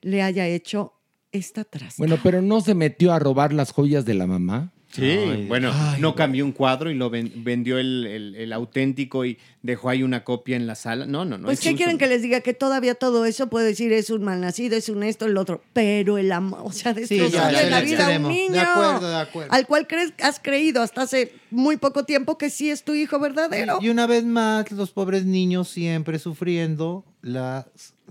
le 0.00 0.22
haya 0.22 0.46
hecho 0.48 0.94
esta 1.30 1.62
trasca. 1.64 1.94
Bueno, 1.98 2.18
pero 2.22 2.42
no 2.42 2.60
se 2.60 2.74
metió 2.74 3.12
a 3.12 3.18
robar 3.18 3.52
las 3.52 3.70
joyas 3.70 4.04
de 4.04 4.14
la 4.14 4.26
mamá. 4.26 4.72
Sí, 4.90 5.02
Ay, 5.04 5.44
bueno, 5.46 5.70
ay, 5.72 6.00
no 6.00 6.14
cambió 6.14 6.44
un 6.46 6.52
cuadro 6.52 6.90
y 6.90 6.94
lo 6.94 7.10
ven- 7.10 7.30
vendió 7.44 7.78
el, 7.78 8.06
el- 8.06 8.34
el 8.36 8.52
auténtico 8.54 9.26
y 9.26 9.36
dejó 9.62 9.90
ahí 9.90 10.02
una 10.02 10.24
copia 10.24 10.56
en 10.56 10.66
la 10.66 10.74
sala. 10.76 11.04
No, 11.04 11.26
no, 11.26 11.36
no. 11.36 11.44
Pues, 11.44 11.58
es 11.58 11.64
¿qué 11.64 11.74
quieren 11.74 11.98
que 11.98 12.06
les 12.06 12.22
diga? 12.22 12.40
Que 12.40 12.54
todavía 12.54 12.94
todo 12.94 13.26
eso 13.26 13.48
puede 13.50 13.66
decir 13.66 13.92
es 13.92 14.08
un 14.08 14.24
malnacido, 14.24 14.76
es 14.76 14.88
un 14.88 15.02
esto, 15.02 15.26
el 15.26 15.36
otro. 15.36 15.62
Pero 15.74 16.16
el 16.16 16.32
amor, 16.32 16.60
o 16.64 16.72
sea, 16.72 16.94
Sí, 16.94 17.16
ya, 17.18 17.24
destrozarle 17.24 17.58
ya, 17.58 17.68
la 17.70 17.80
vida 17.82 18.06
a 18.06 18.16
un 18.18 18.22
De 18.22 18.28
niño. 18.30 18.60
acuerdo, 18.62 19.08
de 19.10 19.16
acuerdo. 19.16 19.52
Al 19.52 19.66
cual 19.66 19.86
crees, 19.86 20.14
has 20.22 20.40
creído 20.40 20.80
hasta 20.80 21.02
hace 21.02 21.32
muy 21.50 21.76
poco 21.76 22.04
tiempo 22.04 22.38
que 22.38 22.48
sí 22.48 22.70
es 22.70 22.82
tu 22.82 22.94
hijo 22.94 23.20
verdadero. 23.20 23.78
Y 23.82 23.90
una 23.90 24.06
vez 24.06 24.24
más, 24.24 24.70
los 24.72 24.90
pobres 24.92 25.26
niños 25.26 25.68
siempre 25.68 26.18
sufriendo 26.18 27.04
las 27.20 27.66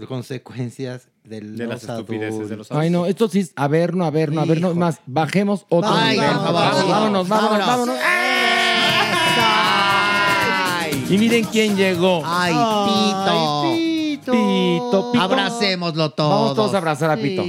consecuencias 0.08 1.10
de, 1.28 1.41
los 1.41 1.68
las 1.68 1.84
estupideces 1.84 2.49
de 2.49 2.58
los 2.58 2.72
Ay, 2.72 2.90
no, 2.90 3.06
esto 3.06 3.28
sí 3.28 3.40
es 3.40 3.52
a 3.56 3.68
ver, 3.68 3.95
no, 3.95 4.06
a 4.06 4.12
ver, 4.12 4.32
no, 4.32 4.41
a 4.41 4.45
ver, 4.45 4.62
no, 4.62 4.74
más, 4.74 4.99
bajemos 5.06 5.66
otro 5.70 5.91
Ay, 5.94 6.18
nivel, 6.18 6.32
sí. 6.32 6.36
Vámonos, 6.54 6.88
vámonos, 6.88 7.28
Vámonos. 7.28 7.68
vámonos. 7.68 7.95
Y 11.10 11.18
miren 11.18 11.45
quién 11.45 11.78
llegó. 11.78 12.22
Ay, 12.26 12.52
Pito. 12.52 14.32
Pito, 14.32 15.12
Pito. 15.14 15.22
Abracémoslo 15.22 16.12
todos. 16.12 16.30
Vamos 16.30 16.56
todos 16.56 16.74
a 16.74 16.78
abrazar 16.80 17.12
a 17.12 17.16
Pito. 17.16 17.44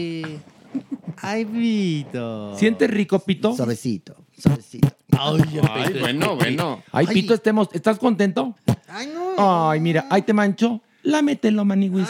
Ay, 1.16 1.44
Vito. 1.44 2.56
¿Sientes 2.56 2.88
rico, 2.88 3.18
Pito? 3.18 3.56
Suavecito, 3.56 4.14
suavecito. 4.38 4.88
Ay, 5.18 5.42
Ay, 5.72 5.96
bueno, 5.98 6.36
bueno. 6.36 6.82
Ay, 6.92 7.06
Pito, 7.08 7.34
estemos, 7.34 7.68
¿estás 7.72 7.98
contento? 7.98 8.54
Ay, 8.88 9.10
no. 9.12 9.70
Ay, 9.70 9.80
mira, 9.80 10.06
ahí 10.08 10.22
te 10.22 10.32
mancho. 10.32 10.80
Lámetelo, 11.08 11.64
maniguis. 11.64 12.06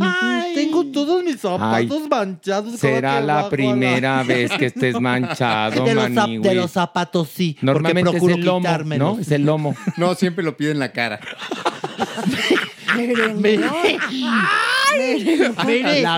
Ay, 0.00 0.54
Tengo 0.54 0.86
todos 0.86 1.24
mis 1.24 1.40
zapatos 1.40 2.08
manchados. 2.08 2.78
Será 2.78 3.20
la 3.20 3.50
primera 3.50 4.22
vez 4.22 4.52
que 4.52 4.66
estés 4.66 5.00
manchado, 5.00 5.84
de 5.84 5.94
los, 5.94 6.14
de 6.42 6.54
los 6.54 6.70
zapatos 6.70 7.28
sí. 7.28 7.56
Normalmente 7.60 8.10
porque 8.12 8.16
es 8.18 8.22
procuro 8.22 8.34
el 8.36 8.44
lomo, 8.46 8.60
quitármelos. 8.60 9.16
¿no? 9.16 9.20
Es 9.20 9.30
el 9.32 9.44
lomo. 9.44 9.74
No, 9.96 10.14
siempre 10.14 10.44
lo 10.44 10.56
pide 10.56 10.70
en 10.70 10.78
la 10.78 10.92
cara. 10.92 11.18
La 12.96 12.96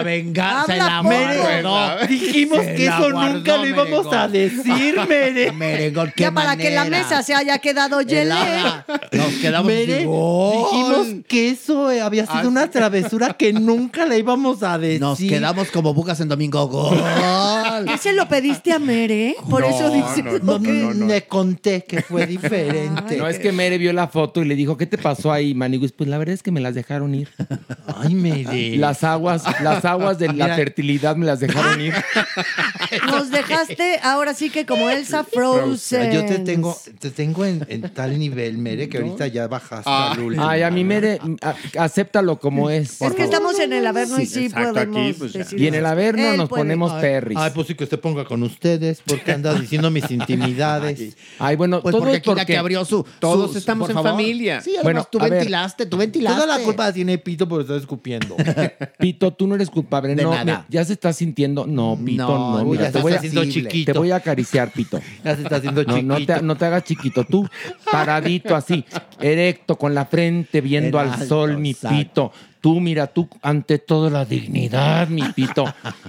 venganza, 0.04 0.72
Habla 0.72 0.86
la 0.88 1.02
poco. 1.02 1.42
guardó. 1.42 2.06
Dijimos 2.06 2.58
Se 2.64 2.74
que 2.74 2.86
eso 2.86 3.10
guardó, 3.12 3.32
nunca 3.34 3.56
lo 3.56 3.66
íbamos 3.66 4.12
a 4.12 4.28
decir, 4.28 4.96
Mere. 5.08 5.92
Ya 6.16 6.32
para 6.32 6.56
que 6.56 6.70
la 6.70 6.84
mesa 6.84 7.22
se 7.22 7.34
haya 7.34 7.58
quedado 7.58 8.00
llena. 8.02 8.22
Helada. 8.22 8.86
Nos 9.12 9.32
quedamos 9.34 9.66
Mere, 9.66 9.98
dijimos 9.98 11.06
que 11.26 11.48
eso 11.50 11.90
eh, 11.90 12.00
había 12.00 12.26
sido 12.26 12.48
una 12.48 12.70
travesura 12.70 13.34
que 13.34 13.52
nunca 13.52 14.06
le 14.06 14.18
íbamos 14.18 14.62
a 14.62 14.78
decir. 14.78 15.00
Nos 15.00 15.18
quedamos 15.18 15.68
como 15.70 15.92
bucas 15.94 16.20
en 16.20 16.28
domingo. 16.28 16.66
¡Gol! 16.68 16.96
¿Qué 17.86 17.98
se 17.98 18.12
lo 18.12 18.28
pediste 18.28 18.72
a 18.72 18.78
Mere? 18.78 19.36
Por 19.48 19.64
eso 19.64 19.90
dice. 19.90 20.22
No, 20.42 20.58
Le 21.06 21.26
conté 21.26 21.84
que 21.84 22.02
fue 22.02 22.26
diferente. 22.26 23.16
No 23.16 23.26
es 23.26 23.38
que 23.38 23.52
Mere 23.52 23.78
vio 23.78 23.92
la 23.92 24.08
foto 24.08 24.42
y 24.42 24.44
le 24.44 24.54
dijo, 24.54 24.76
¿qué 24.76 24.86
te 24.86 24.98
pasó 24.98 25.32
ahí, 25.32 25.54
maniguis? 25.54 25.92
Pues 25.92 26.08
la 26.08 26.18
verdad 26.18 26.34
es 26.34 26.42
que 26.42 26.50
me 26.50 26.60
las 26.60 26.74
dejaron 26.74 27.14
ir. 27.14 27.28
Ay, 27.86 28.14
Mere. 28.14 28.61
Las 28.76 29.04
aguas, 29.04 29.44
las 29.62 29.84
aguas 29.84 30.18
de 30.18 30.32
la 30.32 30.54
fertilidad 30.56 31.16
me 31.16 31.26
las 31.26 31.40
dejaron 31.40 31.80
ir. 31.80 31.94
Nos 33.06 33.30
dejaste 33.30 33.98
ahora 34.02 34.34
sí 34.34 34.50
que 34.50 34.66
como 34.66 34.90
Elsa 34.90 35.24
Frozen. 35.24 36.12
Yo 36.12 36.24
te 36.26 36.38
tengo, 36.40 36.76
te 36.98 37.10
tengo 37.10 37.44
en, 37.44 37.64
en 37.68 37.82
tal 37.92 38.18
nivel, 38.18 38.58
Mere, 38.58 38.88
que 38.88 38.98
ahorita 38.98 39.26
ya 39.28 39.46
bajaste 39.48 39.88
al 39.90 40.18
último. 40.20 40.46
Ay, 40.48 40.62
a 40.62 40.70
mí 40.70 40.84
Mere, 40.84 41.18
a- 41.42 41.54
acéptalo 41.84 42.38
como 42.38 42.70
es. 42.70 43.00
Es 43.00 43.12
que 43.14 43.22
estamos 43.24 43.58
en 43.58 43.72
el 43.72 43.86
Averno 43.86 44.20
y 44.20 44.26
sí 44.26 44.46
exacto, 44.46 44.72
podemos 44.74 44.96
aquí, 44.98 45.12
pues, 45.18 45.32
decir 45.32 45.60
Y 45.60 45.66
en 45.68 45.74
el 45.74 45.86
Averno 45.86 46.30
Él 46.32 46.36
nos 46.36 46.48
puede. 46.48 46.60
ponemos 46.62 46.92
Ay, 46.92 47.00
perris. 47.00 47.38
Ay, 47.38 47.50
pues 47.54 47.66
sí 47.66 47.74
que 47.74 47.84
usted 47.84 48.00
ponga 48.00 48.24
con 48.24 48.42
ustedes, 48.42 49.02
porque 49.06 49.32
anda 49.32 49.54
diciendo 49.54 49.90
mis 49.90 50.10
intimidades. 50.10 51.16
Ay, 51.38 51.56
bueno, 51.56 51.80
Pues 51.82 51.92
todo 51.92 52.02
porque 52.02 52.18
la 52.18 52.22
porque... 52.24 52.46
que 52.46 52.56
abrió 52.58 52.84
su. 52.84 53.04
Todos 53.20 53.52
su- 53.52 53.58
estamos 53.58 53.88
en 53.88 53.94
favor. 53.94 54.10
familia. 54.12 54.60
Sí, 54.60 54.70
además 54.70 54.82
Bueno, 54.84 55.08
tú 55.10 55.18
a 55.18 55.22
ver. 55.24 55.32
ventilaste, 55.32 55.86
tú 55.86 55.96
ventilaste. 55.96 56.40
Toda 56.42 56.58
la 56.58 56.64
culpa 56.64 56.92
tiene 56.92 57.18
Pito 57.18 57.48
por 57.48 57.60
estar 57.62 57.76
escupiendo. 57.76 58.36
Pito, 58.98 59.32
tú 59.32 59.46
no 59.46 59.54
eres 59.54 59.70
culpable. 59.70 60.14
De 60.14 60.22
no, 60.22 60.30
nada. 60.32 60.44
me- 60.44 60.64
ya 60.68 60.84
se 60.84 60.92
está 60.94 61.12
sintiendo. 61.12 61.66
No, 61.66 61.98
Pito, 62.04 62.26
No, 62.26 62.58
no. 62.58 62.64
mira, 62.64 62.84
ya 62.84 62.92
te, 62.92 62.98
se 62.98 63.02
voy 63.02 63.12
haciendo 63.12 63.44
chiquito. 63.44 63.92
te 63.92 63.98
voy 63.98 64.10
a 64.10 64.16
acariciar, 64.16 64.70
Pito. 64.72 65.00
Ya 65.24 65.36
se 65.36 65.42
está 65.42 65.56
haciendo 65.56 65.84
No, 65.84 65.94
chiquito. 65.94 66.18
no 66.18 66.26
te, 66.26 66.42
no 66.42 66.56
te 66.56 66.64
hagas 66.64 66.84
chiquito. 66.84 67.24
Tú, 67.24 67.48
paradito 67.90 68.54
así, 68.56 68.84
erecto, 69.20 69.76
con 69.76 69.94
la 69.94 70.06
frente 70.06 70.60
viendo 70.60 71.00
En 71.00 71.08
al 71.08 71.26
sol, 71.26 71.58
mi. 71.58 71.74
Pito. 71.74 72.32
Tú, 72.60 72.80
mira, 72.80 73.08
tú, 73.08 73.28
ante 73.42 73.78
todo 73.78 74.08
la 74.08 74.24
dignidad, 74.24 75.08
mi 75.08 75.22
Pito. 75.34 75.64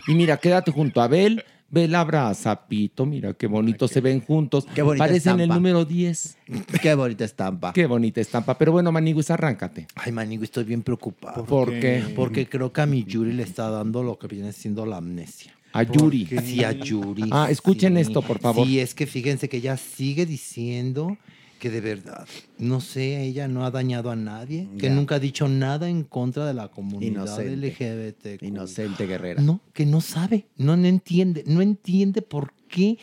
Y 0.07 0.13
mira, 0.13 0.37
quédate 0.37 0.71
junto 0.71 1.01
a 1.01 1.05
Abel. 1.05 1.43
Ve 1.73 1.87
la 1.87 2.01
abraza, 2.01 2.67
Pito. 2.67 3.03
Mira 3.03 3.33
qué 3.33 3.47
bonito 3.47 3.87
se 3.87 3.99
ven 3.99 4.21
juntos. 4.21 4.67
Qué 4.75 4.83
bonita 4.83 5.05
Parecen 5.07 5.33
el 5.33 5.41
estampa. 5.41 5.55
número 5.55 5.85
10. 5.85 6.37
Qué 6.83 6.93
bonita 6.93 7.25
estampa. 7.25 7.73
Qué 7.73 7.87
bonita 7.87 8.21
estampa. 8.21 8.55
Pero 8.59 8.73
bueno, 8.73 8.91
Maniguis, 8.91 9.31
arráncate. 9.31 9.87
Ay, 9.95 10.11
Manigo, 10.11 10.43
estoy 10.43 10.65
bien 10.65 10.83
preocupado. 10.83 11.43
¿Por 11.45 11.71
qué? 11.79 12.03
Porque 12.15 12.47
creo 12.47 12.71
que 12.71 12.81
a 12.81 12.85
mi 12.85 13.03
Yuri 13.03 13.33
le 13.33 13.41
está 13.41 13.71
dando 13.71 14.03
lo 14.03 14.19
que 14.19 14.27
viene 14.27 14.53
siendo 14.53 14.85
la 14.85 14.97
amnesia. 14.97 15.51
A 15.71 15.81
Yuri. 15.81 16.27
Sí, 16.27 16.63
a 16.63 16.73
Yuri. 16.73 17.23
Ah, 17.31 17.47
escuchen 17.49 17.95
sí. 17.95 18.01
esto, 18.01 18.21
por 18.21 18.37
favor. 18.37 18.67
Sí, 18.67 18.79
es 18.79 18.93
que 18.93 19.07
fíjense 19.07 19.49
que 19.49 19.57
ella 19.57 19.75
sigue 19.75 20.27
diciendo 20.27 21.17
que 21.63 21.69
de 21.69 21.79
verdad, 21.79 22.27
no 22.57 22.81
sé, 22.81 23.21
ella 23.23 23.47
no 23.47 23.65
ha 23.65 23.71
dañado 23.71 24.11
a 24.11 24.17
nadie, 24.17 24.67
que 24.77 24.89
nunca 24.89 25.15
ha 25.15 25.19
dicho 25.19 25.47
nada 25.47 25.87
en 25.87 26.03
contra 26.03 26.45
de 26.45 26.53
la 26.53 26.67
comunidad 26.67 27.23
Inocente. 27.23 27.55
LGBT. 27.55 28.43
Inocente 28.43 29.07
guerrera. 29.07 29.41
No, 29.41 29.61
que 29.71 29.85
no 29.85 30.01
sabe, 30.01 30.47
no, 30.57 30.75
no 30.75 30.87
entiende, 30.89 31.45
no 31.47 31.61
entiende 31.61 32.21
por 32.21 32.51
qué 32.67 32.97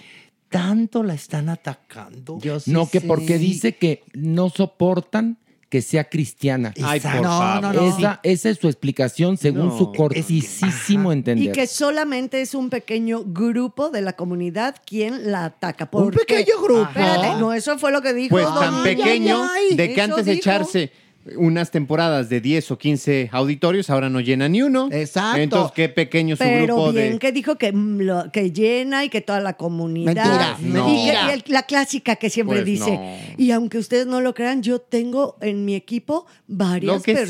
tanto 0.50 1.02
la 1.02 1.14
están 1.14 1.48
atacando. 1.48 2.38
Yo 2.38 2.60
sí 2.60 2.70
No, 2.70 2.86
que 2.86 3.00
sé. 3.00 3.06
porque 3.06 3.38
dice 3.38 3.76
que 3.76 4.02
no 4.12 4.50
soportan 4.50 5.38
que 5.70 5.80
sea 5.82 6.04
cristiana. 6.10 6.74
Ay, 6.82 7.00
por 7.00 7.10
Exacto. 7.10 7.22
favor. 7.28 7.62
no, 7.62 7.72
no. 7.72 7.96
Esa, 7.96 8.20
esa 8.24 8.50
es 8.50 8.58
su 8.58 8.66
explicación 8.68 9.36
según 9.38 9.68
No, 9.68 9.78
su 9.78 9.92
cortisísimo 9.92 11.12
entender. 11.12 11.46
Y 11.48 11.52
que 11.52 11.66
solamente 11.66 12.40
es 12.42 12.54
un 12.54 12.70
pequeño 12.70 13.22
grupo 13.24 13.88
de 13.90 14.02
la 14.02 14.14
comunidad 14.14 14.74
quien 14.84 15.30
la 15.30 15.44
ataca. 15.46 15.84
Un 15.92 16.04
¿Por 16.10 16.12
qué? 16.12 16.18
pequeño 16.34 16.60
grupo. 16.60 16.82
Espérate, 16.88 17.38
no, 17.40 17.52
eso 17.52 17.78
fue 17.78 17.92
lo 17.92 18.02
que 18.02 18.12
dijo. 18.12 18.30
Pues 18.30 18.44
don- 18.46 18.58
tan 18.60 18.82
pequeño 18.82 19.42
ay, 19.42 19.68
ay. 19.70 19.76
de 19.76 19.88
que 19.94 20.02
Eso 20.02 20.02
antes 20.10 20.26
de 20.26 20.32
echarse 20.32 20.92
unas 21.36 21.70
temporadas 21.70 22.28
de 22.30 22.40
10 22.40 22.70
o 22.70 22.78
15 22.78 23.28
auditorios, 23.32 23.90
ahora 23.90 24.08
no 24.08 24.20
llena 24.20 24.48
ni 24.48 24.62
uno. 24.62 24.88
Exacto. 24.90 25.38
Entonces, 25.38 25.72
qué 25.76 25.88
pequeño 25.90 26.34
su 26.34 26.42
Pero 26.42 26.64
grupo 26.76 26.92
bien 26.92 27.12
de... 27.12 27.18
que 27.18 27.30
dijo 27.32 27.56
que, 27.56 27.72
mm, 27.72 28.00
lo- 28.00 28.32
que 28.32 28.50
llena 28.52 29.04
y 29.04 29.10
que 29.10 29.20
toda 29.20 29.40
la 29.40 29.52
comunidad. 29.52 30.14
Mentira, 30.14 30.56
Y, 30.58 30.62
mentira. 30.64 31.20
que- 31.26 31.26
y 31.26 31.30
el- 31.34 31.44
la 31.48 31.62
clásica 31.64 32.16
que 32.16 32.30
siempre 32.30 32.56
Pues 32.58 32.66
dice. 32.66 32.90
no. 32.92 33.16
Y 33.36 33.50
aunque 33.50 33.76
ustedes 33.78 34.06
no 34.06 34.20
lo 34.22 34.32
crean, 34.34 34.62
yo 34.62 34.80
tengo 34.80 35.36
en 35.42 35.64
mi 35.66 35.74
equipo 35.74 36.26
varias 36.48 37.02
personas 37.02 37.28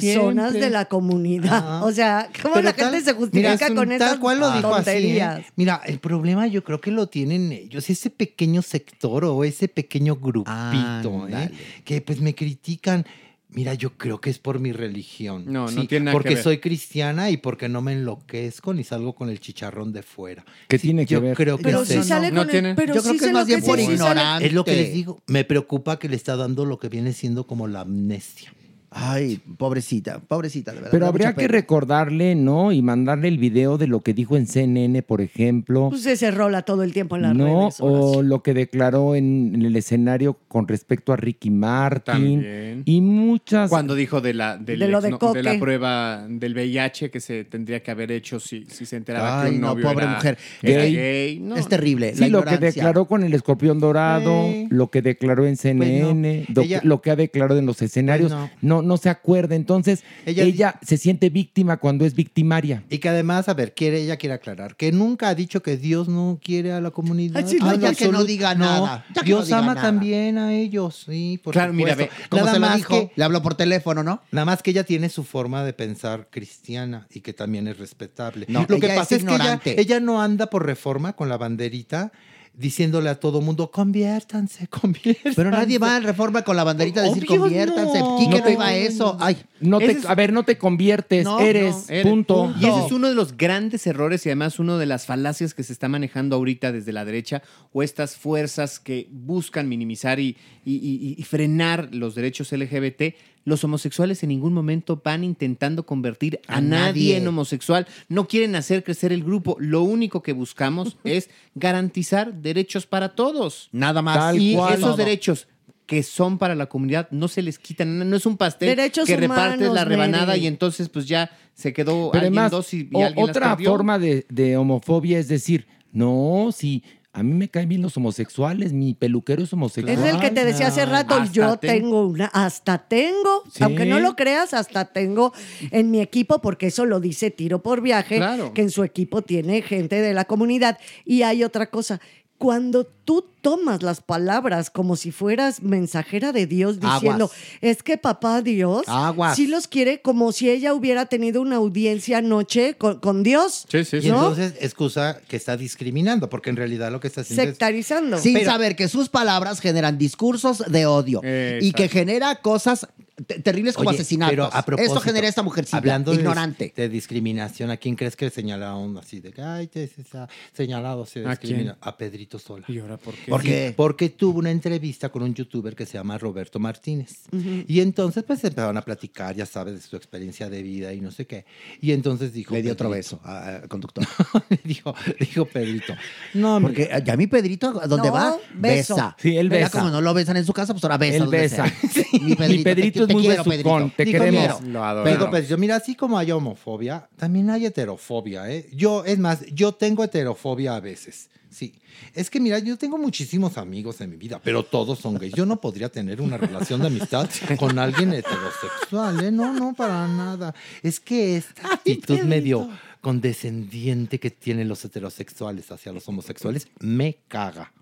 siempre. 0.52 0.60
de 0.60 0.70
la 0.70 0.84
comunidad. 0.84 1.52
Ajá. 1.58 1.84
O 1.90 1.92
sea, 1.92 2.30
¿cómo 2.40 2.54
Pero 2.54 2.64
la 2.66 2.72
tal- 2.72 2.90
gente 2.92 3.04
se 3.04 3.12
mira, 3.12 3.18
justifica 3.18 3.54
es 3.64 3.70
un- 3.70 3.76
con 3.76 3.92
esas 3.92 4.10
Tal 4.10 4.20
cual 4.20 4.38
lo 4.38 4.50
dijo 4.52 4.72
así. 4.74 4.90
¿eh? 4.90 4.92
tonterías? 4.94 5.40
Mira, 5.56 5.80
el 5.84 5.98
problema 5.98 6.46
yo 6.46 6.62
creo 6.62 6.80
que 6.80 6.92
lo 6.92 7.08
tienen 7.08 7.50
ellos, 7.50 7.90
ese 7.90 8.08
pequeño 8.10 8.62
sector 8.62 9.24
o 9.24 9.42
ese 9.42 9.66
pequeño 9.66 10.14
grupito, 10.16 10.52
¿eh? 10.54 11.34
Ándale. 11.34 11.50
que 11.84 12.00
pues 12.00 12.20
me 12.20 12.34
critican. 12.36 13.04
Mira, 13.52 13.74
yo 13.74 13.90
creo 13.98 14.20
que 14.20 14.31
es 14.31 14.39
por 14.39 14.60
mi 14.60 14.70
religión. 14.72 15.44
No, 15.47 15.62
no 15.62 15.68
Sí, 15.82 15.86
tiene 15.89 16.05
nada 16.06 16.12
que 16.12 16.16
Porque 16.22 16.35
ver. 16.35 16.43
soy 16.44 16.59
cristiana 16.59 17.31
y 17.31 17.36
porque 17.36 17.68
no 17.68 17.82
me 17.82 17.93
enloquezco 17.94 18.72
ni 18.74 18.85
salgo 18.85 19.14
con 19.14 19.28
el 19.28 19.40
chicharrón 19.40 19.93
de 19.93 20.02
fuera. 20.05 20.44
¿Qué 20.68 20.78
tiene 20.78 21.05
que 21.05 21.14
yo 21.14 21.20
ver? 21.20 21.36
creo 21.36 21.56
que 21.56 21.64
Pero 21.64 21.82
es 21.82 21.89
si 21.89 21.94
eso. 21.94 22.05
sale 22.05 22.31
no 22.31 22.47
con 22.47 22.55
el, 22.55 22.74
pero 22.77 22.94
Yo 22.94 23.02
creo 23.02 23.12
sí 23.14 23.18
que 23.18 23.24
es 23.27 23.32
más 23.32 23.43
lo 23.43 23.47
bien 23.47 23.60
que 23.60 23.66
por 23.66 23.78
sí, 23.78 23.86
sí 23.86 23.93
ignorante. 23.93 24.47
Es 24.47 24.52
lo 24.52 24.64
que 24.64 24.77
les 24.77 24.93
digo. 24.94 25.20
Me 25.27 25.44
preocupa 25.44 25.98
que 25.98 26.09
le 26.09 26.14
está 26.16 26.36
dando 26.36 26.64
lo 26.64 26.78
que 26.78 26.89
viene 26.89 27.12
siendo 27.12 27.47
como 27.47 27.66
la 27.66 27.81
amnesia. 27.81 28.52
Ay, 28.92 29.40
pobrecita, 29.56 30.18
pobrecita, 30.18 30.72
de 30.72 30.78
verdad. 30.78 30.90
Pero 30.90 31.06
habría 31.06 31.32
que 31.34 31.46
recordarle, 31.46 32.34
¿no? 32.34 32.72
Y 32.72 32.82
mandarle 32.82 33.28
el 33.28 33.38
video 33.38 33.78
de 33.78 33.86
lo 33.86 34.00
que 34.00 34.14
dijo 34.14 34.36
en 34.36 34.48
CNN, 34.48 35.02
por 35.04 35.20
ejemplo. 35.20 35.90
Pues 35.90 36.02
se 36.02 36.30
rola 36.32 36.62
todo 36.62 36.82
el 36.82 36.92
tiempo 36.92 37.14
en 37.14 37.22
las 37.22 37.34
no, 37.36 37.60
redes. 37.62 37.76
o 37.78 38.22
lo 38.22 38.42
que 38.42 38.52
declaró 38.52 39.14
en, 39.14 39.52
en 39.54 39.62
el 39.62 39.76
escenario 39.76 40.38
con 40.48 40.66
respecto 40.66 41.12
a 41.12 41.16
Ricky 41.16 41.50
Martin 41.50 42.02
También. 42.04 42.82
y 42.84 43.00
muchas 43.00 43.70
Cuando 43.70 43.94
dijo 43.94 44.20
de 44.20 44.34
la, 44.34 44.56
del 44.58 44.80
De 44.80 44.88
lo 44.88 44.98
ex- 44.98 45.04
de 45.04 45.10
no, 45.10 45.18
Coque. 45.20 45.42
la 45.44 45.58
prueba 45.60 46.26
del 46.28 46.54
VIH 46.54 47.10
que 47.12 47.20
se 47.20 47.44
tendría 47.44 47.82
que 47.84 47.92
haber 47.92 48.10
hecho 48.10 48.40
si, 48.40 48.64
si 48.66 48.86
se 48.86 48.96
enteraba 48.96 49.42
Ay, 49.42 49.50
que 49.50 49.54
un 49.56 49.60
no, 49.60 49.66
novio 49.68 49.84
pobre 49.86 50.04
era, 50.04 50.14
mujer. 50.16 50.38
era 50.62 50.82
Gay. 50.82 50.94
gay. 50.96 51.38
No, 51.40 51.56
es 51.56 51.68
terrible. 51.68 52.14
Sí, 52.14 52.22
la 52.22 52.28
lo 52.28 52.44
que 52.44 52.58
declaró 52.58 53.04
con 53.04 53.22
el 53.22 53.32
escorpión 53.34 53.78
dorado, 53.78 54.46
lo 54.68 54.90
que 54.90 55.00
declaró 55.00 55.46
en 55.46 55.56
CNN, 55.56 56.46
lo, 56.52 56.62
Ella- 56.62 56.80
que, 56.80 56.88
lo 56.88 57.00
que 57.00 57.10
ha 57.12 57.16
declarado 57.16 57.58
en 57.58 57.66
los 57.66 57.80
escenarios, 57.82 58.32
Pues 58.32 58.50
no. 58.62 58.80
No, 58.82 58.97
se 58.97 59.09
acuerda. 59.09 59.55
Entonces, 59.55 60.02
Ella 60.27 60.78
se 60.82 60.97
siente 60.97 61.31
víctima 61.31 61.77
cuando 61.78 62.05
es 62.05 62.15
victimaria. 62.15 62.82
Y 62.90 62.98
que 62.98 63.09
además, 63.09 63.48
a 63.48 63.55
ver, 63.55 63.74
quiere, 63.74 64.02
ella 64.02 64.16
quiere 64.16 64.35
aclarar 64.35 64.77
que 64.77 64.93
nunca 64.93 65.28
ha 65.28 65.35
dicho 65.35 65.62
que 65.62 65.77
Dios 65.77 66.09
no 66.09 66.39
quiere 66.43 66.73
a 66.73 66.81
la 66.81 66.90
comunidad. 66.90 67.43
Ay, 67.44 67.51
sí, 67.51 67.57
no, 67.59 67.69
Ah, 67.70 67.74
ya 67.77 67.94
que 67.94 68.09
no 68.09 68.24
diga 68.24 68.55
nada, 68.55 69.05
ya 69.15 69.23
que 69.23 69.31
no 69.31 69.36
Dios 69.36 69.47
diga 69.47 69.59
ama 69.59 69.74
nada. 69.74 69.82
también 69.86 70.39
a 70.39 70.52
ellos, 70.55 71.05
sí, 71.07 71.40
por 71.43 71.52
Claro, 71.52 71.73
mira, 71.73 71.93
supuesto. 71.93 72.15
ve, 72.16 72.28
Como 72.28 72.40
nada 72.44 72.55
se 72.55 72.61
lo 72.61 72.66
más 72.66 72.77
dijo, 72.77 72.89
que 73.09 73.12
le 73.15 73.24
habló 73.24 73.43
por 73.43 73.55
teléfono, 73.55 74.02
¿no? 74.02 74.23
Nada 74.32 74.44
más 74.44 74.62
que 74.62 74.70
ella 74.70 74.85
tiene 74.85 75.09
su 75.09 75.24
forma 75.24 75.65
de 75.65 75.73
pensar 75.73 76.28
cristiana 76.31 77.07
y 77.12 77.20
que 77.20 77.32
también 77.32 77.69
es 77.69 77.78
respetable. 77.78 78.47
No, 78.48 78.66
Lo 78.69 78.78
que 78.78 78.86
ella 78.86 78.94
es 78.94 79.01
pasa 79.01 79.15
es, 79.16 79.23
que 79.24 79.28
ella, 79.28 79.36
ignorante. 79.36 79.81
ella 79.81 80.01
no 80.01 80.20
anda 80.23 80.47
por 80.48 80.66
reforma 80.66 81.15
con 81.15 81.28
la 81.28 81.36
banderita 81.36 82.12
diciéndole 82.52 83.09
a 83.09 83.18
todo 83.18 83.40
mundo, 83.40 83.70
conviértanse, 83.70 84.66
conviértanse. 84.68 85.35
Pero 85.35 85.51
nadie 85.51 85.78
va 85.78 85.97
a 85.97 86.01
reforma 86.01 86.43
con 86.43 86.56
la 86.56 86.64
banderita 86.64 87.01
a 87.01 87.05
decir 87.05 87.24
Obvio 87.28 87.40
conviértanse. 87.43 88.01
no. 88.01 88.18
Quique 88.18 88.39
No 88.39 88.44
no 88.44 88.51
iba 88.51 88.66
a 88.66 88.74
eso. 88.74 89.16
Ay, 89.20 89.36
No 89.60 89.78
te, 89.78 89.93
es- 89.93 90.05
A 90.06 90.14
ver, 90.14 90.32
no 90.32 90.43
te 90.44 90.59
conviertes, 90.59 91.24
No, 91.24 91.40
eres, 91.40 91.74
No, 91.89 91.94
eres- 91.94 92.06
punto. 92.06 92.55
Y 92.60 92.66
ese 92.66 92.86
es 92.86 92.93
uno 92.93 93.09
de 93.09 93.14
los 93.14 93.36
grandes 93.36 93.86
errores 93.86 94.27
y 94.27 94.28
además 94.28 94.59
uno 94.59 94.77
de 94.78 94.86
las 94.86 95.06
falacias 95.06 95.55
que 95.55 95.62
se 95.62 95.72
está 95.72 95.89
manejando 95.89 96.36
ahorita 96.36 96.70
desde 96.72 96.93
la 96.93 97.05
derecha 97.05 97.43
o 97.72 97.82
estas 97.82 98.16
fuerzas 98.16 98.78
que 98.78 99.09
buscan 99.10 99.68
minimizar 99.68 100.20
y, 100.20 100.36
y- 100.64 100.74
y- 100.77 101.14
y 101.18 101.22
frenar 101.22 101.89
los 101.93 102.14
derechos 102.14 102.52
LGBT. 102.52 103.14
Los 103.44 103.64
homosexuales 103.64 104.22
en 104.22 104.28
ningún 104.28 104.52
momento 104.52 105.00
van 105.04 105.24
intentando 105.24 105.86
convertir 105.86 106.40
a, 106.46 106.56
A 106.56 106.60
nadie. 106.60 106.80
nadie. 106.86 107.16
en 107.16 107.26
homosexual. 107.28 107.86
No 108.08 108.28
quieren 108.28 108.54
hacer 108.54 108.84
crecer 108.84 109.12
el 109.12 109.24
grupo. 109.24 109.56
Lo 109.58 109.82
único 109.82 110.22
que 110.22 110.32
buscamos 110.34 110.98
es 111.04 111.30
garantizar 111.54 112.34
derechos 112.34 112.86
para 112.86 113.14
todos. 113.14 113.68
nada 113.72 114.02
más. 114.02 114.16
Tal 114.18 114.40
y 114.40 114.54
cual. 114.54 114.74
esos 114.74 114.84
Todo. 114.84 114.96
derechos 114.96 115.48
que 115.86 116.02
son 116.04 116.38
para 116.38 116.54
la 116.54 116.66
comunidad 116.66 117.08
no 117.10 117.26
se 117.28 117.42
les 117.42 117.58
quitan. 117.58 118.08
No 118.08 118.14
es 118.16 118.24
un 118.24 118.36
pastel 118.36 118.68
Derechos 118.76 119.06
que 119.06 119.16
repartes 119.16 119.70
la 119.72 119.84
rebanada 119.84 120.36
y 120.36 120.46
entonces 120.46 120.88
pues 120.88 121.06
ya 121.08 121.30
se 121.54 121.72
quedó 121.72 122.10
Pero 122.12 122.24
alguien 122.26 122.38
además, 122.38 122.50
dos 122.52 122.72
y, 122.74 122.88
y 122.92 122.94
o- 122.94 123.04
alguien 123.06 123.28
otra 123.28 123.50
perdió. 123.56 123.70
forma 123.70 123.98
de, 123.98 124.24
de 124.28 124.56
homofobia 124.56 125.18
es 125.18 125.26
decir, 125.26 125.66
no, 125.92 126.50
si 126.54 126.84
a 127.12 127.23
mí 127.24 127.35
me 127.35 127.49
caen 127.49 127.69
bien 127.69 127.82
los 127.82 127.97
homosexuales, 127.97 128.73
mi 128.73 128.95
peluquero 128.95 129.43
es 129.43 129.53
homosexual. 129.53 129.99
Es 129.99 130.15
el 130.15 130.20
que 130.20 130.31
te 130.31 130.45
decía 130.45 130.69
hace 130.69 130.87
rato, 130.87 131.15
Hasta 131.15 131.32
yo 131.32 131.57
ten- 131.57 131.82
tengo 131.82 132.07
una, 132.07 132.27
hasta 132.27 132.78
tengo, 132.78 133.43
Sí. 133.53 133.65
aunque 133.65 133.85
no 133.85 133.99
lo 133.99 134.15
creas, 134.15 134.55
hasta 134.55 134.85
tengo 134.85 135.32
en 135.73 135.91
mi 135.91 136.01
equipo, 136.01 136.41
porque 136.41 136.69
eso 136.69 136.87
lo 136.87 137.01
dice 137.01 137.31
Tiro 137.32 137.62
por 137.62 137.81
Viaje, 137.81 138.16
Claro. 138.19 138.55
que 138.55 138.62
en 138.62 138.70
su 138.70 138.85
equipo 138.85 139.23
tiene 139.23 139.61
gente 139.62 140.01
de 140.01 140.15
la 140.15 140.24
comunidad. 140.24 140.78
Y 141.05 141.23
hay 141.23 141.43
otra 141.43 141.66
cosa, 141.69 142.01
cuando 142.39 142.85
tú 142.85 143.23
tomas 143.40 143.82
las 143.82 144.00
palabras 144.00 144.70
como 144.70 144.96
si 144.96 145.10
fueras 145.12 145.62
mensajera 145.62 146.32
de 146.32 146.46
Dios 146.46 146.80
diciendo, 146.80 147.24
Aguas. 147.26 147.30
es 147.60 147.82
que 147.82 147.98
papá 147.98 148.42
Dios 148.42 148.84
Aguas. 148.86 149.36
sí 149.36 149.46
los 149.46 149.66
quiere 149.68 150.00
como 150.02 150.32
si 150.32 150.50
ella 150.50 150.74
hubiera 150.74 151.06
tenido 151.06 151.40
una 151.42 151.56
audiencia 151.56 152.18
anoche 152.18 152.74
con, 152.74 153.00
con 153.00 153.22
Dios, 153.22 153.66
Sí, 153.70 153.84
sí, 153.84 153.96
Y 153.98 154.02
sí. 154.02 154.08
¿no? 154.08 154.16
entonces 154.28 154.54
excusa 154.60 155.20
que 155.28 155.36
está 155.36 155.56
discriminando, 155.56 156.28
porque 156.30 156.50
en 156.50 156.56
realidad 156.56 156.90
lo 156.92 157.00
que 157.00 157.08
está 157.08 157.22
haciendo 157.22 157.42
es 157.42 157.48
sectarizando. 157.50 158.18
Sin 158.18 158.34
Pero- 158.34 158.50
saber 158.50 158.76
que 158.76 158.88
sus 158.88 159.08
palabras 159.08 159.60
generan 159.60 159.98
discursos 159.98 160.58
de 160.66 160.86
odio 160.86 161.20
y 161.60 161.72
que 161.72 161.88
genera 161.88 162.36
cosas 162.36 162.86
te- 163.26 163.38
terribles 163.38 163.74
como 163.76 163.90
Oye, 163.90 163.98
asesinatos. 163.98 164.30
pero 164.32 164.44
a 164.46 164.64
propósito, 164.64 164.94
Esto 164.94 165.04
genera 165.04 165.28
esta 165.28 165.42
mujercita 165.42 165.76
hablando 165.76 166.10
de- 166.12 166.16
ignorante. 166.18 166.72
De, 166.74 166.88
discriminación, 166.88 167.70
¿a 167.70 167.76
quién 167.76 167.94
crees 167.94 168.16
que 168.16 168.30
señalaron 168.30 168.96
así 168.96 169.20
de 169.20 169.30
que, 169.30 169.42
ay, 169.42 169.66
te 169.66 169.86
se 169.88 170.02
ha 170.16 170.26
señalado, 170.54 171.04
se 171.04 171.26
¿A 171.26 171.30
discrimina? 171.30 171.72
quién? 171.74 171.76
A 171.82 171.96
Pedrito 171.98 172.38
Sola. 172.38 172.64
¿Y 172.68 172.78
ahora 172.78 172.96
por 172.96 173.14
qué? 173.14 173.30
¿Por 173.31 173.43
Sí, 173.43 173.48
qué? 173.48 173.74
Porque 173.77 174.11
tuvo 174.11 174.39
una 174.40 174.51
entrevista 174.51 175.09
con 175.09 175.23
un 175.23 175.35
youtuber 175.35 175.74
que 175.74 175.86
se 175.86 175.94
llama 175.94 176.19
Roberto 176.19 176.59
Martínez. 176.59 177.23
Y 177.66 177.81
entonces, 177.81 178.23
pues 178.24 178.43
empezaron 178.44 178.77
a 178.77 178.82
platicar, 178.82 179.35
ya 179.35 179.47
sabes, 179.47 179.74
de 179.74 179.81
su 179.81 179.97
experiencia 179.97 180.51
de 180.51 180.62
vida 180.62 180.93
y 180.93 181.01
no 181.01 181.11
sé 181.11 181.27
qué. 181.27 181.44
Y 181.81 181.93
entonces 181.93 182.32
dijo. 182.32 182.55
Le 182.55 182.62
dio 182.62 182.73
otro 182.73 182.90
Pedrito- 182.90 183.16
beso 183.19 183.20
al 183.24 183.69
conductor. 183.69 184.05
dijo, 184.65 184.94
dijo 185.19 185.44
Pedrito. 185.47 185.94
No, 186.35 186.61
Porque 186.61 186.82
mira, 186.82 186.98
ya 186.98 187.16
mi 187.16 187.27
Pedrito, 187.27 187.73
¿dónde 187.73 188.09
No, 188.09 188.15
va? 188.15 188.36
beso. 188.55 188.94
Besa. 188.97 189.16
Sí, 189.19 189.36
él 189.36 189.48
Ya 189.48 189.57
besa. 189.59 189.70
como 189.78 189.90
no 189.90 190.01
lo 190.01 190.12
besan 190.15 190.36
en 190.36 190.44
su 190.44 190.52
casa, 190.52 190.74
pues 190.74 190.85
ahora 190.85 190.98
besa. 190.98 191.16
Él 191.24 191.28
besa. 191.31 191.65
sea. 191.93 192.05
Mi 192.20 192.59
Pedrito 192.65 193.07
te- 193.07 193.12
es 193.12 193.16
muy 193.16 193.23
te 193.23 193.28
quiero, 193.28 193.44
besucón, 193.44 193.90
Pedrito. 193.90 194.19
te 194.19 194.24
queremos. 194.31 194.62
Lo 194.65 194.85
adoro. 194.85 195.31
Pedrito, 195.31 195.57
mira, 195.59 195.77
así 195.77 195.94
como 195.94 196.19
hay 196.19 196.31
homofobia, 196.32 197.09
también 197.16 197.51
hay 197.51 197.66
heterofobia, 197.66 198.51
¿eh? 198.51 198.69
Yo, 198.73 199.05
es 199.05 199.19
más, 199.19 199.44
yo 199.52 199.73
tengo 199.73 200.05
heterofobia 200.05 200.74
a 200.77 200.81
veces. 200.81 201.28
Sí. 201.51 201.74
Es 202.14 202.31
que 202.31 202.40
mira, 202.40 202.59
yo 202.60 202.78
tengo 202.78 202.97
muchísimos 202.97 203.59
amigos 203.59 204.01
en 204.01 204.10
mi 204.10 204.16
vida, 204.16 204.40
pero 204.43 204.62
todos 204.62 204.98
son 204.98 205.14
gays. 205.16 205.35
Yo 205.35 205.44
no 205.44 205.60
podría 205.60 205.89
tener 205.89 206.20
una 206.20 206.36
relación 206.36 206.81
de 206.81 206.86
amistad 206.86 207.28
con 207.59 207.78
alguien 207.78 208.12
heterosexual, 208.12 209.24
¿eh? 209.24 209.32
No, 209.32 209.52
no, 209.52 209.74
para 209.74 210.06
nada. 210.06 210.55
Es 210.82 211.01
que 211.01 211.36
esta 211.36 211.74
actitud 211.74 212.20
medio 212.20 212.68
condescendiente 213.01 214.20
que 214.20 214.31
tienen 214.31 214.68
los 214.68 214.85
heterosexuales 214.85 215.70
hacia 215.72 215.93
los 215.93 216.09
homosexuales 216.09 216.68
me 216.78 217.18
caga. 217.28 217.72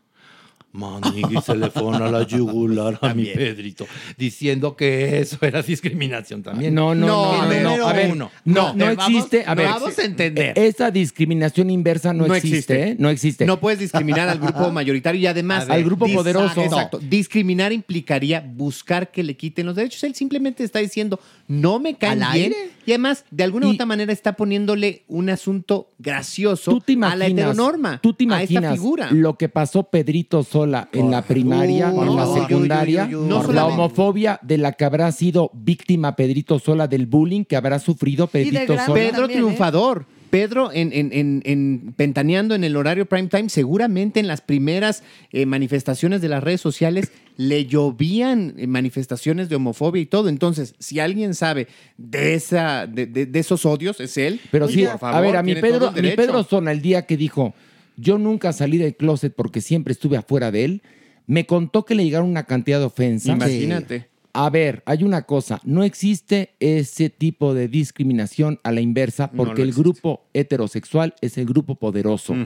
Manigui 0.73 1.41
se 1.45 1.57
le 1.57 1.71
fue 1.71 1.97
a 1.97 2.11
la 2.11 2.23
yugular 2.27 2.99
a 3.01 3.15
mi 3.15 3.25
Pedrito, 3.25 3.87
diciendo 4.17 4.77
que 4.77 5.21
eso 5.21 5.39
era 5.41 5.63
discriminación 5.63 6.43
también. 6.43 6.75
No, 6.75 6.95
no, 6.95 7.07
no, 7.07 7.47
No, 7.47 7.61
no, 7.63 7.77
no, 7.79 7.87
a 7.89 7.93
ver, 7.93 8.17
no, 8.17 8.31
no 8.75 8.89
Eh, 8.89 8.93
existe, 8.93 9.45
a 9.47 9.55
ver, 9.55 9.67
vamos 9.67 9.99
a 9.99 10.05
entender. 10.05 10.53
esa 10.57 10.91
discriminación 10.91 11.71
inversa 11.71 12.13
no, 12.13 12.27
No 12.27 12.35
existe, 12.35 12.57
existe. 12.59 12.89
¿eh? 12.91 12.97
no 12.99 13.09
existe. 13.09 13.47
No 13.47 13.59
puedes 13.61 13.79
discriminar 13.79 14.29
al 14.29 14.39
grupo 14.39 14.71
mayoritario 14.71 15.21
y 15.21 15.27
además 15.27 15.69
Al 15.69 15.85
grupo 15.85 16.07
poderoso. 16.07 16.63
Exacto. 16.63 16.99
Discriminar 16.99 17.73
implicaría 17.73 18.41
buscar 18.41 19.11
que 19.11 19.23
le 19.23 19.37
quiten 19.37 19.67
los 19.67 19.75
derechos. 19.77 20.05
Él 20.05 20.15
simplemente 20.15 20.65
está 20.65 20.81
diciendo 20.81 21.19
no 21.47 21.79
me 21.81 21.95
caen 21.97 22.23
¿Al 22.23 22.35
bien 22.35 22.53
y 22.85 22.91
además 22.93 23.25
de 23.31 23.45
alguna 23.45 23.69
u 23.69 23.71
otra 23.73 23.87
manera 23.87 24.13
está 24.13 24.35
poniéndole 24.35 25.03
un 25.09 25.29
asunto 25.31 25.91
gracioso 25.99 26.71
tú 26.73 26.81
te 26.81 26.93
a 26.93 26.97
la 27.17 27.29
imaginas, 27.29 27.45
heteronorma, 27.51 28.01
tú 28.03 28.13
te 28.15 28.25
a 28.25 28.43
esta 28.43 28.53
imaginas 28.53 28.73
figura. 28.75 29.09
lo 29.13 29.37
que 29.37 29.49
pasó 29.49 29.85
Pedrito 29.85 30.43
Sola 30.43 30.58
en 30.65 31.11
la 31.11 31.23
primaria, 31.23 31.91
en 31.91 32.17
la 32.17 32.27
secundaria, 32.27 33.09
la 33.53 33.67
homofobia 33.67 34.39
de 34.43 34.59
la 34.59 34.73
que 34.73 34.85
habrá 34.85 35.11
sido 35.13 35.51
víctima 35.55 36.17
Pedrito 36.17 36.59
Sola 36.59 36.87
del 36.89 37.07
bullying 37.07 37.45
que 37.45 37.57
habrá 37.57 37.79
sufrido 37.79 38.27
Pedrito 38.27 38.77
Sola. 38.77 38.95
Pedro 38.95 39.11
también, 39.21 39.31
¿eh? 39.31 39.35
triunfador. 39.43 40.07
Pedro 40.31 40.71
en, 40.75 40.93
en, 40.93 41.11
en, 41.15 41.43
en- 41.47 41.95
pentaneando 41.97 42.55
en 42.55 42.63
el 42.63 42.77
horario 42.77 43.07
prime 43.07 43.29
time, 43.29 43.49
seguramente 43.49 44.21
en 44.21 44.27
las 44.27 44.43
primeras 44.43 45.03
eh, 45.33 45.47
manifestaciones 45.47 46.21
de 46.21 46.29
las 46.29 46.45
redes 46.45 46.61
sociales 46.61 47.11
le 47.39 47.65
llovían 47.65 48.53
eh, 48.59 48.67
manifestaciones 48.67 49.49
de 49.49 49.57
homofobia 49.57 50.03
y 50.03 50.07
todo. 50.07 50.29
Entonces, 50.29 50.75
si 50.79 51.01
alguien 51.01 51.35
sabe 51.35 51.67
de 51.97 52.35
esa, 52.35 52.87
de, 52.87 53.07
de- 53.07 53.25
de 53.25 53.39
esos 53.39 53.65
odios, 53.65 54.01
es 54.01 54.19
él. 54.19 54.39
Pero 54.51 54.69
sí, 54.69 54.85
por 54.85 54.99
favor, 54.99 55.17
a 55.17 55.21
ver, 55.23 55.37
a 55.39 55.43
mi 55.43 55.55
Pedro, 55.55 55.93
mi. 55.93 56.11
Pedro 56.11 56.43
Sola, 56.45 56.73
el 56.73 56.83
día 56.83 57.07
que 57.07 57.17
dijo, 57.17 57.55
yo 57.99 58.17
nunca 58.17 58.53
salí 58.53 58.79
del 58.79 58.97
closet 58.97 59.35
porque 59.35 59.61
siempre 59.61 59.93
estuve 59.93 60.17
afuera 60.17 60.51
de 60.51 60.65
él, 60.65 60.83
me 61.27 61.47
contó 61.47 61.85
que 61.85 61.95
le 61.95 62.05
llegaron 62.05 62.29
una 62.29 62.45
cantidad 62.45 62.79
de 62.79 62.87
ofensas. 62.87 63.37
Imagínate. 63.37 64.09
A 64.41 64.51
ver, 64.51 64.85
hay 64.87 65.03
una 65.03 65.23
cosa, 65.23 65.61
no 65.65 65.83
existe 65.83 66.55
ese 66.61 67.11
tipo 67.11 67.55
de 67.55 67.67
discriminación 67.67 68.61
a 68.63 68.71
la 68.71 68.81
inversa 68.81 69.31
No 69.33 69.43
porque 69.43 69.63
el 69.63 69.73
grupo 69.73 70.29
heterosexual 70.33 71.17
es 71.21 71.39
el 71.39 71.47
grupo 71.47 71.75
poderoso. 71.75 72.37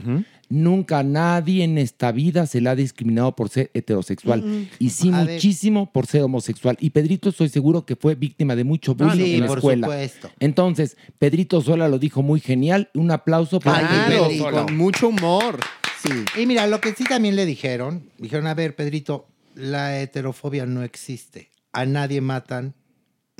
Nunca 0.49 1.03
nadie 1.03 1.63
en 1.63 1.77
esta 1.77 2.11
vida 2.11 2.47
se 2.47 2.61
le 2.61 2.69
ha 2.71 2.75
discriminado 2.75 3.35
por 3.35 3.49
ser 3.49 3.69
heterosexual 3.75 4.67
y 4.79 4.89
sí 4.89 5.11
A 5.13 5.23
ver. 5.23 5.35
muchísimo 5.35 5.91
por 5.91 6.07
ser 6.07 6.23
homosexual. 6.23 6.77
Y 6.79 6.89
Pedrito 6.89 7.29
estoy 7.29 7.49
seguro 7.49 7.85
que 7.85 7.95
fue 7.95 8.15
víctima 8.15 8.55
de 8.55 8.63
mucho 8.63 8.95
bullying 8.95 9.25
sí, 9.25 9.33
en 9.35 9.41
la 9.41 9.47
por 9.47 9.57
escuela. 9.59 9.85
supuesto. 9.87 10.31
Entonces, 10.39 10.97
Pedrito 11.19 11.61
Sola 11.61 11.87
lo 11.89 11.99
dijo 11.99 12.23
muy 12.23 12.39
genial. 12.39 12.89
Un 12.95 13.11
aplauso 13.11 13.59
para 13.59 13.87
Claro, 13.87 14.23
Pedrito. 14.29 14.51
con 14.51 14.75
mucho 14.77 15.09
humor. 15.09 15.59
Sí. 16.01 16.41
Y 16.41 16.47
mira, 16.47 16.65
lo 16.65 16.81
que 16.81 16.93
sí 16.95 17.03
también 17.03 17.35
le 17.35 17.45
dijeron, 17.45 18.09
dijeron, 18.17 18.47
a 18.47 18.55
ver, 18.55 18.75
Pedrito, 18.75 19.27
la 19.55 19.99
heterofobia 20.01 20.65
no 20.65 20.81
existe. 20.83 21.52
A 21.73 21.85
nadie 21.85 22.21
matan 22.21 22.75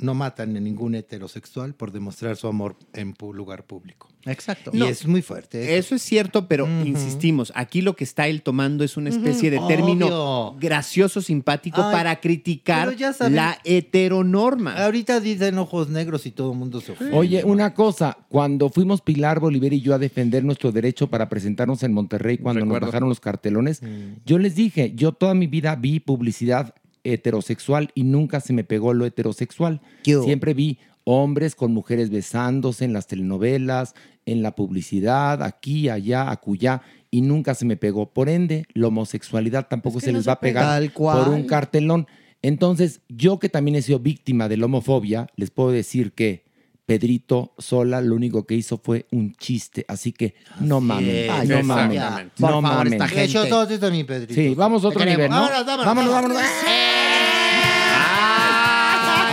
no 0.00 0.12
matan 0.12 0.56
a 0.56 0.60
ningún 0.60 0.96
heterosexual 0.96 1.72
por 1.74 1.92
demostrar 1.92 2.36
su 2.36 2.48
amor 2.48 2.76
en 2.94 3.14
lugar 3.32 3.64
público. 3.64 4.08
Exacto. 4.26 4.72
Y 4.74 4.78
No, 4.78 4.86
es 4.86 5.06
muy 5.06 5.22
fuerte. 5.22 5.78
Eso 5.78 5.94
es 5.94 6.02
cierto, 6.02 6.48
pero 6.48 6.66
insistimos, 6.84 7.52
aquí 7.54 7.80
lo 7.80 7.94
que 7.94 8.02
está 8.02 8.26
él 8.26 8.42
tomando 8.42 8.82
es 8.82 8.96
una 8.96 9.10
especie 9.10 9.52
de 9.52 9.60
término 9.68 10.06
Obvio. 10.48 10.58
gracioso, 10.58 11.22
simpático 11.22 11.80
Ay, 11.80 11.92
para 11.94 12.20
criticar 12.20 12.88
pero 12.88 12.98
ya 12.98 13.12
saben- 13.12 13.36
la 13.36 13.58
heteronorma. 13.62 14.74
Ahorita 14.84 15.20
dicen 15.20 15.58
ojos 15.58 15.88
negros 15.88 16.26
y 16.26 16.32
todo 16.32 16.52
el 16.52 16.58
mundo 16.58 16.80
se 16.80 16.92
ofende. 16.92 17.16
Oye, 17.16 17.44
una 17.44 17.72
cosa, 17.72 18.18
cuando 18.28 18.68
fuimos 18.70 19.00
Pilar 19.00 19.38
Bolívar 19.38 19.72
y 19.72 19.80
yo 19.80 19.94
a 19.94 19.98
defender 19.98 20.44
nuestro 20.44 20.72
derecho 20.72 21.08
para 21.08 21.28
presentarnos 21.28 21.82
en 21.84 21.92
Monterrey 21.92 22.38
cuando 22.38 22.60
Recuerdo. 22.62 22.80
nos 22.86 22.88
bajaron 22.92 23.08
los 23.08 23.20
cartelones, 23.20 23.80
yo 24.26 24.38
les 24.38 24.56
dije, 24.56 24.92
yo 24.96 25.12
toda 25.12 25.34
mi 25.34 25.46
vida 25.46 25.76
vi 25.76 26.00
publicidad 26.00 26.74
heterosexual 27.04 27.90
y 27.94 28.04
nunca 28.04 28.40
se 28.40 28.52
me 28.52 28.64
pegó 28.64 28.92
lo 28.94 29.06
heterosexual. 29.06 29.80
Siempre 30.02 30.54
vi 30.54 30.78
hombres 31.04 31.54
con 31.54 31.72
mujeres 31.72 32.10
besándose 32.10 32.84
en 32.84 32.92
las 32.92 33.06
telenovelas, 33.06 33.94
en 34.26 34.42
la 34.42 34.54
publicidad, 34.54 35.42
aquí, 35.42 35.88
allá, 35.90 36.30
acullá, 36.30 36.82
y 37.10 37.20
nunca 37.20 37.54
se 37.54 37.66
me 37.66 37.76
pegó. 37.76 38.12
Por 38.12 38.28
ende, 38.28 38.66
la 38.74 38.88
homosexualidad 38.88 39.68
tampoco 39.68 39.98
Es 39.98 40.04
que 40.04 40.06
se 40.06 40.12
no 40.12 40.18
les 40.18 40.28
va 40.28 40.32
a 40.32 40.40
pega. 40.40 40.60
pegar 40.60 40.80
Tal 40.80 40.92
cual. 40.92 41.18
por 41.24 41.28
un 41.34 41.44
cartelón. 41.44 42.06
Entonces, 42.42 43.00
yo 43.08 43.38
que 43.38 43.48
también 43.48 43.76
he 43.76 43.82
sido 43.82 43.98
víctima 44.00 44.48
de 44.48 44.56
la 44.56 44.66
homofobia, 44.66 45.28
les 45.36 45.50
puedo 45.50 45.70
decir 45.70 46.12
que 46.12 46.43
Pedrito 46.86 47.54
Sola 47.58 48.00
lo 48.02 48.14
único 48.14 48.44
que 48.44 48.54
hizo 48.54 48.78
fue 48.82 49.06
un 49.10 49.34
chiste. 49.36 49.84
Así 49.88 50.12
que 50.12 50.34
no 50.60 50.80
mamen, 50.80 51.08
es, 51.08 51.48
no 51.48 51.58
exactamente. 51.58 52.32
no 52.38 52.48
Por 52.48 52.62
favor, 52.62 52.86
esta 52.88 53.08
gente. 53.08 53.48
Dos 53.48 53.80
de 53.80 53.90
mi 53.90 54.04
Pedrito. 54.04 54.34
Sí, 54.34 54.54
vamos 54.54 54.84
a 54.84 54.88
otro 54.88 55.04
nivel. 55.04 55.30
¿no? 55.30 55.36
Vámonos, 55.36 55.66
vámonos, 55.66 56.12
vámonos. 56.12 56.12
vámonos. 56.12 56.42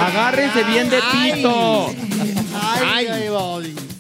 Agárrense 0.02 0.64
bien 0.64 0.90
de 0.90 1.00
pito. 1.12 2.41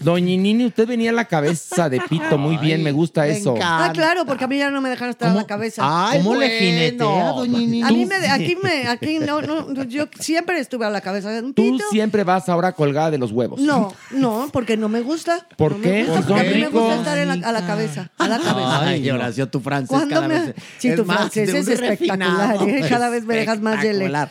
Ay. 0.01 0.05
Doñinini, 0.05 0.65
usted 0.65 0.87
venía 0.87 1.11
a 1.11 1.13
la 1.13 1.25
cabeza 1.25 1.89
de 1.89 1.99
pito. 2.09 2.37
Muy 2.37 2.57
bien, 2.57 2.83
me 2.83 2.91
gusta 2.91 3.27
eso. 3.27 3.55
Ah, 3.61 3.91
claro, 3.93 4.25
porque 4.25 4.43
a 4.43 4.47
mí 4.47 4.57
ya 4.57 4.69
no 4.71 4.81
me 4.81 4.89
dejaron 4.89 5.11
estar 5.11 5.29
en 5.29 5.35
la 5.35 5.45
cabeza. 5.45 5.81
Ay, 5.85 6.19
¿Cómo 6.23 6.35
le 6.35 6.49
jinetea, 6.49 7.27
doña 7.31 7.57
Nini? 7.59 7.83
A 7.83 7.87
mí 7.89 8.03
Tú 8.03 8.09
me, 8.09 8.27
aquí 8.29 8.57
me, 8.61 8.87
aquí 8.87 9.19
no, 9.19 9.41
no, 9.41 9.83
yo 9.83 10.05
siempre 10.19 10.59
estuve 10.59 10.85
a 10.85 10.89
la 10.89 11.01
cabeza 11.01 11.29
de 11.31 11.41
un 11.41 11.53
Tú 11.53 11.61
pito. 11.73 11.83
siempre 11.91 12.23
vas 12.23 12.49
ahora 12.49 12.71
colgada 12.73 13.11
de 13.11 13.17
los 13.17 13.31
huevos. 13.31 13.59
No, 13.61 13.93
no, 14.11 14.49
porque 14.51 14.77
no 14.77 14.89
me 14.89 15.01
gusta. 15.01 15.45
¿Por 15.57 15.73
No 15.73 15.77
me 15.77 15.83
qué? 15.83 16.03
gusta, 16.05 16.21
porque 16.27 16.41
a 16.41 16.43
mí 16.53 16.61
me 16.61 16.67
gusta 16.69 16.95
estar 16.95 17.17
en 17.17 17.27
la- 17.41 17.47
a 17.47 17.51
la 17.51 17.65
cabeza, 17.65 18.09
a 18.17 18.27
la 18.27 18.39
cabeza. 18.39 18.81
Ay, 18.81 19.09
Horacio, 19.09 19.47
tu 19.49 19.59
francés 19.59 19.89
¿Cuándo 19.89 20.15
cada 20.15 20.27
me- 20.27 20.39
vez 20.39 20.55
Sí, 20.79 20.87
es 20.89 20.95
tu 20.95 21.05
más 21.05 21.17
francés 21.17 21.49
es 21.53 21.67
espectacular. 21.67 22.57
¿eh? 22.67 22.85
Cada 22.89 23.09
vez 23.09 23.25
me 23.25 23.35
dejas 23.35 23.61
más 23.61 23.81
de 23.81 23.91
Espectacular. 23.91 24.29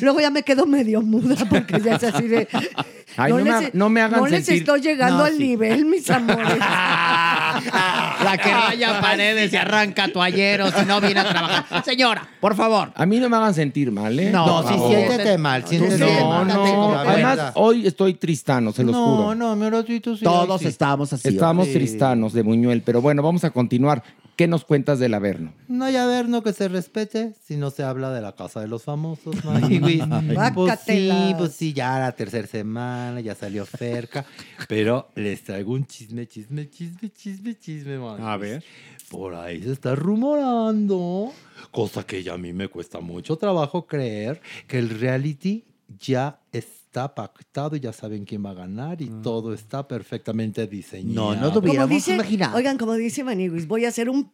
Luego 0.00 0.20
ya 0.20 0.30
me 0.30 0.42
quedo 0.42 0.66
medio 0.66 1.02
muda 1.02 1.36
porque 1.48 1.80
ya 1.80 1.94
es 1.96 2.04
así 2.04 2.26
de... 2.26 2.48
Ay, 3.16 3.32
no 3.32 3.38
me 3.38 3.44
les, 3.60 3.74
no 3.74 3.88
me 3.90 4.00
hagan 4.00 4.18
No 4.20 4.26
les 4.26 4.44
sentir- 4.44 4.60
estoy 4.62 4.80
llegando 4.80 5.03
No, 5.10 5.24
al 5.24 5.32
sí. 5.36 5.38
nivel, 5.48 5.84
mis 5.86 6.08
amores. 6.10 6.58
La 8.24 8.38
que 8.42 8.50
raya 8.52 9.00
paredes 9.00 9.52
y 9.52 9.56
arranca 9.56 10.08
toalleros 10.12 10.72
y 10.82 10.86
no 10.86 11.00
viene 11.00 11.20
a 11.20 11.28
trabajar. 11.28 11.84
Señora, 11.84 12.26
por 12.40 12.54
favor. 12.54 12.92
A 12.94 13.06
mí 13.06 13.18
no 13.18 13.28
me 13.28 13.36
hagan 13.36 13.54
sentir 13.54 13.90
mal, 13.92 14.18
¿eh? 14.18 14.30
No, 14.30 14.44
Por 14.62 14.68
sí, 14.72 14.74
siéntete 14.88 15.38
mal, 15.38 15.64
siéntete 15.66 15.98
No, 15.98 16.28
mal. 16.30 16.48
no. 16.48 16.98
Además, 16.98 17.52
hoy 17.54 17.86
estoy 17.86 18.14
tristano, 18.14 18.72
se 18.72 18.82
los 18.84 18.94
no, 18.94 19.16
juro. 19.16 19.34
no, 19.34 19.54
mi 19.56 19.66
Horacito 19.66 20.16
sí. 20.16 20.24
Todos 20.24 20.60
sí. 20.60 20.68
estábamos 20.68 21.12
así. 21.12 21.28
Estábamos 21.28 21.66
Sí. 21.68 21.74
tristanos 21.74 22.32
de 22.32 22.42
Buñuel, 22.42 22.82
pero 22.82 23.00
bueno, 23.00 23.22
vamos 23.22 23.44
a 23.44 23.50
continuar. 23.50 24.02
¿Qué 24.36 24.48
nos 24.48 24.64
cuentas 24.64 24.98
del 24.98 25.14
Averno? 25.14 25.52
No 25.68 25.84
hay 25.84 25.94
averno 25.94 26.42
que 26.42 26.52
se 26.52 26.66
respete 26.66 27.34
si 27.46 27.56
no 27.56 27.70
se 27.70 27.84
habla 27.84 28.10
de 28.10 28.20
la 28.20 28.32
casa 28.32 28.60
de 28.60 28.66
los 28.66 28.82
famosos. 28.82 29.36
Pues 30.54 30.80
sí, 30.86 31.34
pues 31.38 31.52
sí, 31.52 31.72
ya 31.72 31.98
la 32.00 32.12
tercera 32.12 32.46
semana, 32.48 33.20
ya 33.20 33.34
salió 33.36 33.64
cerca. 33.64 34.24
Pero 34.68 34.93
les 35.14 35.42
traigo 35.42 35.72
un 35.72 35.86
chisme, 35.86 36.26
chisme, 36.26 36.68
chisme, 36.68 37.10
chisme, 37.10 37.58
chisme, 37.58 37.98
Maywis. 37.98 38.20
A 38.24 38.36
ver. 38.36 38.64
Por 39.10 39.34
ahí 39.34 39.62
se 39.62 39.72
está 39.72 39.94
rumorando, 39.94 41.32
cosa 41.70 42.04
que 42.04 42.22
ya 42.22 42.34
a 42.34 42.38
mí 42.38 42.52
me 42.52 42.68
cuesta 42.68 43.00
mucho 43.00 43.36
trabajo 43.36 43.86
creer, 43.86 44.40
que 44.66 44.78
el 44.78 44.88
reality 44.90 45.64
ya 45.98 46.40
está 46.52 47.14
pactado 47.14 47.76
y 47.76 47.80
ya 47.80 47.92
saben 47.92 48.24
quién 48.24 48.44
va 48.44 48.50
a 48.50 48.54
ganar 48.54 49.02
y 49.02 49.10
todo 49.22 49.52
está 49.52 49.86
perfectamente 49.86 50.66
diseñado. 50.66 51.34
No, 51.34 51.40
no 51.40 51.52
Como 51.52 51.68
hubiéramos 51.68 52.08
imaginado. 52.08 52.56
oigan, 52.56 52.78
como 52.78 52.94
dice 52.94 53.22
Maniguis, 53.24 53.66
voy 53.68 53.84
a 53.84 53.88
hacer 53.88 54.08
un 54.08 54.32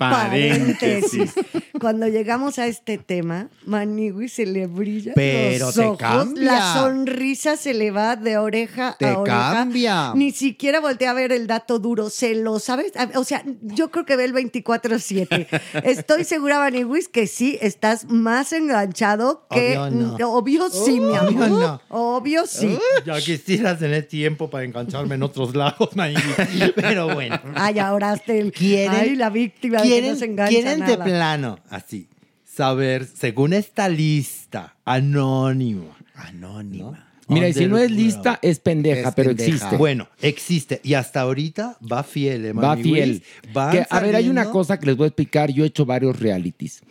Paréntesis. 0.00 1.32
Cuando 1.80 2.08
llegamos 2.08 2.58
a 2.58 2.66
este 2.66 2.98
tema, 2.98 3.48
Maniguis 3.66 4.32
se 4.34 4.46
le 4.46 4.66
brilla 4.66 5.12
Pero 5.14 5.66
los 5.66 5.74
te 5.74 5.80
ojos, 5.84 5.98
cambia. 5.98 6.42
la 6.44 6.74
sonrisa 6.74 7.56
se 7.56 7.74
le 7.74 7.90
va 7.90 8.16
de 8.16 8.38
oreja 8.38 8.96
Te 8.98 9.06
a 9.06 9.18
oreja. 9.18 9.52
cambia. 9.52 10.12
Ni 10.14 10.30
siquiera 10.32 10.80
voltea 10.80 11.10
a 11.10 11.14
ver 11.14 11.32
el 11.32 11.46
dato 11.46 11.78
duro, 11.78 12.10
se 12.10 12.34
lo 12.34 12.58
sabes. 12.58 12.92
O 13.14 13.24
sea, 13.24 13.42
yo 13.62 13.90
creo 13.90 14.04
que 14.06 14.16
ve 14.16 14.24
el 14.24 14.34
24/7. 14.34 15.46
Estoy 15.84 16.24
segura, 16.24 16.58
Maniguis, 16.58 17.08
que 17.08 17.26
sí 17.26 17.58
estás 17.60 18.06
más 18.08 18.52
enganchado 18.52 19.46
que 19.50 19.76
Obvio 19.78 19.90
no. 20.18 20.30
obvio 20.32 20.70
sí, 20.70 21.00
mi 21.00 21.16
Obvio 21.16 21.44
amor. 21.44 21.50
no. 21.50 21.80
Obvio 21.88 22.46
sí. 22.46 22.78
Ya 23.04 23.16
quisiera 23.20 23.76
tener 23.78 24.06
tiempo 24.06 24.48
para 24.50 24.64
engancharme 24.64 25.14
en 25.14 25.22
otros 25.22 25.54
lados, 25.54 25.90
Maywis. 25.94 26.22
Pero 26.76 27.12
bueno. 27.14 27.38
Ay, 27.54 27.78
ahora 27.78 28.14
el 28.26 28.52
¿Quieren- 28.52 28.90
Ay, 29.00 29.16
la 29.16 29.30
víctima 29.30 29.80
que 29.94 30.00
¿Quieren, 30.00 30.12
no 30.12 30.18
se 30.18 30.24
engancha 30.24 30.50
quieren 30.50 30.86
de 30.86 30.98
plano, 30.98 31.58
así, 31.68 32.08
saber, 32.44 33.06
según 33.06 33.52
esta 33.52 33.88
lista 33.88 34.76
anónima. 34.84 35.96
Anónima. 36.14 37.06
Mira, 37.28 37.48
y 37.48 37.52
si 37.52 37.66
no 37.66 37.78
es 37.78 37.90
lista, 37.90 38.40
es 38.42 38.58
pendeja, 38.58 39.10
Es 39.10 39.14
pero 39.14 39.30
pendeja. 39.30 39.54
existe. 39.54 39.76
Bueno, 39.76 40.08
existe. 40.20 40.80
Y 40.82 40.94
hasta 40.94 41.20
ahorita 41.20 41.78
va 41.80 42.02
fiel, 42.02 42.44
eh, 42.44 42.52
Va 42.52 42.76
fiel. 42.76 43.22
Que, 43.70 43.86
a 43.88 44.00
ver, 44.00 44.16
hay 44.16 44.28
una 44.28 44.50
cosa 44.50 44.80
que 44.80 44.86
les 44.86 44.96
voy 44.96 45.04
a 45.04 45.08
explicar. 45.08 45.52
Yo 45.52 45.62
he 45.62 45.68
hecho 45.68 45.86
varios 45.86 46.18
realities. 46.18 46.82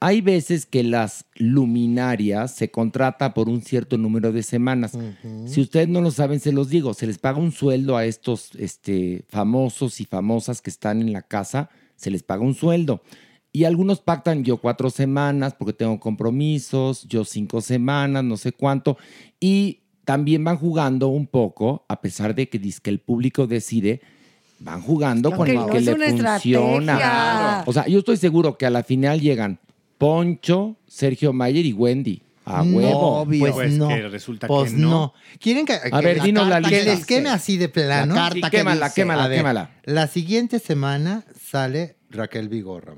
Hay 0.00 0.20
veces 0.20 0.66
que 0.66 0.82
las 0.82 1.24
luminarias 1.36 2.54
se 2.54 2.70
contrata 2.70 3.32
por 3.32 3.48
un 3.48 3.62
cierto 3.62 3.96
número 3.96 4.32
de 4.32 4.42
semanas. 4.42 4.98
Si 5.46 5.60
ustedes 5.60 5.88
no 5.88 6.00
lo 6.00 6.10
saben, 6.10 6.40
se 6.40 6.52
los 6.52 6.68
digo. 6.68 6.92
Se 6.92 7.06
les 7.06 7.18
paga 7.18 7.38
un 7.38 7.52
sueldo 7.52 7.96
a 7.96 8.04
estos 8.04 8.50
este, 8.58 9.24
famosos 9.28 10.00
y 10.00 10.04
famosas 10.04 10.60
que 10.60 10.70
están 10.70 11.00
en 11.00 11.12
la 11.12 11.22
casa. 11.22 11.70
Se 11.96 12.10
les 12.10 12.22
paga 12.22 12.42
un 12.42 12.54
sueldo. 12.54 13.02
Y 13.52 13.64
algunos 13.64 14.00
pactan 14.00 14.42
yo 14.42 14.56
cuatro 14.56 14.90
semanas 14.90 15.54
porque 15.56 15.72
tengo 15.72 16.00
compromisos, 16.00 17.04
yo 17.08 17.24
cinco 17.24 17.60
semanas, 17.60 18.24
no 18.24 18.36
sé 18.36 18.52
cuánto. 18.52 18.98
Y 19.38 19.80
también 20.04 20.42
van 20.44 20.56
jugando 20.58 21.08
un 21.08 21.26
poco, 21.26 21.84
a 21.88 22.00
pesar 22.00 22.34
de 22.34 22.48
que, 22.48 22.58
dice 22.58 22.80
que 22.82 22.90
el 22.90 22.98
público 22.98 23.46
decide, 23.46 24.00
van 24.58 24.82
jugando 24.82 25.30
con 25.30 25.46
que 25.46 25.52
el 25.52 25.58
no, 25.58 25.66
que 25.68 25.78
es 25.78 25.84
le 25.84 25.94
una 25.94 26.06
funciona. 26.32 26.92
estrategia. 26.94 27.62
O 27.66 27.72
sea, 27.72 27.86
yo 27.86 28.00
estoy 28.00 28.16
seguro 28.16 28.58
que 28.58 28.66
a 28.66 28.70
la 28.70 28.82
final 28.82 29.20
llegan 29.20 29.60
Poncho, 29.98 30.76
Sergio 30.86 31.32
Mayer 31.32 31.64
y 31.64 31.72
Wendy. 31.72 32.22
A 32.46 32.62
No, 32.62 32.76
huevo. 32.76 33.20
obvio. 33.20 33.40
Pues, 33.40 33.54
Pues 33.54 33.72
no. 33.78 33.88
que 33.88 34.08
resulta 34.08 34.46
Pues 34.46 34.72
que 34.72 34.76
no. 34.78 34.90
no. 34.90 35.14
¿Quieren 35.40 35.64
que, 35.64 35.72
A 35.74 35.80
que 36.00 36.04
ver, 36.06 36.20
dinos 36.22 36.46
la 36.46 36.60
que 36.60 36.76
lista. 36.76 36.84
les 36.94 37.06
queme 37.06 37.30
así 37.30 37.56
de 37.56 37.70
plano? 37.70 38.14
La 38.14 38.20
carta 38.22 38.34
Sí, 38.34 38.42
que 38.42 38.50
quémala, 38.50 38.86
dice. 38.86 38.94
quémala, 39.00 39.28
ver, 39.28 39.38
quémala. 39.38 39.70
La 39.84 40.06
siguiente 40.08 40.58
semana 40.58 41.24
sale 41.44 41.96
Raquel 42.10 42.48
Vigorra. 42.48 42.94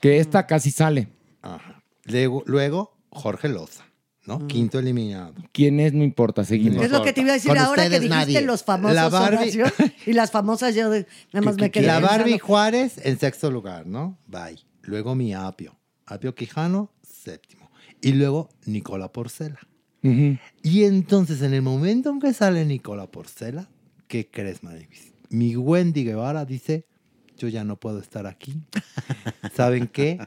Que 0.00 0.18
esta 0.20 0.46
casi 0.46 0.70
sale. 0.70 1.08
Ajá. 1.42 1.82
Luego, 2.04 2.42
luego 2.46 2.96
Jorge 3.10 3.48
Loza, 3.48 3.84
¿no? 4.26 4.38
Mm. 4.40 4.46
Quinto 4.46 4.78
eliminado. 4.78 5.34
¿Quién 5.52 5.80
es? 5.80 5.92
No 5.92 6.04
importa, 6.04 6.44
seguimos. 6.44 6.84
Es 6.84 6.90
lo 6.90 7.02
que 7.02 7.12
te 7.12 7.22
iba 7.22 7.30
a 7.30 7.34
decir 7.34 7.48
Con 7.50 7.58
ahora 7.58 7.84
que 7.84 8.00
dijiste 8.00 8.08
nadie. 8.08 8.40
los 8.42 8.62
famosos 8.62 8.94
La 8.94 9.08
Barbie- 9.08 9.62
Horacio, 9.62 9.64
y 10.06 10.12
las 10.12 10.30
famosas 10.30 10.74
yo 10.74 10.90
de- 10.90 11.06
nada 11.32 11.44
más 11.44 11.56
me 11.56 11.70
quedé 11.70 11.86
La 11.86 11.96
pensando. 11.98 12.18
Barbie 12.24 12.38
Juárez 12.38 13.00
en 13.04 13.18
sexto 13.18 13.50
lugar, 13.50 13.86
¿no? 13.86 14.18
Bye. 14.26 14.58
Luego 14.82 15.14
mi 15.14 15.34
Apio. 15.34 15.76
Apio 16.06 16.34
Quijano, 16.34 16.92
séptimo. 17.02 17.70
Y 18.00 18.12
luego 18.12 18.48
Nicola 18.66 19.10
Porcela. 19.12 19.58
Y 20.62 20.84
entonces, 20.84 21.42
en 21.42 21.52
el 21.52 21.62
momento 21.62 22.10
en 22.10 22.20
que 22.20 22.32
sale 22.32 22.64
Nicola 22.64 23.08
Porcela, 23.10 23.68
¿qué 24.06 24.30
crees, 24.30 24.62
Madavis? 24.62 25.12
Mi 25.30 25.56
Wendy 25.56 26.04
Guevara 26.04 26.44
dice, 26.44 26.86
yo 27.36 27.48
ya 27.48 27.64
no 27.64 27.76
puedo 27.76 27.98
estar 28.00 28.26
aquí. 28.26 28.54
¿Saben 29.54 29.86
qué? 29.86 30.18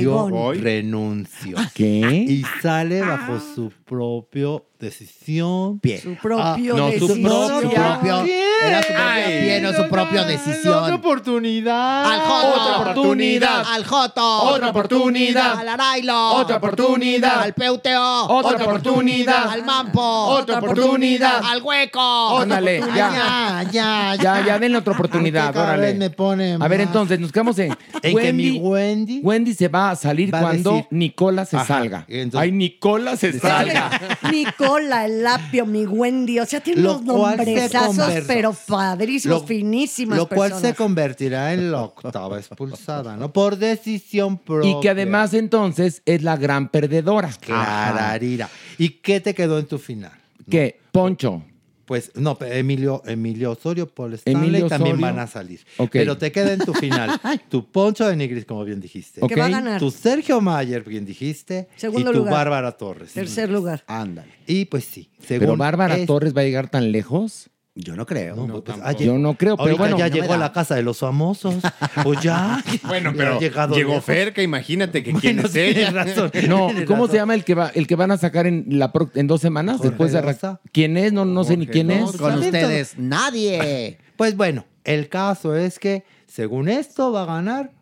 Yo 0.00 0.52
renuncio. 0.52 1.56
¿Qué? 1.74 2.24
Y 2.28 2.44
sale 2.62 3.00
bajo 3.00 3.38
su 3.40 3.70
propio 3.84 4.66
decisión. 4.82 5.78
Pie. 5.80 6.00
Su 6.00 6.14
propio 6.16 6.74
Ah, 6.74 6.78
no, 6.78 6.86
su 6.92 7.06
decisión. 7.08 7.22
propio- 7.22 7.60
Su 7.62 7.70
propio, 7.74 8.24
era 8.62 8.82
su 8.82 8.88
propio 8.88 9.04
Ay, 9.08 9.40
pie, 9.42 9.60
no 9.60 9.72
su 9.72 9.88
propia 9.88 10.24
decisión. 10.24 10.92
oportunidad. 10.92 12.04
Al 12.12 12.20
Joto. 12.20 12.60
Otra 12.62 12.76
oportunidad. 12.90 13.64
Al 13.72 13.84
Joto. 13.84 14.42
Otra 14.42 14.68
oportunidad. 14.70 15.58
Al 15.58 15.68
Arailo. 15.68 16.30
Otra 16.34 16.56
oportunidad. 16.56 17.42
Al 17.42 17.54
Peuteo. 17.54 18.24
Otra 18.26 18.64
oportunidad. 18.64 19.48
Al 19.48 19.64
Mampo. 19.64 20.02
Otra 20.02 20.58
oportunidad. 20.58 21.42
Al 21.44 21.62
Hueco. 21.62 22.38
Ándale, 22.40 22.80
ya. 22.80 23.62
Ya, 23.62 23.62
ya, 23.70 24.14
Ya, 24.16 24.44
ya, 24.46 24.58
denle 24.58 24.78
otra 24.78 24.92
oportunidad, 24.94 25.56
órale. 25.56 25.86
vez 25.86 25.96
me 25.96 26.10
pone 26.10 26.56
A 26.60 26.68
ver, 26.68 26.80
entonces, 26.80 27.18
nos 27.20 27.30
quedamos 27.32 27.58
en. 27.58 27.76
En 28.02 28.18
que 28.18 28.32
mi 28.32 28.58
Wendy, 28.58 29.20
Wendy 29.22 29.54
se 29.54 29.68
va 29.68 29.90
a 29.92 29.96
salir 29.96 30.34
va 30.34 30.40
cuando 30.40 30.72
decir- 30.72 30.86
Nicola 30.90 31.44
se 31.44 31.56
Ajá, 31.56 31.66
salga. 31.66 32.04
entonces- 32.08 32.40
Ay, 32.40 32.50
Nicola 32.50 33.16
se 33.16 33.32
salga. 33.38 33.90
Nicola, 34.32 34.71
el 34.78 35.22
lapio, 35.22 35.66
mi 35.66 35.84
Wendy. 35.86 36.38
O 36.40 36.46
sea, 36.46 36.60
tiene 36.60 36.82
Lo 36.82 36.98
unos 36.98 37.04
nombrezazos, 37.16 38.24
pero 38.26 38.52
padrísimos, 38.66 39.40
Lo- 39.42 39.46
finísimas 39.46 40.18
Lo 40.18 40.28
cual 40.28 40.50
personas. 40.50 40.70
se 40.70 40.74
convertirá 40.76 41.52
en 41.52 41.70
la 41.72 41.82
octava 41.82 42.38
expulsada, 42.38 43.16
¿no? 43.16 43.32
Por 43.32 43.56
decisión 43.56 44.38
propia. 44.38 44.70
Y 44.70 44.80
que 44.80 44.90
además 44.90 45.34
entonces 45.34 46.02
es 46.06 46.22
la 46.22 46.36
gran 46.36 46.68
perdedora. 46.68 47.30
Clararira. 47.40 48.48
¿Y 48.78 48.90
qué 49.00 49.20
te 49.20 49.34
quedó 49.34 49.58
en 49.58 49.66
tu 49.66 49.78
final? 49.78 50.12
¿Qué? 50.50 50.80
Poncho. 50.90 51.42
Pues 51.84 52.12
no, 52.14 52.38
Emilio, 52.40 53.02
Emilio 53.04 53.52
Osorio, 53.52 53.88
Paul 53.88 54.14
Stanley 54.14 54.48
Emilio 54.48 54.68
también 54.68 54.96
Osorio. 54.96 55.14
van 55.14 55.18
a 55.24 55.26
salir. 55.26 55.60
Pero 55.90 56.16
te 56.16 56.30
queda 56.30 56.52
en 56.52 56.60
tu 56.60 56.72
final 56.74 57.20
tu 57.48 57.70
Poncho 57.70 58.06
de 58.06 58.16
Nigris, 58.16 58.44
como 58.44 58.64
bien 58.64 58.80
dijiste. 58.80 59.20
Que 59.26 59.36
va 59.36 59.46
a 59.46 59.50
ganar. 59.50 59.80
Tu 59.80 59.90
Sergio 59.90 60.40
Mayer, 60.40 60.84
bien 60.84 61.04
dijiste. 61.04 61.68
Segundo 61.76 62.10
y 62.10 62.12
tu 62.12 62.18
lugar. 62.20 62.34
Bárbara 62.34 62.72
Torres. 62.72 63.12
Tercer 63.12 63.50
lugar. 63.50 63.84
Ándale. 63.86 64.32
Y 64.46 64.66
pues 64.66 64.84
sí. 64.84 65.10
Pero 65.28 65.40
según 65.40 65.58
Bárbara 65.58 65.96
es- 65.96 66.06
Torres 66.06 66.36
va 66.36 66.42
a 66.42 66.44
llegar 66.44 66.68
tan 66.70 66.92
lejos. 66.92 67.50
Yo 67.74 67.96
no 67.96 68.04
creo. 68.04 68.34
pues. 68.36 68.96
Yo 68.98 69.16
no 69.18 69.34
creo, 69.34 69.56
pero 69.56 69.78
bueno. 69.78 69.96
ya 69.96 70.08
No 70.08 70.14
llegó 70.14 70.34
a 70.34 70.36
la 70.36 70.52
casa 70.52 70.74
de 70.74 70.82
los 70.82 70.98
famosos. 70.98 71.54
Pues 72.02 72.20
ya. 72.20 72.62
Bueno, 72.84 73.12
pero 73.16 73.40
llegó 73.40 73.66
lejos. 73.74 74.04
Ferca, 74.04 74.42
imagínate 74.42 75.02
que 75.02 75.12
quién 75.14 75.38
es 75.40 75.54
ella. 75.54 75.90
razón. 75.90 76.30
No, 76.48 76.68
¿cómo 76.86 77.04
razón. 77.04 77.10
se 77.10 77.16
llama 77.16 77.34
el 77.34 77.44
que 77.44 77.54
va, 77.54 77.68
el 77.74 77.86
que 77.86 77.96
van 77.96 78.10
a 78.10 78.18
sacar 78.18 78.46
en 78.46 78.66
la 78.78 78.92
pro- 78.92 79.10
en 79.14 79.26
dos 79.26 79.40
semanas 79.40 79.76
Jorge 79.78 79.88
después 79.90 80.12
de 80.12 80.20
Rosa. 80.20 80.60
¿Quién 80.72 80.96
es? 80.98 81.12
No, 81.12 81.24
no 81.24 81.44
sé 81.44 81.56
ni 81.56 81.66
quién 81.66 81.90
es. 81.90 82.12
Con 82.12 82.38
ustedes, 82.38 82.98
nadie. 82.98 83.98
Pues 84.16 84.36
bueno, 84.36 84.66
el 84.84 85.08
caso 85.08 85.56
es 85.56 85.78
que, 85.78 86.04
según 86.26 86.68
esto, 86.68 87.10
va 87.12 87.22
a 87.22 87.26
ganar 87.26 87.72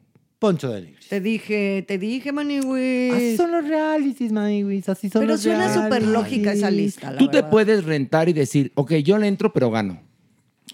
Poncho 0.40 0.70
de 0.72 0.80
Nigris. 0.80 1.06
Te 1.08 1.20
dije, 1.20 1.84
te 1.86 1.98
dije, 1.98 2.32
Maniwis. 2.32 3.12
Así 3.14 3.36
son 3.36 3.52
los 3.52 3.68
realities, 3.68 4.32
Maniwis. 4.32 4.88
Así 4.88 5.08
son 5.10 5.20
Pero 5.20 5.34
los 5.34 5.42
suena 5.42 5.58
realities. 5.68 5.84
súper 5.84 6.02
lógica 6.08 6.52
esa 6.52 6.70
lista, 6.70 7.12
la 7.12 7.18
Tú 7.18 7.28
te 7.28 7.44
puedes 7.44 7.84
rentar 7.84 8.28
y 8.28 8.32
decir, 8.32 8.72
ok, 8.74 8.94
yo 8.94 9.18
le 9.18 9.28
entro, 9.28 9.52
pero 9.52 9.70
gano. 9.70 10.00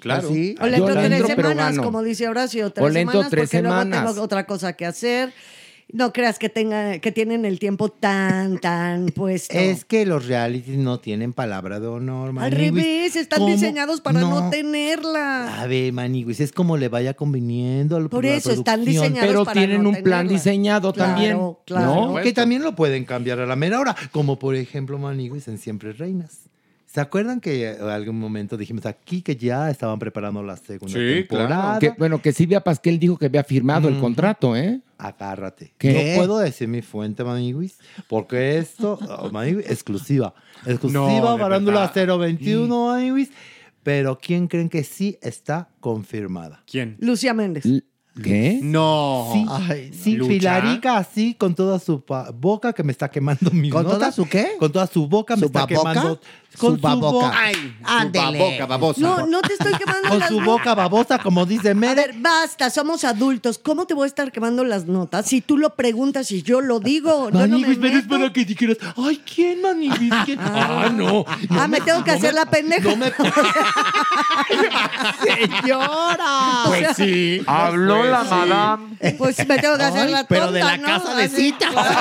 Claro. 0.01 0.29
O 0.29 0.33
le 0.33 0.55
Yo 0.55 0.65
entro 0.65 0.87
le 0.89 0.93
tres 1.09 1.13
entro, 1.21 1.37
pero 1.37 1.49
semanas, 1.51 1.79
como 1.79 2.03
dice 2.03 2.29
Horacio, 2.29 2.67
O 2.67 2.71
tres 2.71 2.93
le 2.93 3.01
entro 3.01 3.13
semanas, 3.13 3.31
tres 3.31 3.45
porque 3.45 3.63
luego 3.63 3.81
semanas. 3.83 4.11
tengo 4.13 4.23
otra 4.23 4.47
cosa 4.47 4.73
que 4.75 4.87
hacer. 4.87 5.33
No 5.93 6.13
creas 6.13 6.39
que 6.41 6.49
tenga, 6.49 6.99
que 6.99 7.13
tienen 7.13 7.45
el 7.45 7.61
tiempo 7.61 7.89
tan, 7.91 8.59
tan 8.59 9.07
puesto. 9.15 9.57
Es 9.57 9.85
que 9.85 10.05
los 10.05 10.27
realities 10.27 10.77
no 10.77 10.99
tienen 10.99 11.33
palabra 11.33 11.79
de 11.79 11.87
honor, 11.87 12.29
Al 12.29 12.33
Maniwis. 12.35 12.59
revés, 12.61 13.17
están 13.17 13.39
¿Cómo? 13.39 13.53
diseñados 13.53 14.01
para 14.01 14.21
no, 14.21 14.51
tenerla. 14.51 15.63
A 15.63 15.67
ver, 15.69 15.93
Maniwis, 15.93 16.41
es 16.41 16.51
como 16.53 16.77
le 16.77 16.89
vaya 16.89 17.15
conveniendo. 17.15 17.97
a 17.97 18.09
Por 18.09 18.25
la 18.25 18.35
eso, 18.35 18.51
están 18.51 18.81
producción. 18.81 19.05
diseñados 19.13 19.29
Pero 19.31 19.45
para 19.45 19.61
tienen 19.61 19.83
no 19.85 19.91
un 19.91 20.03
plan 20.03 20.27
diseñado 20.27 20.93
Claro, 20.93 21.13
también. 21.13 21.39
claro. 21.65 22.15
¿no? 22.17 22.23
Que 22.23 22.33
también 22.33 22.63
lo 22.63 22.75
pueden 22.75 23.05
cambiar 23.05 23.39
a 23.41 23.47
la 23.47 23.55
mera 23.57 23.79
hora, 23.81 23.95
como 24.11 24.39
por 24.39 24.57
ejemplo 24.57 24.99
Maniwis 24.99 25.47
en 25.49 25.59
Siempre 25.59 25.93
Reinas. 25.93 26.41
¿Se 26.97 27.03
acuerdan 27.03 27.43
que 27.43 27.73
en 27.73 27.83
algún 27.83 28.19
momento 28.19 28.57
dijimos 28.57 28.87
aquí 28.87 29.21
que 29.21 29.37
ya 29.37 29.69
estaban 29.69 29.99
preparando 29.99 30.43
la 30.43 30.57
segunda 30.57 30.95
Sí, 30.99 31.27
temporada? 31.27 31.79
Que, 31.79 31.91
bueno, 31.91 32.23
que 32.23 32.33
Silvia 32.33 32.65
Pasquel 32.65 32.99
dijo 32.99 33.19
que 33.19 33.27
había 33.27 33.45
firmado 33.45 33.91
el 33.91 33.99
contrato, 34.01 34.57
¿eh? 34.57 34.81
Agárrate. 34.97 35.75
¿Qué? 35.77 36.15
No 36.15 36.17
puedo 36.17 36.39
decir 36.39 36.69
mi 36.69 36.81
fuente, 36.81 37.23
Maniwis, 37.23 37.77
porque 38.09 38.57
esto, 38.57 38.99
oh, 39.21 39.43
exclusiva. 39.43 40.33
Exclusiva, 40.65 41.33
No, 41.33 41.37
Barándula 41.37 41.93
verdad. 41.95 42.17
021, 42.19 42.87
Maniwis. 42.87 43.31
Pero 43.83 44.19
¿quién 44.19 44.49
creen 44.49 44.71
que 44.71 44.83
sí 44.83 45.19
está 45.21 45.69
confirmada? 45.81 46.63
¿Quién? 46.67 46.97
Lucía 46.99 47.35
Méndez. 47.35 47.67
¿Qué? 48.23 48.61
No. 48.63 49.29
Sí, 49.33 49.47
Ay, 49.49 49.93
sí 49.93 50.17
¿Lucha? 50.17 50.29
Pilarica 50.31 50.97
así, 50.97 51.35
con 51.35 51.55
toda 51.55 51.79
su 51.79 52.03
boca 52.35 52.73
que 52.73 52.83
me 52.83 52.93
está 52.93 53.11
quemando 53.11 53.51
mis 53.51 53.71
¿Con 53.73 53.85
toda 53.85 54.11
su 54.11 54.27
qué? 54.27 54.53
Con 54.59 54.73
toda 54.73 54.87
su 54.87 55.07
boca 55.07 55.35
me 55.37 55.41
¿Su 55.41 55.47
está 55.47 55.67
baboca? 55.67 55.93
quemando. 55.93 56.21
Su 56.53 56.59
Con 56.59 56.77
su 56.77 56.81
baboca. 56.81 57.27
boca. 57.27 57.39
Ay, 57.39 57.77
Ándele. 57.85 58.39
su 58.39 58.45
boca 58.45 58.67
babosa. 58.67 59.01
No, 59.03 59.27
no 59.27 59.43
te 59.43 59.53
estoy 59.53 59.75
quemando 59.75 60.09
Con 60.09 60.19
las 60.19 60.29
su 60.31 60.41
boca 60.41 60.75
babosa, 60.75 61.19
como 61.19 61.45
dice 61.45 61.71
A 61.71 61.75
Mere. 61.75 61.95
ver, 61.95 62.15
basta, 62.19 62.71
somos 62.71 63.05
adultos. 63.05 63.59
¿Cómo 63.59 63.87
te 63.87 63.93
voy 63.93 64.05
a 64.05 64.07
estar 64.07 64.33
quemando 64.33 64.65
las 64.65 64.87
notas? 64.87 65.27
Si 65.27 65.43
tú 65.43 65.59
lo 65.59 65.75
preguntas 65.75 66.33
y 66.33 66.43
yo 66.43 66.63
lo 66.63 66.81
digo, 66.81 67.29
yo 67.31 67.47
no 67.47 67.59
me 67.59 67.77
pero 67.77 67.99
es 67.99 68.07
para 68.07 68.33
que 68.33 68.45
dijeras, 68.47 68.79
ay, 68.97 69.21
¿quién? 69.35 69.59
¿Quién? 70.25 70.39
Ah, 70.47 70.91
no. 70.93 71.25
Ah, 71.51 71.67
me 71.69 71.81
tengo 71.81 72.03
que 72.05 72.13
hacer 72.13 72.33
la 72.33 72.47
pendeja. 72.47 72.89
No 72.91 72.97
me... 72.97 73.07
¡Señora! 75.23 76.63
Pues 76.67 76.97
sí. 76.97 77.43
Habló 77.47 78.06
Pues 78.09 78.11
la 78.11 78.25
sí. 78.25 78.31
madame. 78.49 78.97
Pues 79.19 79.47
me 79.49 79.59
tengo 79.59 79.77
que 79.77 79.83
hacer 79.85 80.07
Ay, 80.07 80.13
la 80.13 80.25
pero 80.25 80.45
tonta, 80.47 80.53
de 80.59 80.65
la 80.65 80.77
¿no? 80.77 80.87
casa 80.87 81.15
de 81.15 81.25
Así, 81.25 81.37
cita. 81.37 81.69
claro. 81.71 81.99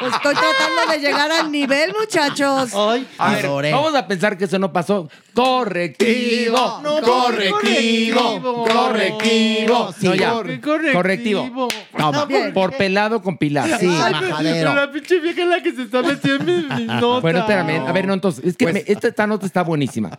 Pues 0.00 0.14
estoy 0.14 0.34
tratando 0.34 0.92
de 0.92 0.98
llegar 0.98 1.30
al 1.30 1.52
nivel, 1.52 1.92
muchachos. 1.98 2.70
Ay, 2.74 3.06
A 3.18 3.32
ver, 3.32 3.44
Adoré. 3.46 3.72
vamos 3.72 3.94
a 3.94 4.06
pensar 4.06 4.38
que 4.38 4.44
eso 4.46 4.58
no 4.58 4.72
pasó. 4.72 5.10
Correctivo. 5.34 6.80
No, 6.82 7.00
correctivo. 7.02 8.64
Correctivo. 8.66 9.92
Sí, 9.98 10.06
No, 10.08 10.14
ya. 10.14 10.32
corre- 10.32 10.92
Correctivo. 10.92 11.68
Toma. 11.96 12.24
Bien. 12.24 12.52
Por 12.52 12.76
pelado 12.76 13.20
con 13.22 13.36
pilar. 13.36 13.78
Sí, 13.78 13.86
majadero. 13.86 14.74
la 14.74 14.90
pinche 14.90 15.18
vieja 15.20 15.42
es 15.42 15.48
la 15.48 15.62
que 15.62 15.72
se 15.72 15.82
está 15.82 16.02
metiendo 16.02 16.50
en 16.52 16.68
mis 16.68 16.86
notas. 17.00 17.22
Bueno, 17.22 17.40
espérame. 17.40 17.86
A 17.86 17.92
ver, 17.92 18.06
no, 18.06 18.14
entonces, 18.14 18.44
es 18.44 18.56
que 18.56 18.64
Pues- 18.66 18.74
me- 18.74 18.84
esta, 18.86 19.08
esta 19.08 19.26
nota 19.26 19.46
está 19.46 19.62
buenísima. 19.62 20.18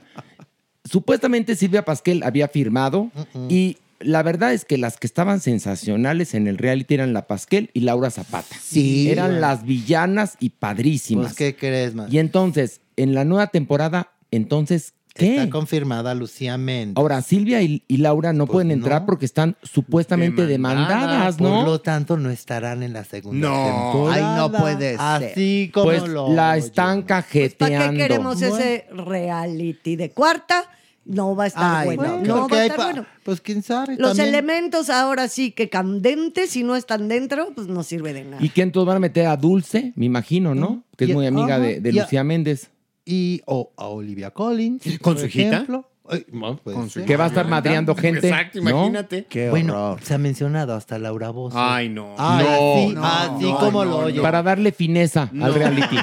Supuestamente 0.89 1.55
Silvia 1.55 1.85
Pasquel 1.85 2.23
había 2.23 2.47
firmado 2.47 3.09
y 3.49 3.77
la 4.03 4.23
verdad 4.23 4.53
es 4.53 4.65
que 4.65 4.77
las 4.77 4.97
que 4.97 5.07
estaban 5.07 5.39
sensacionales 5.39 6.33
en 6.33 6.47
el 6.47 6.57
reality 6.57 6.93
eran 6.95 7.13
la 7.13 7.27
Pasquel 7.27 7.69
y 7.73 7.81
Laura 7.81 8.09
Zapata. 8.11 8.55
Sí. 8.61 9.09
Eran 9.09 9.41
las 9.41 9.63
villanas 9.65 10.37
y 10.39 10.49
padrísimas. 10.49 11.27
Pues, 11.27 11.35
¿qué 11.37 11.55
crees, 11.55 11.93
man? 11.95 12.07
Y 12.11 12.19
entonces, 12.19 12.81
en 12.97 13.13
la 13.13 13.25
nueva 13.25 13.47
temporada, 13.47 14.11
entonces, 14.31 14.93
¿qué? 15.13 15.35
Está 15.37 15.49
confirmada 15.49 16.15
Lucía 16.15 16.57
Méndez. 16.57 16.97
Ahora, 16.97 17.21
Silvia 17.21 17.61
y, 17.61 17.83
y 17.87 17.97
Laura 17.97 18.31
no 18.33 18.45
Pues 18.45 18.53
pueden 18.53 18.71
entrar 18.71 19.01
no. 19.01 19.05
porque 19.07 19.25
están 19.25 19.55
supuestamente 19.63 20.45
demandadas, 20.45 21.35
Por 21.37 21.49
¿no? 21.49 21.63
lo 21.65 21.81
tanto, 21.81 22.17
no 22.17 22.29
estarán 22.29 22.83
en 22.83 22.93
la 22.93 23.03
segunda 23.03 23.49
No. 23.49 23.65
temporada. 23.93 24.35
Ay, 24.35 24.39
no 24.39 24.51
puede 24.57 24.91
ser. 24.91 24.99
Así 24.99 25.69
como 25.73 25.85
Pues 25.85 26.07
lo 26.07 26.33
la 26.33 26.51
oyen. 26.51 26.63
están 26.63 27.03
¿Para 27.03 27.23
qué 27.23 27.53
queremos 27.97 28.41
ese 28.41 28.87
reality 28.93 29.95
de 29.95 30.11
cuarta? 30.11 30.63
No 31.03 31.35
va 31.35 31.45
a 31.45 31.47
estar 31.47 31.87
Ay, 31.87 31.95
bueno. 31.95 32.17
no, 32.19 32.35
No, 32.41 32.47
va 32.49 32.57
a 32.57 32.63
estar 32.63 32.77
pa- 32.77 32.83
bueno. 32.85 33.05
Pues 33.23 33.41
quién 33.41 33.63
sabe. 33.63 33.95
Los 33.97 34.09
también. 34.17 34.27
elementos 34.29 34.89
ahora 34.89 35.27
sí 35.27 35.51
que 35.51 35.67
candentes, 35.69 36.51
si 36.51 36.63
no 36.63 36.75
están 36.75 37.07
dentro, 37.07 37.51
pues 37.55 37.67
no 37.67 37.81
sirve 37.83 38.13
de 38.13 38.23
nada. 38.25 38.43
¿Y 38.43 38.49
quién 38.49 38.71
todos 38.71 38.85
van 38.87 38.97
a 38.97 38.99
meter 38.99 39.25
a 39.25 39.35
Dulce? 39.35 39.93
Me 39.95 40.05
imagino, 40.05 40.53
¿no? 40.53 40.83
Que 40.97 41.05
es 41.05 41.13
muy 41.13 41.25
amiga 41.25 41.57
de, 41.59 41.79
de 41.81 41.91
Lucía 41.91 42.23
Méndez. 42.23 42.69
Y 43.03 43.41
o 43.47 43.71
a 43.77 43.87
Olivia 43.87 44.29
Collins. 44.31 44.83
¿Con 45.01 45.13
por 45.15 45.19
su 45.19 45.25
hijita? 45.25 45.55
ejemplo. 45.55 45.87
Ay, 46.07 46.25
no, 46.31 46.57
puede 46.57 46.75
Con 46.77 46.89
su. 46.89 47.03
Que 47.03 47.15
va 47.17 47.23
a 47.25 47.27
estar 47.27 47.47
madreando 47.47 47.95
gente. 47.95 48.27
Exacto, 48.27 48.61
¿no? 48.61 48.69
imagínate. 48.69 49.25
Qué 49.27 49.49
Bueno, 49.49 49.73
horror. 49.93 50.03
se 50.03 50.13
ha 50.13 50.17
mencionado 50.19 50.75
hasta 50.75 50.99
Laura 50.99 51.29
Bozo. 51.31 51.57
Ay, 51.59 51.89
no. 51.89 52.15
Ay, 52.17 52.45
No, 52.45 52.51
así, 52.51 52.93
no, 52.93 53.05
así 53.05 53.43
no, 53.51 53.57
como 53.57 53.85
no, 53.85 53.91
lo 53.91 53.97
no. 54.01 54.05
oye. 54.07 54.21
Para 54.21 54.43
darle 54.43 54.71
fineza 54.71 55.31
al 55.41 55.53
reality. 55.53 55.95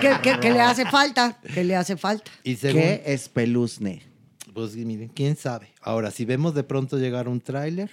¿Qué, 0.00 0.12
qué- 0.22 0.38
qué 0.40 0.50
le 0.52 0.60
hace 0.60 0.84
falta? 0.84 1.38
¿Qué 1.52 1.64
le 1.64 1.74
hace 1.74 1.96
falta? 1.96 2.30
Y 2.44 2.54
según, 2.56 2.80
Qué 2.82 3.02
espeluzne. 3.06 4.02
Pues 4.56 4.74
miren, 4.74 5.08
quién 5.10 5.36
sabe. 5.36 5.68
Ahora, 5.82 6.10
si 6.10 6.24
vemos 6.24 6.54
de 6.54 6.64
pronto 6.64 6.96
llegar 6.96 7.28
un 7.28 7.42
tráiler, 7.42 7.90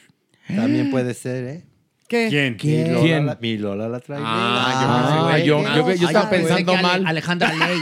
también 0.48 0.90
puede 0.92 1.14
ser, 1.14 1.44
¿eh? 1.46 1.66
¿Qué? 2.08 2.28
¿Quién? 2.30 2.56
¿Quién? 2.56 2.84
Mi 2.84 2.90
Lola, 2.90 3.02
¿Quién? 3.02 3.26
La, 3.26 3.38
mi 3.42 3.58
Lola 3.58 3.88
la 3.90 4.00
trailera. 4.00 4.30
Ah, 4.32 5.30
Ah, 5.34 5.40
yo, 5.40 5.60
güey. 5.60 5.76
yo, 5.76 5.94
yo 5.94 6.08
estaba 6.08 6.30
Ay, 6.32 6.40
pensando 6.40 6.72
Ale- 6.74 6.82
mal. 6.82 7.08
Alejandra 7.08 7.54
Ley. 7.54 7.78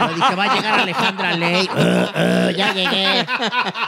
Yo 0.00 0.08
dije, 0.14 0.34
va 0.34 0.44
a 0.44 0.54
llegar 0.56 0.80
Alejandra 0.80 1.32
Ley. 1.36 1.68
Uh, 1.72 1.78
uh, 2.48 2.50
ya 2.50 2.72
llegué. 2.74 3.26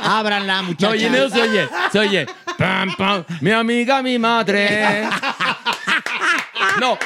Ábranla, 0.03 0.57
No, 0.62 0.69
muchachos. 0.69 1.01
y 1.01 1.05
en 1.05 1.15
eso 1.15 1.29
se 1.31 1.43
oye, 1.43 1.69
se 1.93 1.99
oye. 1.99 2.27
Pam, 2.57 2.95
pam, 2.97 3.25
mi 3.43 3.51
amiga, 3.51 4.03
mi 4.03 4.19
madre. 4.19 5.05
No, 6.81 6.97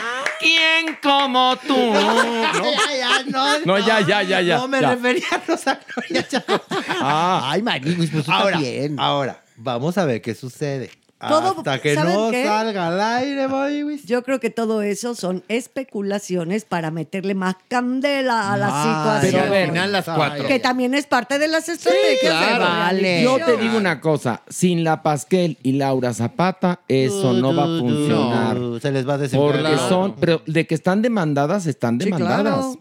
¿quién 0.42 0.98
como 1.02 1.56
tú? 1.66 1.76
No, 1.92 2.72
Ya, 2.72 2.96
ya, 2.98 3.22
no, 3.26 3.58
No, 3.64 3.78
ya, 3.78 4.00
ya, 4.00 4.22
ya, 4.22 4.40
ya, 4.40 4.56
No 4.58 4.68
me 4.68 4.80
ya. 4.80 4.94
refería 4.94 5.26
a 5.30 5.38
Rosa 5.46 5.80
Gloria 5.94 6.26
Chávez. 6.28 6.60
Ah, 7.00 7.50
Ay, 7.52 7.62
Maniguis, 7.62 8.10
pues 8.10 8.24
tú 8.24 8.32
Ahora, 8.32 8.52
también. 8.56 8.98
ahora, 8.98 9.42
vamos 9.56 9.96
a 9.98 10.04
ver 10.04 10.20
qué 10.20 10.34
sucede. 10.34 10.90
Todo- 11.28 11.58
Hasta 11.58 11.78
que 11.80 11.94
¿saben 11.94 12.14
no 12.14 12.30
qué? 12.30 12.44
salga 12.44 12.88
al 12.88 13.00
aire, 13.00 13.46
Maniwis. 13.48 14.04
Yo 14.06 14.22
creo 14.22 14.40
que 14.40 14.50
todo 14.50 14.82
eso 14.82 15.14
son 15.14 15.44
especulaciones 15.48 16.64
para 16.64 16.90
meterle 16.90 17.34
más 17.34 17.56
candela 17.68 18.52
a 18.52 18.56
la 18.56 18.68
Ay, 18.72 18.88
situación. 19.22 19.50
pero 19.50 19.62
Al 19.64 19.68
final 19.70 19.92
las 19.92 20.04
cuatro. 20.04 20.46
que 20.46 20.58
también 20.58 20.94
es 20.94 21.06
parte 21.06 21.38
de 21.38 21.48
las 21.48 21.68
estrategias. 21.68 22.20
claro. 22.32 22.64
de 22.64 22.70
Vale. 22.70 23.22
yo 23.22 23.36
te 23.44 23.56
digo 23.56 23.76
una 23.76 24.00
cosa. 24.00 24.42
Sin 24.48 24.84
la 24.84 25.02
Pasquel 25.02 25.58
y 25.62 25.72
Laura 25.72 26.12
Zapata, 26.14 26.80
eso 26.88 27.32
no 27.32 27.54
va 27.54 27.64
a 27.64 27.78
funcionar. 27.80 28.56
Se 28.80 28.90
les 28.92 29.08
va 29.08 29.14
a 29.14 29.18
Porque 29.18 29.76
son, 29.88 30.14
pero 30.16 30.42
de 30.46 30.66
que 30.66 30.74
están 30.74 31.02
demandadas, 31.02 31.66
están 31.66 31.98
Sí, 32.00 32.06
demandadas. 32.06 32.42
claro. 32.42 32.74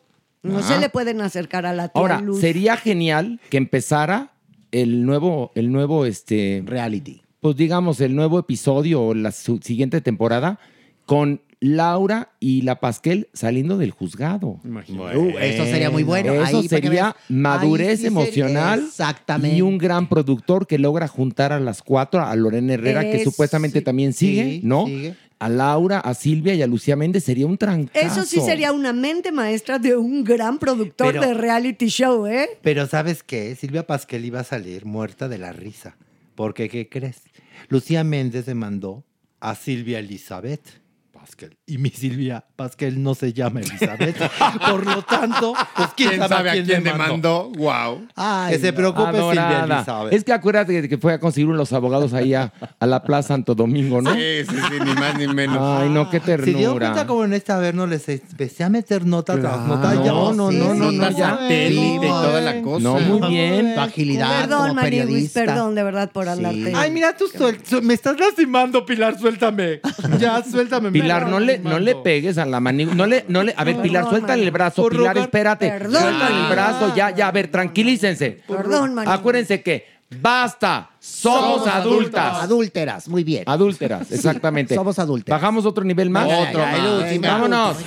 No 0.44 0.60
Ah. 0.60 0.64
se 0.64 0.80
le 0.80 0.90
pueden 0.90 1.22
acercar 1.22 1.66
a 1.68 1.74
la 1.74 1.90
tía 1.90 2.00
Ahora, 2.02 2.20
Luz. 2.20 2.42
sería 2.42 2.76
genial 2.76 3.40
que 3.52 3.58
empezara 3.58 4.32
el 4.72 5.06
nuevo, 5.06 5.52
el 5.54 5.72
nuevo, 5.72 6.06
este, 6.06 6.64
Reality. 6.66 7.21
Pues 7.42 7.56
digamos, 7.58 8.00
el 8.02 8.16
nuevo 8.16 8.40
episodio 8.40 9.02
o 9.04 9.14
la 9.14 9.32
siguiente 9.32 10.00
temporada 10.02 10.60
con 11.06 11.42
Laura 11.60 12.30
y 12.40 12.62
la 12.64 12.80
Pasquel 12.80 13.28
saliendo 13.34 13.78
del 13.78 13.92
juzgado. 13.92 14.60
Uh, 14.64 15.38
eso 15.40 15.64
sería 15.66 15.92
muy 15.92 16.04
bueno. 16.04 16.34
Eso 16.34 16.58
Ahí, 16.60 16.68
sería 16.68 17.16
madurez 17.30 17.90
Ahí 17.90 17.98
sí 17.98 18.02
sería- 18.04 18.08
emocional 18.22 18.80
Exactamente. 18.88 19.58
y 19.58 19.62
un 19.62 19.78
gran 19.78 20.08
productor 20.10 20.66
que 20.66 20.80
logra 20.80 21.08
juntar 21.08 21.52
a 21.54 21.60
las 21.60 21.84
cuatro, 21.84 22.22
a 22.22 22.36
Lorena 22.36 22.74
Herrera, 22.74 23.02
que 23.02 23.18
Es- 23.18 23.24
supuestamente 23.26 23.82
también 23.82 24.14
sigue, 24.14 24.44
sí, 24.44 24.62
¿no? 24.64 24.86
sigue. 24.88 25.16
A 25.38 25.50
Laura, 25.50 26.00
a 26.00 26.14
Silvia 26.14 26.54
y 26.54 26.62
a 26.62 26.68
Lucía 26.68 26.96
Méndez 26.96 27.24
sería 27.24 27.48
un 27.48 27.58
trancazo. 27.58 28.06
Eso 28.08 28.24
sí 28.26 28.40
sería 28.42 28.72
una 28.72 28.94
mente 28.94 29.32
maestra 29.32 29.80
de 29.80 29.96
un 29.98 30.24
gran 30.24 30.60
productor 30.60 31.14
Pero- 31.14 31.22
de 31.28 31.34
reality 31.34 31.88
show, 31.88 32.28
¿eh? 32.28 32.48
Pero 32.62 32.86
¿sabes 32.88 33.24
qué? 33.24 33.56
Silvia 33.56 33.86
Pasquel 33.88 34.24
iba 34.26 34.40
a 34.40 34.44
salir 34.44 34.86
muerta 34.86 35.28
de 35.28 35.40
la 35.40 35.52
risa. 35.52 35.96
Porque, 36.36 36.70
¿qué 36.70 36.90
crees? 36.90 37.24
Lucía 37.70 38.04
Méndez 38.04 38.46
demandó 38.46 39.06
a 39.40 39.56
Silvia 39.56 40.00
Elizabeth 40.00 40.82
Pasquel. 41.22 41.56
Y 41.68 41.78
mi 41.78 41.90
Silvia 41.92 42.44
Pasquel 42.56 43.02
no 43.02 43.14
se 43.16 43.32
llama 43.32 43.60
Elizabeth. 43.62 44.18
Por 44.70 44.86
lo 44.86 45.02
tanto, 45.04 45.54
pues 45.76 45.90
quién, 45.96 46.10
¿Quién 46.10 46.28
sabe, 46.28 46.50
a 46.50 46.52
a 46.52 46.56
quién, 46.56 46.66
quién 46.66 46.84
demandó. 46.84 47.50
Wow. 47.52 48.08
que 48.50 48.60
se 48.60 48.74
preocupe 48.74 49.12
Silvia 49.12 49.50
Adorada. 49.60 49.76
Elizabeth. 49.78 50.14
Es 50.14 50.24
que 50.24 50.34
acuérdate 50.34 50.90
que 50.90 50.98
fue 50.98 51.14
a 51.14 51.20
conseguir 51.20 51.50
los 51.50 51.72
abogados 51.74 52.14
ahí 52.14 52.34
a, 52.34 52.52
a 52.80 52.86
la 52.88 53.04
Plaza 53.04 53.30
Santo 53.30 53.54
Domingo, 53.56 54.02
¿no? 54.02 54.14
Sí, 54.14 54.20
sí, 54.50 54.56
sí, 54.56 54.74
ni 54.84 54.94
más 54.96 55.16
ni 55.18 55.28
menos. 55.28 55.58
Ay, 55.62 55.90
no, 55.90 56.10
qué 56.10 56.20
¿Se 56.20 56.38
dio 56.38 56.56
ternura. 56.56 56.88
cuenta 56.88 57.08
como 57.08 57.24
en 57.26 57.34
esta 57.34 57.58
vez 57.60 57.74
no 57.74 57.86
les 57.88 58.10
empecé 58.10 58.64
a 58.64 58.70
meter 58.70 59.06
nota 59.06 59.40
tras 59.40 59.58
Claro. 59.58 59.68
nota? 59.76 59.94
Ya, 60.04 60.12
No, 60.12 60.34
no, 60.34 60.50
sí, 60.50 60.58
no, 60.58 60.74
no, 60.74 60.90
sí, 60.92 60.98
no, 60.98 61.10
ya. 61.12 61.30
Satélite 61.30 62.06
y 62.06 62.10
toda 62.10 62.42
la 62.42 62.62
cosa. 62.62 62.84
No, 62.84 63.00
muy 63.00 63.30
bien. 63.30 63.74
Tu 63.76 63.80
agilidad 63.80 64.42
Perdón, 64.42 64.60
como 64.70 64.74
Maniwis, 64.76 65.02
periodista. 65.04 65.46
perdón 65.46 65.76
de 65.76 65.84
verdad 65.84 66.12
por 66.12 66.28
andarte. 66.28 66.74
Ay, 66.76 66.92
mira, 66.92 67.16
tú 67.16 67.26
suel- 67.28 67.60
su- 67.64 67.82
me 67.82 67.94
estás 67.94 68.20
lastimando, 68.20 68.86
Pilar, 68.86 69.18
suéltame. 69.20 69.82
Ya, 70.20 70.44
suéltame. 70.44 70.90
me 70.92 71.00
Pilar, 71.20 71.30
no 71.30 71.40
le, 71.40 71.60
no 71.60 71.80
le 71.80 71.96
pegues 71.96 72.38
a 72.38 72.46
la 72.46 72.60
manigua. 72.60 72.96
No 72.96 73.06
le, 73.06 73.26
no 73.28 73.44
le, 73.44 73.54
a 73.58 73.64
ver, 73.64 73.82
Pilar, 73.82 74.10
suéltale 74.10 74.44
el 74.44 74.52
brazo. 74.52 74.82
Por 74.82 74.92
Pilar, 74.94 75.16
rogar- 75.16 75.24
espérate. 75.26 75.70
Perdón, 75.70 76.02
Suelta 76.02 76.28
el 76.28 76.34
Manigua. 76.34 76.50
brazo, 76.50 76.96
ya, 76.96 77.16
ya. 77.16 77.28
A 77.28 77.32
ver, 77.32 77.50
tranquilícense. 77.50 78.42
Perdón, 78.48 78.94
Manigua. 78.94 79.14
Acuérdense 79.16 79.62
que 79.62 79.86
basta. 80.22 80.90
Somos, 81.00 81.68
adultas. 81.68 82.44
Adúlteras, 82.44 83.08
muy 83.08 83.24
bien. 83.24 83.44
Adúlteras, 83.48 84.12
exactamente. 84.12 84.76
Somos 84.76 85.00
adúlteras. 85.00 85.42
Bajamos 85.42 85.66
otro 85.66 85.84
nivel 85.84 86.10
más. 86.10 86.26
Otro 86.26 86.60
Ya, 86.60 86.78
ya, 86.78 86.84
más. 86.84 87.04
último. 87.04 87.28
Vámonos. 87.28 87.78
Eh, 87.80 87.84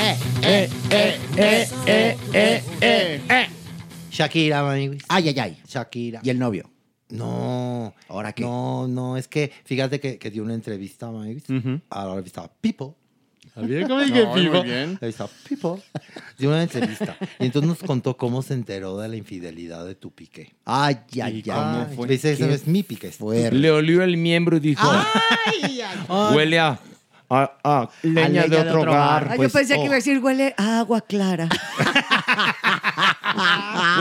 eh, 0.00 0.16
Eh, 0.42 0.68
eh, 0.90 1.18
eh, 1.36 1.68
eh, 1.86 2.16
eh, 2.32 2.62
eh, 2.80 3.20
eh. 3.28 3.46
Shakira, 4.10 4.62
Maniwis. 4.62 5.02
Ay, 5.08 5.28
ay, 5.28 5.38
ay. 5.38 5.58
Shakira. 5.68 6.20
¿Y 6.22 6.30
el 6.30 6.38
novio? 6.38 6.70
No. 7.10 7.94
¿Ahora 8.08 8.32
qué? 8.32 8.42
No, 8.42 8.86
no, 8.88 9.16
es 9.16 9.28
que 9.28 9.50
fíjate 9.64 10.00
que, 10.00 10.18
que 10.18 10.30
dio 10.30 10.42
una 10.42 10.54
entrevista 10.54 11.06
a 11.08 11.10
Maniwis, 11.12 11.44
a 11.90 12.04
la 12.06 12.14
revista 12.14 12.50
People. 12.60 12.94
¿Bien 13.56 13.86
cómo 13.88 14.00
dije 14.04 14.20
Ay, 14.20 14.26
muy 14.26 14.42
People? 14.44 14.62
bien. 14.62 14.92
La 14.94 14.98
revista 15.00 15.28
People. 15.48 15.82
Dio 16.38 16.48
una 16.50 16.62
entrevista. 16.62 17.16
Y 17.40 17.46
entonces 17.46 17.68
nos 17.68 17.78
contó 17.78 18.16
cómo 18.16 18.42
se 18.42 18.54
enteró 18.54 18.96
de 18.98 19.08
la 19.08 19.16
infidelidad 19.16 19.84
de 19.84 19.94
tu 19.96 20.10
piqué. 20.12 20.54
Ay, 20.64 20.96
ay, 21.22 21.42
ay. 21.44 21.44
Ay, 21.50 22.06
Dice, 22.08 22.32
ese 22.32 22.46
no 22.46 22.54
es 22.54 22.66
mi 22.66 22.82
piqué. 22.82 23.10
fuerte. 23.10 23.50
Le 23.52 23.70
olió 23.70 24.02
el 24.02 24.16
miembro 24.16 24.56
y 24.58 24.60
dijo, 24.60 24.88
huele 26.32 26.58
a, 26.60 26.78
a- 27.28 27.52
a 27.64 27.88
leña, 28.02 28.46
de 28.46 28.56
otro 28.56 28.82
hogar. 28.82 29.28
Ay, 29.30 29.36
Pues, 29.36 29.52
yo 29.52 29.58
pensé 29.58 29.74
que 29.74 29.80
oh, 29.80 29.84
iba 29.84 29.92
a 29.94 29.96
decir 29.96 30.18
huele 30.20 30.54
a 30.56 30.78
agua 30.80 31.00
clara. 31.00 31.48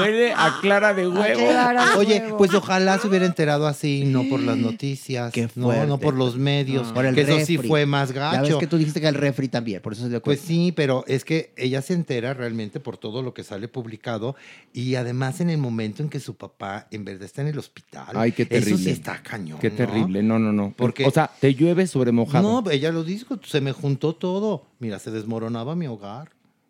Huele 0.01 0.33
a 0.33 0.59
clara 0.61 0.93
de 0.93 1.07
huevo. 1.07 1.39
Clara 1.39 1.91
de 1.91 1.97
Oye, 1.97 2.19
huevo. 2.21 2.37
pues 2.37 2.53
ojalá 2.53 2.97
se 2.99 3.07
hubiera 3.07 3.25
enterado 3.25 3.67
así, 3.67 4.03
no 4.05 4.23
por 4.29 4.39
las 4.39 4.57
noticias, 4.57 5.31
Qué 5.33 5.47
no, 5.55 5.97
por 5.99 6.13
los 6.15 6.37
medios, 6.37 6.91
Por 6.91 7.05
el 7.05 7.15
que 7.15 7.21
eso 7.21 7.39
sí 7.45 7.57
fue 7.57 7.85
más 7.85 8.13
Ya 8.13 8.31
ves 8.31 8.41
gacho. 8.41 8.59
que 8.59 8.67
tú 8.67 8.77
dijiste 8.77 9.01
que 9.01 9.07
el 9.07 9.15
refri 9.15 9.47
también, 9.47 9.81
por 9.81 9.93
eso 9.93 10.03
se 10.03 10.09
dio 10.09 10.21
Pues 10.21 10.39
sí, 10.39 10.71
pero 10.75 11.03
es 11.07 11.25
que 11.25 11.53
ella 11.57 11.81
se 11.81 11.93
entera 11.93 12.33
realmente 12.33 12.79
por 12.79 12.97
todo 12.97 13.21
lo 13.21 13.33
que 13.33 13.43
sale 13.43 13.67
publicado 13.67 14.35
y 14.73 14.95
además 14.95 15.41
en 15.41 15.49
el 15.49 15.57
momento 15.57 16.03
en 16.03 16.09
que 16.09 16.19
su 16.19 16.35
papá 16.35 16.87
en 16.91 17.05
verdad 17.05 17.23
está 17.23 17.41
en 17.41 17.47
el 17.49 17.59
hospital. 17.59 18.07
Ay, 18.15 18.31
qué 18.31 18.45
terrible. 18.45 18.75
Eso 18.75 18.83
sí 18.83 18.89
está 18.91 19.21
cañón. 19.21 19.59
Qué 19.59 19.69
¿no? 19.69 19.75
terrible. 19.75 20.23
No, 20.23 20.39
no, 20.39 20.51
no. 20.51 20.73
Porque- 20.75 21.05
o 21.05 21.11
sea, 21.11 21.29
te 21.39 21.53
llueve 21.53 21.87
sobre 21.87 22.11
mojado. 22.11 22.61
No, 22.63 22.69
ella 22.71 22.91
lo 22.91 23.03
dijo, 23.03 23.39
se 23.43 23.61
me 23.61 23.71
juntó 23.71 24.13
todo. 24.15 24.65
Mira, 24.79 24.99
se 24.99 25.11
desmoronaba 25.11 25.75
mi 25.75 25.87
hogar. 25.87 26.29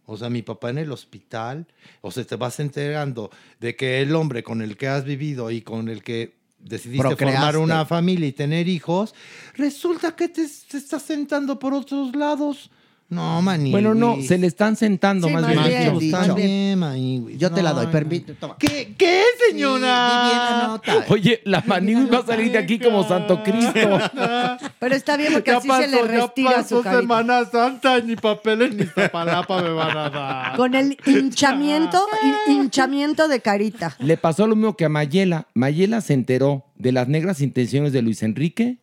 O 0.10 0.18
sea, 0.18 0.30
mi 0.30 0.42
papá 0.42 0.70
en 0.70 0.80
el 0.80 0.92
hospital. 0.92 1.68
O 2.02 2.12
sea, 2.12 2.24
te 2.24 2.36
vas 2.36 2.60
enterando 2.60 3.30
de 3.60 3.76
que 3.76 4.02
el 4.02 4.16
hombre 4.16 4.44
con 4.44 4.62
el 4.62 4.76
que 4.78 4.88
has 4.88 5.04
vivido 5.04 5.52
y 5.52 5.62
con 5.62 5.88
el 5.88 6.04
que 6.04 6.38
decidiste 6.60 7.08
Procreaste. 7.08 7.38
formar 7.38 7.58
una 7.58 7.86
familia 7.86 8.28
y 8.28 8.34
tener 8.34 8.68
hijos, 8.68 9.16
resulta 9.56 10.16
que 10.16 10.28
te, 10.28 10.46
te 10.70 10.78
estás 10.78 11.04
sentando 11.04 11.60
por 11.60 11.74
otros 11.74 12.16
lados. 12.16 12.70
No, 13.12 13.42
maní. 13.42 13.72
bueno, 13.72 13.96
no, 13.96 14.18
se 14.22 14.38
le 14.38 14.46
están 14.46 14.76
sentando 14.76 15.28
Sí, 15.28 15.34
más 15.34 15.42
más 15.42 15.68
bien 15.68 15.80
bien 15.98 16.00
dicho. 16.00 16.36
bien, 16.36 16.78
maní. 16.78 17.26
Yo 17.38 17.52
te 17.52 17.64
la 17.64 17.74
doy, 17.74 17.88
no. 17.88 18.34
Toma. 18.40 18.56
¿Qué, 18.60 18.94
qué 18.96 19.24
Sí, 19.40 19.52
señora? 19.52 19.80
di 20.24 20.30
bien 20.30 20.38
la 20.60 20.68
nota. 20.68 21.06
Oye, 21.10 21.42
la 21.44 21.64
Maniwis 21.66 22.14
va 22.14 22.20
a 22.20 22.26
salir 22.26 22.52
de 22.52 22.60
aquí 22.60 22.78
como 22.78 23.04
Santo 23.08 23.42
Cristo. 23.44 23.74
Pero 24.80 24.96
está 24.96 25.18
bien 25.18 25.34
porque 25.34 25.50
así 25.52 25.68
se 25.68 25.88
le 25.88 26.04
retira 26.04 26.64
su 26.64 26.82
carita. 26.84 27.02
Semana 27.02 27.46
Santa, 27.46 28.00
ni 28.00 28.16
papeles 28.16 28.76
ni 28.76 28.84
zapalapa 28.86 29.62
me 29.64 29.70
van 29.72 29.98
a 29.98 30.10
dar. 30.12 30.56
Con 30.56 30.76
el 30.76 30.96
hinchamiento, 31.06 32.00
hin- 32.48 32.56
hinchamiento 32.62 33.28
de 33.28 33.40
carita. 33.42 33.96
Le 34.00 34.18
pasó 34.18 34.46
lo 34.46 34.56
mismo 34.56 34.78
que 34.78 34.86
a 34.86 34.90
Mayela. 34.90 35.48
Mayela 35.56 36.02
se 36.02 36.14
enteró 36.14 36.66
de 36.76 36.92
las 36.92 37.08
negras 37.08 37.42
intenciones 37.42 37.92
de 37.92 38.04
Luis 38.04 38.22
Enrique 38.22 38.78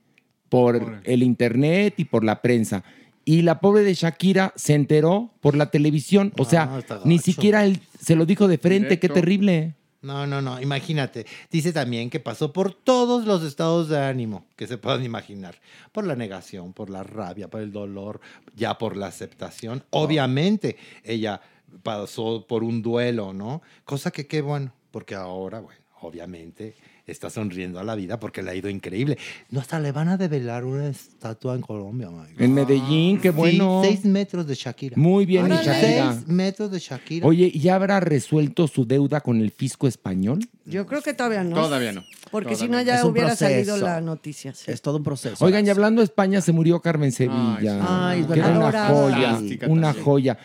por 0.49 1.01
el 1.05 1.23
internet 1.23 1.95
y 1.97 2.07
por 2.07 2.25
la 2.25 2.43
prensa. 2.43 2.83
Y 3.29 3.43
la 3.43 3.59
pobre 3.59 3.83
de 3.83 3.93
Shakira 3.93 4.53
se 4.55 4.75
enteró 4.75 5.33
por 5.41 5.57
la 5.57 5.71
televisión. 5.73 6.33
O 6.39 6.45
sea, 6.45 6.81
Ah, 6.89 7.01
ni 7.05 7.19
siquiera 7.19 7.65
él 7.65 7.81
se 8.01 8.15
lo 8.15 8.25
dijo 8.25 8.47
de 8.47 8.57
frente. 8.57 9.01
Qué 9.01 9.09
terrible. 9.09 9.75
No, 10.01 10.25
no, 10.29 10.41
no, 10.41 10.61
imagínate. 10.61 11.27
Dice 11.51 11.73
también 11.73 12.09
que 12.09 12.21
pasó 12.21 12.53
por 12.53 12.73
todos 12.73 13.27
los 13.27 13.43
estados 13.43 13.89
de 13.89 13.99
ánimo 13.99 14.47
que 14.55 14.69
se 14.69 14.79
puedan 14.79 15.03
imaginar. 15.05 15.57
Por 15.91 16.07
la 16.07 16.15
negación, 16.15 16.73
por 16.73 16.89
la 16.89 17.03
rabia, 17.03 17.49
por 17.49 17.61
el 17.63 17.73
dolor, 17.73 18.21
ya 18.55 18.79
por 18.79 18.97
la 18.97 19.09
aceptación. 19.09 19.83
Obviamente, 19.91 20.77
ella 21.03 21.41
pasó 21.83 22.47
por 22.47 22.63
un 22.63 22.81
duelo, 22.81 23.33
¿no? 23.33 23.61
Cosa 23.85 24.13
que 24.13 24.29
qué 24.29 24.41
bueno, 24.41 24.73
porque 24.93 25.17
ahora, 25.17 25.59
bueno, 25.59 25.81
obviamente 26.01 26.77
está 27.13 27.31
sonriendo 27.31 27.79
a 27.79 27.85
la 27.85 27.95
vida 27.95 28.19
porque 28.19 28.43
le 28.43 28.51
ha 28.51 28.55
ido 28.55 28.69
increíble. 28.69 29.17
No, 29.51 29.61
hasta 29.61 29.79
le 29.79 29.93
van 29.93 30.09
a 30.09 30.17
develar 30.17 30.65
una 30.65 30.89
estatua 30.89 31.55
en 31.55 31.61
Colombia. 31.63 32.09
my 32.11 32.33
God. 32.35 32.41
En 32.43 32.55
Medellín, 32.55 33.21
qué 33.21 33.31
Sí, 33.31 33.35
bueno. 33.37 33.83
seis 33.85 34.05
metros 34.05 34.47
de 34.47 34.55
Shakira. 34.55 34.97
Muy 34.97 35.25
bien, 35.27 35.45
mi. 35.45 35.51
Shakira. 35.51 36.13
Seis 36.15 36.27
metros 36.29 36.71
de 36.71 36.79
Shakira. 36.79 37.27
Oye, 37.27 37.51
¿y 37.53 37.61
¿ya 37.61 37.77
habrá 37.77 38.01
resuelto 38.01 38.67
su 38.69 38.85
deuda 38.87 39.21
con 39.21 39.41
el 39.41 39.51
fisco 39.53 39.87
español? 39.87 40.41
Yo 40.65 40.87
creo 40.87 41.01
que 41.03 41.15
todavía 41.15 41.45
no. 41.45 41.55
Todavía 41.57 41.93
no. 41.93 42.03
Porque 42.31 42.57
si 42.57 42.69
no 42.69 42.81
ya 42.83 43.05
hubiera 43.07 43.37
salido 43.37 43.77
la 43.79 44.01
noticia. 44.01 44.53
sí. 44.55 44.71
Es 44.71 44.83
todo 44.83 44.97
un 44.97 45.05
proceso. 45.05 45.45
Oigan, 45.45 45.65
y 45.67 45.71
hablando 45.71 46.01
de 46.01 46.05
España, 46.07 46.41
se 46.41 46.53
murió 46.53 46.81
Carmen 46.81 47.13
Sevilla. 47.13 48.09
Ay, 48.09 48.23
es 48.23 48.27
que 48.27 48.39
era 48.41 48.49
una 48.59 48.89
joya, 48.89 49.17
Fantástica 49.33 49.67
una 49.69 49.83
también. 49.89 50.05
joya. 50.05 50.39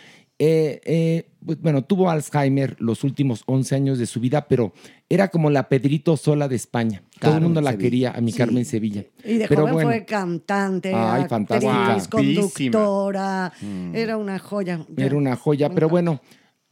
Eh, 0.44 0.82
eh, 0.86 1.30
pues, 1.46 1.62
bueno, 1.62 1.84
tuvo 1.84 2.10
Alzheimer 2.10 2.76
los 2.80 3.04
últimos 3.04 3.44
11 3.46 3.76
años 3.76 4.00
de 4.00 4.08
su 4.08 4.20
vida, 4.20 4.48
pero 4.48 4.74
era 5.08 5.28
como 5.28 5.52
la 5.52 5.70
Pedrito 5.70 6.18
Sola 6.18 6.48
de 6.48 6.56
España. 6.56 7.04
Todo 7.20 7.36
el 7.36 7.42
mundo 7.42 7.62
la 7.62 7.70
Sevilla. 7.74 7.84
quería, 7.84 8.12
a 8.14 8.22
mi 8.22 8.32
Sí. 8.32 8.40
Carmen 8.40 8.66
Sevilla. 8.66 9.06
Y 9.24 9.38
de 9.38 9.48
pero 9.48 9.62
joven 9.62 9.74
bueno, 9.76 9.90
fue 9.92 10.06
cantante, 10.06 10.94
Ay, 10.96 11.28
actriz, 11.30 12.08
conductora. 12.08 13.54
Era 13.94 14.18
una 14.18 14.40
joya. 14.40 14.84
Ya. 14.90 15.06
era 15.06 15.16
una 15.16 15.36
joya. 15.36 15.70
Pero 15.70 15.90
bueno, 15.90 16.22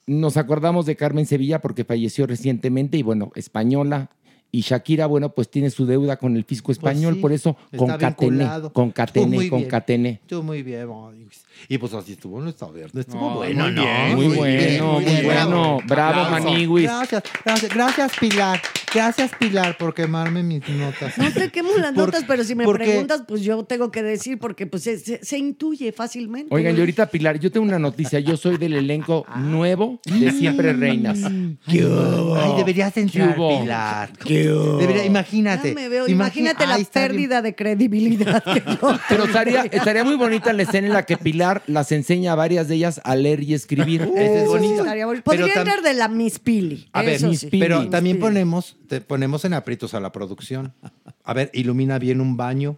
nos 0.08 0.38
acordamos 0.38 0.88
de 0.88 0.96
Carmen 0.96 1.28
Sevilla 1.28 1.62
porque 1.62 1.86
falleció 1.86 2.26
recientemente 2.26 2.98
y 2.98 3.04
bueno, 3.04 3.32
española. 3.36 4.10
Y 4.52 4.62
Shakira, 4.62 5.06
bueno, 5.06 5.30
pues 5.30 5.50
tiene 5.50 5.70
su 5.70 5.86
deuda 5.86 6.18
con 6.18 6.36
el 6.36 6.44
fisco 6.44 6.72
español, 6.72 7.14
Pues 7.14 7.16
sí, 7.18 7.22
por 7.22 7.32
eso 7.34 7.58
concatené, 7.78 8.48
concatené, 8.74 9.50
concatené. 9.50 10.10
Estuvo 10.24 10.42
muy 10.44 10.64
bien. 10.64 10.88
Maniwis. 10.88 11.44
Y 11.68 11.78
pues 11.78 11.94
así 11.94 12.14
estuvo 12.14 12.40
nuestra 12.42 12.70
verde. 12.70 13.02
Estuvo 13.02 13.30
No, 13.30 13.36
bueno, 13.36 13.66
muy 13.66 13.74
¿no? 13.74 13.82
bien, 13.84 14.16
Muy, 14.16 14.28
bueno, 14.36 14.94
muy, 14.94 15.06
bien, 15.06 15.24
bueno. 15.26 15.78
Bravo. 15.88 16.32
Maniwis. 16.32 16.86
Gracias, 16.86 17.24
gracias, 17.46 17.74
gracias, 17.76 18.12
Pilar. 18.20 18.60
Gracias, 18.92 19.32
Pilar, 19.40 19.78
por 19.78 19.94
quemarme 19.94 20.42
mis 20.42 20.68
notas. 20.68 21.16
No 21.20 21.32
te 21.32 21.52
quemo 21.52 21.70
las 21.78 21.94
Por- 21.94 22.06
notas, 22.08 22.24
pero 22.28 22.44
si 22.44 22.56
me 22.56 22.64
porque- 22.64 22.86
preguntas, 22.86 23.22
pues 23.28 23.44
yo 23.44 23.64
tengo 23.66 23.92
que 23.92 24.02
decir, 24.02 24.40
porque 24.40 24.66
pues 24.66 24.82
se, 24.82 24.98
se- 24.98 25.24
se 25.24 25.38
intuye 25.38 25.92
fácilmente. 25.92 26.48
Oigan, 26.56 26.76
y 26.76 26.80
ahorita, 26.80 27.06
Pilar, 27.06 27.40
yo 27.40 27.52
tengo 27.52 27.68
una 27.68 27.78
noticia. 27.78 28.20
Yo 28.20 28.36
soy 28.36 28.58
del 28.58 28.74
elenco 28.74 29.28
nuevo 29.36 30.00
de 30.06 30.32
Siempre 30.32 30.74
Reinas. 30.74 31.20
¿Qué 31.70 31.86
hubo? 31.86 32.36
Ay, 32.36 32.54
deberías 32.58 32.98
entrar, 32.98 33.36
¿Qué 33.36 33.40
hubo? 33.40 33.62
Pilar. 33.62 34.12
Debería- 34.44 35.06
imagínate. 35.06 35.70
Ya 35.70 35.76
me 35.76 35.90
veo, 35.90 36.06
Imagi- 36.08 36.12
imagínate 36.12 36.68
la 36.68 36.76
bien. 36.78 36.88
pérdida 36.92 37.42
de 37.42 37.56
credibilidad 37.56 38.44
que 38.44 38.64
yo 38.66 39.00
Pero 39.10 39.26
estaría, 39.26 39.64
estaría 39.64 40.04
muy 40.04 40.16
bonita 40.16 40.54
la 40.54 40.64
escena 40.64 40.88
en 40.88 40.94
la 40.94 41.06
que 41.06 41.18
Pilar 41.18 41.62
las 41.68 41.92
enseña 41.92 42.34
a 42.34 42.36
varias 42.36 42.68
de 42.68 42.76
ellas 42.76 43.02
a 43.04 43.16
leer 43.16 43.44
y 43.44 43.54
escribir. 43.54 44.02
Ese 44.16 44.36
es 44.38 44.42
Eso 44.44 44.52
bonito. 44.52 44.84
Pero 44.86 45.24
Podría 45.24 45.46
entrar 45.54 45.82
de 45.82 45.94
la 45.94 46.08
Miss 46.08 46.40
Pili. 46.40 46.88
A 46.94 47.02
ver, 47.02 47.16
eso 47.16 47.28
Miss 47.28 47.42
sí. 47.42 47.48
Pili. 47.48 47.62
pero 47.64 47.82
Miss 47.82 47.90
también 47.90 48.18
Pili. 48.18 48.22
ponemos 48.28 48.78
te 48.88 49.02
ponemos 49.02 49.46
en 49.46 49.54
aprietos 49.54 49.94
a 49.94 50.00
la 50.00 50.12
producción. 50.12 50.74
A 51.24 51.34
ver, 51.34 51.50
ilumina 51.54 52.00
bien 52.00 52.22
un 52.22 52.38
baño. 52.38 52.78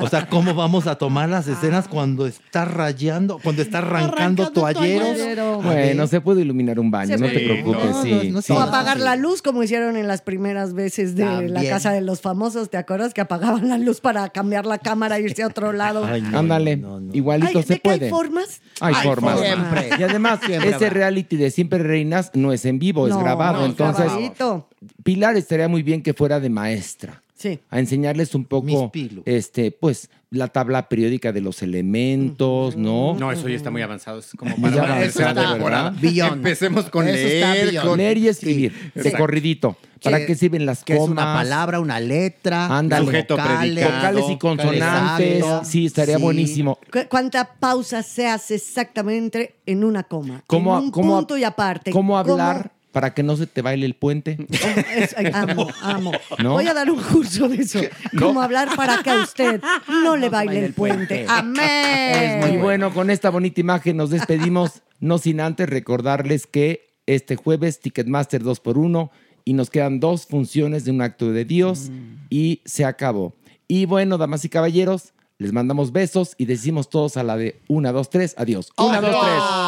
O 0.00 0.08
sea, 0.08 0.26
¿cómo 0.26 0.54
vamos 0.54 0.86
a 0.86 0.96
tomar 0.96 1.28
las 1.28 1.46
escenas 1.48 1.88
cuando 1.88 2.26
está 2.26 2.64
rayando, 2.64 3.38
cuando 3.42 3.62
está 3.62 3.78
arrancando, 3.78 4.50
toalleros? 4.50 5.08
toallero. 5.16 5.62
Bueno, 5.62 6.06
se 6.06 6.20
puede 6.20 6.42
iluminar 6.42 6.78
un 6.78 6.90
baño, 6.90 7.16
Se 7.16 7.18
no 7.18 7.26
te 7.26 7.32
puede. 7.32 7.46
preocupes, 7.62 7.90
No, 7.90 8.02
sí. 8.02 8.30
no, 8.30 8.42
sí. 8.42 8.52
O 8.52 8.60
apagar 8.60 8.98
la 9.00 9.16
luz, 9.16 9.42
como 9.42 9.62
hicieron 9.62 9.96
en 9.96 10.06
las 10.08 10.22
primeras 10.22 10.74
veces 10.74 11.14
de 11.16 11.48
la 11.48 11.64
casa 11.64 11.92
de 11.92 12.00
los 12.00 12.20
famosos. 12.20 12.70
¿Te 12.70 12.76
acuerdas 12.76 13.14
que 13.14 13.20
apagaban 13.20 13.68
la 13.68 13.78
luz 13.78 14.00
para 14.00 14.28
cambiar 14.30 14.66
la 14.66 14.78
cámara 14.78 15.18
e 15.18 15.22
irse 15.22 15.42
a 15.42 15.46
otro 15.46 15.72
lado? 15.72 16.04
Ándale, 16.34 16.82
igualito 17.12 17.58
Ay, 17.58 17.64
se 17.64 17.74
¿de 17.74 17.80
qué 17.80 17.90
hay 17.90 17.98
puede. 17.98 18.10
formas? 18.10 18.60
Hay 18.80 18.94
formas. 18.94 19.38
formas. 19.38 19.84
Y 19.98 20.02
además, 20.02 20.40
Siempre 20.44 20.70
ese 20.70 20.90
reality 20.90 21.36
de 21.36 21.50
Siempre 21.50 21.78
Reinas 21.80 22.30
no 22.34 22.52
es 22.52 22.64
en 22.64 22.78
vivo, 22.78 23.06
es 23.08 23.16
grabado. 23.16 23.64
Entonces, 23.66 24.06
grabadito. 24.06 24.68
Pilar 25.02 25.36
estaría 25.36 25.68
muy 25.68 25.82
bien 25.82 26.02
que 26.02 26.14
fuera 26.14 26.40
de 26.40 26.48
maestra. 26.50 27.22
Sí. 27.34 27.58
A 27.70 27.78
enseñarles 27.78 28.34
un 28.34 28.44
poco, 28.44 28.90
este, 29.24 29.70
pues, 29.72 30.10
la 30.30 30.48
tabla 30.48 30.88
periódica 30.90 31.32
de 31.32 31.40
los 31.40 31.62
elementos, 31.62 32.76
¿no? 32.76 33.14
No, 33.18 33.32
eso 33.32 33.48
ya 33.48 33.56
está 33.56 33.70
muy 33.70 33.80
avanzado. 33.80 34.18
Es 34.18 34.30
como 34.36 34.54
Muy 34.58 34.70
para 34.70 35.00
temporada. 35.08 35.90
Beyond. 35.98 36.34
Empecemos 36.34 36.90
con 36.90 37.08
Eso 37.08 37.26
está 37.26 37.54
leer. 37.54 37.82
con- 37.82 37.96
Leer 37.98 38.18
y 38.18 38.28
escribir, 38.28 38.72
de 38.94 39.00
Exacto. 39.00 39.18
corridito. 39.18 39.76
¿Para 40.02 40.24
qué 40.24 40.34
sirven 40.34 40.64
las 40.66 40.78
es 40.86 40.96
comas? 40.96 41.08
una 41.10 41.34
palabra, 41.34 41.80
una 41.80 41.98
letra, 42.00 42.66
Ándale. 42.76 43.04
Sujeto, 43.06 43.36
vocales, 43.36 43.84
vocales 43.84 44.24
y 44.30 44.38
consonantes. 44.38 45.36
exacto. 45.38 45.64
Sí, 45.64 45.86
estaría 45.86 46.16
Sí. 46.16 46.22
buenísimo. 46.22 46.78
¿Cu- 46.92 47.06
¿Cuánta 47.08 47.54
pausa 47.54 48.02
se 48.02 48.26
hace 48.26 48.54
exactamente 48.56 49.56
en 49.66 49.84
una 49.84 50.02
coma? 50.04 50.42
¿Cómo- 50.46 50.76
en 50.78 50.84
un 50.84 50.90
cómo- 50.90 51.16
punto 51.16 51.36
y 51.38 51.44
aparte. 51.44 51.90
¿Cómo 51.90 52.16
hablar 52.18 52.72
para 52.92 53.14
que 53.14 53.22
no 53.22 53.36
se 53.36 53.46
te 53.46 53.62
baile 53.62 53.86
el 53.86 53.94
puente? 53.94 54.36
Es- 54.96 55.14
ay, 55.16 55.30
amo, 55.32 55.68
amo. 55.82 56.12
¿No? 56.42 56.52
Voy 56.52 56.66
a 56.66 56.74
dar 56.74 56.90
un 56.90 57.00
curso 57.00 57.48
de 57.48 57.56
eso. 57.56 57.80
No. 58.12 58.26
Cómo 58.28 58.42
hablar 58.42 58.74
para 58.76 59.02
que 59.02 59.10
a 59.10 59.20
usted 59.22 59.60
no 59.88 60.16
le 60.16 60.28
baile 60.28 60.64
el 60.64 60.72
puente. 60.74 61.26
Amén. 61.28 62.54
Y 62.54 62.56
bueno, 62.56 62.92
con 62.92 63.10
esta 63.10 63.30
bonita 63.30 63.60
imagen 63.60 63.96
nos 63.96 64.10
despedimos, 64.10 64.82
no 64.98 65.18
sin 65.18 65.40
antes 65.40 65.68
recordarles 65.68 66.46
que 66.46 66.94
este 67.06 67.36
jueves 67.36 67.80
Ticketmaster 67.80 68.42
2x1 68.42 69.10
y 69.44 69.52
nos 69.54 69.70
quedan 69.70 70.00
dos 70.00 70.26
funciones 70.26 70.84
de 70.84 70.90
un 70.90 71.02
acto 71.02 71.30
de 71.32 71.44
Dios 71.44 71.90
y 72.30 72.60
se 72.64 72.84
acabó. 72.84 73.34
Y 73.68 73.86
bueno, 73.86 74.18
damas 74.18 74.44
y 74.44 74.48
caballeros, 74.48 75.12
les 75.38 75.52
mandamos 75.52 75.92
besos 75.92 76.34
y 76.36 76.44
decimos 76.46 76.90
todos 76.90 77.16
a 77.16 77.22
la 77.22 77.36
de 77.36 77.60
1, 77.68 77.92
2, 77.92 78.10
3, 78.10 78.34
adiós. 78.38 78.72
1, 78.76 79.00
2, 79.00 79.10
3, 79.10 79.22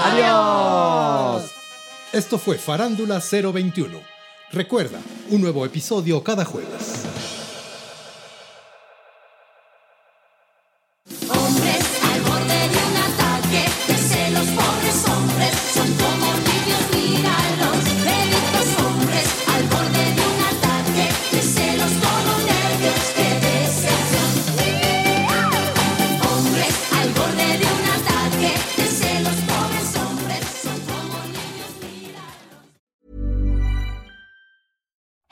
adiós. 0.04 1.61
Esto 2.12 2.38
fue 2.38 2.58
Farándula 2.58 3.22
021. 3.22 3.98
Recuerda, 4.50 5.00
un 5.30 5.40
nuevo 5.40 5.64
episodio 5.64 6.22
cada 6.22 6.44
jueves. 6.44 7.31